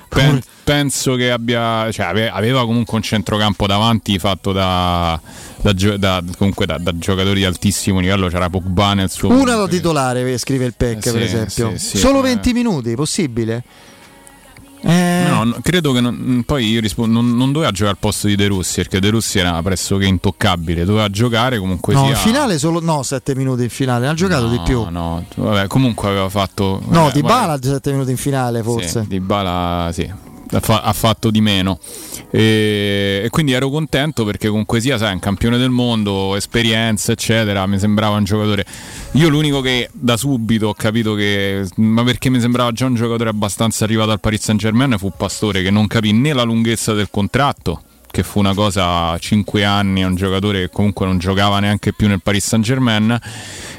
Pen- 0.10 0.41
penso 0.64 1.15
che 1.15 1.31
abbia 1.31 1.91
cioè, 1.91 2.07
ave- 2.07 2.30
aveva 2.30 2.65
comunque 2.65 2.95
un 2.98 3.03
centrocampo 3.03 3.68
davanti 3.68 4.18
fatto 4.19 4.52
da, 4.52 5.19
da 5.61 5.72
da- 5.98 6.23
comunque 6.38 6.65
da, 6.65 6.77
da 6.77 6.98
giocatori 6.98 7.40
di 7.40 7.45
altissimo 7.45 7.99
livello 7.99 8.27
c'era 8.27 8.49
Pogba 8.49 8.94
nel 8.94 9.10
suo 9.10 9.30
una 9.30 9.56
da 9.56 9.68
titolare, 9.68 10.38
scrive 10.38 10.65
il 10.65 10.73
PEC 10.76 11.06
Eh, 11.06 11.11
per 11.11 11.11
sì, 11.11 11.19
esempio. 11.22 11.69
sì, 11.77 11.88
sì, 11.90 11.98
Solo 11.98 12.19
eh. 12.19 12.23
20 12.23 12.53
minuti, 12.53 12.95
possibile? 12.95 13.64
Eh, 14.81 15.26
No, 15.30 15.57
credo 15.61 15.91
che 15.91 16.01
non, 16.01 16.43
poi 16.45 16.68
io 16.69 16.81
rispondo, 16.81 17.22
non, 17.22 17.35
non 17.35 17.51
doveva 17.51 17.72
giocare 17.72 17.91
al 17.91 17.97
posto 17.99 18.27
di 18.27 18.35
De 18.35 18.47
Rossi 18.47 18.76
perché 18.76 18.99
De 18.99 19.10
Rossi 19.10 19.39
era 19.39 19.61
pressoché 19.61 20.06
intoccabile, 20.06 20.85
doveva 20.85 21.10
giocare 21.10 21.60
comunque 21.60 21.93
no, 21.93 22.01
sia 22.01 22.10
in 22.10 22.15
finale 22.15 22.57
solo 22.57 22.80
no, 22.81 23.03
7 23.03 23.35
minuti 23.35 23.64
in 23.64 23.69
finale, 23.69 24.07
ha 24.07 24.14
giocato 24.14 24.45
No, 24.47 24.51
di 24.51 24.60
più. 24.64 24.85
No, 24.89 25.23
vabbè, 25.35 25.68
comunque 25.68 26.10
aveva 26.10 26.30
fatto 26.30 26.81
No, 26.88 27.03
vabbè, 27.03 27.14
Dybala 27.14 27.60
7 27.61 27.91
minuti 27.91 28.11
in 28.11 28.18
finale 28.18 28.64
forse. 28.64 29.01
Sì, 29.03 29.07
Dybala 29.07 29.89
sì, 29.91 30.03
ha, 30.03 30.18
fa- 30.59 30.81
ha 30.81 30.93
fatto 30.93 31.30
di 31.30 31.41
meno. 31.41 31.80
E, 32.31 33.21
e 33.26 33.30
quindi 33.30 33.53
ero 33.53 33.69
contento 33.69 34.23
perché 34.26 34.47
comunque 34.49 34.80
sia, 34.81 34.97
sai, 34.97 35.13
un 35.13 35.19
campione 35.19 35.57
del 35.57 35.69
mondo, 35.69 36.35
esperienza, 36.35 37.11
eccetera, 37.11 37.65
mi 37.67 37.80
sembrava 37.80 38.17
un 38.17 38.23
giocatore. 38.23 38.65
Io 39.13 39.30
l'unico 39.30 39.61
che 39.61 39.89
da 39.91 40.17
subito 40.17 40.67
ho 40.69 40.73
capito 40.73 41.13
che, 41.13 41.65
ma 41.76 42.03
perché 42.03 42.30
mi 42.30 42.39
sembrava 42.39 42.71
già 42.71 42.85
un 42.85 42.95
giocatore 42.95 43.30
abbastanza 43.30 43.84
arrivato 43.84 44.11
al 44.11 44.19
Paris 44.19 44.41
Saint 44.43 44.59
Germain, 44.59 44.95
fu 44.97 45.11
Pastore 45.15 45.61
che 45.61 45.69
non 45.69 45.88
capì 45.88 46.11
né 46.13 46.34
la 46.34 46.43
lunghezza 46.43 46.93
del 46.93 47.09
contratto. 47.11 47.84
Che 48.11 48.23
fu 48.23 48.39
una 48.39 48.55
cosa 48.55 49.09
a 49.09 49.17
5 49.19 49.63
anni, 49.63 50.01
un 50.03 50.15
giocatore 50.15 50.61
che 50.61 50.69
comunque 50.69 51.05
non 51.05 51.19
giocava 51.19 51.59
neanche 51.59 51.93
più 51.93 52.07
nel 52.07 52.21
Paris 52.23 52.47
Saint 52.47 52.65
Germain. 52.65 53.15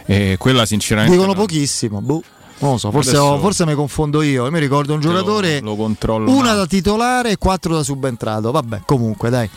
E 0.07 0.37
quella 0.39 0.65
sinceramente. 0.67 1.17
Dicono 1.17 1.33
non- 1.35 1.45
pochissimo, 1.45 2.01
boh. 2.01 2.23
Non 2.61 2.73
lo 2.73 2.79
so, 2.79 2.91
forse, 2.91 3.11
Adesso- 3.11 3.25
ho- 3.25 3.39
forse 3.39 3.67
mi 3.67 3.75
confondo 3.75 4.23
io. 4.23 4.45
Io 4.45 4.51
mi 4.51 4.59
ricordo 4.59 4.95
un 4.95 5.01
giocatore, 5.01 5.61
lo 5.61 5.77
controllo. 5.77 6.31
una 6.31 6.55
da 6.55 6.67
titolare 6.67 7.31
e 7.33 7.37
quattro 7.39 7.75
da 7.75 7.83
subentrato. 7.83 8.51
Vabbè, 8.51 8.83
comunque 8.85 9.31
dai. 9.31 9.49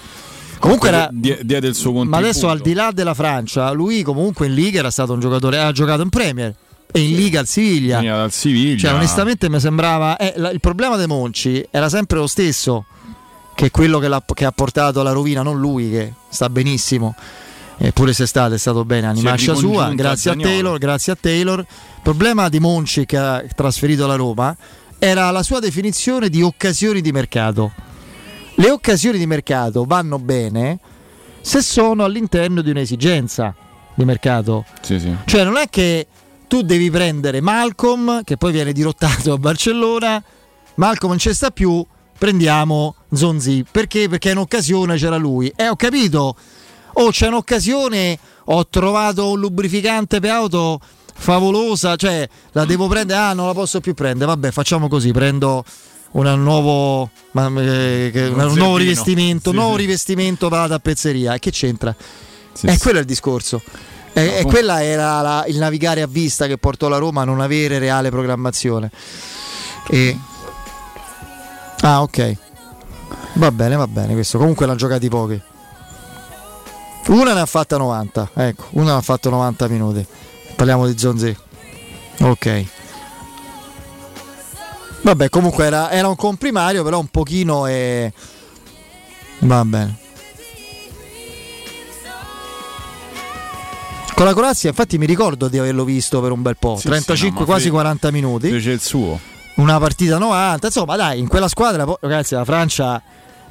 Comunque 0.60 0.88
era, 0.88 1.10
die- 1.12 1.40
diede 1.44 1.68
il 1.68 1.76
suo 1.76 1.92
ma 1.92 1.98
contributo. 1.98 2.26
adesso 2.30 2.50
al 2.50 2.60
di 2.60 2.74
là 2.74 2.92
della 2.94 3.14
Francia, 3.14 3.70
lui 3.72 4.02
comunque 4.04 4.48
in 4.48 4.54
Liga 4.54 4.80
era 4.80 4.90
stato 4.92 5.12
un 5.12 5.20
giocatore, 5.20 5.60
ha 5.60 5.72
giocato 5.74 6.02
in 6.02 6.08
Premier 6.10 6.56
e 6.90 7.02
in 7.02 7.16
Liga 7.18 7.42
al 7.42 7.48
Siviglia. 7.48 8.02
Dal 8.02 8.32
Siviglia. 8.32 8.78
Cioè, 8.78 8.94
onestamente 8.94 9.50
mi 9.50 9.60
sembrava. 9.60 10.16
eh, 10.16 10.34
la- 10.38 10.52
il 10.52 10.62
problema 10.62 10.96
dei 10.96 11.08
Monci 11.08 11.66
era 11.70 11.90
sempre 11.90 12.20
lo 12.20 12.28
stesso, 12.28 12.86
che 13.56 13.72
quello 13.72 14.00
che, 14.00 14.10
che 14.34 14.46
ha 14.46 14.52
portato 14.54 15.02
alla 15.02 15.12
rovina, 15.12 15.42
non 15.42 15.60
lui 15.60 15.90
che 15.90 16.14
sta 16.30 16.50
benissimo. 16.50 17.14
Eppure 17.78 18.14
se 18.14 18.26
state 18.26 18.56
è 18.56 18.58
stato 18.58 18.86
bene, 18.86 19.08
animaccia 19.08 19.56
sua, 19.56 19.94
grazie 19.94 20.32
a. 20.32 20.36
Taylor, 20.36 20.78
grazie 20.78 21.14
a 21.14 21.18
Taylor. 21.20 21.60
Il 21.60 22.02
problema 22.02 22.50
di 22.50 22.60
Monci 22.60 23.06
che 23.06 23.18
ha 23.18 23.44
trasferito 23.56 24.06
alla 24.06 24.16
Roma 24.16 24.56
era 25.00 25.30
la 25.32 25.44
sua 25.44 25.60
definizione 25.60 26.30
di 26.30 26.41
occasioni 26.41 27.02
di 27.02 27.12
mercato. 27.12 27.72
Le 28.56 28.70
occasioni 28.70 29.18
di 29.18 29.26
mercato 29.26 29.84
vanno 29.86 30.20
bene 30.20 30.80
se 31.41 31.62
sono 31.62 32.04
all'interno 32.04 32.62
di 32.62 32.70
un'esigenza 32.70 33.54
di 33.95 34.06
mercato. 34.06 34.66
Sì, 34.82 35.00
sì. 35.00 35.14
Cioè 35.26 35.44
non 35.44 35.58
è 35.58 35.68
che 35.70 36.08
tu 36.48 36.62
devi 36.62 36.90
prendere 36.90 37.41
Malcolm, 37.41 38.24
che 38.24 38.38
poi 38.38 38.52
viene 38.52 38.72
dirottato 38.72 39.34
a 39.34 39.38
Barcellona, 39.38 40.24
Malcolm 40.76 41.12
non 41.12 41.20
ci 41.20 41.34
sta 41.34 41.52
più, 41.52 41.86
prendiamo 42.18 42.95
Zonzi. 43.12 43.66
Perché? 43.70 44.08
Perché 44.08 44.32
in 44.32 44.38
occasione 44.38 44.95
c'era 44.95 45.18
lui. 45.18 45.52
E 45.56 45.68
ho 45.68 45.76
capito, 45.76 46.36
oh 46.94 47.10
c'è 47.10 47.28
un'occasione, 47.28 48.18
ho 48.45 48.68
trovato 48.68 49.32
un 49.32 49.40
lubrificante 49.40 50.20
per 50.20 50.32
auto 50.32 50.80
favolosa, 51.15 51.95
cioè 51.95 52.28
la 52.52 52.65
devo 52.65 52.88
prendere, 52.88 53.20
ah 53.20 53.34
non 53.34 53.48
la 53.48 53.53
posso 53.53 53.80
più 53.80 53.94
prendere, 53.94 54.26
vabbè 54.28 54.52
facciamo 54.52 54.88
così, 54.88 55.11
prendo 55.11 55.64
un 56.11 56.32
nuovo, 56.44 57.10
ma, 57.32 57.45
eh, 57.48 58.06
un 58.06 58.11
zerbino. 58.14 58.53
nuovo 58.56 58.78
rivestimento, 58.78 59.49
Sì, 59.49 59.56
nuovo 59.56 59.76
sì. 59.76 59.82
rivestimento 59.82 60.49
per 60.49 60.60
la 60.60 60.68
tappezzeria. 60.68 61.38
Che 61.40 61.49
c'entra? 61.52 61.95
Sì, 62.53 62.68
e 62.68 62.74
sì. 62.74 62.78
quello 62.80 62.98
è 62.98 63.02
il 63.02 63.07
discorso. 63.07 63.61
E, 64.14 64.22
e 64.38 64.41
com- 64.44 64.52
quella 64.52 64.84
era 64.84 65.22
la- 65.22 65.45
il 65.48 65.57
navigare 65.57 66.03
a 66.03 66.07
vista 66.07 66.45
che 66.45 66.57
portò 66.60 66.88
la 66.88 66.98
Roma 66.98 67.22
a 67.22 67.26
non 67.26 67.41
avere 67.41 67.80
reale 67.80 68.11
programmazione. 68.11 68.91
E... 69.90 70.15
Ah, 71.82 72.03
ok. 72.03 72.36
Va 73.34 73.52
bene, 73.52 73.76
va 73.76 73.88
bene 73.88 74.14
questo. 74.14 74.38
Comunque 74.38 74.68
l'hanno 74.68 74.78
giocati 74.78 75.10
pochi. 75.10 75.41
Una 77.08 77.34
ne 77.34 77.42
ha 77.42 77.46
fatta 77.46 77.78
90, 77.78 78.30
ecco, 78.34 78.66
una 78.72 78.94
ne 78.94 78.98
ha 78.98 79.02
fatto 79.02 79.30
90 79.30 79.68
minuti. 79.68 80.06
Parliamo 80.56 80.88
di 80.88 80.98
Zonzi. 80.98 81.36
Ok. 82.22 82.66
Vabbè, 85.02 85.30
comunque 85.30 85.66
era, 85.66 85.92
era 85.92 86.08
un 86.08 86.16
comprimario, 86.16 86.84
però 86.84 87.00
un 87.00 87.08
pochino 87.08 87.68
e... 87.68 88.14
Va 89.40 89.66
bene. 89.66 89.98
Con 94.16 94.26
la 94.26 94.34
Croazia, 94.34 94.70
infatti, 94.70 94.98
mi 94.98 95.06
ricordo 95.06 95.48
di 95.50 95.58
averlo 95.58 95.84
visto 95.84 96.22
per 96.22 96.32
un 96.32 96.42
bel 96.42 96.56
po', 96.58 96.78
Sì, 96.78 96.84
35, 96.88 97.32
sì, 97.36 97.40
no, 97.40 97.46
quasi 97.46 97.66
fe- 97.66 97.72
40 97.72 98.12
minuti. 98.12 98.50
Fece 98.50 98.72
il 98.72 98.80
suo. 98.80 99.20
Una 99.56 99.78
partita 99.80 100.18
90, 100.18 100.68
insomma, 100.68 100.96
dai, 100.96 101.20
in 101.20 101.28
quella 101.28 101.48
squadra, 101.50 101.86
ragazzi, 102.00 102.36
la 102.36 102.46
Francia, 102.46 103.02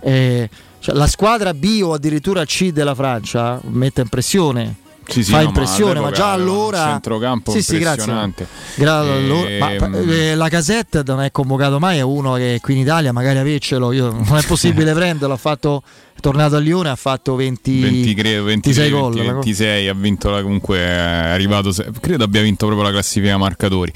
eh, 0.00 0.48
cioè, 0.82 0.94
la 0.96 1.06
squadra 1.06 1.54
B 1.54 1.80
o 1.84 1.92
addirittura 1.92 2.44
C 2.44 2.72
della 2.72 2.94
Francia 2.96 3.60
mette 3.68 4.00
impressione. 4.00 4.74
Sì, 5.04 5.24
sì, 5.24 5.32
fa 5.32 5.38
no, 5.38 5.48
impressione, 5.48 5.94
ma, 5.94 6.06
all'epoca 6.06 6.16
già 6.16 6.30
allora 6.30 6.84
centrocampo 6.86 7.50
sì, 7.50 7.60
sì, 7.62 7.78
grazie. 7.78 8.02
impressionante. 8.04 8.46
Gra- 8.76 8.98
allora- 9.00 9.48
ma, 9.58 9.72
Ehm, 9.72 10.10
eh, 10.10 10.34
la 10.36 10.48
casetta 10.48 11.02
non 11.04 11.20
è 11.22 11.30
convocato 11.32 11.78
mai, 11.80 11.98
è 11.98 12.02
uno 12.02 12.34
che 12.34 12.58
qui 12.62 12.74
in 12.74 12.80
Italia 12.80 13.12
magari 13.12 13.38
avercelo, 13.38 13.90
io, 13.92 14.10
non 14.12 14.36
è 14.36 14.42
possibile 14.44 14.92
prenderlo, 14.94 15.34
ha 15.34 15.38
fatto 15.38 15.82
tornato 16.22 16.54
a 16.54 16.58
Lione, 16.60 16.88
ha 16.88 16.96
fatto 16.96 17.34
20, 17.34 17.80
20, 17.80 18.14
credo, 18.14 18.44
26 18.44 18.90
26 18.90 18.90
gol. 18.90 19.12
20, 19.12 19.18
la 19.18 19.32
co- 19.32 19.40
26 19.40 19.88
ha 19.88 19.94
vinto 19.94 20.30
la, 20.30 20.42
comunque 20.42 20.78
è 20.78 21.30
arrivato 21.32 21.72
credo 22.00 22.24
abbia 22.24 22.40
vinto 22.40 22.66
proprio 22.66 22.86
la 22.86 22.92
classifica 22.92 23.36
marcatori 23.36 23.92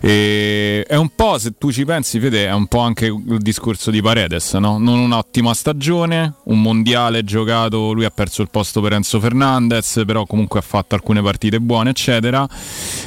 e 0.00 0.84
è 0.86 0.96
un 0.96 1.08
po' 1.14 1.38
se 1.38 1.54
tu 1.56 1.72
ci 1.72 1.84
pensi 1.84 2.20
Fede 2.20 2.46
è 2.46 2.52
un 2.52 2.66
po' 2.66 2.80
anche 2.80 3.06
il 3.06 3.38
discorso 3.38 3.90
di 3.90 4.02
Paredes 4.02 4.52
no? 4.54 4.76
non 4.78 4.98
un'ottima 4.98 5.54
stagione 5.54 6.34
un 6.44 6.60
mondiale 6.60 7.24
giocato 7.24 7.92
lui 7.92 8.04
ha 8.04 8.10
perso 8.10 8.42
il 8.42 8.48
posto 8.50 8.80
per 8.82 8.92
Enzo 8.92 9.18
Fernandez 9.18 10.02
però 10.06 10.26
comunque 10.26 10.58
ha 10.58 10.62
fatto 10.62 10.94
alcune 10.94 11.22
partite 11.22 11.60
buone 11.60 11.90
eccetera 11.90 12.46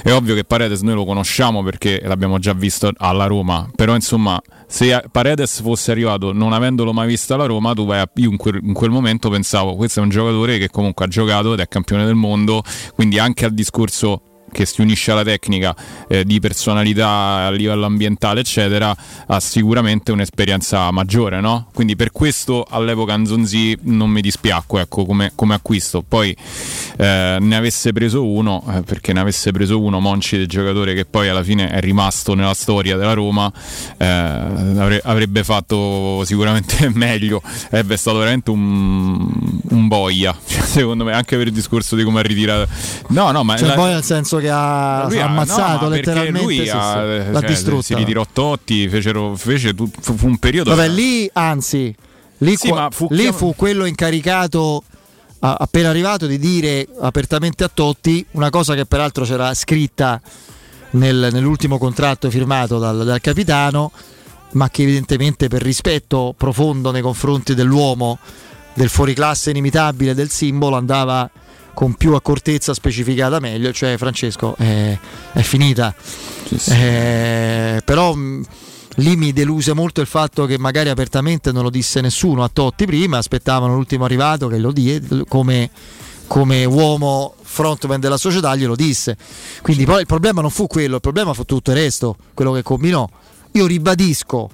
è 0.01 0.11
ovvio 0.11 0.33
che 0.33 0.43
Paredes 0.43 0.81
noi 0.81 0.95
lo 0.95 1.05
conosciamo 1.05 1.61
perché 1.61 2.01
l'abbiamo 2.03 2.39
già 2.39 2.53
visto 2.53 2.91
alla 2.97 3.27
Roma 3.27 3.69
però 3.75 3.93
insomma 3.93 4.41
se 4.73 5.03
Paredes 5.11 5.61
fosse 5.61 5.91
arrivato 5.91 6.33
non 6.33 6.51
avendolo 6.51 6.93
mai 6.93 7.05
visto 7.05 7.35
alla 7.35 7.45
Roma, 7.45 7.73
tu 7.73 7.85
vai 7.85 7.99
a, 7.99 8.09
io 8.15 8.31
in 8.31 8.37
quel, 8.37 8.59
in 8.63 8.73
quel 8.73 8.89
momento 8.89 9.29
pensavo 9.29 9.75
questo 9.75 9.99
è 9.99 10.03
un 10.03 10.09
giocatore 10.09 10.57
che 10.57 10.69
comunque 10.69 11.05
ha 11.05 11.07
giocato 11.07 11.53
ed 11.53 11.59
è 11.59 11.67
campione 11.67 12.05
del 12.05 12.15
mondo, 12.15 12.63
quindi 12.95 13.19
anche 13.19 13.45
al 13.45 13.53
discorso 13.53 14.32
che 14.53 14.65
si 14.65 14.79
unisce 14.79 15.11
alla 15.11 15.23
tecnica 15.23 15.75
eh, 16.07 16.23
di 16.23 16.39
personalità 16.39 17.09
a 17.47 17.51
livello 17.51 17.85
ambientale 17.85 18.39
eccetera 18.39 18.95
ha 19.27 19.39
sicuramente 19.41 20.13
un'esperienza 20.13 20.89
maggiore 20.91 21.41
no? 21.41 21.67
quindi 21.73 21.95
per 21.97 22.11
questo 22.13 22.65
all'epoca 22.69 23.17
Nzonzi 23.17 23.77
non 23.81 24.09
mi 24.09 24.21
dispiacque 24.21 24.81
ecco, 24.81 25.05
come, 25.05 25.31
come 25.35 25.55
acquisto. 25.55 26.03
Poi 26.07 26.35
eh, 26.97 27.37
ne 27.39 27.55
avesse 27.55 27.91
preso 27.91 28.25
uno 28.25 28.63
eh, 28.69 28.81
perché 28.81 29.11
ne 29.13 29.19
avesse 29.19 29.51
preso 29.51 29.81
uno 29.81 29.99
Monci 29.99 30.37
del 30.37 30.47
giocatore 30.47 30.93
che 30.93 31.05
poi 31.05 31.27
alla 31.27 31.43
fine 31.43 31.69
è 31.69 31.79
rimasto 31.79 32.35
nella 32.35 32.53
storia 32.53 32.95
della 32.95 33.13
Roma 33.13 33.51
eh, 33.97 34.05
avre- 34.05 35.01
avrebbe 35.03 35.43
fatto 35.43 36.23
sicuramente 36.25 36.89
meglio. 36.93 37.41
Sarebbe 37.43 37.97
stato 37.97 38.17
veramente 38.19 38.51
un, 38.51 39.27
un 39.69 39.87
boia 39.87 40.35
secondo 40.45 41.03
me 41.03 41.13
anche 41.13 41.35
per 41.37 41.47
il 41.47 41.53
discorso 41.53 41.95
di 41.95 42.03
come 42.03 42.19
ha 42.19 42.23
ritirato. 42.23 42.67
No 43.09 43.31
no 43.31 43.43
ma 43.43 43.57
Cioè, 43.57 43.69
la- 43.69 43.73
poi 43.73 43.91
nel 43.93 44.03
senso 44.03 44.37
che 44.37 44.42
ha, 44.49 45.05
lui 45.07 45.19
ha 45.19 45.25
ha- 45.25 45.29
ammazzato 45.29 45.83
no, 45.85 45.89
letteralmente 45.89 46.41
lui 46.41 46.55
sì, 46.63 46.69
ha- 46.69 46.91
sì, 47.23 47.31
l'ha 47.31 47.39
cioè, 47.39 47.47
distrutta. 47.49 47.81
si 47.83 47.93
ritirò 47.95 48.25
Totti 48.31 48.87
fecero, 48.89 49.35
fece 49.35 49.73
fu, 49.75 49.89
fu 50.15 50.27
un 50.27 50.37
periodo 50.37 50.73
Vabbè, 50.75 50.87
lì 50.89 51.29
anzi, 51.33 51.93
lì, 52.39 52.55
Sì, 52.55 52.67
qua- 52.69 52.89
fu 52.91 53.07
lì 53.11 53.31
fu 53.31 53.53
quello 53.55 53.85
incaricato 53.85 54.83
a- 55.39 55.55
appena 55.59 55.89
arrivato 55.89 56.25
di 56.27 56.39
dire 56.39 56.87
apertamente 57.01 57.63
a 57.63 57.71
Totti 57.73 58.25
una 58.31 58.49
cosa 58.49 58.75
che 58.75 58.85
peraltro 58.85 59.25
c'era 59.25 59.53
scritta 59.53 60.21
nel- 60.91 61.29
nell'ultimo 61.31 61.77
contratto 61.77 62.29
firmato 62.29 62.79
dal, 62.79 63.03
dal 63.03 63.19
capitano, 63.21 63.91
ma 64.51 64.69
che 64.69 64.83
evidentemente 64.83 65.47
per 65.47 65.61
rispetto 65.63 66.33
profondo 66.37 66.91
nei 66.91 67.01
confronti 67.01 67.55
dell'uomo, 67.55 68.19
del 68.75 68.89
fuoriclasse 68.89 69.49
inimitabile, 69.49 70.13
del 70.13 70.29
simbolo, 70.29 70.75
andava 70.75 71.29
con 71.73 71.95
più 71.95 72.13
accortezza 72.13 72.73
specificata 72.73 73.39
meglio, 73.39 73.71
cioè 73.71 73.97
Francesco 73.97 74.55
è, 74.57 74.97
è 75.33 75.41
finita. 75.41 75.93
Eh, 76.69 77.81
però 77.83 78.13
mh, 78.13 78.45
lì 78.95 79.15
mi 79.15 79.33
deluse 79.33 79.73
molto 79.73 80.01
il 80.01 80.07
fatto 80.07 80.45
che 80.45 80.57
magari 80.57 80.89
apertamente 80.89 81.51
non 81.51 81.63
lo 81.63 81.69
disse 81.69 82.01
nessuno 82.01 82.43
a 82.43 82.49
Totti 82.51 82.85
prima, 82.85 83.17
aspettavano 83.17 83.73
l'ultimo 83.73 84.05
arrivato 84.05 84.47
che 84.47 84.57
lo 84.57 84.71
diede 84.71 85.25
come, 85.27 85.69
come 86.27 86.65
uomo 86.65 87.35
frontman 87.41 87.99
della 87.99 88.17
società 88.17 88.55
glielo 88.55 88.75
disse. 88.75 89.17
Quindi 89.61 89.85
poi 89.85 90.01
il 90.01 90.07
problema 90.07 90.41
non 90.41 90.49
fu 90.49 90.67
quello, 90.67 90.95
il 90.95 91.01
problema 91.01 91.33
fu 91.33 91.43
tutto 91.43 91.71
il 91.71 91.77
resto, 91.77 92.15
quello 92.33 92.51
che 92.51 92.63
combinò. 92.63 93.07
Io 93.53 93.65
ribadisco, 93.65 94.49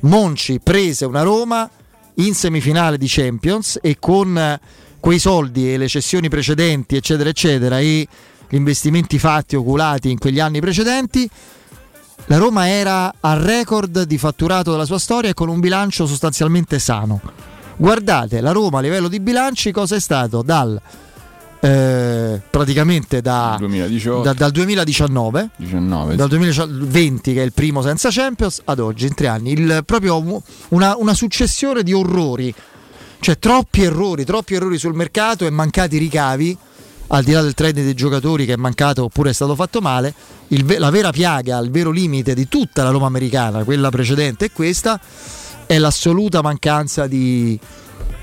Monci 0.00 0.60
prese 0.60 1.04
una 1.04 1.22
Roma 1.22 1.68
in 2.14 2.34
semifinale 2.34 2.96
di 2.96 3.06
Champions 3.08 3.78
e 3.82 3.98
con 3.98 4.38
eh, 4.38 4.60
quei 5.00 5.18
soldi 5.18 5.72
e 5.72 5.76
le 5.76 5.88
cessioni 5.88 6.28
precedenti, 6.28 6.96
eccetera, 6.96 7.28
eccetera, 7.28 7.78
e 7.78 8.06
gli 8.48 8.56
investimenti 8.56 9.18
fatti, 9.18 9.56
oculati 9.56 10.10
in 10.10 10.18
quegli 10.18 10.40
anni 10.40 10.60
precedenti, 10.60 11.28
la 12.26 12.38
Roma 12.38 12.68
era 12.68 13.12
al 13.20 13.38
record 13.40 14.02
di 14.02 14.18
fatturato 14.18 14.72
della 14.72 14.84
sua 14.84 14.98
storia 14.98 15.30
e 15.30 15.34
con 15.34 15.48
un 15.48 15.60
bilancio 15.60 16.06
sostanzialmente 16.06 16.78
sano. 16.78 17.20
Guardate, 17.76 18.40
la 18.40 18.52
Roma 18.52 18.78
a 18.78 18.82
livello 18.82 19.08
di 19.08 19.20
bilanci 19.20 19.70
cosa 19.70 19.96
è 19.96 20.00
stato 20.00 20.42
dal 20.42 20.80
eh, 21.60 22.40
praticamente 22.50 23.20
da, 23.20 23.56
2018. 23.58 24.22
da- 24.22 24.32
dal 24.34 24.50
2019 24.50 25.50
19 25.56 26.14
dal 26.14 26.28
2020 26.28 27.32
che 27.32 27.40
è 27.40 27.44
il 27.44 27.52
primo 27.52 27.80
senza 27.80 28.10
Champions 28.10 28.60
ad 28.64 28.78
oggi 28.78 29.06
in 29.06 29.14
tre 29.14 29.28
anni 29.28 29.52
il- 29.52 29.82
proprio 29.84 30.42
una, 30.68 30.96
una 30.96 31.14
successione 31.14 31.82
di 31.82 31.94
orrori 31.94 32.54
cioè 33.20 33.38
troppi 33.38 33.82
errori 33.82 34.24
troppi 34.24 34.54
errori 34.54 34.78
sul 34.78 34.94
mercato 34.94 35.46
e 35.46 35.50
mancati 35.50 35.98
ricavi 35.98 36.56
al 37.08 37.22
di 37.22 37.32
là 37.32 37.40
del 37.40 37.54
trend 37.54 37.74
dei 37.74 37.94
giocatori 37.94 38.44
che 38.46 38.54
è 38.54 38.56
mancato 38.56 39.04
oppure 39.04 39.30
è 39.30 39.32
stato 39.32 39.54
fatto 39.54 39.80
male 39.80 40.12
il 40.48 40.64
la 40.78 40.90
vera 40.90 41.10
piaga 41.10 41.58
il 41.58 41.70
vero 41.70 41.90
limite 41.90 42.34
di 42.34 42.48
tutta 42.48 42.82
la 42.82 42.90
Roma 42.90 43.06
americana 43.06 43.64
quella 43.64 43.90
precedente 43.90 44.46
e 44.46 44.50
questa 44.52 45.00
è 45.66 45.78
l'assoluta 45.78 46.42
mancanza 46.42 47.06
di 47.06 47.58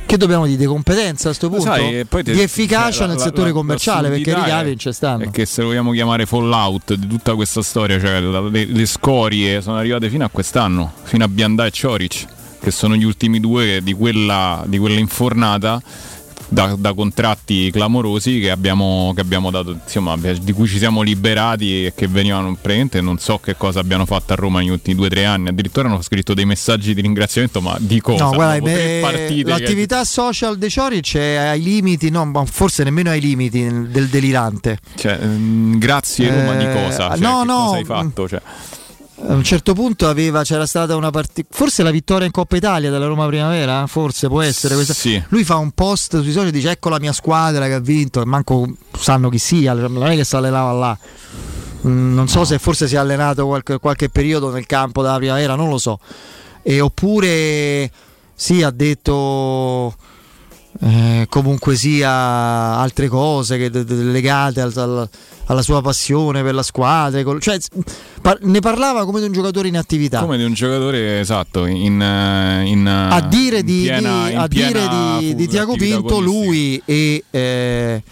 che 0.05 0.17
dobbiamo 0.17 0.45
dire 0.45 0.57
di 0.57 0.65
competenza 0.65 1.29
a 1.29 1.35
questo 1.35 1.49
punto? 1.49 1.63
Sai, 1.63 2.05
te- 2.07 2.23
di 2.23 2.41
efficacia 2.41 2.91
cioè, 2.91 3.07
nel 3.07 3.15
la- 3.17 3.23
settore 3.23 3.47
la- 3.47 3.53
commerciale 3.53 4.09
perché 4.09 4.29
i 4.31 4.33
ricavi 4.35 4.67
non 4.69 4.77
ci 4.77 4.91
stanno. 4.93 5.29
che 5.31 5.45
se 5.45 5.61
lo 5.61 5.67
vogliamo 5.69 5.91
chiamare 5.91 6.25
fallout 6.25 6.93
di 6.93 7.07
tutta 7.07 7.33
questa 7.35 7.61
storia, 7.63 7.99
cioè 7.99 8.19
le, 8.19 8.65
le 8.65 8.85
scorie 8.85 9.61
sono 9.61 9.77
arrivate 9.77 10.09
fino 10.09 10.23
a 10.25 10.29
quest'anno, 10.29 10.91
fino 11.03 11.23
a 11.23 11.27
Biandà 11.27 11.65
e 11.65 11.71
Cioric, 11.71 12.25
che 12.63 12.71
sono 12.71 12.95
gli 12.95 13.03
ultimi 13.03 13.39
due 13.41 13.81
di 13.83 13.93
quella, 13.93 14.63
di 14.65 14.77
quella 14.77 14.99
infornata. 14.99 15.81
Da, 16.45 16.75
da 16.77 16.93
contratti 16.93 17.71
clamorosi 17.71 18.39
che 18.39 18.51
abbiamo, 18.51 19.11
che 19.15 19.21
abbiamo 19.21 19.49
dato, 19.49 19.71
insomma, 19.71 20.15
di 20.17 20.51
cui 20.51 20.67
ci 20.67 20.77
siamo 20.77 21.01
liberati 21.01 21.85
e 21.85 21.93
che 21.95 22.07
venivano 22.07 22.49
praticamente 22.53 23.01
non 23.01 23.17
so 23.17 23.39
che 23.39 23.55
cosa 23.57 23.79
abbiano 23.79 24.05
fatto 24.05 24.33
a 24.33 24.35
Roma 24.35 24.59
negli 24.59 24.69
ultimi 24.69 24.95
due 24.95 25.07
o 25.07 25.09
tre 25.09 25.25
anni. 25.25 25.47
Addirittura 25.47 25.87
hanno 25.87 26.03
scritto 26.03 26.35
dei 26.35 26.45
messaggi 26.45 26.93
di 26.93 27.01
ringraziamento, 27.01 27.59
ma 27.59 27.75
di 27.79 27.99
cosa? 28.01 28.25
No, 28.25 28.31
guarda, 28.33 28.69
beh, 28.69 28.99
partite 29.01 29.43
che- 29.43 29.49
l'attività 29.49 30.03
social 30.03 30.57
dei 30.59 30.69
Cioric 30.69 31.15
è 31.15 31.35
ai 31.37 31.63
limiti, 31.63 32.11
no, 32.11 32.23
ma 32.25 32.45
forse 32.45 32.83
nemmeno 32.83 33.09
ai 33.09 33.21
limiti 33.21 33.63
del 33.89 34.07
delirante. 34.09 34.77
Cioè, 34.93 35.17
mm, 35.25 35.77
grazie 35.79 36.29
Roma 36.29 36.53
di 36.55 36.65
Eh, 36.65 36.73
cosa? 36.73 37.09
Cioè, 37.15 37.19
no, 37.19 37.43
no, 37.45 37.55
cosa 37.65 37.75
hai 37.77 37.85
fatto? 37.85 38.27
Cioè, 38.27 38.41
a 39.25 39.33
un 39.33 39.43
certo 39.43 39.73
punto 39.73 40.07
aveva, 40.07 40.43
c'era 40.43 40.65
stata 40.65 40.95
una 40.95 41.09
partita, 41.11 41.47
forse 41.51 41.83
la 41.83 41.91
vittoria 41.91 42.25
in 42.25 42.31
Coppa 42.31 42.55
Italia 42.57 42.89
della 42.89 43.05
Roma 43.05 43.25
Primavera, 43.27 43.87
forse 43.87 44.27
può 44.27 44.41
essere 44.41 44.75
questa. 44.75 44.93
Sì. 44.93 45.21
Lui 45.29 45.43
fa 45.43 45.55
un 45.57 45.71
post 45.71 46.21
sui 46.21 46.31
social 46.31 46.47
e 46.47 46.51
dice 46.51 46.71
ecco 46.71 46.89
la 46.89 46.99
mia 46.99 47.13
squadra 47.13 47.67
che 47.67 47.73
ha 47.73 47.79
vinto, 47.79 48.21
e 48.21 48.25
manco 48.25 48.67
sanno 48.97 49.29
chi 49.29 49.37
sia, 49.37 49.73
non 49.73 50.07
è 50.07 50.15
che 50.15 50.23
si 50.23 50.35
allenava 50.35 50.71
là. 50.71 50.97
Mm, 51.87 52.13
Non 52.13 52.27
so 52.27 52.45
se 52.45 52.59
forse 52.59 52.87
si 52.87 52.95
è 52.95 52.97
allenato 52.97 53.45
qualche, 53.45 53.77
qualche 53.79 54.09
periodo 54.09 54.51
nel 54.51 54.65
campo 54.65 55.01
della 55.01 55.17
primavera, 55.17 55.55
non 55.55 55.69
lo 55.69 55.77
so. 55.77 55.99
E 56.61 56.79
oppure 56.81 57.91
sì, 58.33 58.63
ha 58.63 58.71
detto 58.71 59.95
eh, 60.81 61.27
comunque 61.29 61.75
sia 61.75 62.09
altre 62.09 63.07
cose 63.07 63.57
che, 63.57 63.69
legate 63.69 64.61
al- 64.61 64.73
al- 64.75 65.09
alla 65.45 65.61
sua 65.61 65.81
passione 65.81 66.41
per 66.41 66.53
la 66.53 66.63
squadra. 66.63 67.21
cioè, 67.39 67.57
par- 68.21 68.39
ne 68.41 68.59
parlava 68.59 69.05
come 69.05 69.19
di 69.19 69.25
un 69.25 69.31
giocatore 69.31 69.67
in 69.67 69.77
attività. 69.77 70.19
Come 70.19 70.37
di 70.37 70.43
un 70.43 70.53
giocatore 70.53 71.19
esatto, 71.19 71.65
in, 71.65 71.93
in, 72.65 72.87
a 72.87 73.21
dire 73.21 73.59
in 73.59 73.65
di, 73.65 73.81
piena- 73.83 74.27
di- 74.27 74.35
a 74.35 74.47
dire 74.47 74.87
di, 75.19 75.35
di 75.35 75.47
Tiago 75.47 75.75
Pinto, 75.75 76.19
lui 76.19 76.81
e, 76.85 77.23
eh, 77.29 78.03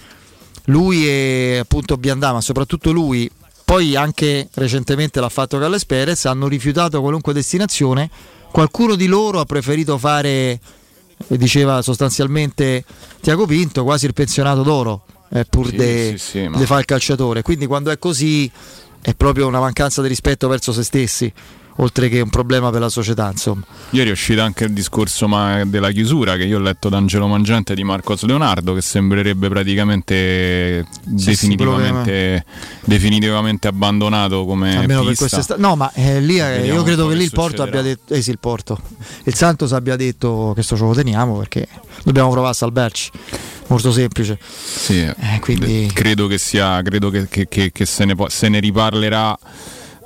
lui 0.65 1.07
e 1.07 1.59
appunto 1.61 1.97
Biandà, 1.97 2.33
ma 2.33 2.41
soprattutto 2.41 2.91
lui, 2.91 3.29
poi 3.63 3.95
anche 3.95 4.49
recentemente 4.53 5.19
l'ha 5.19 5.29
fatto 5.29 5.57
Galles 5.57 5.85
Perez, 5.85 6.25
hanno 6.25 6.47
rifiutato 6.47 6.99
qualunque 7.01 7.33
destinazione. 7.33 8.09
Qualcuno 8.51 8.95
di 8.95 9.07
loro 9.07 9.39
ha 9.39 9.45
preferito 9.45 9.97
fare, 9.97 10.59
diceva 11.27 11.81
sostanzialmente 11.81 12.83
Tiago 13.21 13.45
Pinto, 13.45 13.85
quasi 13.85 14.07
il 14.07 14.13
pensionato 14.13 14.61
d'oro, 14.61 15.05
eh, 15.33 15.45
pur 15.45 15.67
Sì, 15.67 15.75
di 15.75 15.83
sì, 15.83 16.17
sì, 16.17 16.47
ma- 16.47 16.59
fare 16.65 16.81
il 16.81 16.85
calciatore. 16.85 17.41
Quindi 17.41 17.65
quando 17.65 17.91
è 17.91 17.97
così 17.97 18.49
è 19.01 19.13
proprio 19.15 19.47
una 19.47 19.59
mancanza 19.59 20.01
di 20.01 20.07
rispetto 20.07 20.47
verso 20.47 20.71
se 20.73 20.83
stessi, 20.83 21.31
oltre 21.77 22.09
che 22.09 22.19
un 22.19 22.29
problema 22.29 22.69
per 22.69 22.81
la 22.81 22.89
società, 22.89 23.29
insomma. 23.31 23.63
Ieri 23.91 24.09
è 24.09 24.11
uscito 24.11 24.41
anche 24.41 24.65
il 24.65 24.73
discorso 24.73 25.27
ma- 25.27 25.63
della 25.65 25.89
chiusura 25.91 26.35
che 26.35 26.43
io 26.43 26.57
ho 26.57 26.61
letto 26.61 26.89
da 26.89 26.97
Angelo 26.97 27.27
Mangiante 27.27 27.73
di 27.73 27.83
Marcos 27.83 28.23
Leonardo 28.23 28.73
che 28.73 28.81
sembrerebbe 28.81 29.47
praticamente 29.49 30.85
sì, 31.15 31.25
definitivamente, 31.29 32.45
definitivamente 32.83 33.67
abbandonato 33.67 34.45
come 34.45 34.75
almeno 34.75 34.99
per 34.99 35.09
pista. 35.09 35.25
quest'estate. 35.25 35.61
No, 35.61 35.75
ma 35.75 35.91
eh, 35.93 36.19
lì 36.19 36.39
eh, 36.39 36.65
io 36.65 36.83
credo 36.83 37.07
che 37.07 37.15
lì 37.15 37.23
il 37.23 37.31
Porto 37.31 37.63
abbia 37.63 37.81
detto, 37.81 38.13
eh 38.13 38.21
sì, 38.21 38.31
il 38.31 38.39
Porto, 38.39 38.79
il 39.23 39.33
Santos 39.33 39.71
abbia 39.73 39.95
detto 39.95 40.51
che 40.55 40.61
sto 40.61 40.75
ce 40.75 40.83
lo 40.83 40.93
teniamo 40.93 41.37
perché 41.37 41.67
dobbiamo 42.03 42.29
provare 42.29 42.51
a 42.51 42.55
salvarci. 42.55 43.09
Molto 43.71 43.93
semplice. 43.93 44.37
Sì, 44.41 44.99
Eh, 44.99 45.39
quindi- 45.39 45.89
credo 45.93 46.27
che 46.27 46.37
sia 46.37 46.81
credo 46.81 47.09
che, 47.09 47.27
che- 47.29 47.47
che- 47.47 47.71
che 47.71 47.85
se, 47.85 48.03
ne 48.03 48.15
se 48.27 48.49
ne 48.49 48.59
riparlerà 48.59 49.37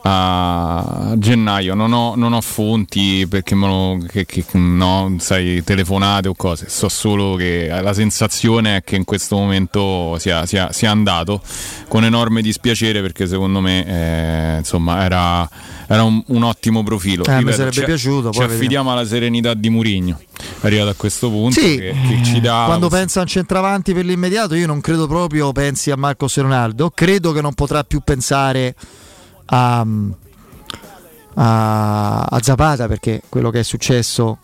a 0.08 1.14
gennaio. 1.18 1.74
Non 1.74 1.92
ho, 1.92 2.14
non 2.16 2.34
ho 2.34 2.42
fonti 2.42 3.26
perché 3.28 3.56
lo, 3.56 3.98
che, 4.08 4.26
che- 4.26 4.46
no, 4.54 5.16
sai, 5.20 5.64
telefonate 5.64 6.28
o 6.28 6.36
cose. 6.36 6.68
So 6.70 6.90
solo 6.90 7.36
che 7.36 7.68
la 7.68 7.94
sensazione 7.94 8.78
è 8.78 8.84
che 8.84 8.96
in 8.96 9.04
questo 9.04 9.36
momento 9.36 10.16
sia, 10.20 10.46
sia- 10.46 10.72
sia 10.72 10.92
andato. 10.92 11.42
Con 11.88 12.04
enorme 12.04 12.42
dispiacere 12.42 13.02
perché 13.02 13.26
secondo 13.26 13.60
me 13.62 13.86
eh, 13.86 14.58
insomma 14.60 15.04
era, 15.04 15.48
era 15.88 16.04
un, 16.04 16.22
un 16.28 16.44
ottimo 16.44 16.84
profilo. 16.84 17.24
Eh, 17.26 17.44
mi 17.44 17.52
sarebbe 17.52 17.72
ci- 17.72 17.84
piaciuto, 17.84 18.32
ci 18.32 18.42
affidiamo 18.44 18.92
alla 18.92 19.06
serenità 19.06 19.54
di 19.56 19.70
Murigno 19.70 20.20
arrivato 20.62 20.90
a 20.90 20.94
questo 20.96 21.30
punto 21.30 21.60
Sì, 21.60 21.78
che, 21.78 21.96
che 22.08 22.22
ci 22.24 22.42
dà 22.42 22.64
quando 22.66 22.90
pensa 22.90 23.20
a 23.20 23.22
un 23.24 23.28
centravanti 23.28 23.94
per 23.94 24.04
l'immediato, 24.06 24.56
io 24.56 24.68
non 24.68 24.82
credo 24.82 25.08
proprio 25.08 25.52
pensi 25.52 25.90
a 25.92 25.96
Marcos 25.96 26.36
Leonardo. 26.38 26.92
Credo 26.94 27.32
che 27.32 27.42
non 27.42 27.54
potrà 27.54 27.84
più 27.84 28.02
pensare 28.04 28.76
a, 29.46 29.86
a, 31.36 32.24
a 32.24 32.40
Zapata 32.42 32.88
perché 32.88 33.22
quello 33.30 33.50
che 33.50 33.60
è 33.60 33.64
successo 33.64 34.38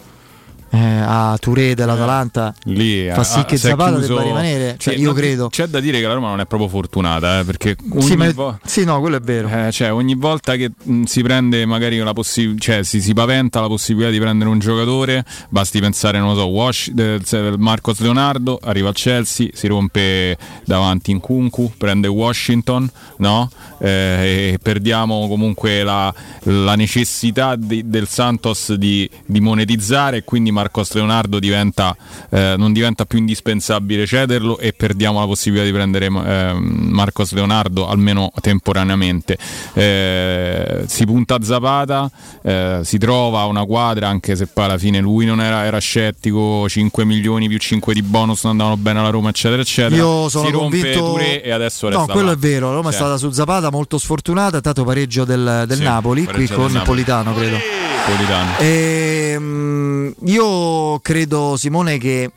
eh, 0.74 0.78
a 0.80 1.38
Touré 1.40 1.76
dell'Atalanta 1.76 2.54
lì 2.66 3.10
fa 3.14 3.24
sì 3.24 3.40
ah, 3.40 3.46
che 3.46 3.58
Zapata 3.58 3.92
chiuso- 3.98 4.08
debba 4.16 4.22
rimanere. 4.24 4.76
Cioè, 4.78 4.94
Sì, 4.96 5.02
io 5.02 5.10
no, 5.10 5.14
credo. 5.14 5.50
C'è 5.50 5.68
da 5.68 5.80
dire 5.80 6.00
che 6.00 6.08
la 6.08 6.14
Roma 6.14 6.30
non 6.30 6.40
è 6.40 6.46
proprio 6.46 6.70
fortunata, 6.70 7.40
eh, 7.40 7.44
perché 7.44 7.76
ogni, 7.92 8.02
Sì, 8.02 8.16
ma- 8.16 8.32
vo- 8.32 8.60
sì, 8.66 8.84
no, 8.86 9.00
quello 9.02 9.18
è 9.18 9.20
vero. 9.20 9.48
eh, 9.50 9.72
cioè, 9.72 9.92
ogni 9.94 10.16
volta 10.16 10.56
che 10.56 10.72
mh, 10.82 11.04
si 11.04 11.22
prende 11.24 11.66
magari 11.66 11.98
la 11.98 12.14
possibilità, 12.14 12.62
cioè 12.64 12.84
si, 12.84 13.02
si 13.02 13.14
paventa 13.14 13.60
la 13.60 13.68
possibilità 13.68 14.12
di 14.12 14.20
prendere 14.20 14.50
un 14.50 14.60
giocatore, 14.60 15.26
basti 15.50 15.80
pensare, 15.82 16.20
non 16.20 16.30
lo 16.34 16.40
so, 16.40 16.46
Wash, 16.48 16.92
eh, 16.96 17.54
Marcos 17.58 18.00
Leonardo 18.00 18.60
arriva 18.64 18.88
al 18.88 18.96
Chelsea, 18.96 19.50
si 19.54 19.68
rompe 19.68 20.38
davanti 20.66 21.12
in 21.12 21.20
Kunku, 21.20 21.74
prende 21.78 22.08
Washington, 22.08 22.90
no? 23.18 23.50
Eh, 23.80 24.52
e 24.54 24.60
perdiamo 24.62 25.28
comunque 25.28 25.84
la, 25.84 26.14
la 26.44 26.76
necessità 26.76 27.56
di- 27.56 27.90
del 27.90 28.08
Santos 28.08 28.74
di, 28.74 29.10
di 29.26 29.40
monetizzare 29.42 30.18
e 30.18 30.24
quindi 30.24 30.52
Marcos 30.62 30.92
Leonardo 30.94 31.40
diventa, 31.40 31.96
eh, 32.30 32.54
non 32.56 32.72
diventa 32.72 33.06
più 33.06 33.18
indispensabile 33.18 34.06
cederlo 34.06 34.60
e 34.60 34.74
perdiamo 34.74 35.20
la 35.20 35.26
possibilità 35.26 35.66
di 35.66 35.74
prendere 35.74 36.06
eh, 36.06 36.54
Marcos 36.54 37.32
Leonardo 37.34 37.88
almeno 37.88 38.32
temporaneamente. 38.42 39.38
Eh, 39.74 40.84
si 40.86 41.06
punta 41.06 41.36
a 41.36 41.44
Zapata, 41.44 42.12
eh, 42.44 42.82
si 42.84 42.98
trova 43.00 43.46
una 43.46 43.66
quadra 43.66 44.08
anche 44.08 44.36
se 44.36 44.46
poi 44.46 44.66
alla 44.66 44.78
fine 44.78 45.00
lui 45.00 45.26
non 45.26 45.42
era, 45.42 45.66
era 45.66 45.80
scettico, 45.80 46.70
5 46.70 47.06
milioni 47.06 47.48
più 47.48 47.58
5 47.58 47.94
di 47.96 48.04
bonus 48.04 48.44
non 48.44 48.52
andavano 48.54 48.78
bene 48.78 49.00
alla 49.00 49.10
Roma 49.10 49.30
eccetera 49.30 49.62
eccetera. 49.64 49.96
Io 49.96 50.30
sono 50.30 50.46
si 50.46 50.52
rompe 50.52 50.78
convinto. 50.80 51.00
Touré 51.00 51.42
e 51.42 51.50
adesso 51.52 51.90
no, 51.90 51.98
resta 51.98 52.14
quello 52.14 52.28
là. 52.28 52.34
è 52.34 52.38
vero. 52.38 52.68
La 52.68 52.76
Roma 52.76 52.90
è 52.90 52.92
Cioè, 52.92 53.02
stata 53.02 53.18
su 53.18 53.32
Zapata 53.32 53.72
molto 53.72 53.98
sfortunata. 53.98 54.62
Tanto 54.62 54.84
pareggio 54.84 55.26
del, 55.26 55.64
del 55.66 55.78
Sì, 55.78 55.84
Napoli 55.84 56.26
qui 56.26 56.48
con 56.48 56.66
del 56.66 56.74
Napoli. 56.74 56.84
Politano, 56.86 57.34
credo. 57.34 57.58
Politano. 58.06 58.58
Ehm, 58.60 60.14
io 60.26 61.00
credo, 61.00 61.56
Simone, 61.58 61.98
che 61.98 62.32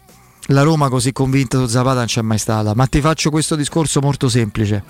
la 0.49 0.63
Roma 0.63 0.89
così 0.89 1.13
convinta 1.13 1.59
su 1.59 1.67
Zapata 1.67 1.97
non 1.97 2.07
c'è 2.07 2.23
mai 2.23 2.39
stata. 2.39 2.75
Ma 2.75 2.87
ti 2.87 3.01
faccio 3.01 3.31
questo 3.31 3.57
discorso 3.57 4.01
molto 4.01 4.29
semplice. 4.29 4.83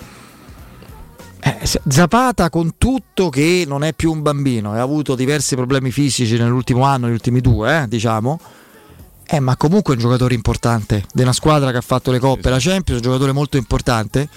Eh, 1.40 1.59
Zapata 1.88 2.48
con 2.48 2.74
tutto 2.78 3.28
che 3.28 3.64
non 3.66 3.84
è 3.84 3.92
più 3.92 4.10
un 4.10 4.22
bambino 4.22 4.74
e 4.74 4.78
ha 4.78 4.82
avuto 4.82 5.14
diversi 5.14 5.55
problemi 5.55 5.90
fisici 5.90 6.36
nell'ultimo 6.38 6.84
anno, 6.84 7.06
negli 7.06 7.14
ultimi 7.14 7.40
due, 7.40 7.82
eh, 7.82 7.88
diciamo. 7.88 8.40
Eh, 9.26 9.40
ma 9.40 9.56
comunque 9.56 9.94
è 9.94 9.96
un 9.96 10.02
giocatore 10.02 10.34
importante 10.34 11.05
di 11.12 11.22
una 11.22 11.32
squadra 11.32 11.70
che 11.70 11.78
ha 11.78 11.82
fatto 11.82 12.10
le 12.10 12.18
coppe, 12.18 12.51
la 12.51 12.59
Champions, 12.59 13.01
un 13.01 13.06
giocatore 13.06 13.32
molto 13.32 13.56
importante. 13.56 14.28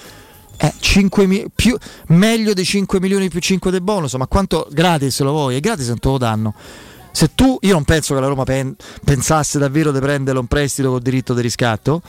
Eh, 0.60 0.72
5 0.80 1.26
mi- 1.26 1.46
più, 1.54 1.76
meglio 2.08 2.52
dei 2.52 2.64
5 2.64 2.98
milioni 3.00 3.28
più 3.28 3.38
5 3.40 3.70
del 3.70 3.80
bonus, 3.80 4.14
ma 4.14 4.26
quanto 4.26 4.66
gratis 4.70 5.20
lo 5.20 5.30
vuoi? 5.30 5.56
E 5.56 5.60
gratis 5.60 5.86
non 5.88 5.98
te 6.00 6.08
lo 6.08 6.18
danno. 6.18 6.54
Se 7.12 7.34
tu, 7.34 7.58
io 7.62 7.72
non 7.72 7.84
penso 7.84 8.14
che 8.14 8.20
la 8.20 8.26
Roma 8.26 8.44
pen- 8.44 8.74
pensasse 9.04 9.58
davvero 9.58 9.92
di 9.92 10.00
prenderlo 10.00 10.40
un 10.40 10.46
prestito 10.46 10.90
con 10.90 11.00
diritto 11.00 11.32
di 11.34 11.42
riscatto 11.42 12.02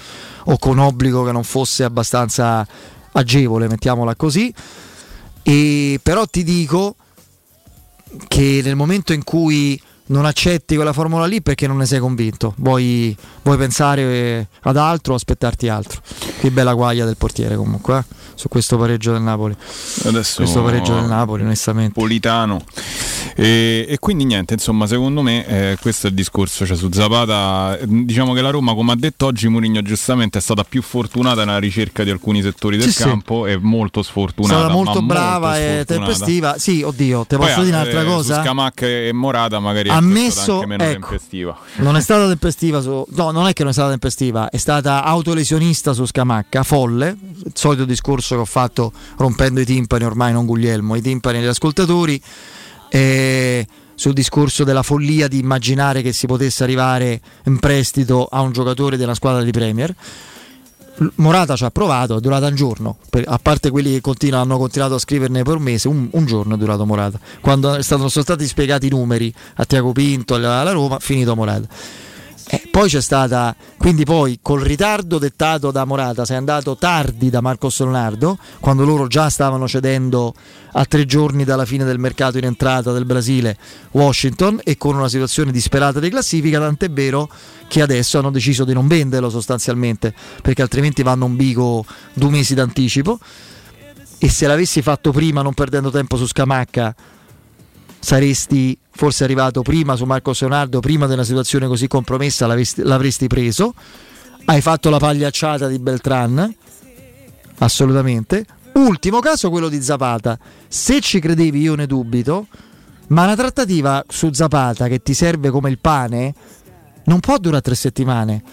o 0.45 0.57
con 0.57 0.79
obbligo 0.79 1.23
che 1.23 1.31
non 1.31 1.43
fosse 1.43 1.83
abbastanza 1.83 2.67
agevole, 3.11 3.67
mettiamola 3.67 4.15
così. 4.15 4.53
E 5.43 5.99
però 6.01 6.25
ti 6.25 6.43
dico 6.43 6.95
che 8.27 8.61
nel 8.63 8.75
momento 8.75 9.13
in 9.13 9.23
cui 9.23 9.79
non 10.09 10.25
accetti 10.25 10.75
quella 10.75 10.93
formula 10.93 11.25
lì 11.25 11.41
perché 11.41 11.67
non 11.67 11.77
ne 11.77 11.85
sei 11.85 11.99
convinto, 11.99 12.53
vuoi, 12.57 13.15
vuoi 13.43 13.57
pensare 13.57 14.01
eh, 14.01 14.47
ad 14.61 14.77
altro 14.77 15.13
o 15.13 15.15
aspettarti 15.15 15.67
altro. 15.69 16.01
Che 16.39 16.51
bella 16.51 16.73
guaglia 16.73 17.05
del 17.05 17.17
portiere 17.17 17.55
comunque 17.55 17.97
eh, 17.99 18.03
su 18.35 18.47
questo 18.47 18.77
pareggio 18.77 19.11
del 19.11 19.21
Napoli. 19.21 19.55
Adesso 20.05 20.37
Questo 20.37 20.63
pareggio 20.63 20.93
del 20.95 21.05
Napoli, 21.05 21.43
onestamente. 21.43 21.93
Politano. 21.99 22.63
E, 23.35 23.85
e 23.87 23.99
quindi 23.99 24.25
niente, 24.25 24.53
insomma, 24.53 24.87
secondo 24.87 25.21
me 25.21 25.45
eh, 25.45 25.77
questo 25.81 26.07
è 26.07 26.09
il 26.09 26.15
discorso. 26.15 26.65
Cioè, 26.65 26.75
su 26.75 26.89
Zapata, 26.91 27.77
diciamo 27.83 28.33
che 28.33 28.41
la 28.41 28.49
Roma, 28.49 28.73
come 28.73 28.91
ha 28.93 28.95
detto 28.95 29.25
oggi 29.27 29.47
Mourinho 29.47 29.81
giustamente, 29.81 30.37
è 30.39 30.41
stata 30.41 30.63
più 30.63 30.81
fortunata 30.81 31.43
nella 31.45 31.59
ricerca 31.59 32.03
di 32.03 32.09
alcuni 32.09 32.41
settori 32.41 32.77
del 32.77 32.87
Sì, 32.87 32.93
sì. 32.93 33.03
campo 33.03 33.45
e 33.45 33.57
molto 33.57 33.99
È 33.99 34.03
sfortunata. 34.03 34.57
stata 34.59 34.73
molto 34.73 35.01
brava 35.01 35.49
molto 35.49 35.61
e 35.61 35.81
sfortunata. 35.83 36.05
tempestiva. 36.13 36.55
Sì, 36.57 36.81
oddio, 36.81 37.25
te 37.25 37.37
Poi, 37.37 37.47
posso 37.47 37.63
dire 37.63 37.75
un'altra 37.75 38.01
eh, 38.01 38.05
cosa? 38.05 38.35
Su 38.35 38.41
Scamacca 38.41 38.85
e 38.87 39.11
Morata 39.13 39.59
magari 39.59 39.89
Ha 39.89 39.98
è 39.99 40.01
messo- 40.01 40.41
stata 40.41 40.53
anche 40.55 40.65
meno 40.67 40.83
ecco, 40.83 41.07
tempestiva. 41.07 41.57
Non 41.77 41.95
è 41.95 42.01
stata 42.01 42.27
tempestiva 42.29 42.81
su. 42.81 43.05
No, 43.09 43.31
non 43.31 43.47
è 43.47 43.53
che 43.53 43.61
non 43.63 43.71
è 43.71 43.73
stata 43.73 43.89
tempestiva, 43.89 44.49
è 44.49 44.57
stata 44.57 45.03
autolesionista 45.03 45.93
su 45.93 46.05
Scamacca, 46.05 46.63
folle. 46.63 47.15
Il 47.45 47.51
solito 47.53 47.85
discorso 47.85 48.35
che 48.35 48.41
ho 48.41 48.45
fatto 48.45 48.91
rompendo 49.17 49.59
i 49.59 49.65
timpani, 49.65 50.03
ormai 50.03 50.31
non 50.33 50.45
Guglielmo, 50.45 50.95
i 50.95 51.01
timpani 51.01 51.39
degli 51.39 51.47
ascoltatori. 51.47 52.21
eh, 52.89 53.67
sul 53.99 54.13
discorso 54.13 54.63
della 54.63 54.81
follia 54.81 55.27
di 55.27 55.39
immaginare 55.39 56.01
che 56.01 56.13
si 56.13 56.25
potesse 56.25 56.63
arrivare 56.63 57.19
in 57.45 57.59
prestito 57.59 58.29
a 58.31 58.39
un 58.39 58.53
giocatore 58.53 58.95
della 58.95 59.13
squadra 59.13 59.43
di 59.43 59.51
Premier. 59.51 59.93
Morata 61.15 61.55
ci 61.55 61.63
ha 61.63 61.71
provato, 61.71 62.17
è 62.17 62.19
durata 62.19 62.47
un 62.47 62.55
giorno, 62.55 62.97
per- 63.09 63.23
a 63.27 63.39
parte 63.41 63.69
quelli 63.69 63.91
che 63.91 64.01
continuano, 64.01 64.43
hanno 64.43 64.57
continuato 64.57 64.95
a 64.95 64.99
scriverne 64.99 65.43
per 65.43 65.57
mese, 65.59 65.87
un, 65.87 66.07
un 66.11 66.25
giorno 66.25 66.55
è 66.55 66.57
durato 66.57 66.85
Morata. 66.85 67.19
Quando 67.41 67.81
sono 67.81 68.09
stati 68.09 68.45
spiegati 68.45 68.87
i 68.87 68.89
numeri 68.89 69.33
a 69.55 69.65
Tiago 69.65 69.91
Pinto, 69.91 70.35
alla, 70.35 70.59
alla 70.59 70.71
Roma, 70.71 70.99
finito 70.99 71.35
Morata. 71.35 71.67
Eh, 72.51 72.67
poi 72.71 72.89
c'è 72.89 72.99
stata, 72.99 73.55
quindi 73.77 74.05
poi 74.05 74.39
col 74.41 74.61
ritardo 74.61 75.19
dettato 75.19 75.69
da 75.69 75.85
Morata, 75.85 76.25
sei 76.25 76.37
andato 76.37 76.75
tardi 76.77 77.29
da 77.29 77.41
Marcos 77.41 77.79
Leonardo, 77.79 78.39
quando 78.59 78.83
loro 78.83 79.05
già 79.05 79.29
stavano 79.29 79.67
cedendo 79.67 80.33
a 80.71 80.83
tre 80.85 81.05
giorni 81.05 81.43
dalla 81.43 81.65
fine 81.65 81.83
del 81.83 81.99
mercato 81.99 82.39
in 82.39 82.45
entrata 82.45 82.91
del 82.91 83.05
Brasile 83.05 83.55
Washington 83.91 84.61
e 84.63 84.77
con 84.77 84.95
una 84.95 85.09
situazione 85.09 85.51
disperata 85.51 85.99
di 85.99 86.09
classifica, 86.09 86.57
tant'è 86.57 86.89
vero 86.89 87.29
che 87.67 87.83
adesso 87.83 88.17
hanno 88.17 88.31
deciso 88.31 88.65
di 88.65 88.73
non 88.73 88.87
venderlo 88.87 89.29
sostanzialmente, 89.29 90.11
perché 90.41 90.63
altrimenti 90.63 91.03
vanno 91.03 91.25
un 91.25 91.35
bico 91.35 91.85
due 92.13 92.31
mesi 92.31 92.55
d'anticipo. 92.55 93.19
E 94.17 94.27
se 94.27 94.47
l'avessi 94.47 94.81
fatto 94.81 95.11
prima 95.11 95.43
non 95.43 95.53
perdendo 95.53 95.91
tempo 95.91 96.17
su 96.17 96.25
Scamacca 96.25 96.95
saresti 97.99 98.75
forse 98.99 99.23
arrivato 99.23 99.61
prima 99.61 99.95
su 99.95 100.03
Marco 100.03 100.33
Leonardo, 100.37 100.81
prima 100.81 101.07
di 101.07 101.13
una 101.13 101.23
situazione 101.23 101.67
così 101.67 101.87
compromessa 101.87 102.45
l'avresti 102.45 103.27
preso. 103.27 103.73
Hai 104.43 104.59
fatto 104.59 104.89
la 104.89 104.97
pagliacciata 104.97 105.69
di 105.69 105.79
Beltran, 105.79 106.53
assolutamente. 107.59 108.45
Ultimo 108.73 109.19
caso 109.21 109.49
quello 109.49 109.69
di 109.69 109.81
Zapata. 109.81 110.37
Se 110.67 110.99
ci 110.99 111.21
credevi 111.21 111.61
io 111.61 111.75
ne 111.75 111.87
dubito, 111.87 112.47
ma 113.07 113.23
una 113.23 113.37
trattativa 113.37 114.03
su 114.05 114.33
Zapata 114.33 114.89
che 114.89 115.01
ti 115.01 115.13
serve 115.13 115.49
come 115.49 115.69
il 115.69 115.79
pane 115.79 116.33
non 117.05 117.21
può 117.21 117.37
durare 117.37 117.61
tre 117.61 117.75
settimane 117.75 118.43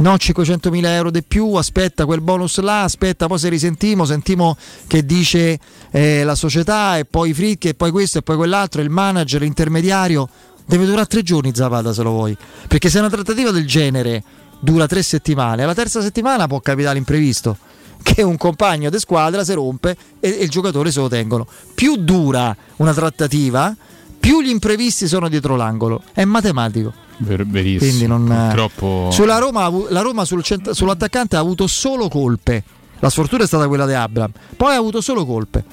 no 0.00 0.14
500.000 0.14 0.84
euro 0.86 1.10
di 1.10 1.22
più, 1.22 1.54
aspetta 1.54 2.04
quel 2.04 2.20
bonus 2.20 2.58
là, 2.60 2.82
aspetta 2.82 3.26
poi 3.26 3.38
se 3.38 3.48
risentimo, 3.48 4.04
sentimo 4.04 4.56
che 4.86 5.04
dice 5.04 5.58
eh, 5.90 6.24
la 6.24 6.34
società 6.34 6.98
e 6.98 7.04
poi 7.04 7.30
i 7.30 7.34
fricchi 7.34 7.68
e 7.68 7.74
poi 7.74 7.90
questo 7.90 8.18
e 8.18 8.22
poi 8.22 8.36
quell'altro, 8.36 8.80
il 8.82 8.90
manager, 8.90 9.40
l'intermediario, 9.40 10.28
deve 10.66 10.86
durare 10.86 11.06
tre 11.06 11.22
giorni 11.22 11.52
Zapata 11.54 11.92
se 11.92 12.02
lo 12.02 12.10
vuoi, 12.10 12.36
perché 12.68 12.88
se 12.88 12.98
una 12.98 13.10
trattativa 13.10 13.50
del 13.50 13.66
genere 13.66 14.22
dura 14.60 14.86
tre 14.86 15.02
settimane, 15.02 15.62
alla 15.62 15.74
terza 15.74 16.00
settimana 16.00 16.46
può 16.46 16.60
capitare 16.60 16.94
l'imprevisto 16.94 17.56
che 18.02 18.22
un 18.22 18.36
compagno 18.36 18.88
di 18.88 18.98
squadra 18.98 19.44
si 19.44 19.52
rompe 19.52 19.96
e 20.20 20.28
il 20.28 20.48
giocatore 20.48 20.90
se 20.90 21.00
lo 21.00 21.08
tengono. 21.08 21.46
Più 21.74 21.96
dura 21.96 22.56
una 22.76 22.94
trattativa, 22.94 23.76
più 24.20 24.42
gli 24.42 24.50
imprevisti 24.50 25.08
sono 25.08 25.28
dietro 25.28 25.56
l'angolo, 25.56 26.02
è 26.12 26.24
matematico. 26.24 26.92
Ver- 27.16 27.46
verissimo. 27.46 27.90
Quindi 27.90 28.06
non, 28.06 28.26
Purtroppo... 28.26 29.08
Sulla 29.10 29.38
Roma, 29.38 29.70
la 29.88 30.00
Roma 30.02 30.24
sul 30.24 30.42
cent- 30.42 30.70
sull'attaccante 30.70 31.36
ha 31.36 31.40
avuto 31.40 31.66
solo 31.66 32.08
colpe. 32.08 32.62
La 33.00 33.10
sfortuna 33.10 33.44
è 33.44 33.46
stata 33.46 33.66
quella 33.66 33.86
di 33.86 33.94
Abram. 33.94 34.30
Poi 34.56 34.74
ha 34.74 34.78
avuto 34.78 35.00
solo 35.00 35.24
colpe. 35.26 35.64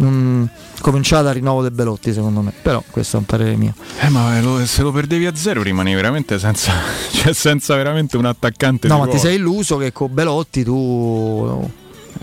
Mm, 0.00 0.44
cominciata 0.80 1.28
a 1.28 1.32
rinnovo 1.32 1.60
del 1.60 1.70
Belotti 1.70 2.14
secondo 2.14 2.40
me 2.40 2.50
però 2.62 2.82
questo 2.90 3.16
è 3.16 3.18
un 3.20 3.26
parere 3.26 3.56
mio 3.56 3.74
eh 4.00 4.08
ma 4.08 4.40
lo, 4.40 4.64
se 4.64 4.80
lo 4.80 4.90
perdevi 4.90 5.26
a 5.26 5.34
zero 5.34 5.62
rimani 5.62 5.94
veramente 5.94 6.38
senza 6.38 6.72
cioè 7.12 7.34
senza 7.34 7.76
veramente 7.76 8.16
un 8.16 8.24
attaccante 8.24 8.88
no 8.88 8.96
ma 9.00 9.06
ti 9.06 9.18
sei 9.18 9.36
illuso 9.36 9.76
che 9.76 9.92
con 9.92 10.08
Belotti 10.14 10.64
tu 10.64 11.70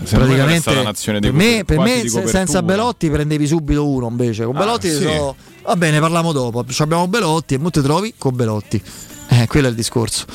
Secondo 0.02 0.34
praticamente 0.34 0.70
me 0.72 1.20
per 1.20 1.32
me, 1.32 1.62
per 1.64 1.78
me 1.78 2.08
se, 2.08 2.26
senza 2.26 2.60
Belotti 2.62 3.08
prendevi 3.08 3.46
subito 3.46 3.86
uno 3.88 4.08
invece 4.08 4.44
con 4.44 4.56
Ah, 4.56 4.58
Belotti 4.58 4.90
sì. 4.90 5.02
so- 5.02 5.36
va 5.62 5.76
bene 5.76 6.00
parliamo 6.00 6.32
dopo 6.32 6.64
abbiamo 6.78 7.08
Belotti 7.08 7.54
e 7.54 7.58
mo 7.58 7.70
ti 7.70 7.80
trovi 7.80 8.14
con 8.16 8.34
Belotti 8.34 8.82
eh, 9.28 9.46
quello 9.46 9.66
è 9.66 9.70
il 9.70 9.76
discorso 9.76 10.26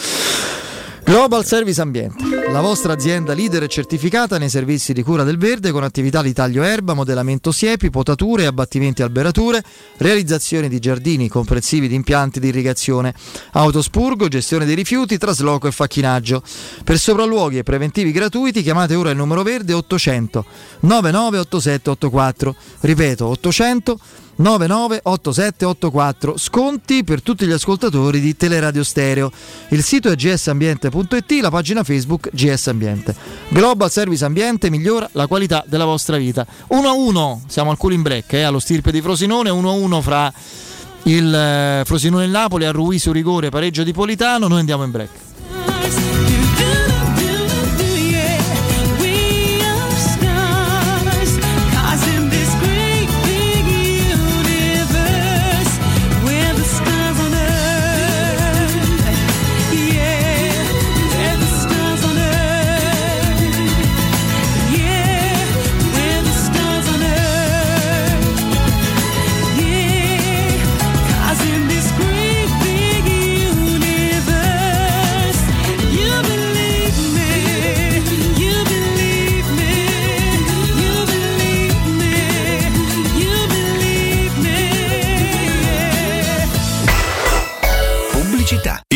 Global 1.07 1.45
Service 1.45 1.79
Ambiente, 1.79 2.23
la 2.51 2.61
vostra 2.61 2.93
azienda 2.93 3.35
leader 3.35 3.61
e 3.61 3.67
certificata 3.67 4.39
nei 4.39 4.49
servizi 4.49 4.91
di 4.91 5.03
cura 5.03 5.23
del 5.23 5.37
verde 5.37 5.69
con 5.69 5.83
attività 5.83 6.23
di 6.23 6.33
taglio 6.33 6.63
erba, 6.63 6.95
modellamento 6.95 7.51
siepi, 7.51 7.91
potature 7.91 8.41
e 8.41 8.45
abbattimenti 8.47 9.03
alberature, 9.03 9.63
realizzazione 9.97 10.67
di 10.67 10.79
giardini 10.79 11.29
comprensivi 11.29 11.87
di 11.87 11.93
impianti 11.93 12.39
di 12.39 12.47
irrigazione, 12.47 13.13
autospurgo, 13.51 14.27
gestione 14.27 14.65
dei 14.65 14.73
rifiuti, 14.73 15.19
trasloco 15.19 15.67
e 15.67 15.71
facchinaggio. 15.71 16.41
Per 16.83 16.97
sopralluoghi 16.97 17.59
e 17.59 17.63
preventivi 17.63 18.11
gratuiti 18.11 18.63
chiamate 18.63 18.95
ora 18.95 19.11
il 19.11 19.17
numero 19.17 19.43
verde 19.43 19.73
800 19.73 20.43
998784. 20.79 22.55
Ripeto 22.79 23.27
800 23.27 23.99
998784 24.37 26.37
sconti 26.37 27.03
per 27.03 27.21
tutti 27.21 27.45
gli 27.45 27.51
ascoltatori 27.51 28.19
di 28.19 28.35
Teleradio 28.35 28.83
Stereo. 28.83 29.31
Il 29.69 29.83
sito 29.83 30.09
è 30.09 30.15
gsambiente.it 30.15 31.31
la 31.41 31.49
pagina 31.49 31.83
Facebook 31.83 32.29
GS 32.31 32.67
Ambiente. 32.67 33.15
Global 33.49 33.89
Service 33.89 34.25
Ambiente 34.25 34.69
migliora 34.69 35.09
la 35.13 35.27
qualità 35.27 35.63
della 35.67 35.85
vostra 35.85 36.17
vita. 36.17 36.45
1 36.67 36.87
a 36.87 36.93
1 36.93 37.43
siamo 37.47 37.71
al 37.71 37.77
cooling 37.77 38.03
break 38.03 38.33
eh, 38.33 38.43
allo 38.43 38.59
stirpe 38.59 38.91
di 38.91 39.01
Frosinone 39.01 39.49
1 39.49 39.69
a 39.69 39.73
1 39.73 40.01
fra 40.01 40.33
il 41.03 41.33
eh, 41.33 41.83
Frosinone 41.85 42.23
e 42.23 42.25
il 42.25 42.31
Napoli 42.31 42.65
a 42.65 42.71
Rui 42.71 42.99
su 42.99 43.11
rigore 43.11 43.49
pareggio 43.49 43.83
di 43.83 43.93
Politano 43.93 44.47
noi 44.47 44.59
andiamo 44.59 44.83
in 44.83 44.91
break 44.91 46.14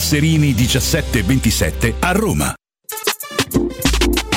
Passerini 0.00 0.54
1727 0.54 1.96
a 1.98 2.12
Roma. 2.12 2.54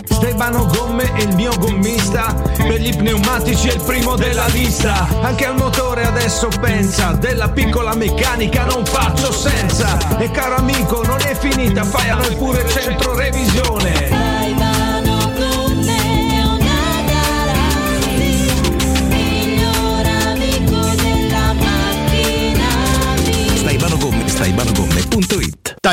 Stefano 0.03 0.65
Gomme 0.65 1.14
è 1.14 1.22
il 1.22 1.34
mio 1.35 1.56
gommista 1.57 2.34
Per 2.34 2.81
gli 2.81 2.94
pneumatici 2.94 3.69
è 3.69 3.76
il 3.76 3.81
primo 3.81 4.18
della 4.18 4.48
lista. 4.48 5.07
Anche 5.22 5.45
al 5.45 5.56
motore 5.56 6.06
adesso 6.06 6.49
pensa 6.60 7.14
Della 7.14 7.49
piccola 7.49 7.95
meccanica 7.95 8.65
non 8.65 8.85
faccio 8.85 9.31
senza. 9.31 10.18
E 10.18 10.30
caro 10.31 10.56
amico 10.56 11.02
non 11.06 11.22
è 11.22 11.34
finita 11.34 11.85
Fai 11.85 12.10
a 12.10 12.15
noi 12.15 12.35
pure 12.35 12.68
centro 12.68 13.15
revisione 13.15 14.23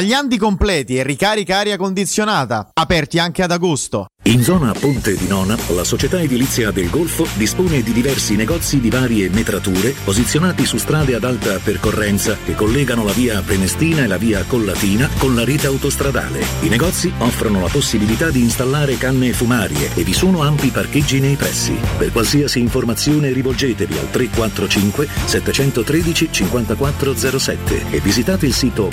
Tagliandi 0.00 0.38
completi 0.38 0.96
e 0.96 1.02
ricarica 1.02 1.58
aria 1.58 1.76
condizionata, 1.76 2.70
aperti 2.72 3.18
anche 3.18 3.42
ad 3.42 3.50
agosto. 3.50 4.06
In 4.24 4.42
zona 4.42 4.72
Ponte 4.72 5.16
di 5.16 5.26
Nona, 5.26 5.56
la 5.68 5.82
società 5.82 6.20
edilizia 6.20 6.70
del 6.70 6.90
Golfo 6.90 7.26
dispone 7.34 7.82
di 7.82 7.92
diversi 7.92 8.36
negozi 8.36 8.78
di 8.78 8.90
varie 8.90 9.30
metrature 9.30 9.94
posizionati 10.04 10.66
su 10.66 10.76
strade 10.76 11.14
ad 11.14 11.24
alta 11.24 11.58
percorrenza 11.58 12.36
che 12.44 12.54
collegano 12.54 13.02
la 13.04 13.12
via 13.12 13.40
Prenestina 13.40 14.04
e 14.04 14.06
la 14.06 14.18
via 14.18 14.44
Collatina 14.46 15.08
con 15.18 15.34
la 15.34 15.42
rete 15.42 15.66
autostradale. 15.66 16.44
I 16.60 16.68
negozi 16.68 17.10
offrono 17.18 17.62
la 17.62 17.68
possibilità 17.68 18.30
di 18.30 18.40
installare 18.40 18.98
canne 18.98 19.32
fumarie 19.32 19.94
e 19.94 20.02
vi 20.02 20.12
sono 20.12 20.42
ampi 20.42 20.68
parcheggi 20.68 21.18
nei 21.18 21.36
pressi. 21.36 21.78
Per 21.96 22.12
qualsiasi 22.12 22.58
informazione 22.60 23.32
rivolgetevi 23.32 23.98
al 23.98 24.10
345 24.10 25.08
713 25.24 26.28
5407 26.30 27.90
e 27.90 28.00
visitate 28.00 28.46
il 28.46 28.54
sito 28.54 28.90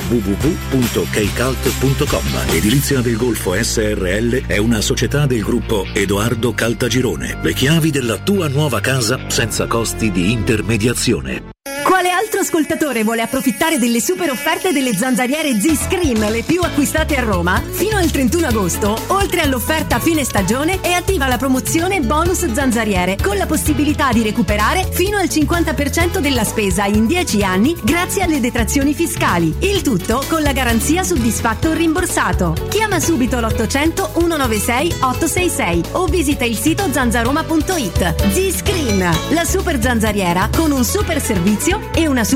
www.keicalt.com. 0.97 2.55
Edilizia 2.55 3.01
del 3.01 3.17
Golfo 3.17 3.53
SRL 3.61 4.47
è 4.47 4.57
una 4.57 4.81
società 4.81 5.25
del 5.25 5.41
gruppo 5.41 5.85
Edoardo 5.93 6.53
Caltagirone. 6.53 7.39
Le 7.41 7.53
chiavi 7.53 7.91
della 7.91 8.17
tua 8.17 8.47
nuova 8.47 8.79
casa 8.79 9.19
senza 9.27 9.67
costi 9.67 10.11
di 10.11 10.31
intermediazione. 10.31 11.49
Quale 11.83 12.09
altro 12.09 12.36
ascoltatore 12.47 13.03
vuole 13.03 13.21
approfittare 13.21 13.77
delle 13.77 13.99
super 13.99 14.29
offerte 14.31 14.71
delle 14.71 14.95
zanzariere 14.95 15.59
Z-Screen, 15.59 16.31
le 16.31 16.43
più 16.43 16.61
acquistate 16.61 17.17
a 17.17 17.21
Roma, 17.21 17.61
fino 17.61 17.97
al 17.97 18.09
31 18.09 18.47
agosto, 18.47 18.97
oltre 19.07 19.41
all'offerta 19.41 19.99
fine 19.99 20.23
stagione, 20.23 20.79
è 20.79 20.93
attiva 20.93 21.27
la 21.27 21.35
promozione 21.35 21.99
bonus 21.99 22.49
zanzariere, 22.53 23.17
con 23.21 23.35
la 23.35 23.45
possibilità 23.47 24.13
di 24.13 24.23
recuperare 24.23 24.87
fino 24.89 25.17
al 25.17 25.25
50% 25.25 26.19
della 26.19 26.45
spesa 26.45 26.85
in 26.85 27.05
10 27.05 27.43
anni 27.43 27.75
grazie 27.83 28.23
alle 28.23 28.39
detrazioni 28.39 28.93
fiscali. 28.93 29.53
Il 29.59 29.81
tutto 29.81 30.23
con 30.29 30.41
la 30.41 30.53
garanzia 30.53 31.03
soddisfatto 31.03 31.69
o 31.69 31.73
rimborsato. 31.73 32.55
Chiama 32.69 33.01
subito 33.01 33.41
l'800 33.41 34.11
196 34.13 34.95
866 35.01 35.83
o 35.91 36.05
visita 36.05 36.45
il 36.45 36.55
sito 36.55 36.89
zanzaroma.it. 36.89 38.31
Z-Screen, 38.31 39.09
la 39.31 39.43
super 39.43 39.81
zanzariera 39.81 40.49
con 40.55 40.71
un 40.71 40.85
super 40.85 41.21
servizio 41.21 41.89
e 41.93 42.07
una 42.07 42.23
super 42.23 42.35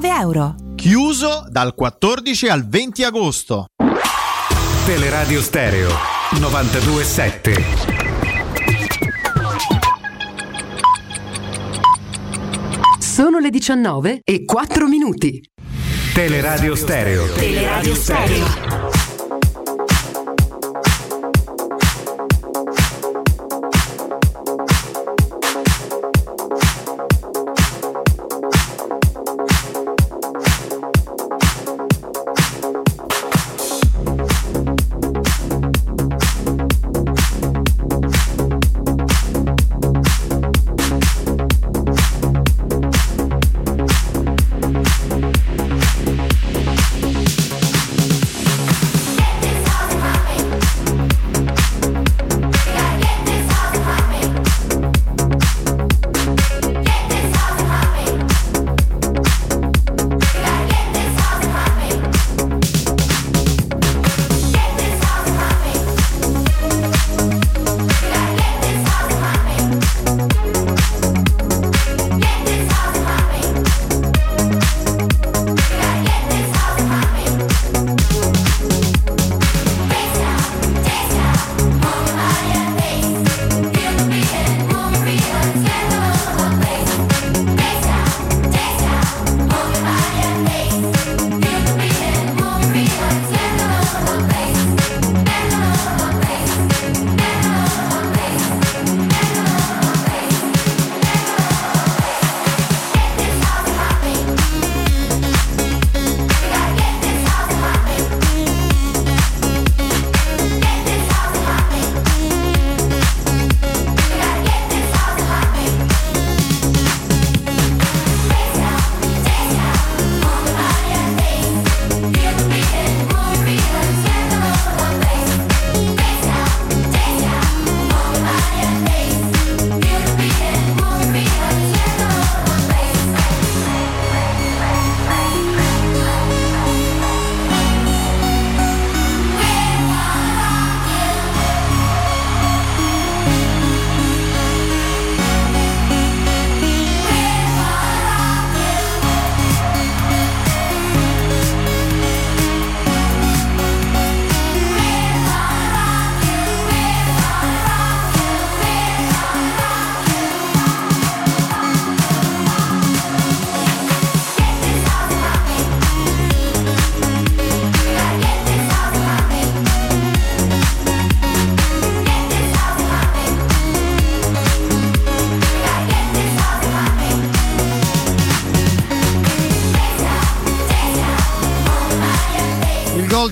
euro. 0.00 0.54
Chiuso 0.74 1.44
dal 1.50 1.74
14 1.74 2.48
al 2.48 2.66
20 2.66 3.04
agosto. 3.04 3.66
Teleradio 4.86 5.42
Stereo 5.42 5.90
927. 6.38 7.64
Sono 12.98 13.38
le 13.38 13.50
19 13.50 14.20
e 14.24 14.44
4 14.46 14.88
minuti. 14.88 15.42
Teleradio 16.14 16.74
Stereo. 16.74 17.30
Teleradio 17.34 17.94
Stereo. 17.94 19.01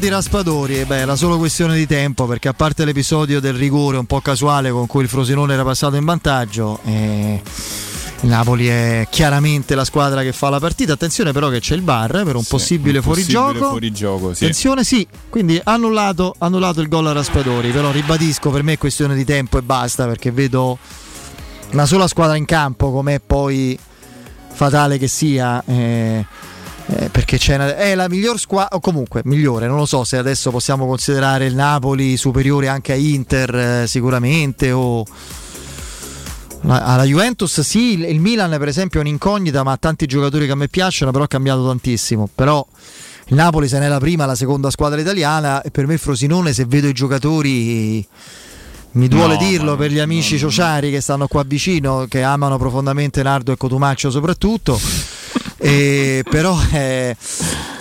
Gol 0.01 0.09
di 0.09 0.09
Raspadori, 0.09 0.85
beh, 0.87 0.97
era 0.97 1.15
solo 1.15 1.37
questione 1.37 1.77
di 1.77 1.87
tempo 1.87 2.27
perché 2.27 2.49
a 2.49 2.55
parte 2.55 2.87
l'episodio 2.87 3.39
del 3.39 3.53
rigore 3.53 3.99
un 3.99 4.07
po' 4.07 4.21
casuale 4.21 4.71
con 4.71 4.87
cui 4.87 5.03
il 5.03 5.09
Frosinone 5.09 5.53
era 5.53 5.63
passato 5.63 5.97
in 5.97 6.05
vantaggio, 6.07 6.81
eh, 6.87 7.43
il 8.23 8.29
Napoli 8.29 8.67
è 8.69 9.07
chiaramente 9.11 9.75
la 9.75 9.85
squadra 9.85 10.23
che 10.23 10.33
fa 10.33 10.49
la 10.49 10.59
partita. 10.59 10.95
Attenzione 10.95 11.33
però 11.33 11.51
che 11.51 11.61
c'è 11.61 11.75
il 11.75 11.83
bar 11.83 12.23
per 12.25 12.35
un 12.35 12.43
Sì, 12.43 12.49
possibile 12.49 12.99
un 12.99 13.05
fuorigioco. 13.05 13.69
fuorigioco, 13.69 14.33
sì. 14.35 14.45
Attenzione, 14.45 14.85
sì, 14.85 15.07
quindi 15.29 15.61
annullato, 15.63 16.35
annullato 16.39 16.81
il 16.81 16.89
gol 16.89 17.07
a 17.09 17.13
Raspadori, 17.13 17.71
però 17.71 17.91
ribadisco 17.91 18.49
per 18.51 18.63
me 18.63 18.73
è 18.75 18.79
questione 18.79 19.15
di 19.15 19.25
tempo 19.25 19.59
e 19.59 19.63
basta 19.63 20.07
perché 20.07 20.31
vedo 20.31 20.79
una 21.73 21.85
sola 21.87 22.09
squadra 22.09 22.37
in 22.37 22.47
campo 22.47 22.91
com'è 22.91 23.21
poi 23.21 23.79
fatale 24.53 24.97
che 24.99 25.09
sia. 25.09 25.63
eh, 25.67 26.25
eh, 26.93 27.09
perché 27.11 27.39
c'è 27.39 27.55
una- 27.55 27.77
è 27.77 27.95
la 27.95 28.09
miglior 28.09 28.39
squadra, 28.39 28.77
o 28.77 28.81
comunque 28.81 29.21
migliore, 29.25 29.67
non 29.67 29.77
lo 29.77 29.87
so 29.87 30.03
se 30.05 30.17
adesso 30.17 30.51
possiamo 30.51 30.87
considerare 30.87 31.47
il 31.47 31.55
Napoli 31.55 32.17
superiore 32.17 32.69
anche 32.69 32.93
a 32.93 32.97
Inter 32.97 33.55
eh, 33.55 33.87
sicuramente 33.87 34.73
o 34.73 35.05
la- 36.63 36.85
alla 36.85 37.05
Juventus 37.05 37.61
sì, 37.61 37.93
il- 37.95 38.05
il 38.05 38.21
Milan 38.21 38.51
per 38.59 38.69
esempio 38.69 38.99
è 39.01 39.03
un'incognita 39.03 39.63
ma 39.63 39.73
ha 39.73 39.77
tanti 39.77 40.07
giocatori 40.07 40.47
che 40.47 40.53
a 40.53 40.57
me 40.57 40.69
piacciono 40.69 41.11
però 41.11 41.25
ha 41.25 41.29
cambiato 41.29 41.67
tantissimo, 41.67 42.29
però 42.35 42.67
il 43.29 43.35
Napoli 43.37 43.69
se 43.69 43.79
n'è 43.79 43.89
la 43.89 43.99
prima, 43.99 44.27
la 44.27 44.35
seconda 44.35 44.71
squadra 44.71 45.01
italiana 45.01 45.63
e 45.63 45.71
per 45.71 45.87
me 45.87 45.97
Frosinone 45.97 46.53
se 46.53 46.65
vedo 46.67 46.89
i 46.89 46.93
giocatori 46.93 48.07
mi 48.93 49.07
duole 49.07 49.35
No, 49.35 49.39
dirlo 49.47 49.77
per 49.77 49.93
gli 49.93 50.01
amici 50.01 50.37
ciociari 50.37 50.91
che 50.91 51.01
stanno 51.01 51.29
qua 51.29 51.45
vicino, 51.47 52.07
che 52.09 52.25
amano 52.25 52.59
profondamente 52.59 53.23
Nardo 53.23 53.53
e 53.53 53.57
Cotumaccio 53.57 54.11
soprattutto. 54.11 54.79
E 55.63 56.25
però 56.29 56.59
eh, 56.73 57.15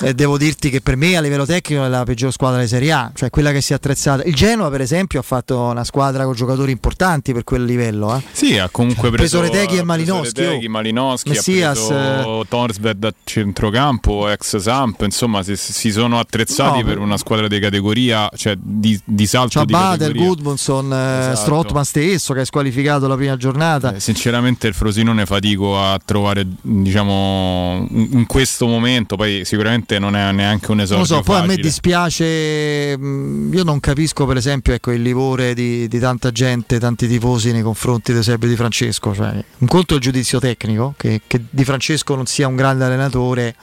eh, 0.02 0.14
devo 0.14 0.38
dirti 0.38 0.70
che 0.70 0.82
per 0.82 0.98
me 0.98 1.16
a 1.16 1.22
livello 1.22 1.46
tecnico 1.46 1.86
è 1.86 1.88
la 1.88 2.04
peggior 2.04 2.32
squadra 2.32 2.60
di 2.60 2.68
Serie 2.68 2.92
A, 2.92 3.12
cioè 3.14 3.30
quella 3.30 3.52
che 3.52 3.62
si 3.62 3.72
è 3.72 3.76
attrezzata. 3.76 4.24
Il 4.24 4.36
Genoa, 4.36 4.70
per 4.70 4.82
esempio, 4.82 5.20
ha 5.20 5.24
fatto 5.24 5.58
una 5.60 5.84
squadra 5.86 6.26
con 6.26 6.34
giocatori 6.34 6.72
importanti 6.72 7.32
per 7.32 7.44
quel 7.44 7.64
livello. 7.64 8.16
Eh. 8.16 8.22
Sì, 8.32 8.58
ha 8.58 8.68
comunque 8.70 9.10
preso 9.12 9.40
preso, 9.40 9.54
Reteghi 9.54 9.78
e 9.78 9.84
Malinowski, 9.84 10.42
Reteghi, 10.42 10.66
oh. 10.66 10.70
Malinowski, 10.70 11.30
Messias, 11.30 11.90
ha 11.90 12.14
preso 12.14 12.46
Torsved 12.50 13.04
a 13.04 13.14
centrocampo, 13.24 14.30
ex 14.30 14.58
Samp, 14.58 15.02
insomma 15.02 15.42
si, 15.44 15.56
si 15.56 15.92
sono 15.92 16.20
attrezzati 16.20 16.80
No, 16.80 16.86
per 16.86 16.98
una 16.98 17.18
squadra 17.18 17.48
di 17.48 17.60
categoria, 17.60 18.30
cioè 18.36 18.56
di, 18.60 19.00
di 19.06 19.26
salto 19.26 19.60
C'ha 19.60 19.66
di. 19.66 20.18
Goodmanson, 20.18 20.92
eh, 20.92 21.20
Esatto. 21.20 21.36
Strottman 21.38 21.86
stesso 21.86 22.34
che 22.34 22.42
è 22.42 22.46
squalificato 22.46 23.08
la 23.08 23.16
prima 23.16 23.38
giornata. 23.38 23.96
Eh, 23.96 24.00
Sinceramente 24.00 24.68
il 24.68 24.74
Frosinone 24.74 25.26
fatico 25.26 25.80
a 25.80 26.00
trovare, 26.04 26.46
diciamo, 26.62 27.69
in 27.90 28.10
in 28.20 28.26
questo 28.26 28.68
momento, 28.68 29.16
poi 29.16 29.46
sicuramente 29.46 29.98
non 30.00 30.16
è 30.16 30.32
neanche 30.32 30.72
un 30.72 30.82
esordio 30.82 31.06
lo 31.06 31.22
so, 31.22 31.22
poi 31.22 31.38
a 31.38 31.42
me 31.42 31.48
facile. 31.48 31.64
dispiace, 31.64 32.98
mh, 32.98 33.54
io 33.54 33.64
non 33.64 33.80
capisco 33.80 34.26
per 34.26 34.38
esempio 34.38 34.74
ecco, 34.74 34.92
il 34.92 35.02
livore 35.02 35.54
di, 35.54 35.88
di 35.88 36.00
tanta 36.00 36.32
gente, 36.32 36.80
tanti 36.80 37.08
tifosi 37.08 37.52
nei 37.52 37.62
confronti 37.62 38.12
di 38.12 38.18
Eusebio 38.18 38.48
Di 38.48 38.56
Francesco. 38.56 39.14
Cioè, 39.14 39.44
un 39.58 39.68
conto 39.68 39.94
è 39.94 39.98
il 39.98 40.02
giudizio 40.02 40.40
tecnico, 40.40 40.94
che, 40.98 41.22
che 41.26 41.42
Di 41.50 41.64
Francesco 41.64 42.16
non 42.16 42.26
sia 42.26 42.48
un 42.48 42.56
grande 42.56 42.86
allenatore, 42.86 43.56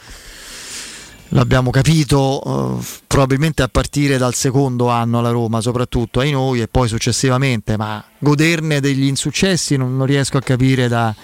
l'abbiamo 1.30 1.70
capito 1.70 2.78
eh, 2.80 2.84
probabilmente 3.06 3.62
a 3.62 3.68
partire 3.68 4.16
dal 4.16 4.34
secondo 4.34 4.88
anno 4.88 5.18
alla 5.18 5.30
Roma, 5.30 5.60
soprattutto 5.60 6.20
ai 6.20 6.30
noi 6.30 6.60
e 6.60 6.68
poi 6.68 6.88
successivamente, 6.88 7.76
ma 7.76 8.02
goderne 8.18 8.80
degli 8.80 9.04
insuccessi 9.04 9.76
non, 9.76 9.96
non 9.96 10.06
riesco 10.06 10.38
a 10.38 10.40
capire 10.40 10.88
da, 10.88 11.14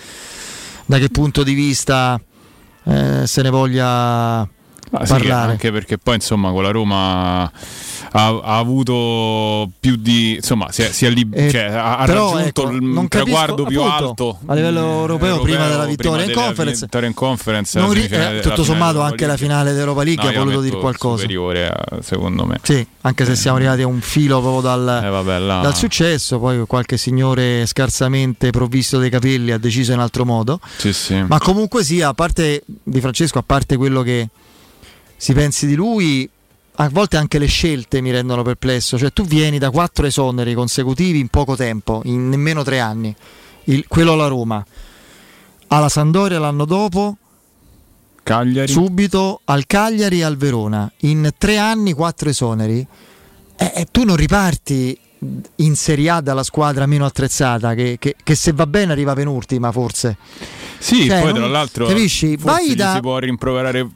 da 0.87 0.99
che 0.99 1.09
punto 1.09 1.43
di 1.43 1.55
vista 1.55 2.21
eh, 2.85 3.27
se 3.27 3.43
ne 3.43 3.51
voglia 3.51 4.41
Ah, 4.95 5.07
sì, 5.07 5.13
parlare. 5.13 5.53
anche 5.53 5.73
perché 5.73 5.97
poi 5.97 6.17
insomma 6.17 6.51
con 6.51 6.63
la 6.63 6.71
Roma 6.71 7.51
ha, 8.15 8.27
ha 8.43 8.59
avuto 8.59 9.71
più 9.81 9.97
di 9.97 10.35
insomma 10.35 10.71
si 10.71 10.83
è, 10.83 10.93
si 10.93 11.07
è 11.07 11.11
lib- 11.11 11.35
Eh, 11.35 11.51
cioè, 11.51 11.63
ha, 11.73 12.03
però, 12.05 12.35
raggiunto 12.35 12.69
ecco, 12.71 12.71
il 13.03 13.09
traguardo 13.09 13.65
più 13.65 13.81
appunto, 13.81 14.05
alto 14.07 14.39
a 14.47 14.55
livello 14.55 14.81
mm, 14.83 14.91
europeo, 15.01 15.41
prima 15.41 15.67
della 15.69 15.87
vittoria 15.87 16.21
in 16.25 16.29
della 16.29 16.43
conference. 16.43 16.81
vittoria 16.83 17.09
in 17.09 17.15
conference 17.15 17.79
Non 17.79 17.93
ri- 17.93 18.07
eh, 18.09 18.41
tutto 18.43 18.65
sommato 18.65 19.01
anche 19.01 19.27
la 19.27 19.37
finale 19.37 19.73
d'Europa 19.73 20.03
League 20.03 20.23
No, 20.23 20.29
ha 20.31 20.45
voluto 20.45 20.61
dire 20.61 20.77
qualcosa. 20.79 21.17
superiore 21.23 21.69
a- 21.69 21.99
secondo 22.03 22.45
me 22.45 22.59
Sì, 22.63 22.87
anche 23.01 23.25
se 23.25 23.35
siamo 23.35 23.57
arrivati 23.57 23.83
a 23.83 23.87
un 23.87 24.01
filo 24.01 24.41
proprio 24.41 24.61
dal, 24.61 25.01
Eh, 25.05 25.09
vabbè, 25.09 25.39
là- 25.39 25.61
dal 25.61 25.75
successo, 25.77 26.39
poi 26.39 26.65
qualche 26.67 26.97
signore 26.99 27.65
scarsamente 27.67 28.51
provvisto 28.51 28.99
dei 28.99 29.09
capelli 29.11 29.53
ha 29.53 29.59
deciso 29.59 29.93
in 29.93 29.99
altro 30.01 30.25
modo. 30.25 30.61
sì, 30.77 30.93
sì. 30.93 31.23
Ma 31.27 31.39
comunque 31.39 31.83
sia, 31.83 32.09
a 32.09 32.15
parte 32.15 32.63
di 32.83 33.01
Francesco, 33.01 33.39
a 33.39 33.43
parte 33.45 33.77
quello 33.77 34.03
che 34.03 34.29
si 35.17 35.33
pensi 35.33 35.67
di 35.67 35.75
lui, 35.75 36.29
a 36.77 36.89
volte 36.89 37.17
anche 37.17 37.39
le 37.39 37.47
scelte 37.47 38.01
mi 38.01 38.11
rendono 38.11 38.43
perplesso. 38.43 38.99
Cioè, 38.99 39.13
tu 39.13 39.25
vieni 39.25 39.59
da 39.59 39.71
quattro 39.71 40.07
esoneri 40.07 40.55
consecutivi 40.55 41.19
in 41.19 41.29
poco 41.29 41.55
tempo, 41.57 42.01
in 42.05 42.29
nemmeno 42.29 42.63
tre 42.63 42.81
anni. 42.81 43.15
Il- 43.65 43.85
quello 43.89 44.13
alla 44.13 44.27
Roma, 44.27 44.65
alla 45.69 45.89
Sandoria 45.89 46.39
l'anno 46.39 46.65
dopo, 46.65 47.17
Cagliari 48.25 48.71
subito 48.71 49.41
al 49.45 49.67
Cagliari 49.67 50.21
e 50.21 50.25
al 50.25 50.37
Verona. 50.37 50.91
In 51.01 51.31
tre 51.39 51.59
anni, 51.59 51.93
quattro 51.93 52.29
esoneri. 52.29 52.87
E, 53.57 53.73
e 53.75 53.87
tu 53.91 54.05
non 54.05 54.17
riparti 54.17 54.99
in 55.57 55.77
Serie 55.77 56.11
A 56.11 56.21
dalla 56.21 56.43
squadra 56.43 56.87
meno 56.87 57.05
attrezzata, 57.05 57.75
che, 57.75 57.97
che- 57.99 58.17
che 58.23 58.35
se 58.35 58.53
va 58.53 58.67
bene 58.67 58.93
arriva 58.93 59.13
penultima 59.15 59.71
forse. 59.73 60.17
Sì, 60.79 61.07
Cioè, 61.07 61.21
poi 61.21 61.31
non- 61.33 61.43
tra 61.43 61.47
l'altro 61.49 61.87
capisci? 61.87 62.37
Vai 62.37 62.75
da- 62.75 62.95
si 62.95 63.01
può 63.01 63.19
rimproverare 63.19 63.89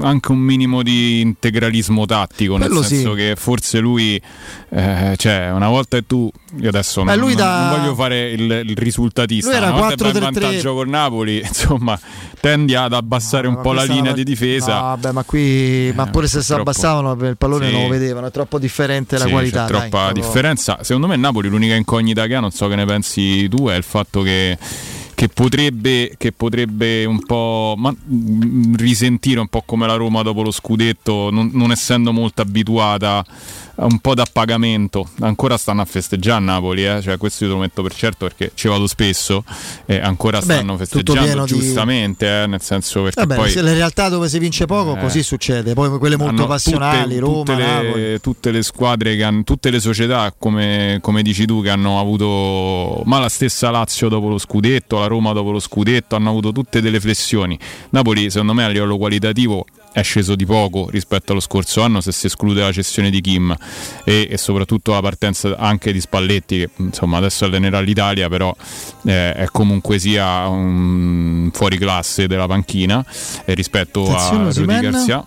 anche 0.00 0.32
un 0.32 0.38
minimo 0.38 0.82
di 0.82 1.20
integralismo 1.20 2.06
tattico, 2.06 2.56
nel 2.56 2.68
Quello 2.68 2.82
senso 2.82 3.10
sì. 3.10 3.16
che 3.16 3.34
forse 3.36 3.78
lui, 3.78 4.20
eh, 4.70 5.14
cioè 5.16 5.50
una 5.52 5.68
volta 5.68 5.98
che 5.98 6.06
tu, 6.06 6.30
io 6.60 6.68
adesso 6.68 7.02
non, 7.02 7.18
non- 7.18 7.34
da- 7.34 7.68
non 7.70 7.78
voglio 7.80 7.94
fare 7.94 8.30
il, 8.30 8.40
il 8.66 8.76
risultatista, 8.76 9.48
Lui 9.48 9.56
era 9.56 9.70
una 9.70 9.80
volta 9.80 9.94
che 9.96 10.12
vai 10.12 10.12
in 10.12 10.18
4-3-3. 10.18 10.40
vantaggio 10.40 10.74
col 10.74 10.88
Napoli, 10.88 11.38
insomma, 11.44 11.98
tendi 12.40 12.74
ad 12.74 12.92
abbassare 12.92 13.46
un 13.46 13.54
Ma 13.54 13.60
po' 13.60 13.72
la 13.72 13.84
linea 13.84 14.12
di 14.12 14.24
difesa. 14.24 14.74
No, 14.74 14.80
vabbè, 14.82 15.12
ma 15.12 15.22
qui, 15.24 15.92
ma 15.94 16.06
pure 16.06 16.26
se 16.26 16.42
si 16.42 16.52
abbassavano 16.52 17.12
il 17.26 17.36
pallone 17.36 17.66
Sì. 17.66 17.72
non 17.72 17.82
lo 17.82 17.88
vedevano, 17.88 18.26
è 18.26 18.30
troppo 18.30 18.58
differente 18.58 19.18
la 19.18 19.24
Sì, 19.26 19.30
qualità. 19.30 19.64
C'è 19.66 19.70
dai, 19.72 19.80
troppa 19.80 20.04
proprio- 20.06 20.22
differenza. 20.24 20.78
Secondo 20.82 21.06
me 21.06 21.16
Napoli 21.16 21.48
l'unica 21.48 21.74
incognita 21.74 22.26
che 22.26 22.34
ha, 22.34 22.40
non 22.40 22.50
so 22.50 22.66
che 22.68 22.74
ne 22.76 22.84
pensi 22.86 23.48
tu, 23.48 23.68
è 23.68 23.74
il 23.76 23.82
fatto 23.84 24.22
che, 24.22 24.56
che 25.24 25.28
potrebbe, 25.32 26.14
che 26.18 26.32
potrebbe 26.32 27.06
un 27.06 27.24
po' 27.24 27.74
ma- 27.78 27.94
mm, 27.94 28.74
risentire 28.74 29.40
un 29.40 29.48
po' 29.48 29.62
come 29.64 29.86
la 29.86 29.94
Roma 29.94 30.20
dopo 30.22 30.42
lo 30.42 30.50
scudetto, 30.50 31.30
non, 31.30 31.50
non 31.54 31.70
essendo 31.70 32.12
molto 32.12 32.42
abituata 32.42 33.24
un 33.76 33.98
po' 33.98 34.14
da 34.14 34.24
pagamento. 34.30 35.08
Ancora 35.20 35.56
stanno 35.56 35.82
a 35.82 35.84
festeggiare 35.84 36.40
a 36.40 36.44
Napoli, 36.44 36.84
eh? 36.86 37.00
cioè, 37.02 37.16
questo 37.18 37.44
io 37.44 37.50
te 37.50 37.56
lo 37.56 37.62
metto 37.62 37.82
per 37.82 37.94
certo 37.94 38.26
perché 38.26 38.52
ci 38.54 38.68
vado 38.68 38.86
spesso 38.86 39.44
e 39.86 39.98
ancora 39.98 40.40
stanno 40.40 40.72
tutto 40.72 40.84
festeggiando 40.84 41.22
pieno 41.24 41.44
di- 41.44 41.52
giustamente, 41.52 42.42
eh, 42.42 42.46
nel 42.46 42.60
senso 42.62 43.02
perché 43.02 43.20
Vabbè, 43.20 43.34
poi 43.36 43.50
se 43.50 43.62
le 43.62 43.74
realtà 43.74 44.08
dove 44.08 44.28
si 44.28 44.38
vince 44.38 44.66
poco, 44.66 44.96
Eh. 44.96 45.00
così 45.00 45.22
succede. 45.22 45.74
Poi 45.74 45.98
quelle 45.98 46.16
molto 46.16 46.46
passionali, 46.46 47.14
tutte, 47.14 47.20
Roma, 47.20 47.36
tutte 47.44 47.56
Napoli. 47.56 48.02
le, 48.02 48.18
tutte 48.20 48.50
le 48.50 48.62
squadre 48.62 49.16
che 49.16 49.22
hanno, 49.24 49.42
tutte 49.44 49.70
le 49.70 49.80
società 49.80 50.32
come, 50.36 50.98
come 51.00 51.22
dici 51.22 51.44
tu 51.46 51.62
che 51.62 51.70
hanno 51.70 51.98
avuto 52.00 53.02
ma 53.04 53.18
la 53.18 53.28
stessa 53.28 53.70
Lazio 53.70 54.08
dopo 54.08 54.28
lo 54.28 54.38
scudetto 54.38 54.98
la 54.98 55.06
Roma 55.06 55.32
dopo 55.32 55.50
lo 55.50 55.58
scudetto 55.60 56.16
hanno 56.16 56.30
avuto 56.30 56.52
tutte 56.52 56.80
delle 56.80 57.00
flessioni 57.00 57.58
Napoli 57.90 58.30
secondo 58.30 58.54
me 58.54 58.64
a 58.64 58.68
livello 58.68 58.96
qualitativo 58.96 59.64
è 59.94 60.02
sceso 60.02 60.34
di 60.34 60.44
poco 60.44 60.88
rispetto 60.90 61.30
allo 61.30 61.40
scorso 61.40 61.80
anno 61.80 62.00
se 62.00 62.10
si 62.10 62.26
esclude 62.26 62.60
la 62.60 62.72
cessione 62.72 63.10
di 63.10 63.20
Kim 63.20 63.54
e, 64.02 64.26
e 64.28 64.36
soprattutto 64.36 64.90
la 64.90 65.00
partenza 65.00 65.56
anche 65.56 65.92
di 65.92 66.00
Spalletti 66.00 66.58
che 66.58 66.70
insomma 66.78 67.18
adesso 67.18 67.44
allenerà 67.44 67.78
l'Italia 67.78 68.28
però 68.28 68.54
eh, 69.04 69.32
è 69.34 69.46
comunque 69.52 70.00
sia 70.00 70.48
un 70.48 71.48
fuori 71.52 71.78
classe 71.78 72.26
della 72.26 72.48
panchina 72.48 73.04
eh, 73.44 73.54
rispetto 73.54 74.02
Attenzione, 74.02 74.48
a 74.48 74.52
Rudy. 74.52 74.80
Garcia 74.80 75.24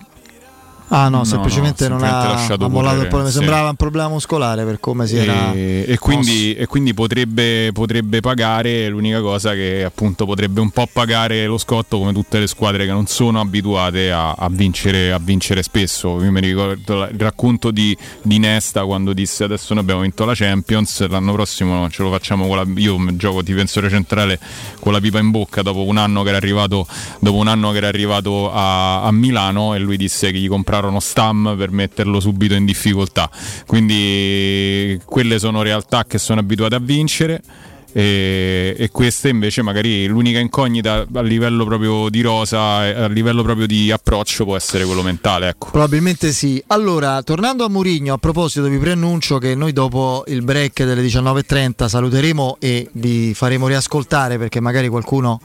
Ah 0.88 1.08
no, 1.08 1.18
No, 1.18 1.24
semplicemente 1.24 1.88
no, 1.88 1.98
non 1.98 2.08
semplicemente 2.08 2.64
ha, 2.64 2.68
mollato 2.68 3.00
il 3.00 3.08
problema. 3.08 3.30
Sì. 3.30 3.38
sembrava 3.38 3.68
un 3.68 3.76
problema 3.76 4.08
muscolare 4.08 4.64
per 4.64 4.80
come 4.80 5.06
si 5.06 5.16
era. 5.16 5.52
e, 5.52 5.84
e 5.86 5.98
quindi, 5.98 6.54
e 6.54 6.66
quindi 6.66 6.94
potrebbe, 6.94 7.70
potrebbe 7.72 8.20
pagare 8.20 8.88
l'unica 8.88 9.20
cosa 9.20 9.52
che 9.52 9.84
appunto 9.84 10.24
potrebbe 10.24 10.60
un 10.60 10.70
po' 10.70 10.88
pagare 10.90 11.46
lo 11.46 11.58
scotto 11.58 11.98
come 11.98 12.12
tutte 12.12 12.38
le 12.38 12.46
squadre 12.46 12.86
che 12.86 12.92
non 12.92 13.06
sono 13.06 13.40
abituate 13.40 14.12
a, 14.12 14.32
a 14.32 14.48
vincere, 14.48 15.12
a 15.12 15.18
vincere 15.18 15.62
spesso 15.62 16.22
io 16.22 16.30
mi 16.30 16.40
ricordo 16.40 17.04
il 17.04 17.18
racconto 17.18 17.70
di, 17.70 17.96
di 18.22 18.38
Nesta 18.38 18.84
quando 18.84 19.12
disse 19.12 19.44
adesso 19.44 19.74
noi 19.74 19.82
abbiamo 19.82 20.02
vinto 20.02 20.24
la 20.24 20.34
Champions 20.34 21.06
l'anno 21.08 21.32
prossimo 21.32 21.88
ce 21.90 22.02
lo 22.02 22.10
facciamo 22.10 22.46
con 22.46 22.56
la 22.56 22.64
io 22.76 22.96
gioco 23.16 23.42
difensore 23.42 23.88
centrale 23.88 24.38
con 24.80 24.92
la 24.92 25.00
pipa 25.00 25.18
in 25.18 25.30
bocca 25.30 25.62
dopo 25.62 25.84
un 25.84 25.96
anno 25.96 26.22
che 26.22 26.28
era 26.28 26.38
arrivato 26.38 26.86
dopo 27.18 27.36
un 27.36 27.48
anno 27.48 27.70
che 27.72 27.78
era 27.78 27.88
arrivato 27.88 28.52
a, 28.52 29.02
a 29.02 29.12
Milano 29.12 29.74
e 29.74 29.78
lui 29.78 29.96
disse 29.96 30.30
che 30.30 30.38
gli 30.38 30.48
comprarono 30.78 31.00
Stam 31.00 31.54
per 31.56 31.70
metterlo 31.70 32.20
subito 32.20 32.54
in 32.54 32.64
difficoltà 32.64 33.28
quindi 33.66 35.00
quelle 35.04 35.38
sono 35.38 35.62
realtà 35.62 36.04
che 36.04 36.18
sono 36.18 36.40
abituate 36.40 36.74
a 36.74 36.80
vincere 36.80 37.42
e, 37.90 38.74
e 38.78 38.90
questa 38.90 39.28
invece 39.28 39.62
magari 39.62 40.06
l'unica 40.06 40.38
incognita 40.38 41.06
a 41.10 41.22
livello 41.22 41.64
proprio 41.64 42.10
di 42.10 42.20
rosa, 42.20 42.76
a 42.76 43.08
livello 43.08 43.42
proprio 43.42 43.66
di 43.66 43.90
approccio 43.90 44.44
può 44.44 44.56
essere 44.56 44.84
quello 44.84 45.02
mentale. 45.02 45.48
Ecco. 45.48 45.70
Probabilmente 45.70 46.32
sì. 46.32 46.62
Allora, 46.66 47.22
tornando 47.22 47.64
a 47.64 47.70
Murigno, 47.70 48.12
a 48.12 48.18
proposito 48.18 48.68
vi 48.68 48.76
preannuncio 48.76 49.38
che 49.38 49.54
noi 49.54 49.72
dopo 49.72 50.22
il 50.28 50.42
break 50.42 50.84
delle 50.84 51.02
19.30 51.02 51.86
saluteremo 51.86 52.58
e 52.60 52.90
vi 52.92 53.32
faremo 53.32 53.66
riascoltare 53.66 54.36
perché 54.36 54.60
magari 54.60 54.88
qualcuno 54.88 55.40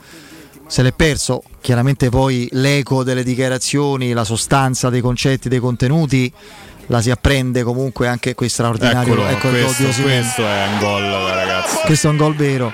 se 0.74 0.82
l'è 0.82 0.92
perso. 0.92 1.44
Chiaramente 1.62 2.10
poi 2.10 2.50
l'eco 2.54 3.04
delle 3.04 3.24
dichiarazioni, 3.24 4.12
la 4.12 4.24
sostanza 4.24 4.90
dei 4.90 5.02
concetti, 5.02 5.48
dei 5.48 5.60
contenuti 5.60 6.34
la 6.88 7.00
si 7.00 7.12
apprende 7.12 7.62
comunque 7.62 8.08
anche 8.08 8.34
qui 8.34 8.50
straordinario. 8.50 9.14
Eccolo, 9.14 9.28
ecco 9.28 9.50
questo, 9.50 10.02
questo 10.02 10.42
è 10.42 10.68
un 10.68 10.80
gol, 10.80 11.04
ragazzi. 11.04 11.78
Questo 11.86 12.08
è 12.08 12.10
un 12.10 12.18
gol 12.18 12.36
vero. 12.36 12.74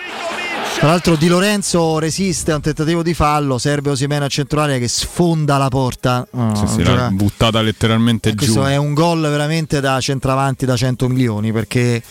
Tra 0.78 0.88
l'altro 0.88 1.18
Di 1.18 1.28
Lorenzo 1.28 2.00
resiste 2.00 2.54
a 2.54 2.56
un 2.56 2.62
tentativo 2.62 3.04
di 3.04 3.14
fallo, 3.14 3.58
serve 3.58 3.90
Osimena 3.90 4.26
a 4.26 4.30
centrale 4.30 4.80
che 4.80 4.88
sfonda 4.88 5.58
la 5.58 5.68
porta. 5.68 6.26
No, 6.32 6.56
Sì, 6.56 6.68
sì, 6.68 6.84
l'ha 6.84 7.10
buttata 7.12 7.62
letteralmente 7.62 8.30
giù. 8.30 8.38
questo 8.38 8.66
è 8.66 8.78
un 8.78 8.94
gol 8.94 9.20
veramente 9.24 9.82
da 9.82 10.00
centravanti 10.00 10.66
da 10.66 10.78
100 10.78 11.10
milioni 11.10 11.52
perché, 11.52 12.02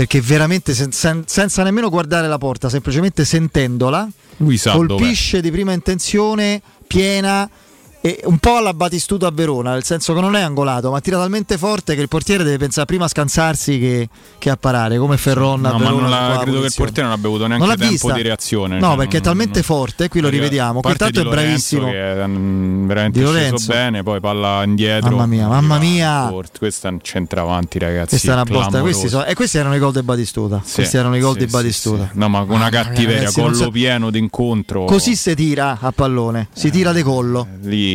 perché 0.00 0.22
veramente 0.22 0.72
sen- 0.72 0.92
sen- 0.92 1.24
senza 1.26 1.62
nemmeno 1.62 1.90
guardare 1.90 2.26
la 2.26 2.38
porta, 2.38 2.70
semplicemente 2.70 3.26
sentendola, 3.26 4.08
colpisce 4.96 5.42
di 5.42 5.50
prima 5.50 5.72
intenzione, 5.72 6.62
piena. 6.86 7.46
E 8.02 8.20
un 8.24 8.38
po' 8.38 8.56
alla 8.56 8.72
Batistuta 8.72 9.26
a 9.26 9.30
Verona, 9.30 9.72
nel 9.72 9.84
senso 9.84 10.14
che 10.14 10.22
non 10.22 10.34
è 10.34 10.40
angolato, 10.40 10.90
ma 10.90 11.00
tira 11.00 11.18
talmente 11.18 11.58
forte 11.58 11.94
che 11.94 12.00
il 12.00 12.08
portiere 12.08 12.42
deve 12.44 12.56
pensare 12.56 12.86
prima 12.86 13.04
a 13.04 13.08
scansarsi 13.08 13.78
che, 13.78 14.08
che 14.38 14.48
a 14.48 14.56
parare, 14.56 14.96
come 14.96 15.18
Ferron 15.18 15.66
a 15.66 15.72
No, 15.72 15.78
ma 15.78 15.84
Verona. 15.84 16.00
non 16.00 16.10
la- 16.10 16.38
credo 16.40 16.60
che 16.60 16.66
il 16.68 16.72
portiere 16.74 17.02
non 17.02 17.12
abbia 17.12 17.28
avuto 17.28 17.46
neanche 17.46 17.58
Non 17.66 17.68
l'ha 17.68 17.78
tempo 17.78 17.92
vista? 17.92 18.12
di 18.14 18.22
reazione. 18.22 18.78
No, 18.78 18.86
cioè, 18.86 18.96
perché 18.96 19.10
è 19.18 19.20
non- 19.20 19.22
talmente 19.28 19.62
forte, 19.62 20.08
qui 20.08 20.20
lo 20.20 20.30
rivediamo. 20.30 20.80
parte 20.80 21.04
Intanto 21.04 21.28
è 21.28 21.30
bravissimo. 21.30 21.86
Che 21.90 22.12
è 22.22 22.26
mm, 22.26 22.86
veramente 22.86 23.18
Di 23.18 23.24
sceso 23.26 23.38
Lorenzo. 23.38 23.66
bene, 23.72 24.02
poi 24.02 24.20
palla 24.20 24.62
indietro. 24.64 25.10
Mamma 25.10 25.26
mia, 25.26 25.46
mamma 25.48 25.78
mia. 25.78 26.32
Questo 26.58 26.86
è 26.86 26.90
un 26.90 27.00
centravanti, 27.02 27.78
ragazzi. 27.78 28.08
Questa 28.08 28.30
è 28.30 28.34
una 28.34 28.44
botta, 28.44 28.80
questi 28.80 29.08
sono- 29.10 29.26
e 29.26 29.34
questi 29.34 29.58
erano 29.58 29.74
i 29.74 29.78
gol 29.78 29.92
di 29.92 30.02
Batistuta. 30.02 30.62
Sì, 30.64 30.76
questi 30.76 30.96
erano 30.96 31.16
i 31.16 31.20
gol 31.20 31.34
sì, 31.34 31.40
di 31.40 31.46
Batistuta. 31.48 32.08
sì. 32.10 32.18
No, 32.18 32.30
ma 32.30 32.38
con 32.46 32.56
una 32.56 32.70
mia, 32.70 32.82
cattiveria, 32.82 33.16
ragazzi, 33.18 33.40
non 33.42 33.52
collo 33.52 33.70
pieno 33.70 34.08
d'incontro. 34.10 34.84
Così 34.86 35.14
si 35.16 35.34
tira 35.34 35.76
a 35.82 35.92
pallone, 35.92 36.48
si 36.54 36.70
tira 36.70 36.94
di 36.94 37.02
collo. 37.02 37.46
Lì 37.60 37.88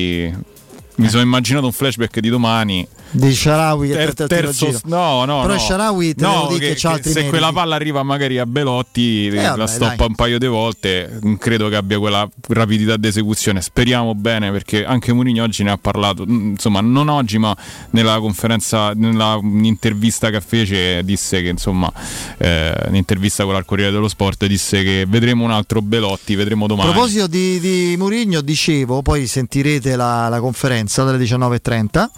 mi 0.95 1.09
sono 1.09 1.23
immaginato 1.23 1.65
un 1.65 1.71
flashback 1.71 2.19
di 2.19 2.29
domani. 2.29 2.87
Di 3.15 3.33
Sharawi 3.33 3.87
che 3.87 3.93
Ter- 3.93 4.21
a 4.21 4.27
terzo, 4.27 4.65
giro. 4.67 4.79
no, 4.85 5.25
no, 5.25 5.41
Però 5.41 5.53
no. 5.53 5.59
Sharawi 5.59 6.13
No, 6.17 6.47
che, 6.47 6.57
che- 6.59 6.73
che 6.73 6.77
se 6.77 6.89
meriti. 6.89 7.27
quella 7.29 7.51
palla 7.53 7.75
arriva 7.75 8.03
magari 8.03 8.37
a 8.39 8.45
Belotti, 8.45 9.27
Eh, 9.27 9.31
la 9.35 9.55
vabbè, 9.55 9.67
stoppa 9.67 9.95
dai. 9.95 10.07
un 10.07 10.15
paio 10.15 10.37
di 10.39 10.47
volte, 10.47 11.19
non 11.21 11.37
credo 11.37 11.69
che 11.69 11.75
abbia 11.75 11.97
quella 11.99 12.27
rapidità 12.49 12.97
di 12.97 13.07
esecuzione. 13.07 13.61
Speriamo 13.61 14.13
bene 14.15 14.51
perché 14.51 14.83
anche 14.85 15.13
Mourinho 15.13 15.43
oggi 15.43 15.63
ne 15.63 15.71
ha 15.71 15.77
parlato, 15.77 16.25
mm, 16.27 16.49
insomma, 16.51 16.81
non 16.81 17.07
oggi, 17.09 17.37
ma 17.37 17.55
nella 17.91 18.19
conferenza, 18.19 18.91
nella 18.93 19.39
intervista 19.41 20.29
che 20.29 20.41
fece 20.41 21.03
disse 21.03 21.41
che 21.41 21.49
insomma, 21.49 21.91
eh, 22.37 22.73
un'intervista 22.87 23.43
con 23.45 23.55
al 23.55 23.65
Corriere 23.65 23.91
dello 23.91 24.07
Sport 24.07 24.45
disse 24.45 24.83
che 24.83 25.05
vedremo 25.07 25.43
un 25.43 25.51
altro 25.51 25.81
Belotti, 25.81 26.35
vedremo 26.35 26.65
A 26.65 26.67
domani. 26.67 26.91
proposito 26.91 27.27
di, 27.27 27.59
di 27.59 27.95
Murigno, 27.97 28.41
dicevo, 28.41 29.01
poi 29.01 29.25
sentirete 29.27 29.95
la, 29.95 30.27
la 30.29 30.39
conferenza 30.39 31.03
dalle 31.03 31.17
19.30, 31.17 32.03
eh, 32.05 32.09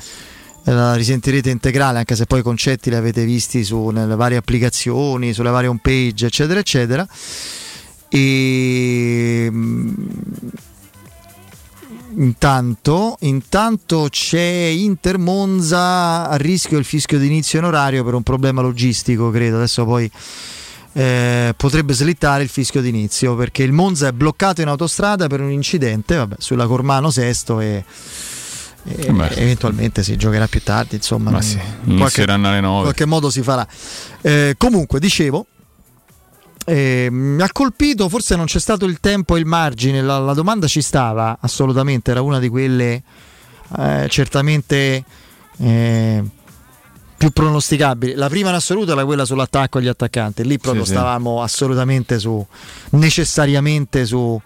la 0.74 0.96
risentirete 0.96 1.50
integrale 1.50 2.00
anche 2.00 2.16
se 2.16 2.26
poi 2.26 2.40
i 2.40 2.44
concetti 2.44 2.90
li 2.90 2.96
avete 2.96 3.24
visti 3.24 3.64
su, 3.64 3.88
nelle 3.88 4.16
varie 4.16 4.38
applicazioni, 4.38 5.34
sulle 5.34 5.50
varie 5.50 5.70
home 5.70 5.80
page, 5.82 6.26
eccetera, 6.26 6.60
eccetera. 6.60 7.08
E 8.10 9.48
mm, 9.50 9.94
intanto, 12.18 13.18
intanto 13.22 14.08
c'è 14.10 14.40
Inter 14.40 15.18
Monza 15.18 16.28
a 16.28 16.36
rischio 16.36 16.78
il 16.78 16.86
fischio 16.86 17.18
di 17.18 17.28
inizio 17.28 17.60
in 17.60 17.66
orario 17.66 18.04
per 18.04 18.14
un 18.14 18.24
problema 18.24 18.62
logistico, 18.62 19.30
credo. 19.30 19.58
Adesso 19.58 19.86
poi 19.86 20.10
eh, 20.94 21.54
potrebbe 21.56 21.94
slittare 21.94 22.44
il 22.44 22.50
fischio 22.50 22.82
d'inizio 22.82 23.36
perché 23.36 23.64
il 23.64 23.72
Monza 23.72 24.08
è 24.08 24.12
bloccato 24.12 24.62
in 24.62 24.68
autostrada 24.68 25.28
per 25.28 25.42
un 25.42 25.52
incidente 25.52 26.16
vabbè, 26.16 26.36
sulla 26.40 26.66
Cormano 26.66 27.10
Sesto 27.10 27.60
e, 27.60 27.84
e 28.88 29.12
Beh. 29.12 29.36
eventualmente 29.36 30.02
si 30.04 30.16
giocherà 30.16 30.48
più 30.48 30.62
tardi 30.64 30.96
insomma 30.96 31.30
Ma 31.32 31.42
sì, 31.42 31.60
in 31.86 31.98
qualche, 31.98 32.24
alle 32.24 32.56
in 32.58 32.64
9. 32.64 32.82
qualche 32.84 33.06
modo 33.06 33.30
si 33.30 33.42
farà 33.42 33.68
Eh, 34.22 34.56
comunque 34.58 35.00
dicevo 35.00 35.46
eh, 36.70 37.08
mi 37.10 37.42
ha 37.42 37.50
colpito, 37.52 38.10
forse 38.10 38.36
non 38.36 38.46
c'è 38.46 38.60
stato 38.60 38.84
il 38.86 39.00
tempo 39.00 39.36
e 39.36 39.40
il 39.40 39.46
margine, 39.46 40.02
la, 40.02 40.20
la 40.20 40.34
domanda 40.34 40.68
ci 40.68 40.82
stava 40.82 41.38
assolutamente, 41.40 42.12
era 42.12 42.22
una 42.22 42.40
di 42.40 42.50
quelle 42.50 43.04
eh, 43.78 44.08
certamente 44.10 45.04
eh, 45.60 46.24
più 47.18 47.30
pronosticabili. 47.32 48.16
La 48.16 48.28
prima 48.28 48.50
in 48.50 48.56
assoluto 48.56 48.92
era 48.92 49.06
quella 49.06 49.24
sull'attacco 49.24 49.78
agli 49.78 49.88
attaccanti, 49.88 50.44
lì 50.44 50.60
proprio 50.60 50.84
Sì, 50.84 50.90
sì. 50.90 50.96
stavamo 50.98 51.42
assolutamente 51.42 52.20
su, 52.20 52.46
necessariamente 52.92 54.06
su, 54.06 54.40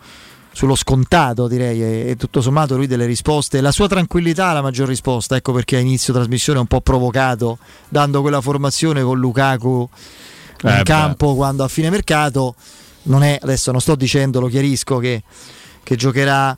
sullo 0.54 0.76
scontato 0.76 1.48
direi 1.48 1.82
e, 1.82 2.10
e 2.10 2.16
tutto 2.18 2.42
sommato 2.42 2.76
lui 2.76 2.88
delle 2.88 3.06
risposte, 3.06 3.62
la 3.62 3.72
sua 3.72 3.88
tranquillità 3.88 4.52
è 4.52 4.54
la 4.54 4.62
maggior 4.62 4.88
risposta, 4.88 5.36
ecco 5.36 5.54
perché 5.54 5.78
a 5.78 5.80
inizio 5.80 6.14
trasmissione 6.14 6.60
è 6.60 6.62
un 6.62 6.68
po' 6.68 6.82
provocato 6.82 7.58
dando 7.88 8.22
quella 8.22 8.42
formazione 8.42 9.02
con 9.02 9.18
Lukaku 9.18 9.90
in 10.64 10.70
Eh, 10.70 10.78
beh. 10.78 10.84
campo 10.84 11.36
quando 11.36 11.64
a 11.64 11.68
fine 11.68 11.90
mercato 11.90 12.56
non 13.04 13.24
è, 13.24 13.40
adesso 13.42 13.72
non 13.72 13.82
sto 13.82 13.96
dicendo, 13.96 14.40
lo 14.40 14.48
chiarisco 14.48 14.98
che, 14.98 15.24
che 15.84 15.96
giocherà 15.96 16.56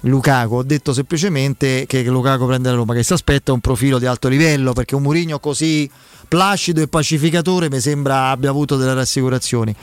Lukaku, 0.00 0.54
ho 0.56 0.62
detto 0.62 0.92
semplicemente 0.92 1.84
che 1.86 2.02
Lukaku 2.02 2.46
prende 2.46 2.70
la 2.70 2.74
Roma, 2.76 2.94
che 2.94 3.02
si 3.02 3.12
aspetta 3.12 3.52
un 3.52 3.60
profilo 3.60 3.98
di 3.98 4.06
alto 4.06 4.28
livello 4.28 4.72
perché 4.72 4.94
un 4.94 5.02
Murigno 5.02 5.38
così 5.38 5.88
placido 6.26 6.80
e 6.82 6.88
pacificatore 6.88 7.70
mi 7.70 7.80
sembra 7.80 8.30
abbia 8.30 8.50
avuto 8.50 8.76
delle 8.76 8.94
rassicurazioni. 8.94 9.74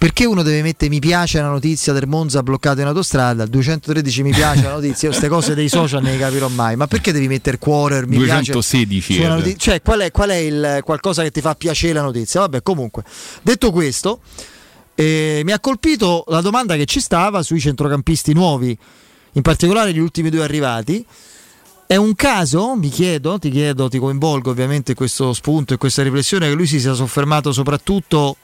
Perché 0.00 0.24
uno 0.24 0.42
deve 0.42 0.62
mettere 0.62 0.88
mi 0.88 0.98
piace 0.98 1.40
alla 1.40 1.50
notizia 1.50 1.92
del 1.92 2.06
Monza 2.06 2.42
bloccato 2.42 2.80
in 2.80 2.86
autostrada, 2.86 3.44
213 3.44 4.22
mi 4.22 4.30
piace 4.30 4.62
la 4.62 4.72
notizia, 4.72 5.10
queste 5.10 5.28
cose 5.28 5.54
dei 5.54 5.68
social 5.68 6.02
le 6.02 6.16
capirò 6.16 6.48
mai, 6.48 6.74
ma 6.74 6.86
perché 6.86 7.12
devi 7.12 7.28
mettere 7.28 7.58
cuore, 7.58 8.06
mi 8.06 8.16
piace 8.16 8.52
216 8.52 9.12
su 9.12 9.20
una 9.20 9.34
eh. 9.34 9.36
notizia? 9.36 9.58
Cioè, 9.58 9.82
qual 9.82 10.00
è, 10.00 10.10
qual 10.10 10.30
è 10.30 10.36
il 10.36 10.80
qualcosa 10.84 11.22
che 11.22 11.30
ti 11.30 11.42
fa 11.42 11.54
piacere 11.54 11.92
la 11.92 12.00
notizia? 12.00 12.40
Vabbè, 12.40 12.62
comunque, 12.62 13.04
detto 13.42 13.70
questo, 13.72 14.20
eh, 14.94 15.42
mi 15.44 15.52
ha 15.52 15.60
colpito 15.60 16.24
la 16.28 16.40
domanda 16.40 16.76
che 16.76 16.86
ci 16.86 16.98
stava 17.00 17.42
sui 17.42 17.60
centrocampisti 17.60 18.32
nuovi, 18.32 18.74
in 19.32 19.42
particolare 19.42 19.92
gli 19.92 19.98
ultimi 19.98 20.30
due 20.30 20.42
arrivati. 20.42 21.04
È 21.86 21.96
un 21.96 22.14
caso, 22.14 22.74
mi 22.74 22.88
chiedo, 22.88 23.38
ti 23.38 23.50
chiedo, 23.50 23.90
ti 23.90 23.98
coinvolgo 23.98 24.48
ovviamente 24.48 24.94
questo 24.94 25.34
spunto 25.34 25.74
e 25.74 25.76
questa 25.76 26.02
riflessione, 26.02 26.48
che 26.48 26.54
lui 26.54 26.66
si 26.66 26.80
sia 26.80 26.94
soffermato 26.94 27.52
soprattutto 27.52 28.38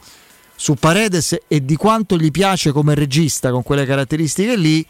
su 0.57 0.75
Paredes 0.75 1.37
e 1.47 1.65
di 1.65 1.77
quanto 1.77 2.17
gli 2.17 2.31
piace 2.31 2.73
come 2.73 2.95
regista 2.95 3.51
con 3.51 3.63
quelle 3.63 3.85
caratteristiche 3.85 4.57
lì. 4.57 4.85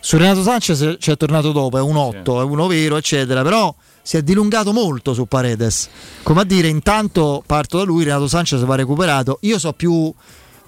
Su 0.00 0.16
Renato 0.16 0.42
Sanchez 0.42 0.96
ci 0.98 1.10
è 1.10 1.16
tornato 1.16 1.52
dopo, 1.52 1.78
è 1.78 1.80
un 1.80 1.96
8, 1.96 2.40
è 2.40 2.44
uno 2.44 2.66
vero, 2.66 2.96
eccetera, 2.96 3.42
però 3.42 3.74
si 4.02 4.16
è 4.16 4.22
dilungato 4.22 4.72
molto 4.72 5.14
su 5.14 5.26
Paredes. 5.26 5.88
Come 6.22 6.42
a 6.42 6.44
dire, 6.44 6.68
intanto 6.68 7.42
parto 7.44 7.78
da 7.78 7.84
lui, 7.84 8.04
Renato 8.04 8.28
Sanchez 8.28 8.62
va 8.64 8.76
recuperato. 8.76 9.38
Io 9.42 9.58
so 9.58 9.72
più 9.72 10.12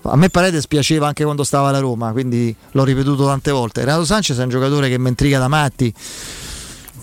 a 0.03 0.17
me 0.17 0.29
Paredes 0.29 0.67
piaceva 0.67 1.07
anche 1.07 1.25
quando 1.25 1.45
stava 1.45 1.69
alla 1.69 1.79
Roma, 1.79 2.13
quindi 2.13 2.55
l'ho 2.73 2.85
ripetuto 2.85 3.27
tante 3.27 3.51
volte. 3.51 3.85
Renato 3.85 4.05
Sanchez 4.05 4.39
è 4.39 4.43
un 4.43 4.49
giocatore 4.49 4.89
che 4.89 4.99
mi 4.99 5.09
intriga 5.09 5.39
da 5.39 5.49
matti. 5.49 5.93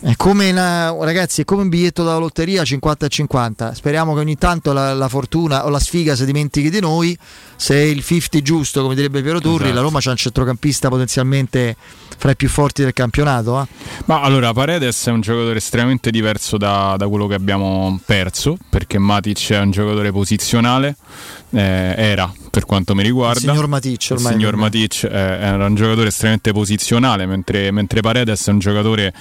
È 0.01 0.13
come 0.17 0.51
una- 0.51 0.93
ragazzi, 1.03 1.41
è 1.41 1.45
come 1.45 1.63
un 1.63 1.69
biglietto 1.69 2.03
da 2.03 2.17
lotteria 2.17 2.63
50 2.63 3.05
e 3.05 3.09
50. 3.09 3.73
Speriamo 3.73 4.13
che 4.13 4.19
ogni 4.19 4.37
tanto 4.37 4.71
la, 4.73 4.93
la 4.93 5.07
fortuna 5.09 5.65
o 5.65 5.69
la 5.69 5.79
sfiga 5.79 6.15
si 6.15 6.25
dimentichi 6.25 6.69
di 6.69 6.79
noi. 6.79 7.17
Se 7.55 7.73
è 7.75 7.79
il 7.81 8.03
50 8.03 8.41
giusto, 8.41 8.81
come 8.83 8.93
direbbe 8.95 9.21
Piero 9.21 9.39
Turri, 9.39 9.63
Esatto. 9.63 9.75
la 9.75 9.81
Roma 9.81 9.99
c'ha 10.01 10.11
un 10.11 10.17
centrocampista 10.17 10.89
potenzialmente 10.89 11.75
fra 12.17 12.31
i 12.31 12.35
più 12.35 12.49
forti 12.49 12.83
del 12.83 12.93
campionato. 12.93 13.61
eh. 13.61 13.65
Ma 14.05 14.21
allora 14.21 14.53
Paredes 14.53 15.07
è 15.07 15.11
un 15.11 15.21
giocatore 15.21 15.57
estremamente 15.57 16.11
diverso 16.11 16.57
da, 16.57 16.95
da 16.97 17.07
quello 17.07 17.25
che 17.27 17.33
abbiamo 17.35 17.99
perso, 18.05 18.57
perché 18.69 18.99
Matic 18.99 19.51
è 19.51 19.59
un 19.59 19.71
giocatore 19.71 20.11
posizionale, 20.11 20.95
eh, 21.51 21.93
era 21.97 22.31
per 22.51 22.65
quanto 22.65 22.95
mi 22.95 23.03
riguarda. 23.03 23.39
Il 23.39 23.49
signor 23.49 23.67
Matic 23.67 24.07
ormai. 24.11 24.31
Il 24.33 24.37
signor 24.39 24.55
Matic 24.55 25.03
eh, 25.03 25.09
era 25.09 25.65
un 25.65 25.75
giocatore 25.75 26.07
estremamente 26.07 26.51
posizionale, 26.53 27.25
mentre, 27.25 27.71
mentre 27.71 28.01
Paredes 28.01 28.47
è 28.47 28.51
un 28.51 28.59
giocatore 28.59 29.13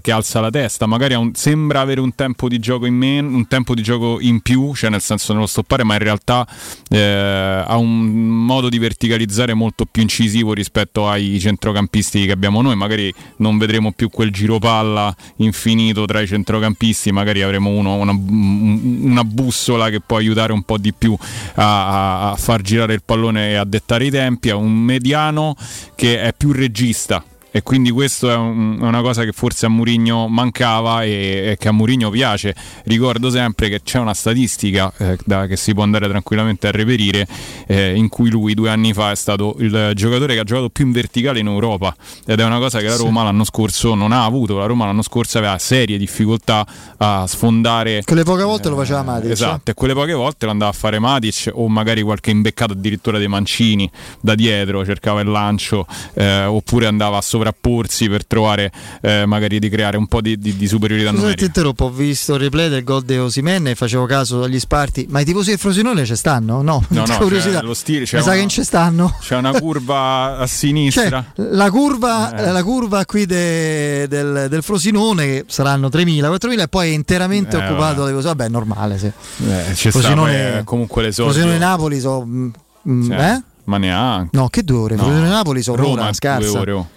che 0.00 0.12
alza 0.12 0.40
la 0.40 0.50
testa, 0.50 0.86
magari 0.86 1.14
un, 1.14 1.34
sembra 1.34 1.80
avere 1.80 2.00
un 2.00 2.14
tempo 2.14 2.48
di 2.48 2.58
gioco 2.58 2.86
in 2.86 2.94
meno, 2.94 3.28
un 3.28 3.46
tempo 3.46 3.74
di 3.74 3.82
gioco 3.82 4.18
in 4.20 4.40
più, 4.40 4.74
cioè 4.74 4.90
nel 4.90 5.00
senso 5.00 5.32
nello 5.32 5.46
stoppare, 5.46 5.84
ma 5.84 5.94
in 5.94 6.00
realtà 6.00 6.46
eh, 6.88 7.64
ha 7.66 7.76
un 7.76 8.06
modo 8.44 8.68
di 8.68 8.78
verticalizzare 8.78 9.54
molto 9.54 9.84
più 9.84 10.02
incisivo 10.02 10.52
rispetto 10.52 11.08
ai 11.08 11.38
centrocampisti 11.40 12.26
che 12.26 12.32
abbiamo 12.32 12.62
noi, 12.62 12.76
magari 12.76 13.12
non 13.38 13.58
vedremo 13.58 13.92
più 13.92 14.08
quel 14.10 14.30
giro 14.30 14.58
palla 14.58 15.14
infinito 15.36 16.04
tra 16.04 16.20
i 16.20 16.26
centrocampisti, 16.26 17.12
magari 17.12 17.42
avremo 17.42 17.70
uno, 17.70 17.94
una, 17.94 18.12
una, 18.12 19.24
bussola 19.24 19.90
che 19.90 20.00
può 20.00 20.16
aiutare 20.16 20.52
un 20.52 20.62
po' 20.62 20.78
di 20.78 20.92
più 20.92 21.16
a, 21.54 22.30
a 22.30 22.36
far 22.36 22.62
girare 22.62 22.94
il 22.94 23.02
pallone 23.04 23.50
e 23.50 23.54
a 23.54 23.64
dettare 23.64 24.06
i 24.06 24.10
tempi, 24.10 24.50
a 24.50 24.56
un 24.56 24.72
mediano 24.72 25.56
che 25.94 26.20
è 26.20 26.32
più 26.36 26.52
regista 26.52 27.24
e 27.56 27.62
quindi 27.62 27.92
questo 27.92 28.28
è, 28.28 28.34
un, 28.34 28.78
è, 28.80 28.84
una 28.84 29.00
cosa 29.00 29.22
che 29.22 29.30
forse 29.30 29.66
a 29.66 29.68
Murigno 29.68 30.26
mancava 30.26 31.04
e, 31.04 31.50
e, 31.52 31.56
che 31.56 31.68
a 31.68 31.70
Murigno 31.70 32.10
piace. 32.10 32.52
Ricordo 32.82 33.30
sempre 33.30 33.68
che 33.68 33.80
c'è 33.84 34.00
una 34.00 34.12
statistica 34.12 34.92
eh, 34.96 35.16
da, 35.24 35.46
che 35.46 35.54
si 35.54 35.72
può 35.72 35.84
andare 35.84 36.08
tranquillamente 36.08 36.66
a 36.66 36.72
reperire 36.72 37.28
eh, 37.68 37.94
in 37.94 38.08
cui 38.08 38.28
lui 38.28 38.54
due 38.54 38.70
anni 38.70 38.92
fa 38.92 39.12
è 39.12 39.14
stato 39.14 39.54
il 39.60 39.92
giocatore 39.94 40.34
che 40.34 40.40
ha 40.40 40.42
giocato 40.42 40.68
più 40.68 40.84
in 40.84 40.90
verticale 40.90 41.38
in 41.38 41.46
Europa 41.46 41.94
ed 42.26 42.40
è 42.40 42.44
una 42.44 42.58
cosa 42.58 42.80
che 42.80 42.88
la 42.88 42.96
Roma 42.96 43.20
sì. 43.20 43.26
l'anno 43.26 43.44
scorso 43.44 43.94
non 43.94 44.10
ha 44.10 44.24
avuto. 44.24 44.58
La 44.58 44.66
Roma 44.66 44.86
l'anno 44.86 45.02
scorso 45.02 45.38
aveva 45.38 45.56
serie 45.58 45.96
difficoltà 45.96 46.66
a 46.96 47.24
sfondare. 47.28 48.02
Quelle 48.04 48.24
poche 48.24 48.42
volte 48.42 48.66
eh, 48.66 48.70
lo 48.72 48.76
faceva 48.78 49.04
Matic. 49.04 49.30
Esatto, 49.30 49.70
e 49.70 49.74
quelle 49.74 49.94
poche 49.94 50.12
volte 50.12 50.46
lo 50.46 50.50
andava 50.50 50.72
a 50.72 50.74
fare 50.74 50.98
Matic 50.98 51.52
o 51.52 51.68
magari 51.68 52.02
qualche 52.02 52.32
imbeccato 52.32 52.72
addirittura 52.72 53.18
dei 53.18 53.28
mancini 53.28 53.88
da 54.20 54.34
dietro, 54.34 54.84
cercava 54.84 55.20
il 55.20 55.28
lancio 55.28 55.86
eh, 56.14 56.46
oppure 56.46 56.86
andava 56.86 57.18
a 57.18 57.20
sopra 57.20 57.42
sovrapporsi 57.44 58.08
per 58.08 58.26
trovare 58.26 58.72
eh, 59.02 59.26
magari 59.26 59.58
di 59.58 59.68
creare 59.68 59.96
un 59.96 60.06
po' 60.06 60.20
di, 60.20 60.38
di, 60.38 60.56
di 60.56 60.66
superiorità 60.66 61.10
Scusa 61.10 61.20
numerica. 61.20 61.40
ti 61.42 61.46
interrompo, 61.46 61.84
ho 61.84 61.90
visto 61.90 62.34
il 62.34 62.40
replay 62.40 62.68
del 62.68 62.82
gol 62.82 63.02
di 63.02 63.18
Osimene 63.18 63.70
e 63.70 63.74
facevo 63.74 64.06
caso 64.06 64.42
agli 64.42 64.58
sparti, 64.58 65.06
ma 65.10 65.20
i 65.20 65.24
tifosi 65.24 65.50
del 65.50 65.58
Frosinone 65.58 66.04
ci 66.04 66.16
stanno? 66.16 66.62
No, 66.62 66.82
no, 66.88 67.04
no 67.06 67.16
curiosità. 67.18 67.60
Lo 67.62 67.74
stile, 67.74 68.00
Mi 68.00 68.22
sa 68.22 68.32
che 68.32 68.46
ci 68.48 68.64
stanno. 68.64 69.16
C'è 69.20 69.36
una 69.36 69.52
curva 69.52 70.38
a 70.38 70.46
sinistra. 70.46 71.24
Cioè, 71.34 71.46
la, 71.50 71.70
curva, 71.70 72.34
eh. 72.34 72.50
la 72.50 72.62
curva 72.62 73.04
qui 73.04 73.26
de, 73.26 74.06
del, 74.08 74.46
del, 74.48 74.62
Frosinone 74.62 75.26
che 75.26 75.44
saranno 75.48 75.88
3.000, 75.88 76.20
4.000 76.20 76.60
e 76.60 76.68
poi 76.68 76.90
è 76.90 76.94
interamente 76.94 77.56
eh, 77.56 77.64
occupato 77.64 78.02
vabbè. 78.02 78.20
vabbè, 78.20 78.44
è 78.44 78.48
normale, 78.48 78.98
sì. 78.98 79.06
Eh, 79.06 79.74
Frosinone, 79.74 80.50
sta, 80.50 80.62
comunque 80.64 81.02
le 81.02 81.12
solite. 81.12 81.34
Frosinone 81.34 81.58
Napoli 81.58 82.00
sono 82.00 82.24
mm, 82.24 82.48
mm, 82.88 83.06
cioè, 83.10 83.32
eh? 83.32 83.42
Ma 83.64 83.78
neanche. 83.78 84.36
No, 84.36 84.48
che 84.48 84.62
due 84.62 84.76
ore? 84.76 84.96
No. 84.96 85.02
Frosinone 85.04 85.28
Napoli 85.28 85.62
sono 85.62 85.76
Roma, 85.76 85.92
un'ora 85.92 86.12
scarsa. 86.12 86.50
Due 86.50 86.58
ore. 86.58 86.72
Oh. 86.72 86.88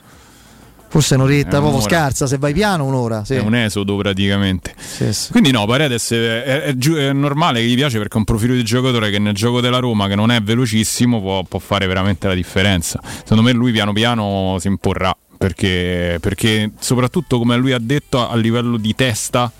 Forse 0.90 1.16
un'oretta, 1.16 1.58
è 1.58 1.60
proprio 1.60 1.82
scarsa, 1.82 2.28
se 2.28 2.38
vai 2.38 2.54
piano 2.54 2.86
un'ora. 2.86 3.24
Sì. 3.26 3.36
È 3.36 3.40
un 3.40 3.56
esodo 3.56 3.96
praticamente. 3.98 4.74
Sì, 4.78 5.12
sì. 5.12 5.32
Quindi 5.32 5.52
no, 5.52 5.66
Paredes 5.66 6.12
è, 6.12 6.44
è, 6.44 6.62
è, 6.62 6.76
è, 6.78 7.14
normale 7.14 7.60
che 7.60 7.68
gli 7.68 7.76
piace 7.76 7.98
perché 7.98 8.16
è 8.16 8.18
un 8.18 8.24
profilo 8.24 8.54
di 8.54 8.64
giocatore 8.64 9.10
che 9.10 9.20
nel 9.20 9.34
gioco 9.34 9.62
della 9.62 9.80
Roma, 9.80 10.08
che 10.08 10.16
non 10.16 10.32
è 10.32 10.42
velocissimo, 10.42 11.20
può, 11.20 11.44
può 11.44 11.60
fare 11.60 11.88
veramente 11.88 12.28
la 12.28 12.34
differenza. 12.34 13.00
Secondo 13.04 13.44
me 13.44 13.52
lui 13.52 13.72
piano 13.72 13.94
piano 13.94 14.58
si 14.60 14.68
imporrà. 14.68 15.16
Perché, 15.38 16.18
perché 16.20 16.72
soprattutto 16.80 17.38
come 17.38 17.56
lui 17.58 17.72
ha 17.72 17.78
detto 17.80 18.28
a 18.28 18.36
livello 18.36 18.76
di 18.78 18.96
testa 18.96 19.52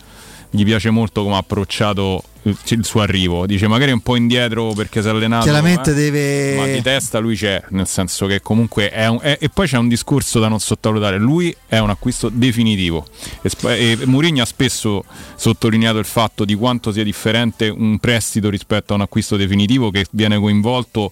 gli 0.50 0.64
piace 0.64 0.90
molto 0.90 1.24
come 1.24 1.36
ha 1.36 1.40
approcciato 1.40 2.24
il 2.44 2.86
suo 2.86 3.02
arrivo. 3.02 3.46
Dice 3.46 3.68
magari 3.68 3.92
un 3.92 4.00
po' 4.00 4.16
indietro 4.16 4.72
perché 4.74 5.02
si 5.02 5.08
è 5.08 5.12
allenato. 5.12 5.44
Chiaramente 5.44 5.92
eh? 5.92 5.94
deve. 5.94 6.56
Ma 6.56 6.66
di 6.66 6.82
testa 6.82 7.20
lui 7.20 7.36
c'è, 7.36 7.62
nel 7.70 7.88
senso 7.88 8.26
che 8.26 8.42
comunque 8.42 8.90
è 8.90 9.08
un. 9.08 9.20
È, 9.22 9.38
e 9.40 9.50
poi 9.50 9.68
c'è 9.68 9.78
un 9.78 9.88
discorso 9.88 10.40
da 10.40 10.48
non 10.48 10.60
sottovalutare. 10.60 11.18
Lui 11.18 11.56
è 11.68 11.80
un 11.80 11.90
acquisto 11.90 12.30
definitivo. 12.30 13.06
E, 13.42 13.52
e 13.68 14.06
Mourinho 14.06 14.42
ha 14.42 14.46
spesso 14.46 15.04
sottolineato 15.36 15.98
il 15.98 16.06
fatto 16.06 16.46
di 16.46 16.56
quanto 16.56 16.92
sia 16.92 17.04
differente 17.04 17.68
un 17.68 18.00
prestito 18.00 18.50
rispetto 18.50 18.94
a 18.94 18.96
un 18.96 19.02
acquisto 19.02 19.36
definitivo 19.36 19.92
che 19.92 20.06
viene 20.12 20.38
coinvolto 20.38 21.12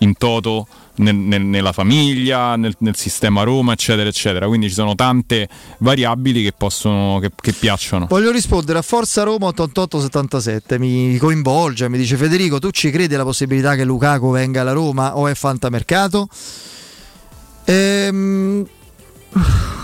in 0.00 0.16
toto 0.16 0.66
nel, 0.96 1.14
nel, 1.14 1.42
nella 1.42 1.72
famiglia, 1.72 2.56
nel, 2.56 2.74
nel, 2.78 2.96
sistema 2.96 3.42
Roma, 3.42 3.72
eccetera, 3.72 4.08
eccetera. 4.08 4.46
Quindi 4.46 4.68
ci 4.68 4.74
sono 4.74 4.94
tante 4.94 5.48
variabili 5.78 6.42
che 6.42 6.52
possono 6.52 7.18
che, 7.20 7.30
che 7.34 7.52
piacciono. 7.52 8.06
Voglio 8.06 8.30
rispondere 8.30 8.78
a 8.78 8.82
Forza 8.82 9.22
Roma 9.22 9.46
8877. 9.46 10.78
Mi 10.78 11.16
coinvolge, 11.16 11.88
mi 11.88 11.98
dice 11.98 12.16
Federico, 12.16 12.58
tu 12.58 12.70
ci 12.70 12.90
credi 12.90 13.14
alla 13.14 13.24
possibilità 13.24 13.74
che 13.74 13.84
Lukaku 13.84 14.30
venga 14.30 14.60
alla 14.60 14.72
Roma 14.72 15.16
o 15.16 15.26
è 15.26 15.34
fantamercato? 15.34 16.28
Ehm. 17.64 18.66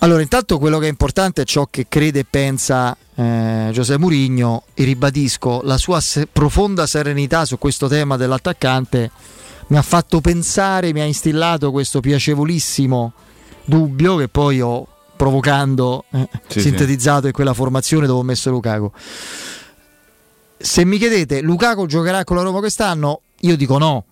Allora, 0.00 0.20
intanto 0.20 0.58
quello 0.58 0.78
che 0.78 0.86
è 0.86 0.90
importante 0.90 1.42
è 1.42 1.44
ciò 1.44 1.66
che 1.68 1.86
crede 1.88 2.20
e 2.20 2.26
pensa 2.28 2.96
eh, 3.16 3.70
Giuseppe 3.72 3.98
Murigno 3.98 4.64
e 4.74 4.84
ribadisco 4.84 5.60
la 5.64 5.78
sua 5.78 6.00
se- 6.00 6.26
profonda 6.26 6.86
serenità 6.86 7.44
su 7.44 7.58
questo 7.58 7.88
tema 7.88 8.16
dell'attaccante 8.16 9.10
mi 9.68 9.76
ha 9.76 9.82
fatto 9.82 10.20
pensare, 10.20 10.92
mi 10.92 11.00
ha 11.00 11.04
instillato 11.04 11.72
questo 11.72 12.00
piacevolissimo 12.00 13.12
dubbio 13.64 14.16
che 14.16 14.28
poi 14.28 14.60
ho 14.60 14.86
provocando 15.16 16.04
eh, 16.12 16.28
sì, 16.46 16.60
sintetizzato 16.60 17.22
sì. 17.22 17.26
in 17.28 17.32
quella 17.32 17.54
formazione 17.54 18.06
dove 18.06 18.20
ho 18.20 18.22
messo 18.22 18.50
Lukaku. 18.50 18.92
Se 20.58 20.84
mi 20.84 20.98
chiedete 20.98 21.40
Lukaku 21.40 21.86
giocherà 21.86 22.22
con 22.22 22.36
la 22.36 22.42
Roma 22.42 22.60
quest'anno, 22.60 23.22
io 23.40 23.56
dico 23.56 23.78
no. 23.78 24.04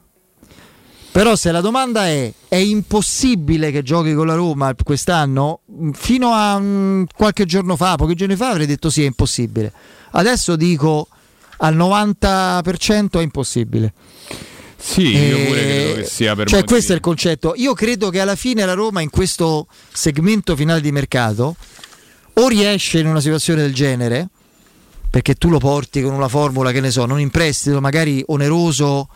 Però 1.15 1.37
se 1.37 1.53
la 1.53 1.61
domanda 1.61 2.09
è 2.09 2.33
è 2.49 2.57
impossibile 2.57 3.71
che 3.71 3.85
giochi 3.85 4.15
con 4.15 4.27
la 4.27 4.35
Roma 4.35 4.75
quest'anno, 4.83 5.61
fino 5.93 6.33
a 6.33 6.57
um, 6.57 7.07
qualche 7.15 7.47
giorno 7.47 7.77
fa, 7.77 7.95
pochi 7.95 8.17
giorni 8.17 8.35
fa 8.35 8.49
avrei 8.51 8.67
detto 8.67 8.91
sì, 8.91 9.03
è 9.05 9.07
impossibile. 9.07 9.73
Adesso 10.11 10.57
dico 10.57 11.07
al 11.59 11.77
90% 11.77 13.11
è 13.13 13.23
impossibile. 13.23 13.93
Sì, 14.77 15.17
io 15.17 15.47
pure 15.47 15.61
credo 15.61 15.95
che 15.95 16.05
sia 16.05 16.35
per 16.35 16.49
Cioè, 16.49 16.59
motivi. 16.59 16.73
questo 16.73 16.93
è 16.93 16.95
il 16.97 17.01
concetto. 17.01 17.53
Io 17.59 17.75
credo 17.75 18.11
che 18.11 18.19
alla 18.19 18.35
fine 18.35 18.65
la 18.65 18.75
Roma 18.75 19.01
in 19.01 19.11
questo 19.11 19.69
segmento 19.93 20.57
finale 20.57 20.81
di 20.81 20.91
mercato 20.91 21.55
o 22.33 22.49
riesce 22.49 22.99
in 22.99 23.07
una 23.07 23.21
situazione 23.21 23.63
del 23.63 23.73
genere, 23.73 24.31
perché 25.11 25.35
tu 25.35 25.49
lo 25.49 25.59
porti 25.59 26.03
con 26.03 26.13
una 26.13 26.27
formula 26.27 26.73
che 26.73 26.81
ne 26.81 26.91
so, 26.91 27.07
non 27.07 27.21
in 27.21 27.31
prestito, 27.31 27.81
magari 27.81 28.21
oneroso. 28.27 29.09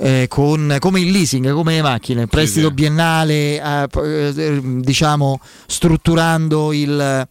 Eh, 0.00 0.26
con, 0.28 0.76
come 0.78 1.00
il 1.00 1.10
leasing, 1.10 1.52
come 1.52 1.74
le 1.74 1.82
macchine, 1.82 2.28
prestito 2.28 2.68
sì, 2.68 2.68
sì. 2.68 2.74
biennale, 2.74 3.34
eh, 3.60 3.88
eh, 4.36 4.60
diciamo 4.62 5.40
strutturando 5.66 6.72
il, 6.72 7.28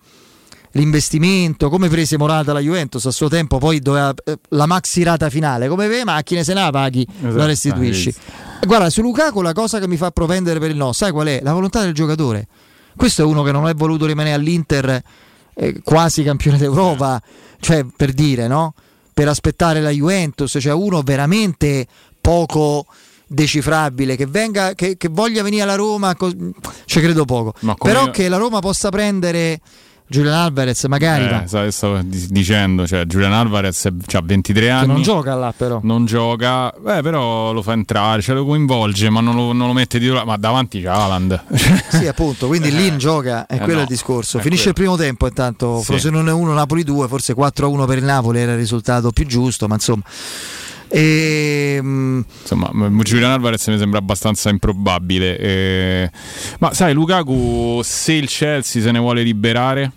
l'investimento, 0.72 1.70
come 1.70 1.88
prese 1.88 2.18
Morata 2.18 2.52
la 2.52 2.60
Juventus 2.60 3.06
a 3.06 3.12
suo 3.12 3.30
tempo, 3.30 3.58
poi 3.58 3.80
doveva 3.80 4.14
eh, 4.26 4.38
la 4.50 4.66
maxi 4.66 5.04
rata 5.04 5.30
finale, 5.30 5.70
come 5.70 5.88
le 5.88 6.04
macchine 6.04 6.44
se 6.44 6.54
la 6.54 6.70
paghi 6.70 7.08
esatto, 7.08 7.38
la 7.38 7.46
restituisci. 7.46 8.14
Guarda, 8.66 8.90
su 8.90 9.02
Lukaku 9.02 9.42
la 9.42 9.54
cosa 9.54 9.80
che 9.80 9.88
mi 9.88 9.96
fa 9.96 10.12
propendere 10.12 10.60
per 10.60 10.72
il 10.72 10.76
no, 10.76 10.92
sai 10.92 11.12
qual 11.12 11.28
è? 11.28 11.40
La 11.42 11.54
volontà 11.54 11.82
del 11.82 11.94
giocatore. 11.94 12.48
Questo 12.98 13.22
è 13.22 13.26
uno 13.26 13.44
che 13.44 13.54
non 13.54 13.68
è 13.70 13.74
voluto 13.76 14.06
rimanere 14.06 14.36
all'Inter 14.36 15.02
eh, 15.54 15.80
quasi 15.84 16.22
campione 16.24 16.58
d'Europa, 16.58 17.22
cioè 17.62 17.86
per 17.96 18.12
dire, 18.12 18.48
no? 18.48 18.74
Per 19.14 19.28
aspettare 19.28 19.82
la 19.82 19.90
Juventus, 19.90 20.58
cioè 20.60 20.74
uno 20.74 21.02
veramente 21.02 21.88
poco 22.28 22.86
decifrabile 23.26 24.18
che, 24.18 24.26
venga, 24.26 24.74
che, 24.74 24.98
che 24.98 25.08
voglia 25.10 25.44
venire 25.44 25.64
alla 25.64 25.76
Roma, 25.76 26.14
co- 26.16 26.34
ci 26.84 27.00
credo 27.00 27.24
poco. 27.24 27.54
Però 27.82 28.04
io... 28.04 28.12
che 28.12 28.28
la 28.28 28.36
Roma 28.36 28.60
possa 28.60 28.90
prendere 28.90 29.62
Giulian 30.10 30.36
Alvarez 30.36 30.86
magari 30.86 31.26
eh, 31.26 31.46
ma... 31.52 31.70
stavo 31.70 32.00
dicendo 32.02 32.88
cioè 32.88 33.06
Giulian 33.06 33.34
Alvarez 33.34 33.90
ha 34.14 34.22
23 34.24 34.70
anni 34.70 34.86
che 34.86 34.92
non 34.94 35.02
gioca 35.02 35.36
là 35.36 35.54
però 35.56 35.82
non 35.84 36.06
gioca 36.06 36.74
beh 36.80 37.02
però 37.02 37.52
lo 37.52 37.62
fa 37.62 37.74
entrare 37.74 38.22
cioè 38.22 38.34
lo 38.34 38.46
coinvolge 38.46 39.10
ma 39.10 39.20
non 39.20 39.36
lo, 39.36 39.52
non 39.52 39.68
lo 39.68 39.74
mette 39.74 40.00
di 40.00 40.08
là 40.08 40.24
ma 40.24 40.38
davanti 40.38 40.82
c'è 40.82 40.88
Haaland 40.88 41.44
sì 41.92 42.08
appunto 42.08 42.48
quindi 42.48 42.72
lì 42.72 42.96
gioca 42.96 43.48
è 43.48 43.56
eh 43.56 43.58
quello 43.58 43.80
no, 43.80 43.82
il 43.82 43.88
discorso 43.88 44.40
finisce 44.40 44.72
quello. 44.72 44.92
il 44.92 44.96
primo 44.96 44.96
tempo 44.96 45.28
intanto 45.28 45.80
sì. 45.80 45.86
Frosinone 45.88 46.32
1 46.32 46.54
Napoli 46.54 46.84
2 46.86 47.08
forse 47.10 47.36
4-1 47.36 47.86
per 47.86 47.98
il 47.98 48.06
Napoli 48.06 48.40
era 48.40 48.54
il 48.54 48.58
risultato 48.58 49.12
più 49.12 49.26
giusto 49.26 49.68
ma 49.68 49.74
insomma 49.74 50.04
e, 50.90 51.76
ehm, 51.78 52.26
Insomma, 52.42 52.72
Giuliano 53.04 53.34
Alvarez 53.34 53.68
mi 53.68 53.78
sembra 53.78 54.00
abbastanza 54.00 54.50
improbabile. 54.50 55.38
E... 55.38 56.12
Ma 56.60 56.74
sai, 56.74 56.94
Lukaku, 56.94 57.82
se 57.84 58.14
il 58.14 58.28
Chelsea 58.28 58.82
se 58.82 58.92
ne 58.92 59.00
vuole 59.00 59.24
liberare. 59.24 59.92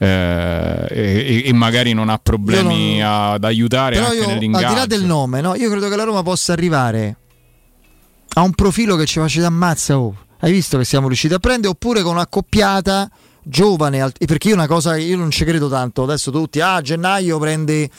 Eh, 0.00 0.86
e, 0.88 1.42
e, 1.46 1.52
magari 1.52 1.92
non 1.92 2.08
ha 2.08 2.18
problemi 2.18 2.98
non... 2.98 3.32
ad 3.34 3.42
aiutare 3.42 3.96
Però 3.96 4.06
anche 4.06 4.18
io, 4.18 4.26
nell'ingaggio. 4.26 4.66
Al 4.66 4.72
di 4.72 4.78
là 4.78 4.86
del 4.86 5.04
nome, 5.04 5.40
no? 5.40 5.56
io 5.56 5.68
credo 5.68 5.88
che 5.88 5.96
la 5.96 6.04
Roma 6.04 6.22
possa 6.22 6.52
arrivare 6.52 7.16
a 8.34 8.42
un 8.42 8.52
profilo 8.52 8.94
che 8.94 9.06
ci 9.06 9.18
faccia 9.18 9.44
ammazza. 9.44 9.98
Oh. 9.98 10.14
Hai 10.38 10.52
visto 10.52 10.78
che 10.78 10.84
siamo 10.84 11.08
riusciti 11.08 11.34
a 11.34 11.40
prendere? 11.40 11.72
Oppure 11.72 12.02
con 12.02 12.12
un'accoppiata 12.12 13.10
giovane, 13.42 14.12
perché 14.24 14.48
io 14.48 14.54
una 14.54 14.68
cosa 14.68 14.96
io 14.96 15.16
non 15.16 15.32
ci 15.32 15.44
credo 15.44 15.68
tanto. 15.68 16.04
Adesso 16.04 16.30
tutti, 16.30 16.60
ah, 16.60 16.76
a 16.76 16.80
gennaio 16.80 17.38
prendi 17.38 17.90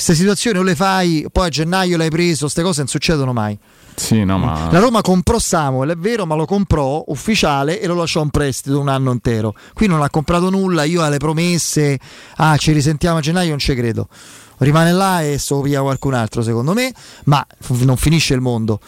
queste 0.00 0.14
situazioni 0.14 0.56
o 0.56 0.62
le 0.62 0.74
fai, 0.74 1.26
poi 1.30 1.48
a 1.48 1.50
gennaio 1.50 1.98
l'hai 1.98 2.08
preso, 2.08 2.44
queste 2.44 2.62
cose 2.62 2.78
non 2.78 2.88
succedono 2.88 3.34
mai. 3.34 3.58
Sì, 3.94 4.24
no, 4.24 4.38
ma... 4.38 4.70
La 4.70 4.78
Roma 4.78 5.02
comprò 5.02 5.38
Samuel, 5.38 5.90
è 5.90 5.94
vero, 5.94 6.24
ma 6.24 6.34
lo 6.34 6.46
comprò 6.46 7.04
ufficiale 7.08 7.78
e 7.78 7.86
lo 7.86 7.96
lasciò 7.96 8.22
in 8.22 8.30
prestito 8.30 8.80
un 8.80 8.88
anno 8.88 9.12
intero. 9.12 9.54
Qui 9.74 9.86
non 9.88 10.00
ha 10.00 10.08
comprato 10.08 10.48
nulla, 10.48 10.84
io 10.84 11.02
alle 11.02 11.18
promesse, 11.18 11.98
ah 12.36 12.56
ci 12.56 12.72
risentiamo 12.72 13.18
a 13.18 13.20
gennaio, 13.20 13.50
non 13.50 13.58
ci 13.58 13.74
credo. 13.74 14.08
Rimane 14.56 14.92
là 14.92 15.20
e 15.20 15.38
so 15.38 15.60
via 15.60 15.82
qualcun 15.82 16.14
altro 16.14 16.40
secondo 16.40 16.72
me, 16.72 16.94
ma 17.24 17.46
non 17.80 17.98
finisce 17.98 18.32
il 18.32 18.40
mondo. 18.40 18.80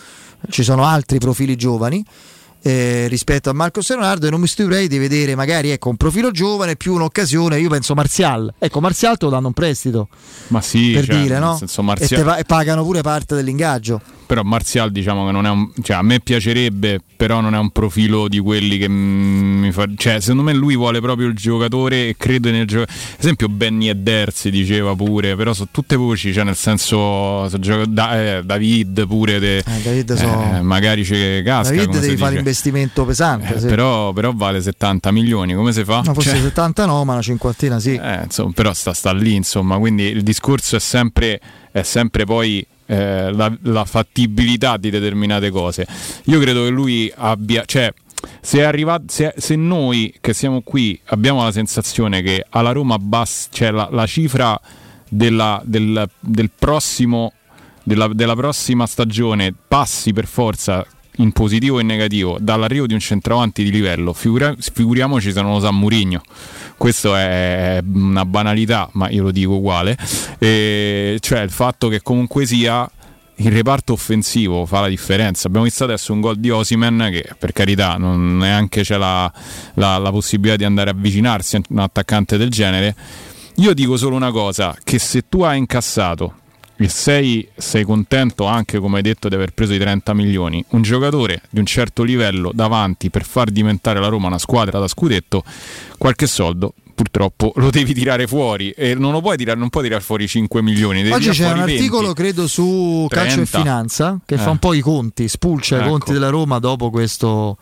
Ci 0.49 0.63
sono 0.63 0.87
altri 0.87 1.19
profili 1.19 1.57
giovani. 1.57 2.03
Eh, 2.63 3.07
rispetto 3.09 3.51
a 3.51 3.53
Marco 3.53 3.81
Leonardo 3.87 4.27
e 4.27 4.31
non 4.31 4.41
mi 4.41 4.47
stupirei 4.47 4.89
di 4.89 4.99
vedere 4.99 5.35
magari 5.35 5.71
ecco, 5.71 5.89
un 5.89 5.97
profilo 5.97 6.31
giovane 6.31 6.77
più 6.77 6.95
un'occasione 6.95 7.59
io 7.59 7.69
penso 7.69 7.95
Marzial 7.95 8.53
ecco 8.59 8.81
Marzial 8.81 9.17
te 9.17 9.25
lo 9.25 9.31
danno 9.33 9.49
un 9.49 9.53
prestito 9.53 10.09
Ma 10.49 10.61
sì, 10.61 10.93
per 10.93 11.07
cioè, 11.07 11.21
dire 11.23 11.39
no? 11.39 11.59
e, 11.61 11.83
Marzial- 11.83 12.21
te 12.21 12.23
va- 12.23 12.37
e 12.37 12.45
pagano 12.45 12.83
pure 12.85 13.01
parte 13.03 13.35
dell'ingaggio 13.35 14.01
Però 14.27 14.43
Marzial 14.43 14.91
diciamo 14.93 15.27
che 15.27 15.33
non 15.33 15.45
è 15.45 15.51
un. 15.51 15.71
Cioè, 15.83 15.97
a 15.97 16.03
me 16.03 16.19
piacerebbe, 16.21 17.01
però 17.17 17.41
non 17.43 17.55
è 17.55 17.59
un 17.59 17.69
profilo 17.71 18.29
di 18.29 18.39
quelli 18.39 18.79
che 18.79 18.89
mi 18.89 19.71
fa. 19.73 19.85
Cioè, 19.95 20.21
secondo 20.21 20.43
me 20.43 20.55
lui 20.55 20.75
vuole 20.75 21.01
proprio 21.03 21.27
il 21.29 21.35
giocatore 21.35 22.09
e 22.09 22.15
crede 22.17 22.51
nel 22.51 22.67
giocatore. 22.67 22.97
Ad 23.13 23.17
esempio, 23.19 23.49
Benny 23.51 23.89
Eder 23.89 24.33
si 24.33 24.51
diceva 24.51 24.95
pure, 24.95 25.37
però 25.37 25.53
sono 25.53 25.69
tutte 25.71 25.97
voci, 25.97 26.33
cioè 26.33 26.45
nel 26.45 26.57
senso. 26.57 27.47
se 27.51 27.59
gioca- 27.59 27.85
da- 27.87 28.39
eh, 28.39 28.43
David 28.43 29.07
pure. 29.07 29.39
De, 29.39 29.59
Eh, 29.59 29.65
David 29.83 30.15
so- 30.15 30.25
eh, 30.55 30.63
magari 30.63 31.05
ci 31.05 31.43
casca. 31.45 31.75
David 31.75 31.99
devi 31.99 32.17
fare 32.17 32.31
dice. 32.31 32.43
L'investimento 32.53 33.05
pesante 33.05 33.55
Eh, 33.55 33.61
sì. 33.61 33.67
però, 33.67 34.13
però 34.13 34.33
vale 34.35 34.61
70 34.61 35.11
milioni, 35.11 35.55
come 35.55 35.73
si 35.73 35.85
fa? 35.85 36.03
no, 36.05 36.15
forse 36.15 36.31
Cioè, 36.31 36.41
70 36.41 36.87
no 36.87 37.05
ma 37.05 37.15
una 37.15 37.23
cinquantina 37.23 37.79
sì 37.81 37.95
eh, 37.95 38.23
insomma, 38.25 38.53
però 38.55 38.73
sta, 38.73 38.93
sta 38.93 39.13
lì, 39.13 39.35
insomma, 39.35 39.79
quindi 39.79 40.05
il 40.05 40.23
discorso 40.23 40.77
è 40.77 40.81
sempre, 40.81 41.41
è 41.71 41.83
sempre 41.83 42.25
poi 42.25 42.65
eh, 42.87 43.33
la, 43.33 43.53
la 43.63 43.85
fattibilità 43.85 44.77
di 44.77 44.91
determinate 44.91 45.51
cose. 45.51 45.87
Io 46.25 46.39
credo 46.41 46.65
che 46.65 46.69
lui 46.71 47.11
abbia, 47.15 47.65
cioè, 47.65 47.93
se, 48.41 48.59
è 48.59 48.63
arrivato, 48.63 49.05
se, 49.09 49.33
se 49.37 49.57
noi 49.57 50.15
che 50.21 50.35
siamo 50.35 50.61
qui 50.63 50.99
abbiamo 51.07 51.43
la 51.43 51.53
sensazione 51.53 52.21
che 52.23 52.45
alla 52.51 52.73
Roma 52.73 52.99
basta, 52.99 53.49
cioè 53.53 53.71
la, 53.71 53.89
la 53.91 54.07
cifra 54.07 54.61
della- 55.09 55.63
del, 55.65 56.07
del 56.21 56.51
prossimo, 56.57 57.33
della, 57.83 58.09
della 58.09 58.35
prossima 58.37 58.87
stagione 58.87 59.55
passi 59.69 60.13
per 60.13 60.27
forza 60.27 60.85
in 61.17 61.33
positivo 61.33 61.79
e 61.79 61.83
in 61.83 61.89
negativo 61.89 62.39
dall'arrivo 62.41 62.87
di 62.87 62.95
un 62.95 63.01
centravanti 63.01 63.63
di 63.63 63.71
livello, 63.71 64.13
figura- 64.13 64.55
figuriamoci 64.59 65.33
se 65.33 65.43
non 65.43 65.53
lo 65.53 65.61
sa 65.61 65.71
Murigno. 65.71 66.23
Questo 66.77 67.15
è 67.15 67.81
una 67.93 68.25
banalità, 68.25 68.89
ma 68.93 69.09
io 69.11 69.25
lo 69.25 69.31
dico 69.31 69.53
uguale. 69.53 69.97
E 70.39 71.19
cioè 71.21 71.41
il 71.41 71.51
fatto 71.51 71.89
che 71.89 72.03
comunque 72.03 72.47
sia 72.47 72.89
il 73.37 73.51
reparto 73.51 73.93
offensivo 73.93 74.67
fa 74.67 74.81
la 74.81 74.89
differenza. 74.89 75.47
Abbiamo 75.49 75.67
visto 75.67 75.85
adesso 75.85 76.13
un 76.13 76.21
gol 76.21 76.37
di 76.39 76.51
Osimen 76.51 77.09
che 77.11 77.29
per 77.39 77.53
carità 77.53 77.97
non 77.97 78.39
neanche 78.39 78.83
c'è 78.83 78.97
la, 78.97 79.33
la- 79.75 79.99
la 79.99 80.11
possibilità 80.11 80.57
di 80.57 80.65
andare 80.65 80.91
a 80.91 80.93
avvicinarsi 80.93 81.57
a 81.57 81.61
un 81.69 81.79
attaccante 81.79 82.37
del 82.37 82.51
genere. 82.51 82.95
Io 83.57 83.75
dico 83.75 83.97
solo 83.97 84.17
una 84.17 84.31
cosa, 84.31 84.77
che 84.83 84.99
se 84.99 85.29
tu 85.29 85.43
hai 85.43 85.59
incassato 85.59 86.37
e 86.85 86.89
sei, 86.89 87.49
sei 87.57 87.85
contento 87.85 88.47
anche 88.47 88.79
come 88.79 88.97
hai 88.97 89.03
detto 89.03 89.29
di 89.29 89.35
aver 89.35 89.53
preso 89.53 89.73
i 89.75 89.79
30 89.79 90.15
milioni, 90.15 90.65
un 90.71 90.83
giocatore 90.83 91.43
di 91.51 91.59
un 91.59 91.67
certo 91.67 92.03
livello 92.03 92.51
davanti 92.55 93.11
per 93.11 93.25
far 93.25 93.51
diventare 93.51 94.01
la 94.01 94.09
Roma 94.09 94.27
una 94.29 94.39
squadra 94.39 94.79
da 94.79 94.89
scudetto, 94.89 95.43
qualche 95.99 96.27
soldo 96.27 96.75
purtroppo 96.95 97.53
lo 97.57 97.71
devi 97.71 97.95
tirare 97.95 98.27
fuori 98.27 98.71
e 98.71 98.95
non 98.95 99.13
lo 99.13 99.21
puoi 99.21 99.37
tirare, 99.37 99.59
non 99.59 99.71
puoi 99.71 99.85
tirare 99.85 100.03
fuori 100.03 100.29
5 100.29 100.63
milioni. 100.63 101.01
Oggi 101.11 101.31
c'è 101.31 101.45
un 101.47 101.51
fuori 101.53 101.59
20. 101.61 101.73
articolo, 101.75 102.13
credo, 102.13 102.47
su 102.47 103.07
Calcio 103.09 103.41
e 103.41 103.47
30. 103.47 103.59
Finanza 103.59 104.21
che 104.25 104.37
fa 104.37 104.49
Eh. 104.49 104.51
un 104.51 104.59
po' 104.59 104.75
i 104.75 104.81
conti, 104.81 105.27
spulcia 105.27 105.77
i 105.77 105.81
Ecco. 105.81 105.89
conti 105.89 106.13
della 106.13 106.29
Roma 106.29 106.59
dopo 106.59 106.91
questo. 106.91 107.57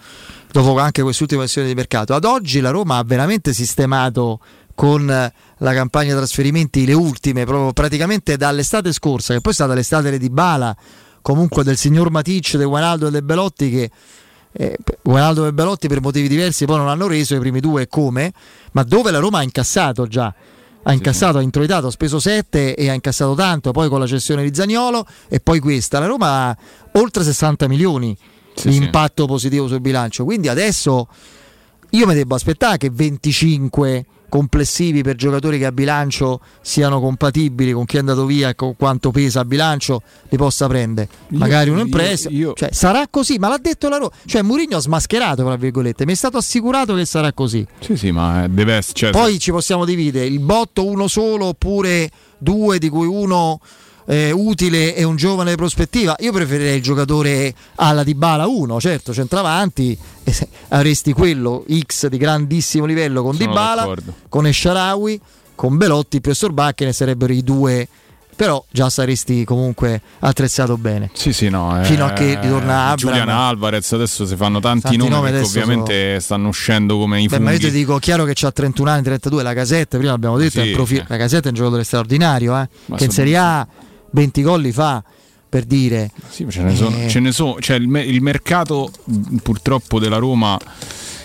Dopo 0.53 0.77
anche 0.79 1.03
quest'ultima 1.03 1.43
sessione 1.43 1.69
di 1.69 1.75
mercato. 1.75 2.13
Ad 2.13 2.25
oggi 2.25 2.59
la 2.59 2.71
Roma 2.71 2.97
ha 2.97 3.05
veramente 3.05 3.53
sistemato 3.55 4.41
con 4.81 5.05
la 5.05 5.75
campagna 5.75 6.17
trasferimenti 6.17 6.87
le 6.87 6.95
ultime, 6.95 7.45
proprio 7.45 7.71
praticamente 7.75 8.39
dall'estate 8.39 8.95
scorsa, 8.95 9.35
che 9.35 9.43
poi 9.43 9.53
è 9.53 9.55
stata 9.55 9.75
l'estate 9.75 10.17
di 10.17 10.31
Bala, 10.31 10.75
comunque 11.21 11.63
del 11.65 11.77
signor 11.77 12.11
Matic, 12.11 12.57
del 12.57 12.67
Guanaldo 12.67 13.09
e 13.09 13.11
del 13.11 13.23
Belotti 13.23 13.69
che 13.69 13.91
eh, 14.53 14.79
Guanaldo 15.03 15.47
e 15.47 15.53
Belotti 15.53 15.87
per 15.87 16.01
motivi 16.01 16.29
diversi 16.29 16.65
poi 16.65 16.79
non 16.79 16.89
hanno 16.89 17.07
reso 17.09 17.35
i 17.35 17.39
primi 17.41 17.61
due 17.61 17.89
come, 17.89 18.33
ma 18.73 18.83
dove 18.83 19.11
la 19.11 19.19
Roma 19.19 19.41
ha 19.41 19.43
incassato 19.43 20.07
già. 20.07 20.35
Ha 20.83 20.93
incassato, 20.95 21.37
ha 21.37 21.43
introitato, 21.43 21.89
ha 21.89 21.91
speso 21.91 22.19
7 22.19 22.75
e 22.75 22.89
ha 22.89 22.95
incassato 22.95 23.35
tanto, 23.35 23.73
poi 23.73 23.91
con 23.91 24.01
la 24.01 24.07
cessione 24.07 24.43
di 24.43 24.55
Zagnolo 24.55 25.07
e 25.29 25.41
poi 25.41 25.59
questa. 25.59 25.99
La 25.99 26.07
Roma 26.07 26.49
ha 26.49 26.57
oltre 26.93 27.23
60 27.23 27.69
milioni 27.69 28.17
di 28.63 28.77
impatto 28.77 29.27
positivo 29.27 29.69
sul 29.69 29.83
bilancio, 29.83 30.25
quindi 30.25 30.49
adesso 30.49 31.07
io 31.91 32.07
mi 32.07 32.15
devo 32.15 32.35
aspettare 32.35 32.79
che 32.79 32.89
25 32.89 34.07
complessivi 34.31 35.03
per 35.03 35.17
giocatori 35.17 35.59
che 35.59 35.67
a 35.67 35.73
bilancio 35.73 36.41
siano 36.63 36.99
compatibili 37.01 37.73
con 37.73 37.85
chi 37.85 37.97
è 37.97 37.99
andato 37.99 38.25
via 38.25 38.49
e 38.49 38.55
con 38.55 38.75
quanto 38.77 39.11
pesa 39.11 39.41
a 39.41 39.45
bilancio 39.45 40.01
li 40.31 40.39
possa 40.39 40.67
prendere 40.67 41.09
magari 41.29 41.69
un 41.69 41.81
impresa 41.81 42.31
cioè, 42.31 42.71
sarà 42.73 43.07
così 43.11 43.37
ma 43.39 43.49
l'ha 43.49 43.59
detto 43.61 43.91
la 43.91 43.99
Roma 43.99 44.11
cioè 44.25 44.41
Mourinho 44.41 44.79
ha 44.79 44.81
smascherato 44.81 45.45
tra 45.45 45.57
virgolette 45.57 46.07
mi 46.07 46.13
è 46.13 46.17
stato 46.17 46.39
assicurato 46.39 46.95
che 46.95 47.05
sarà 47.05 47.35
così 47.35 47.67
Sì, 47.81 47.97
sì, 47.97 48.11
ma 48.11 48.47
deve 48.49 48.75
essere. 48.77 48.95
cioè, 48.95 49.11
poi 49.11 49.39
ci 49.39 49.51
possiamo 49.51 49.85
dividere 49.85 50.25
il 50.25 50.39
botto 50.39 50.87
uno 50.87 51.09
solo 51.09 51.47
oppure 51.47 52.09
due 52.39 52.79
di 52.79 52.89
cui 52.89 53.07
uno 53.07 53.61
eh, 54.11 54.33
utile 54.33 54.97
e 54.97 55.05
un 55.05 55.15
giovane 55.15 55.51
di 55.51 55.57
prospettiva. 55.57 56.17
Io 56.19 56.33
preferirei 56.33 56.77
il 56.77 56.83
giocatore 56.83 57.55
alla 57.77 58.03
Dybala 58.03 58.49
1, 58.49 58.81
certo, 58.81 59.15
centravanti 59.15 59.97
e 60.25 60.33
se 60.33 60.49
avresti 60.69 61.13
quello 61.13 61.65
X 61.87 62.09
di 62.09 62.17
grandissimo 62.17 62.87
livello 62.87 63.23
con 63.23 63.37
Sono 63.37 63.47
Dybala, 63.47 63.81
d'accordo. 63.83 64.15
con 64.29 64.47
Esciarawi, 64.49 65.21
con 65.55 65.77
Belotti 65.77 66.21
più 66.21 66.35
Sorbacchi 66.35 66.85
ne 66.85 66.93
sarebbero 66.93 67.33
i 67.33 67.45
due 67.45 67.87
però 68.35 68.65
già 68.71 68.89
saresti 68.89 69.45
comunque 69.45 70.01
attrezzato 70.21 70.79
bene. 70.79 71.11
Sì, 71.13 71.31
sì, 71.35 71.51
no. 71.51 71.79
Fino 71.83 72.07
a 72.07 72.11
eh, 72.11 72.15
che 72.15 72.41
ritorna 72.41 72.87
Abraham. 72.87 72.97
Julian 72.97 73.29
Alvarez, 73.29 73.93
adesso 73.93 74.25
si 74.25 74.35
fanno 74.35 74.61
tanti, 74.61 74.97
Tanti 74.97 74.97
nomi, 74.97 75.29
adesso 75.29 75.45
ovviamente 75.61 76.19
stanno 76.21 76.49
uscendo 76.49 76.97
come 76.97 77.21
i 77.21 77.25
Beh, 77.25 77.37
funghi. 77.37 77.45
ma 77.45 77.53
io 77.53 77.59
ti 77.59 77.71
dico, 77.71 77.99
chiaro 77.99 78.25
che 78.25 78.33
c'ha 78.35 78.51
31 78.51 78.89
anni, 78.91 79.03
32, 79.03 79.43
la 79.43 79.53
Casette, 79.53 79.99
prima 79.99 80.15
abbiamo 80.15 80.39
detto, 80.39 80.53
Sì, 80.53 80.61
è 80.61 80.63
un 80.69 80.73
profilo- 80.73 81.05
la 81.07 81.17
Casette 81.19 81.49
è 81.49 81.51
un 81.51 81.55
giocatore 81.55 81.85
straordinario, 81.85 82.59
eh, 82.59 82.69
che 82.97 83.05
in 83.05 83.11
Serie 83.11 83.37
A 83.37 83.67
20 84.11 84.43
gol 84.43 84.61
li 84.63 84.73
fa, 84.73 85.03
per 85.49 85.65
dire. 85.65 86.11
Sì, 86.29 86.47
ce 86.49 86.63
ne 86.63 86.75
sono, 86.75 86.97
Eh, 86.97 87.09
ce 87.09 87.19
ne 87.21 87.33
sono- 87.33 87.57
cioè 87.61 87.77
il, 87.77 87.89
me- 87.89 88.03
il 88.05 88.21
mercato 88.23 88.91
mh, 89.05 89.37
purtroppo 89.37 89.99
della 89.99 90.19
Roma, 90.19 90.59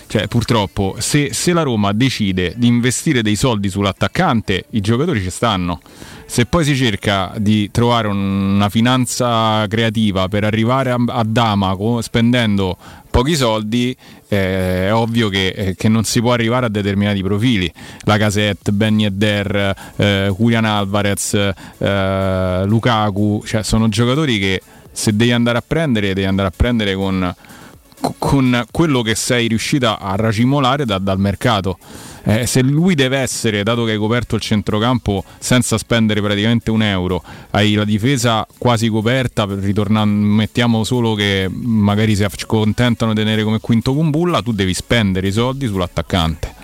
cioè 0.08 0.28
purtroppo 0.28 0.96
se, 0.98 1.32
se 1.32 1.52
la 1.52 1.62
Roma 1.62 1.92
decide 1.92 2.54
di 2.56 2.66
investire 2.68 3.22
dei 3.22 3.36
soldi 3.36 3.68
sull'attaccante, 3.68 4.66
i 4.70 4.80
giocatori 4.80 5.20
ci 5.22 5.30
stanno. 5.30 5.80
Se 6.28 6.44
poi 6.46 6.64
si 6.64 6.74
cerca 6.74 7.32
di 7.38 7.70
trovare 7.70 8.08
un- 8.08 8.54
una 8.54 8.68
finanza 8.68 9.64
creativa 9.68 10.26
per 10.28 10.42
arrivare 10.44 10.90
a, 10.90 10.96
a 11.06 11.22
Dama 11.24 11.74
co- 11.76 12.00
spendendo 12.02 12.76
pochi 13.16 13.34
soldi, 13.34 13.96
eh, 14.28 14.88
è 14.88 14.92
ovvio 14.92 15.30
che, 15.30 15.48
eh, 15.48 15.74
che 15.74 15.88
non 15.88 16.04
si 16.04 16.20
può 16.20 16.32
arrivare 16.32 16.66
a 16.66 16.68
determinati 16.68 17.22
profili. 17.22 17.72
La 18.00 18.18
Casette, 18.18 18.72
Benny 18.72 19.06
Eder, 19.06 19.74
eh, 19.96 20.34
Julian 20.36 20.66
Alvarez, 20.66 21.32
eh, 21.32 22.62
Lukaku, 22.66 23.42
cioè 23.46 23.62
sono 23.62 23.88
giocatori 23.88 24.38
che 24.38 24.60
se 24.92 25.16
devi 25.16 25.32
andare 25.32 25.56
a 25.56 25.62
prendere, 25.66 26.08
devi 26.08 26.26
andare 26.26 26.48
a 26.48 26.52
prendere 26.54 26.94
con, 26.94 27.34
con 28.18 28.64
quello 28.70 29.02
che 29.02 29.14
sei 29.14 29.48
riuscita 29.48 29.98
a 29.98 30.14
racimolare 30.16 30.84
da- 30.84 30.98
dal 30.98 31.18
mercato. 31.18 31.78
Eh, 32.24 32.44
se 32.46 32.60
lui 32.60 32.94
deve 32.94 33.18
essere, 33.18 33.62
dato 33.62 33.84
che 33.84 33.92
hai 33.92 33.98
coperto 33.98 34.34
il 34.34 34.40
centrocampo 34.40 35.22
senza 35.38 35.78
spendere 35.78 36.20
praticamente 36.20 36.72
un 36.72 36.82
euro, 36.82 37.22
hai 37.50 37.74
la 37.74 37.84
difesa 37.84 38.44
quasi 38.58 38.88
coperta, 38.88 39.46
mettiamo 39.46 40.82
solo 40.82 41.14
che 41.14 41.48
magari 41.48 42.16
si 42.16 42.24
accontentano 42.24 43.12
di 43.12 43.20
tenere 43.20 43.44
come 43.44 43.60
quinto 43.60 43.94
Kumbulla, 43.94 44.42
tu 44.42 44.52
devi 44.52 44.74
spendere 44.74 45.28
i 45.28 45.32
soldi 45.32 45.66
sull'attaccante. 45.66 46.54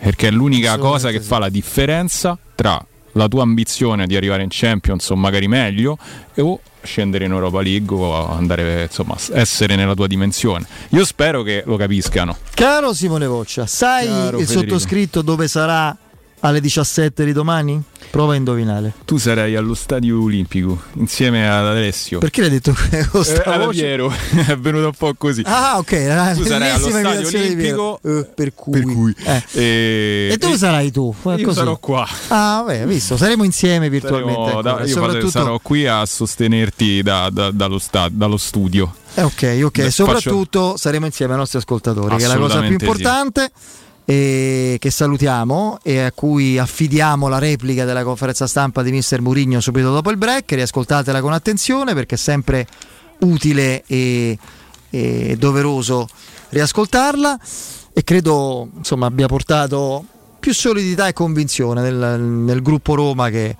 Perché 0.00 0.28
è 0.28 0.30
l'unica 0.32 0.76
cosa 0.78 1.10
che 1.10 1.20
fa 1.20 1.38
la 1.38 1.48
differenza 1.48 2.36
tra 2.54 2.84
la 3.12 3.28
tua 3.28 3.42
ambizione 3.42 4.06
di 4.06 4.16
arrivare 4.16 4.42
in 4.42 4.48
Champions 4.50 5.08
o 5.10 5.16
magari 5.16 5.48
meglio 5.48 5.96
o 6.36 6.60
scendere 6.84 7.24
in 7.24 7.32
Europa 7.32 7.60
League 7.60 7.96
o 7.96 8.28
andare 8.28 8.82
insomma 8.84 9.16
essere 9.32 9.76
nella 9.76 9.94
tua 9.94 10.06
dimensione. 10.06 10.66
Io 10.90 11.04
spero 11.04 11.42
che 11.42 11.62
lo 11.66 11.76
capiscano. 11.76 12.36
Caro 12.54 12.92
Simone 12.92 13.26
Voccia, 13.26 13.66
sai 13.66 14.06
Caro 14.06 14.38
il 14.38 14.46
Federico. 14.46 14.74
sottoscritto 14.76 15.22
dove 15.22 15.48
sarà 15.48 15.96
alle 16.44 16.60
17 16.60 17.24
di 17.24 17.32
domani? 17.32 17.82
Prova 18.10 18.34
a 18.34 18.36
indovinare. 18.36 18.92
Tu 19.06 19.16
sarai 19.16 19.56
allo 19.56 19.72
stadio 19.74 20.22
olimpico 20.22 20.82
insieme 20.96 21.48
ad 21.48 21.66
Alessio. 21.66 22.18
Perché 22.18 22.42
l'hai 22.42 22.50
detto 22.50 22.72
Eh, 22.92 23.06
sta 23.24 23.44
alla 23.44 23.64
voce? 23.64 23.80
Piero, 23.80 24.12
è 24.46 24.56
venuto 24.58 24.86
un 24.86 24.92
po' 24.96 25.14
così. 25.16 25.42
Ah, 25.46 25.78
ok. 25.78 26.34
tu 26.36 26.44
sarai 26.44 26.70
allo 26.70 26.88
stadio 26.90 27.26
olimpico. 27.28 27.98
Eh, 28.04 28.28
per 28.34 28.52
cui. 28.54 29.14
Eh. 29.24 29.42
E, 29.52 30.28
E 30.32 30.36
dove 30.38 30.56
sarai 30.58 30.90
tu? 30.92 31.14
Fa 31.18 31.34
Io 31.34 31.46
così. 31.46 31.58
sarò 31.58 31.76
qua. 31.78 32.06
Ah, 32.28 32.62
vabbè, 32.64 32.86
visto, 32.86 33.16
saremo 33.16 33.42
insieme 33.42 33.88
virtualmente. 33.88 34.32
Saremo- 34.34 34.58
ancora. 34.58 34.76
da- 34.76 34.84
io 34.84 34.92
soprattutto... 34.92 35.30
sarò 35.30 35.58
qui 35.60 35.86
a 35.86 36.04
sostenerti 36.04 37.02
da- 37.02 37.30
da- 37.30 37.50
dallo, 37.50 37.78
sta- 37.78 38.08
dallo 38.12 38.36
studio. 38.36 38.94
Eh, 39.14 39.22
ok, 39.22 39.60
ok. 39.64 39.90
Soprattutto 39.92 40.76
saremo 40.76 41.06
insieme 41.06 41.32
ai 41.32 41.38
nostri 41.38 41.58
ascoltatori, 41.58 42.16
che 42.16 42.24
è 42.24 42.26
la 42.26 42.36
cosa 42.36 42.60
più 42.60 42.76
Assolutamente 42.76 43.50
sì. 43.54 43.82
E 44.06 44.76
che 44.78 44.90
salutiamo 44.90 45.78
e 45.82 46.00
a 46.00 46.12
cui 46.12 46.58
affidiamo 46.58 47.26
la 47.26 47.38
replica 47.38 47.86
della 47.86 48.04
conferenza 48.04 48.46
stampa 48.46 48.82
di 48.82 48.90
Mister 48.90 49.22
Murigno 49.22 49.60
subito 49.60 49.92
dopo 49.92 50.10
il 50.10 50.18
break. 50.18 50.52
Riascoltatela 50.52 51.22
con 51.22 51.32
attenzione 51.32 51.94
perché 51.94 52.16
è 52.16 52.18
sempre 52.18 52.66
utile 53.20 53.82
e, 53.86 54.38
e 54.90 55.36
doveroso 55.38 56.06
riascoltarla. 56.50 57.38
E 57.94 58.04
credo 58.04 58.68
insomma 58.76 59.06
abbia 59.06 59.26
portato 59.26 60.04
più 60.38 60.52
solidità 60.52 61.08
e 61.08 61.14
convinzione 61.14 61.80
nel, 61.80 62.20
nel 62.20 62.60
gruppo 62.60 62.94
Roma 62.94 63.30
che, 63.30 63.56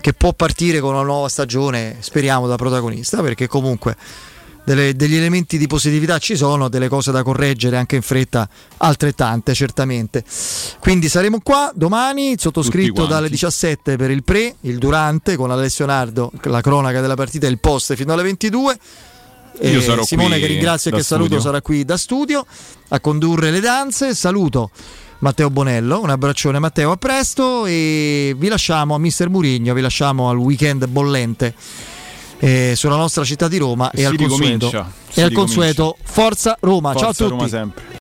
che 0.00 0.12
può 0.14 0.32
partire 0.32 0.80
con 0.80 0.94
una 0.94 1.04
nuova 1.04 1.28
stagione, 1.28 1.98
speriamo 2.00 2.48
da 2.48 2.56
protagonista, 2.56 3.22
perché 3.22 3.46
comunque 3.46 3.96
delle- 4.66 4.96
degli 4.96 5.14
elementi 5.14 5.58
di 5.58 5.68
positività 5.68 6.18
ci 6.18 6.36
sono, 6.36 6.68
delle 6.68 6.88
cose 6.88 7.12
da 7.12 7.22
correggere 7.22 7.76
anche 7.76 7.94
in 7.94 8.02
fretta, 8.02 8.48
altrettante 8.78 9.54
certamente. 9.54 10.24
Quindi 10.80 11.08
saremo 11.08 11.38
qua 11.40 11.70
domani, 11.72 12.34
sottoscritto 12.36 13.06
dalle 13.06 13.28
17 13.28 13.96
per 13.96 14.10
il 14.10 14.24
pre, 14.24 14.56
il 14.62 14.78
durante 14.78 15.36
con 15.36 15.52
Alessio 15.52 15.86
Nardo, 15.86 16.32
la 16.42 16.60
cronaca 16.60 17.00
della 17.00 17.14
partita 17.14 17.46
e 17.46 17.50
il 17.50 17.60
post 17.60 17.94
fino 17.94 18.12
alle 18.12 18.24
22. 18.24 18.78
Io 19.60 19.80
sarò 19.80 20.04
Simone 20.04 20.40
che 20.40 20.46
ringrazio 20.46 20.90
e 20.90 20.94
che 20.94 21.02
saluto 21.02 21.26
studio. 21.28 21.44
sarà 21.44 21.62
qui 21.62 21.84
da 21.84 21.96
studio 21.96 22.44
a 22.88 22.98
condurre 23.00 23.52
le 23.52 23.60
danze. 23.60 24.16
Saluto 24.16 24.70
Matteo 25.20 25.48
Bonello, 25.48 26.02
un 26.02 26.10
abbraccione 26.10 26.58
Matteo, 26.58 26.90
a 26.90 26.96
presto 26.96 27.66
e 27.66 28.34
vi 28.36 28.48
lasciamo 28.48 28.96
a 28.96 28.98
Mister 28.98 29.30
Murigno, 29.30 29.72
vi 29.74 29.80
lasciamo 29.80 30.28
al 30.28 30.36
weekend 30.36 30.86
bollente 30.88 31.54
eh, 32.38 32.74
sulla 32.76 32.96
nostra 32.96 33.24
città 33.24 33.48
di 33.48 33.58
Roma 33.58 33.90
E 33.90 34.02
e, 34.02 34.04
al 34.04 34.16
consueto, 34.16 34.70
e 35.14 35.22
al 35.22 35.32
consueto 35.32 35.96
Forza 36.02 36.56
Roma. 36.60 36.92
Ciao 36.92 37.02
a 37.02 37.04
Forza 37.06 37.24
tutti. 37.24 37.36
Roma 37.36 37.48
sempre. 37.48 37.94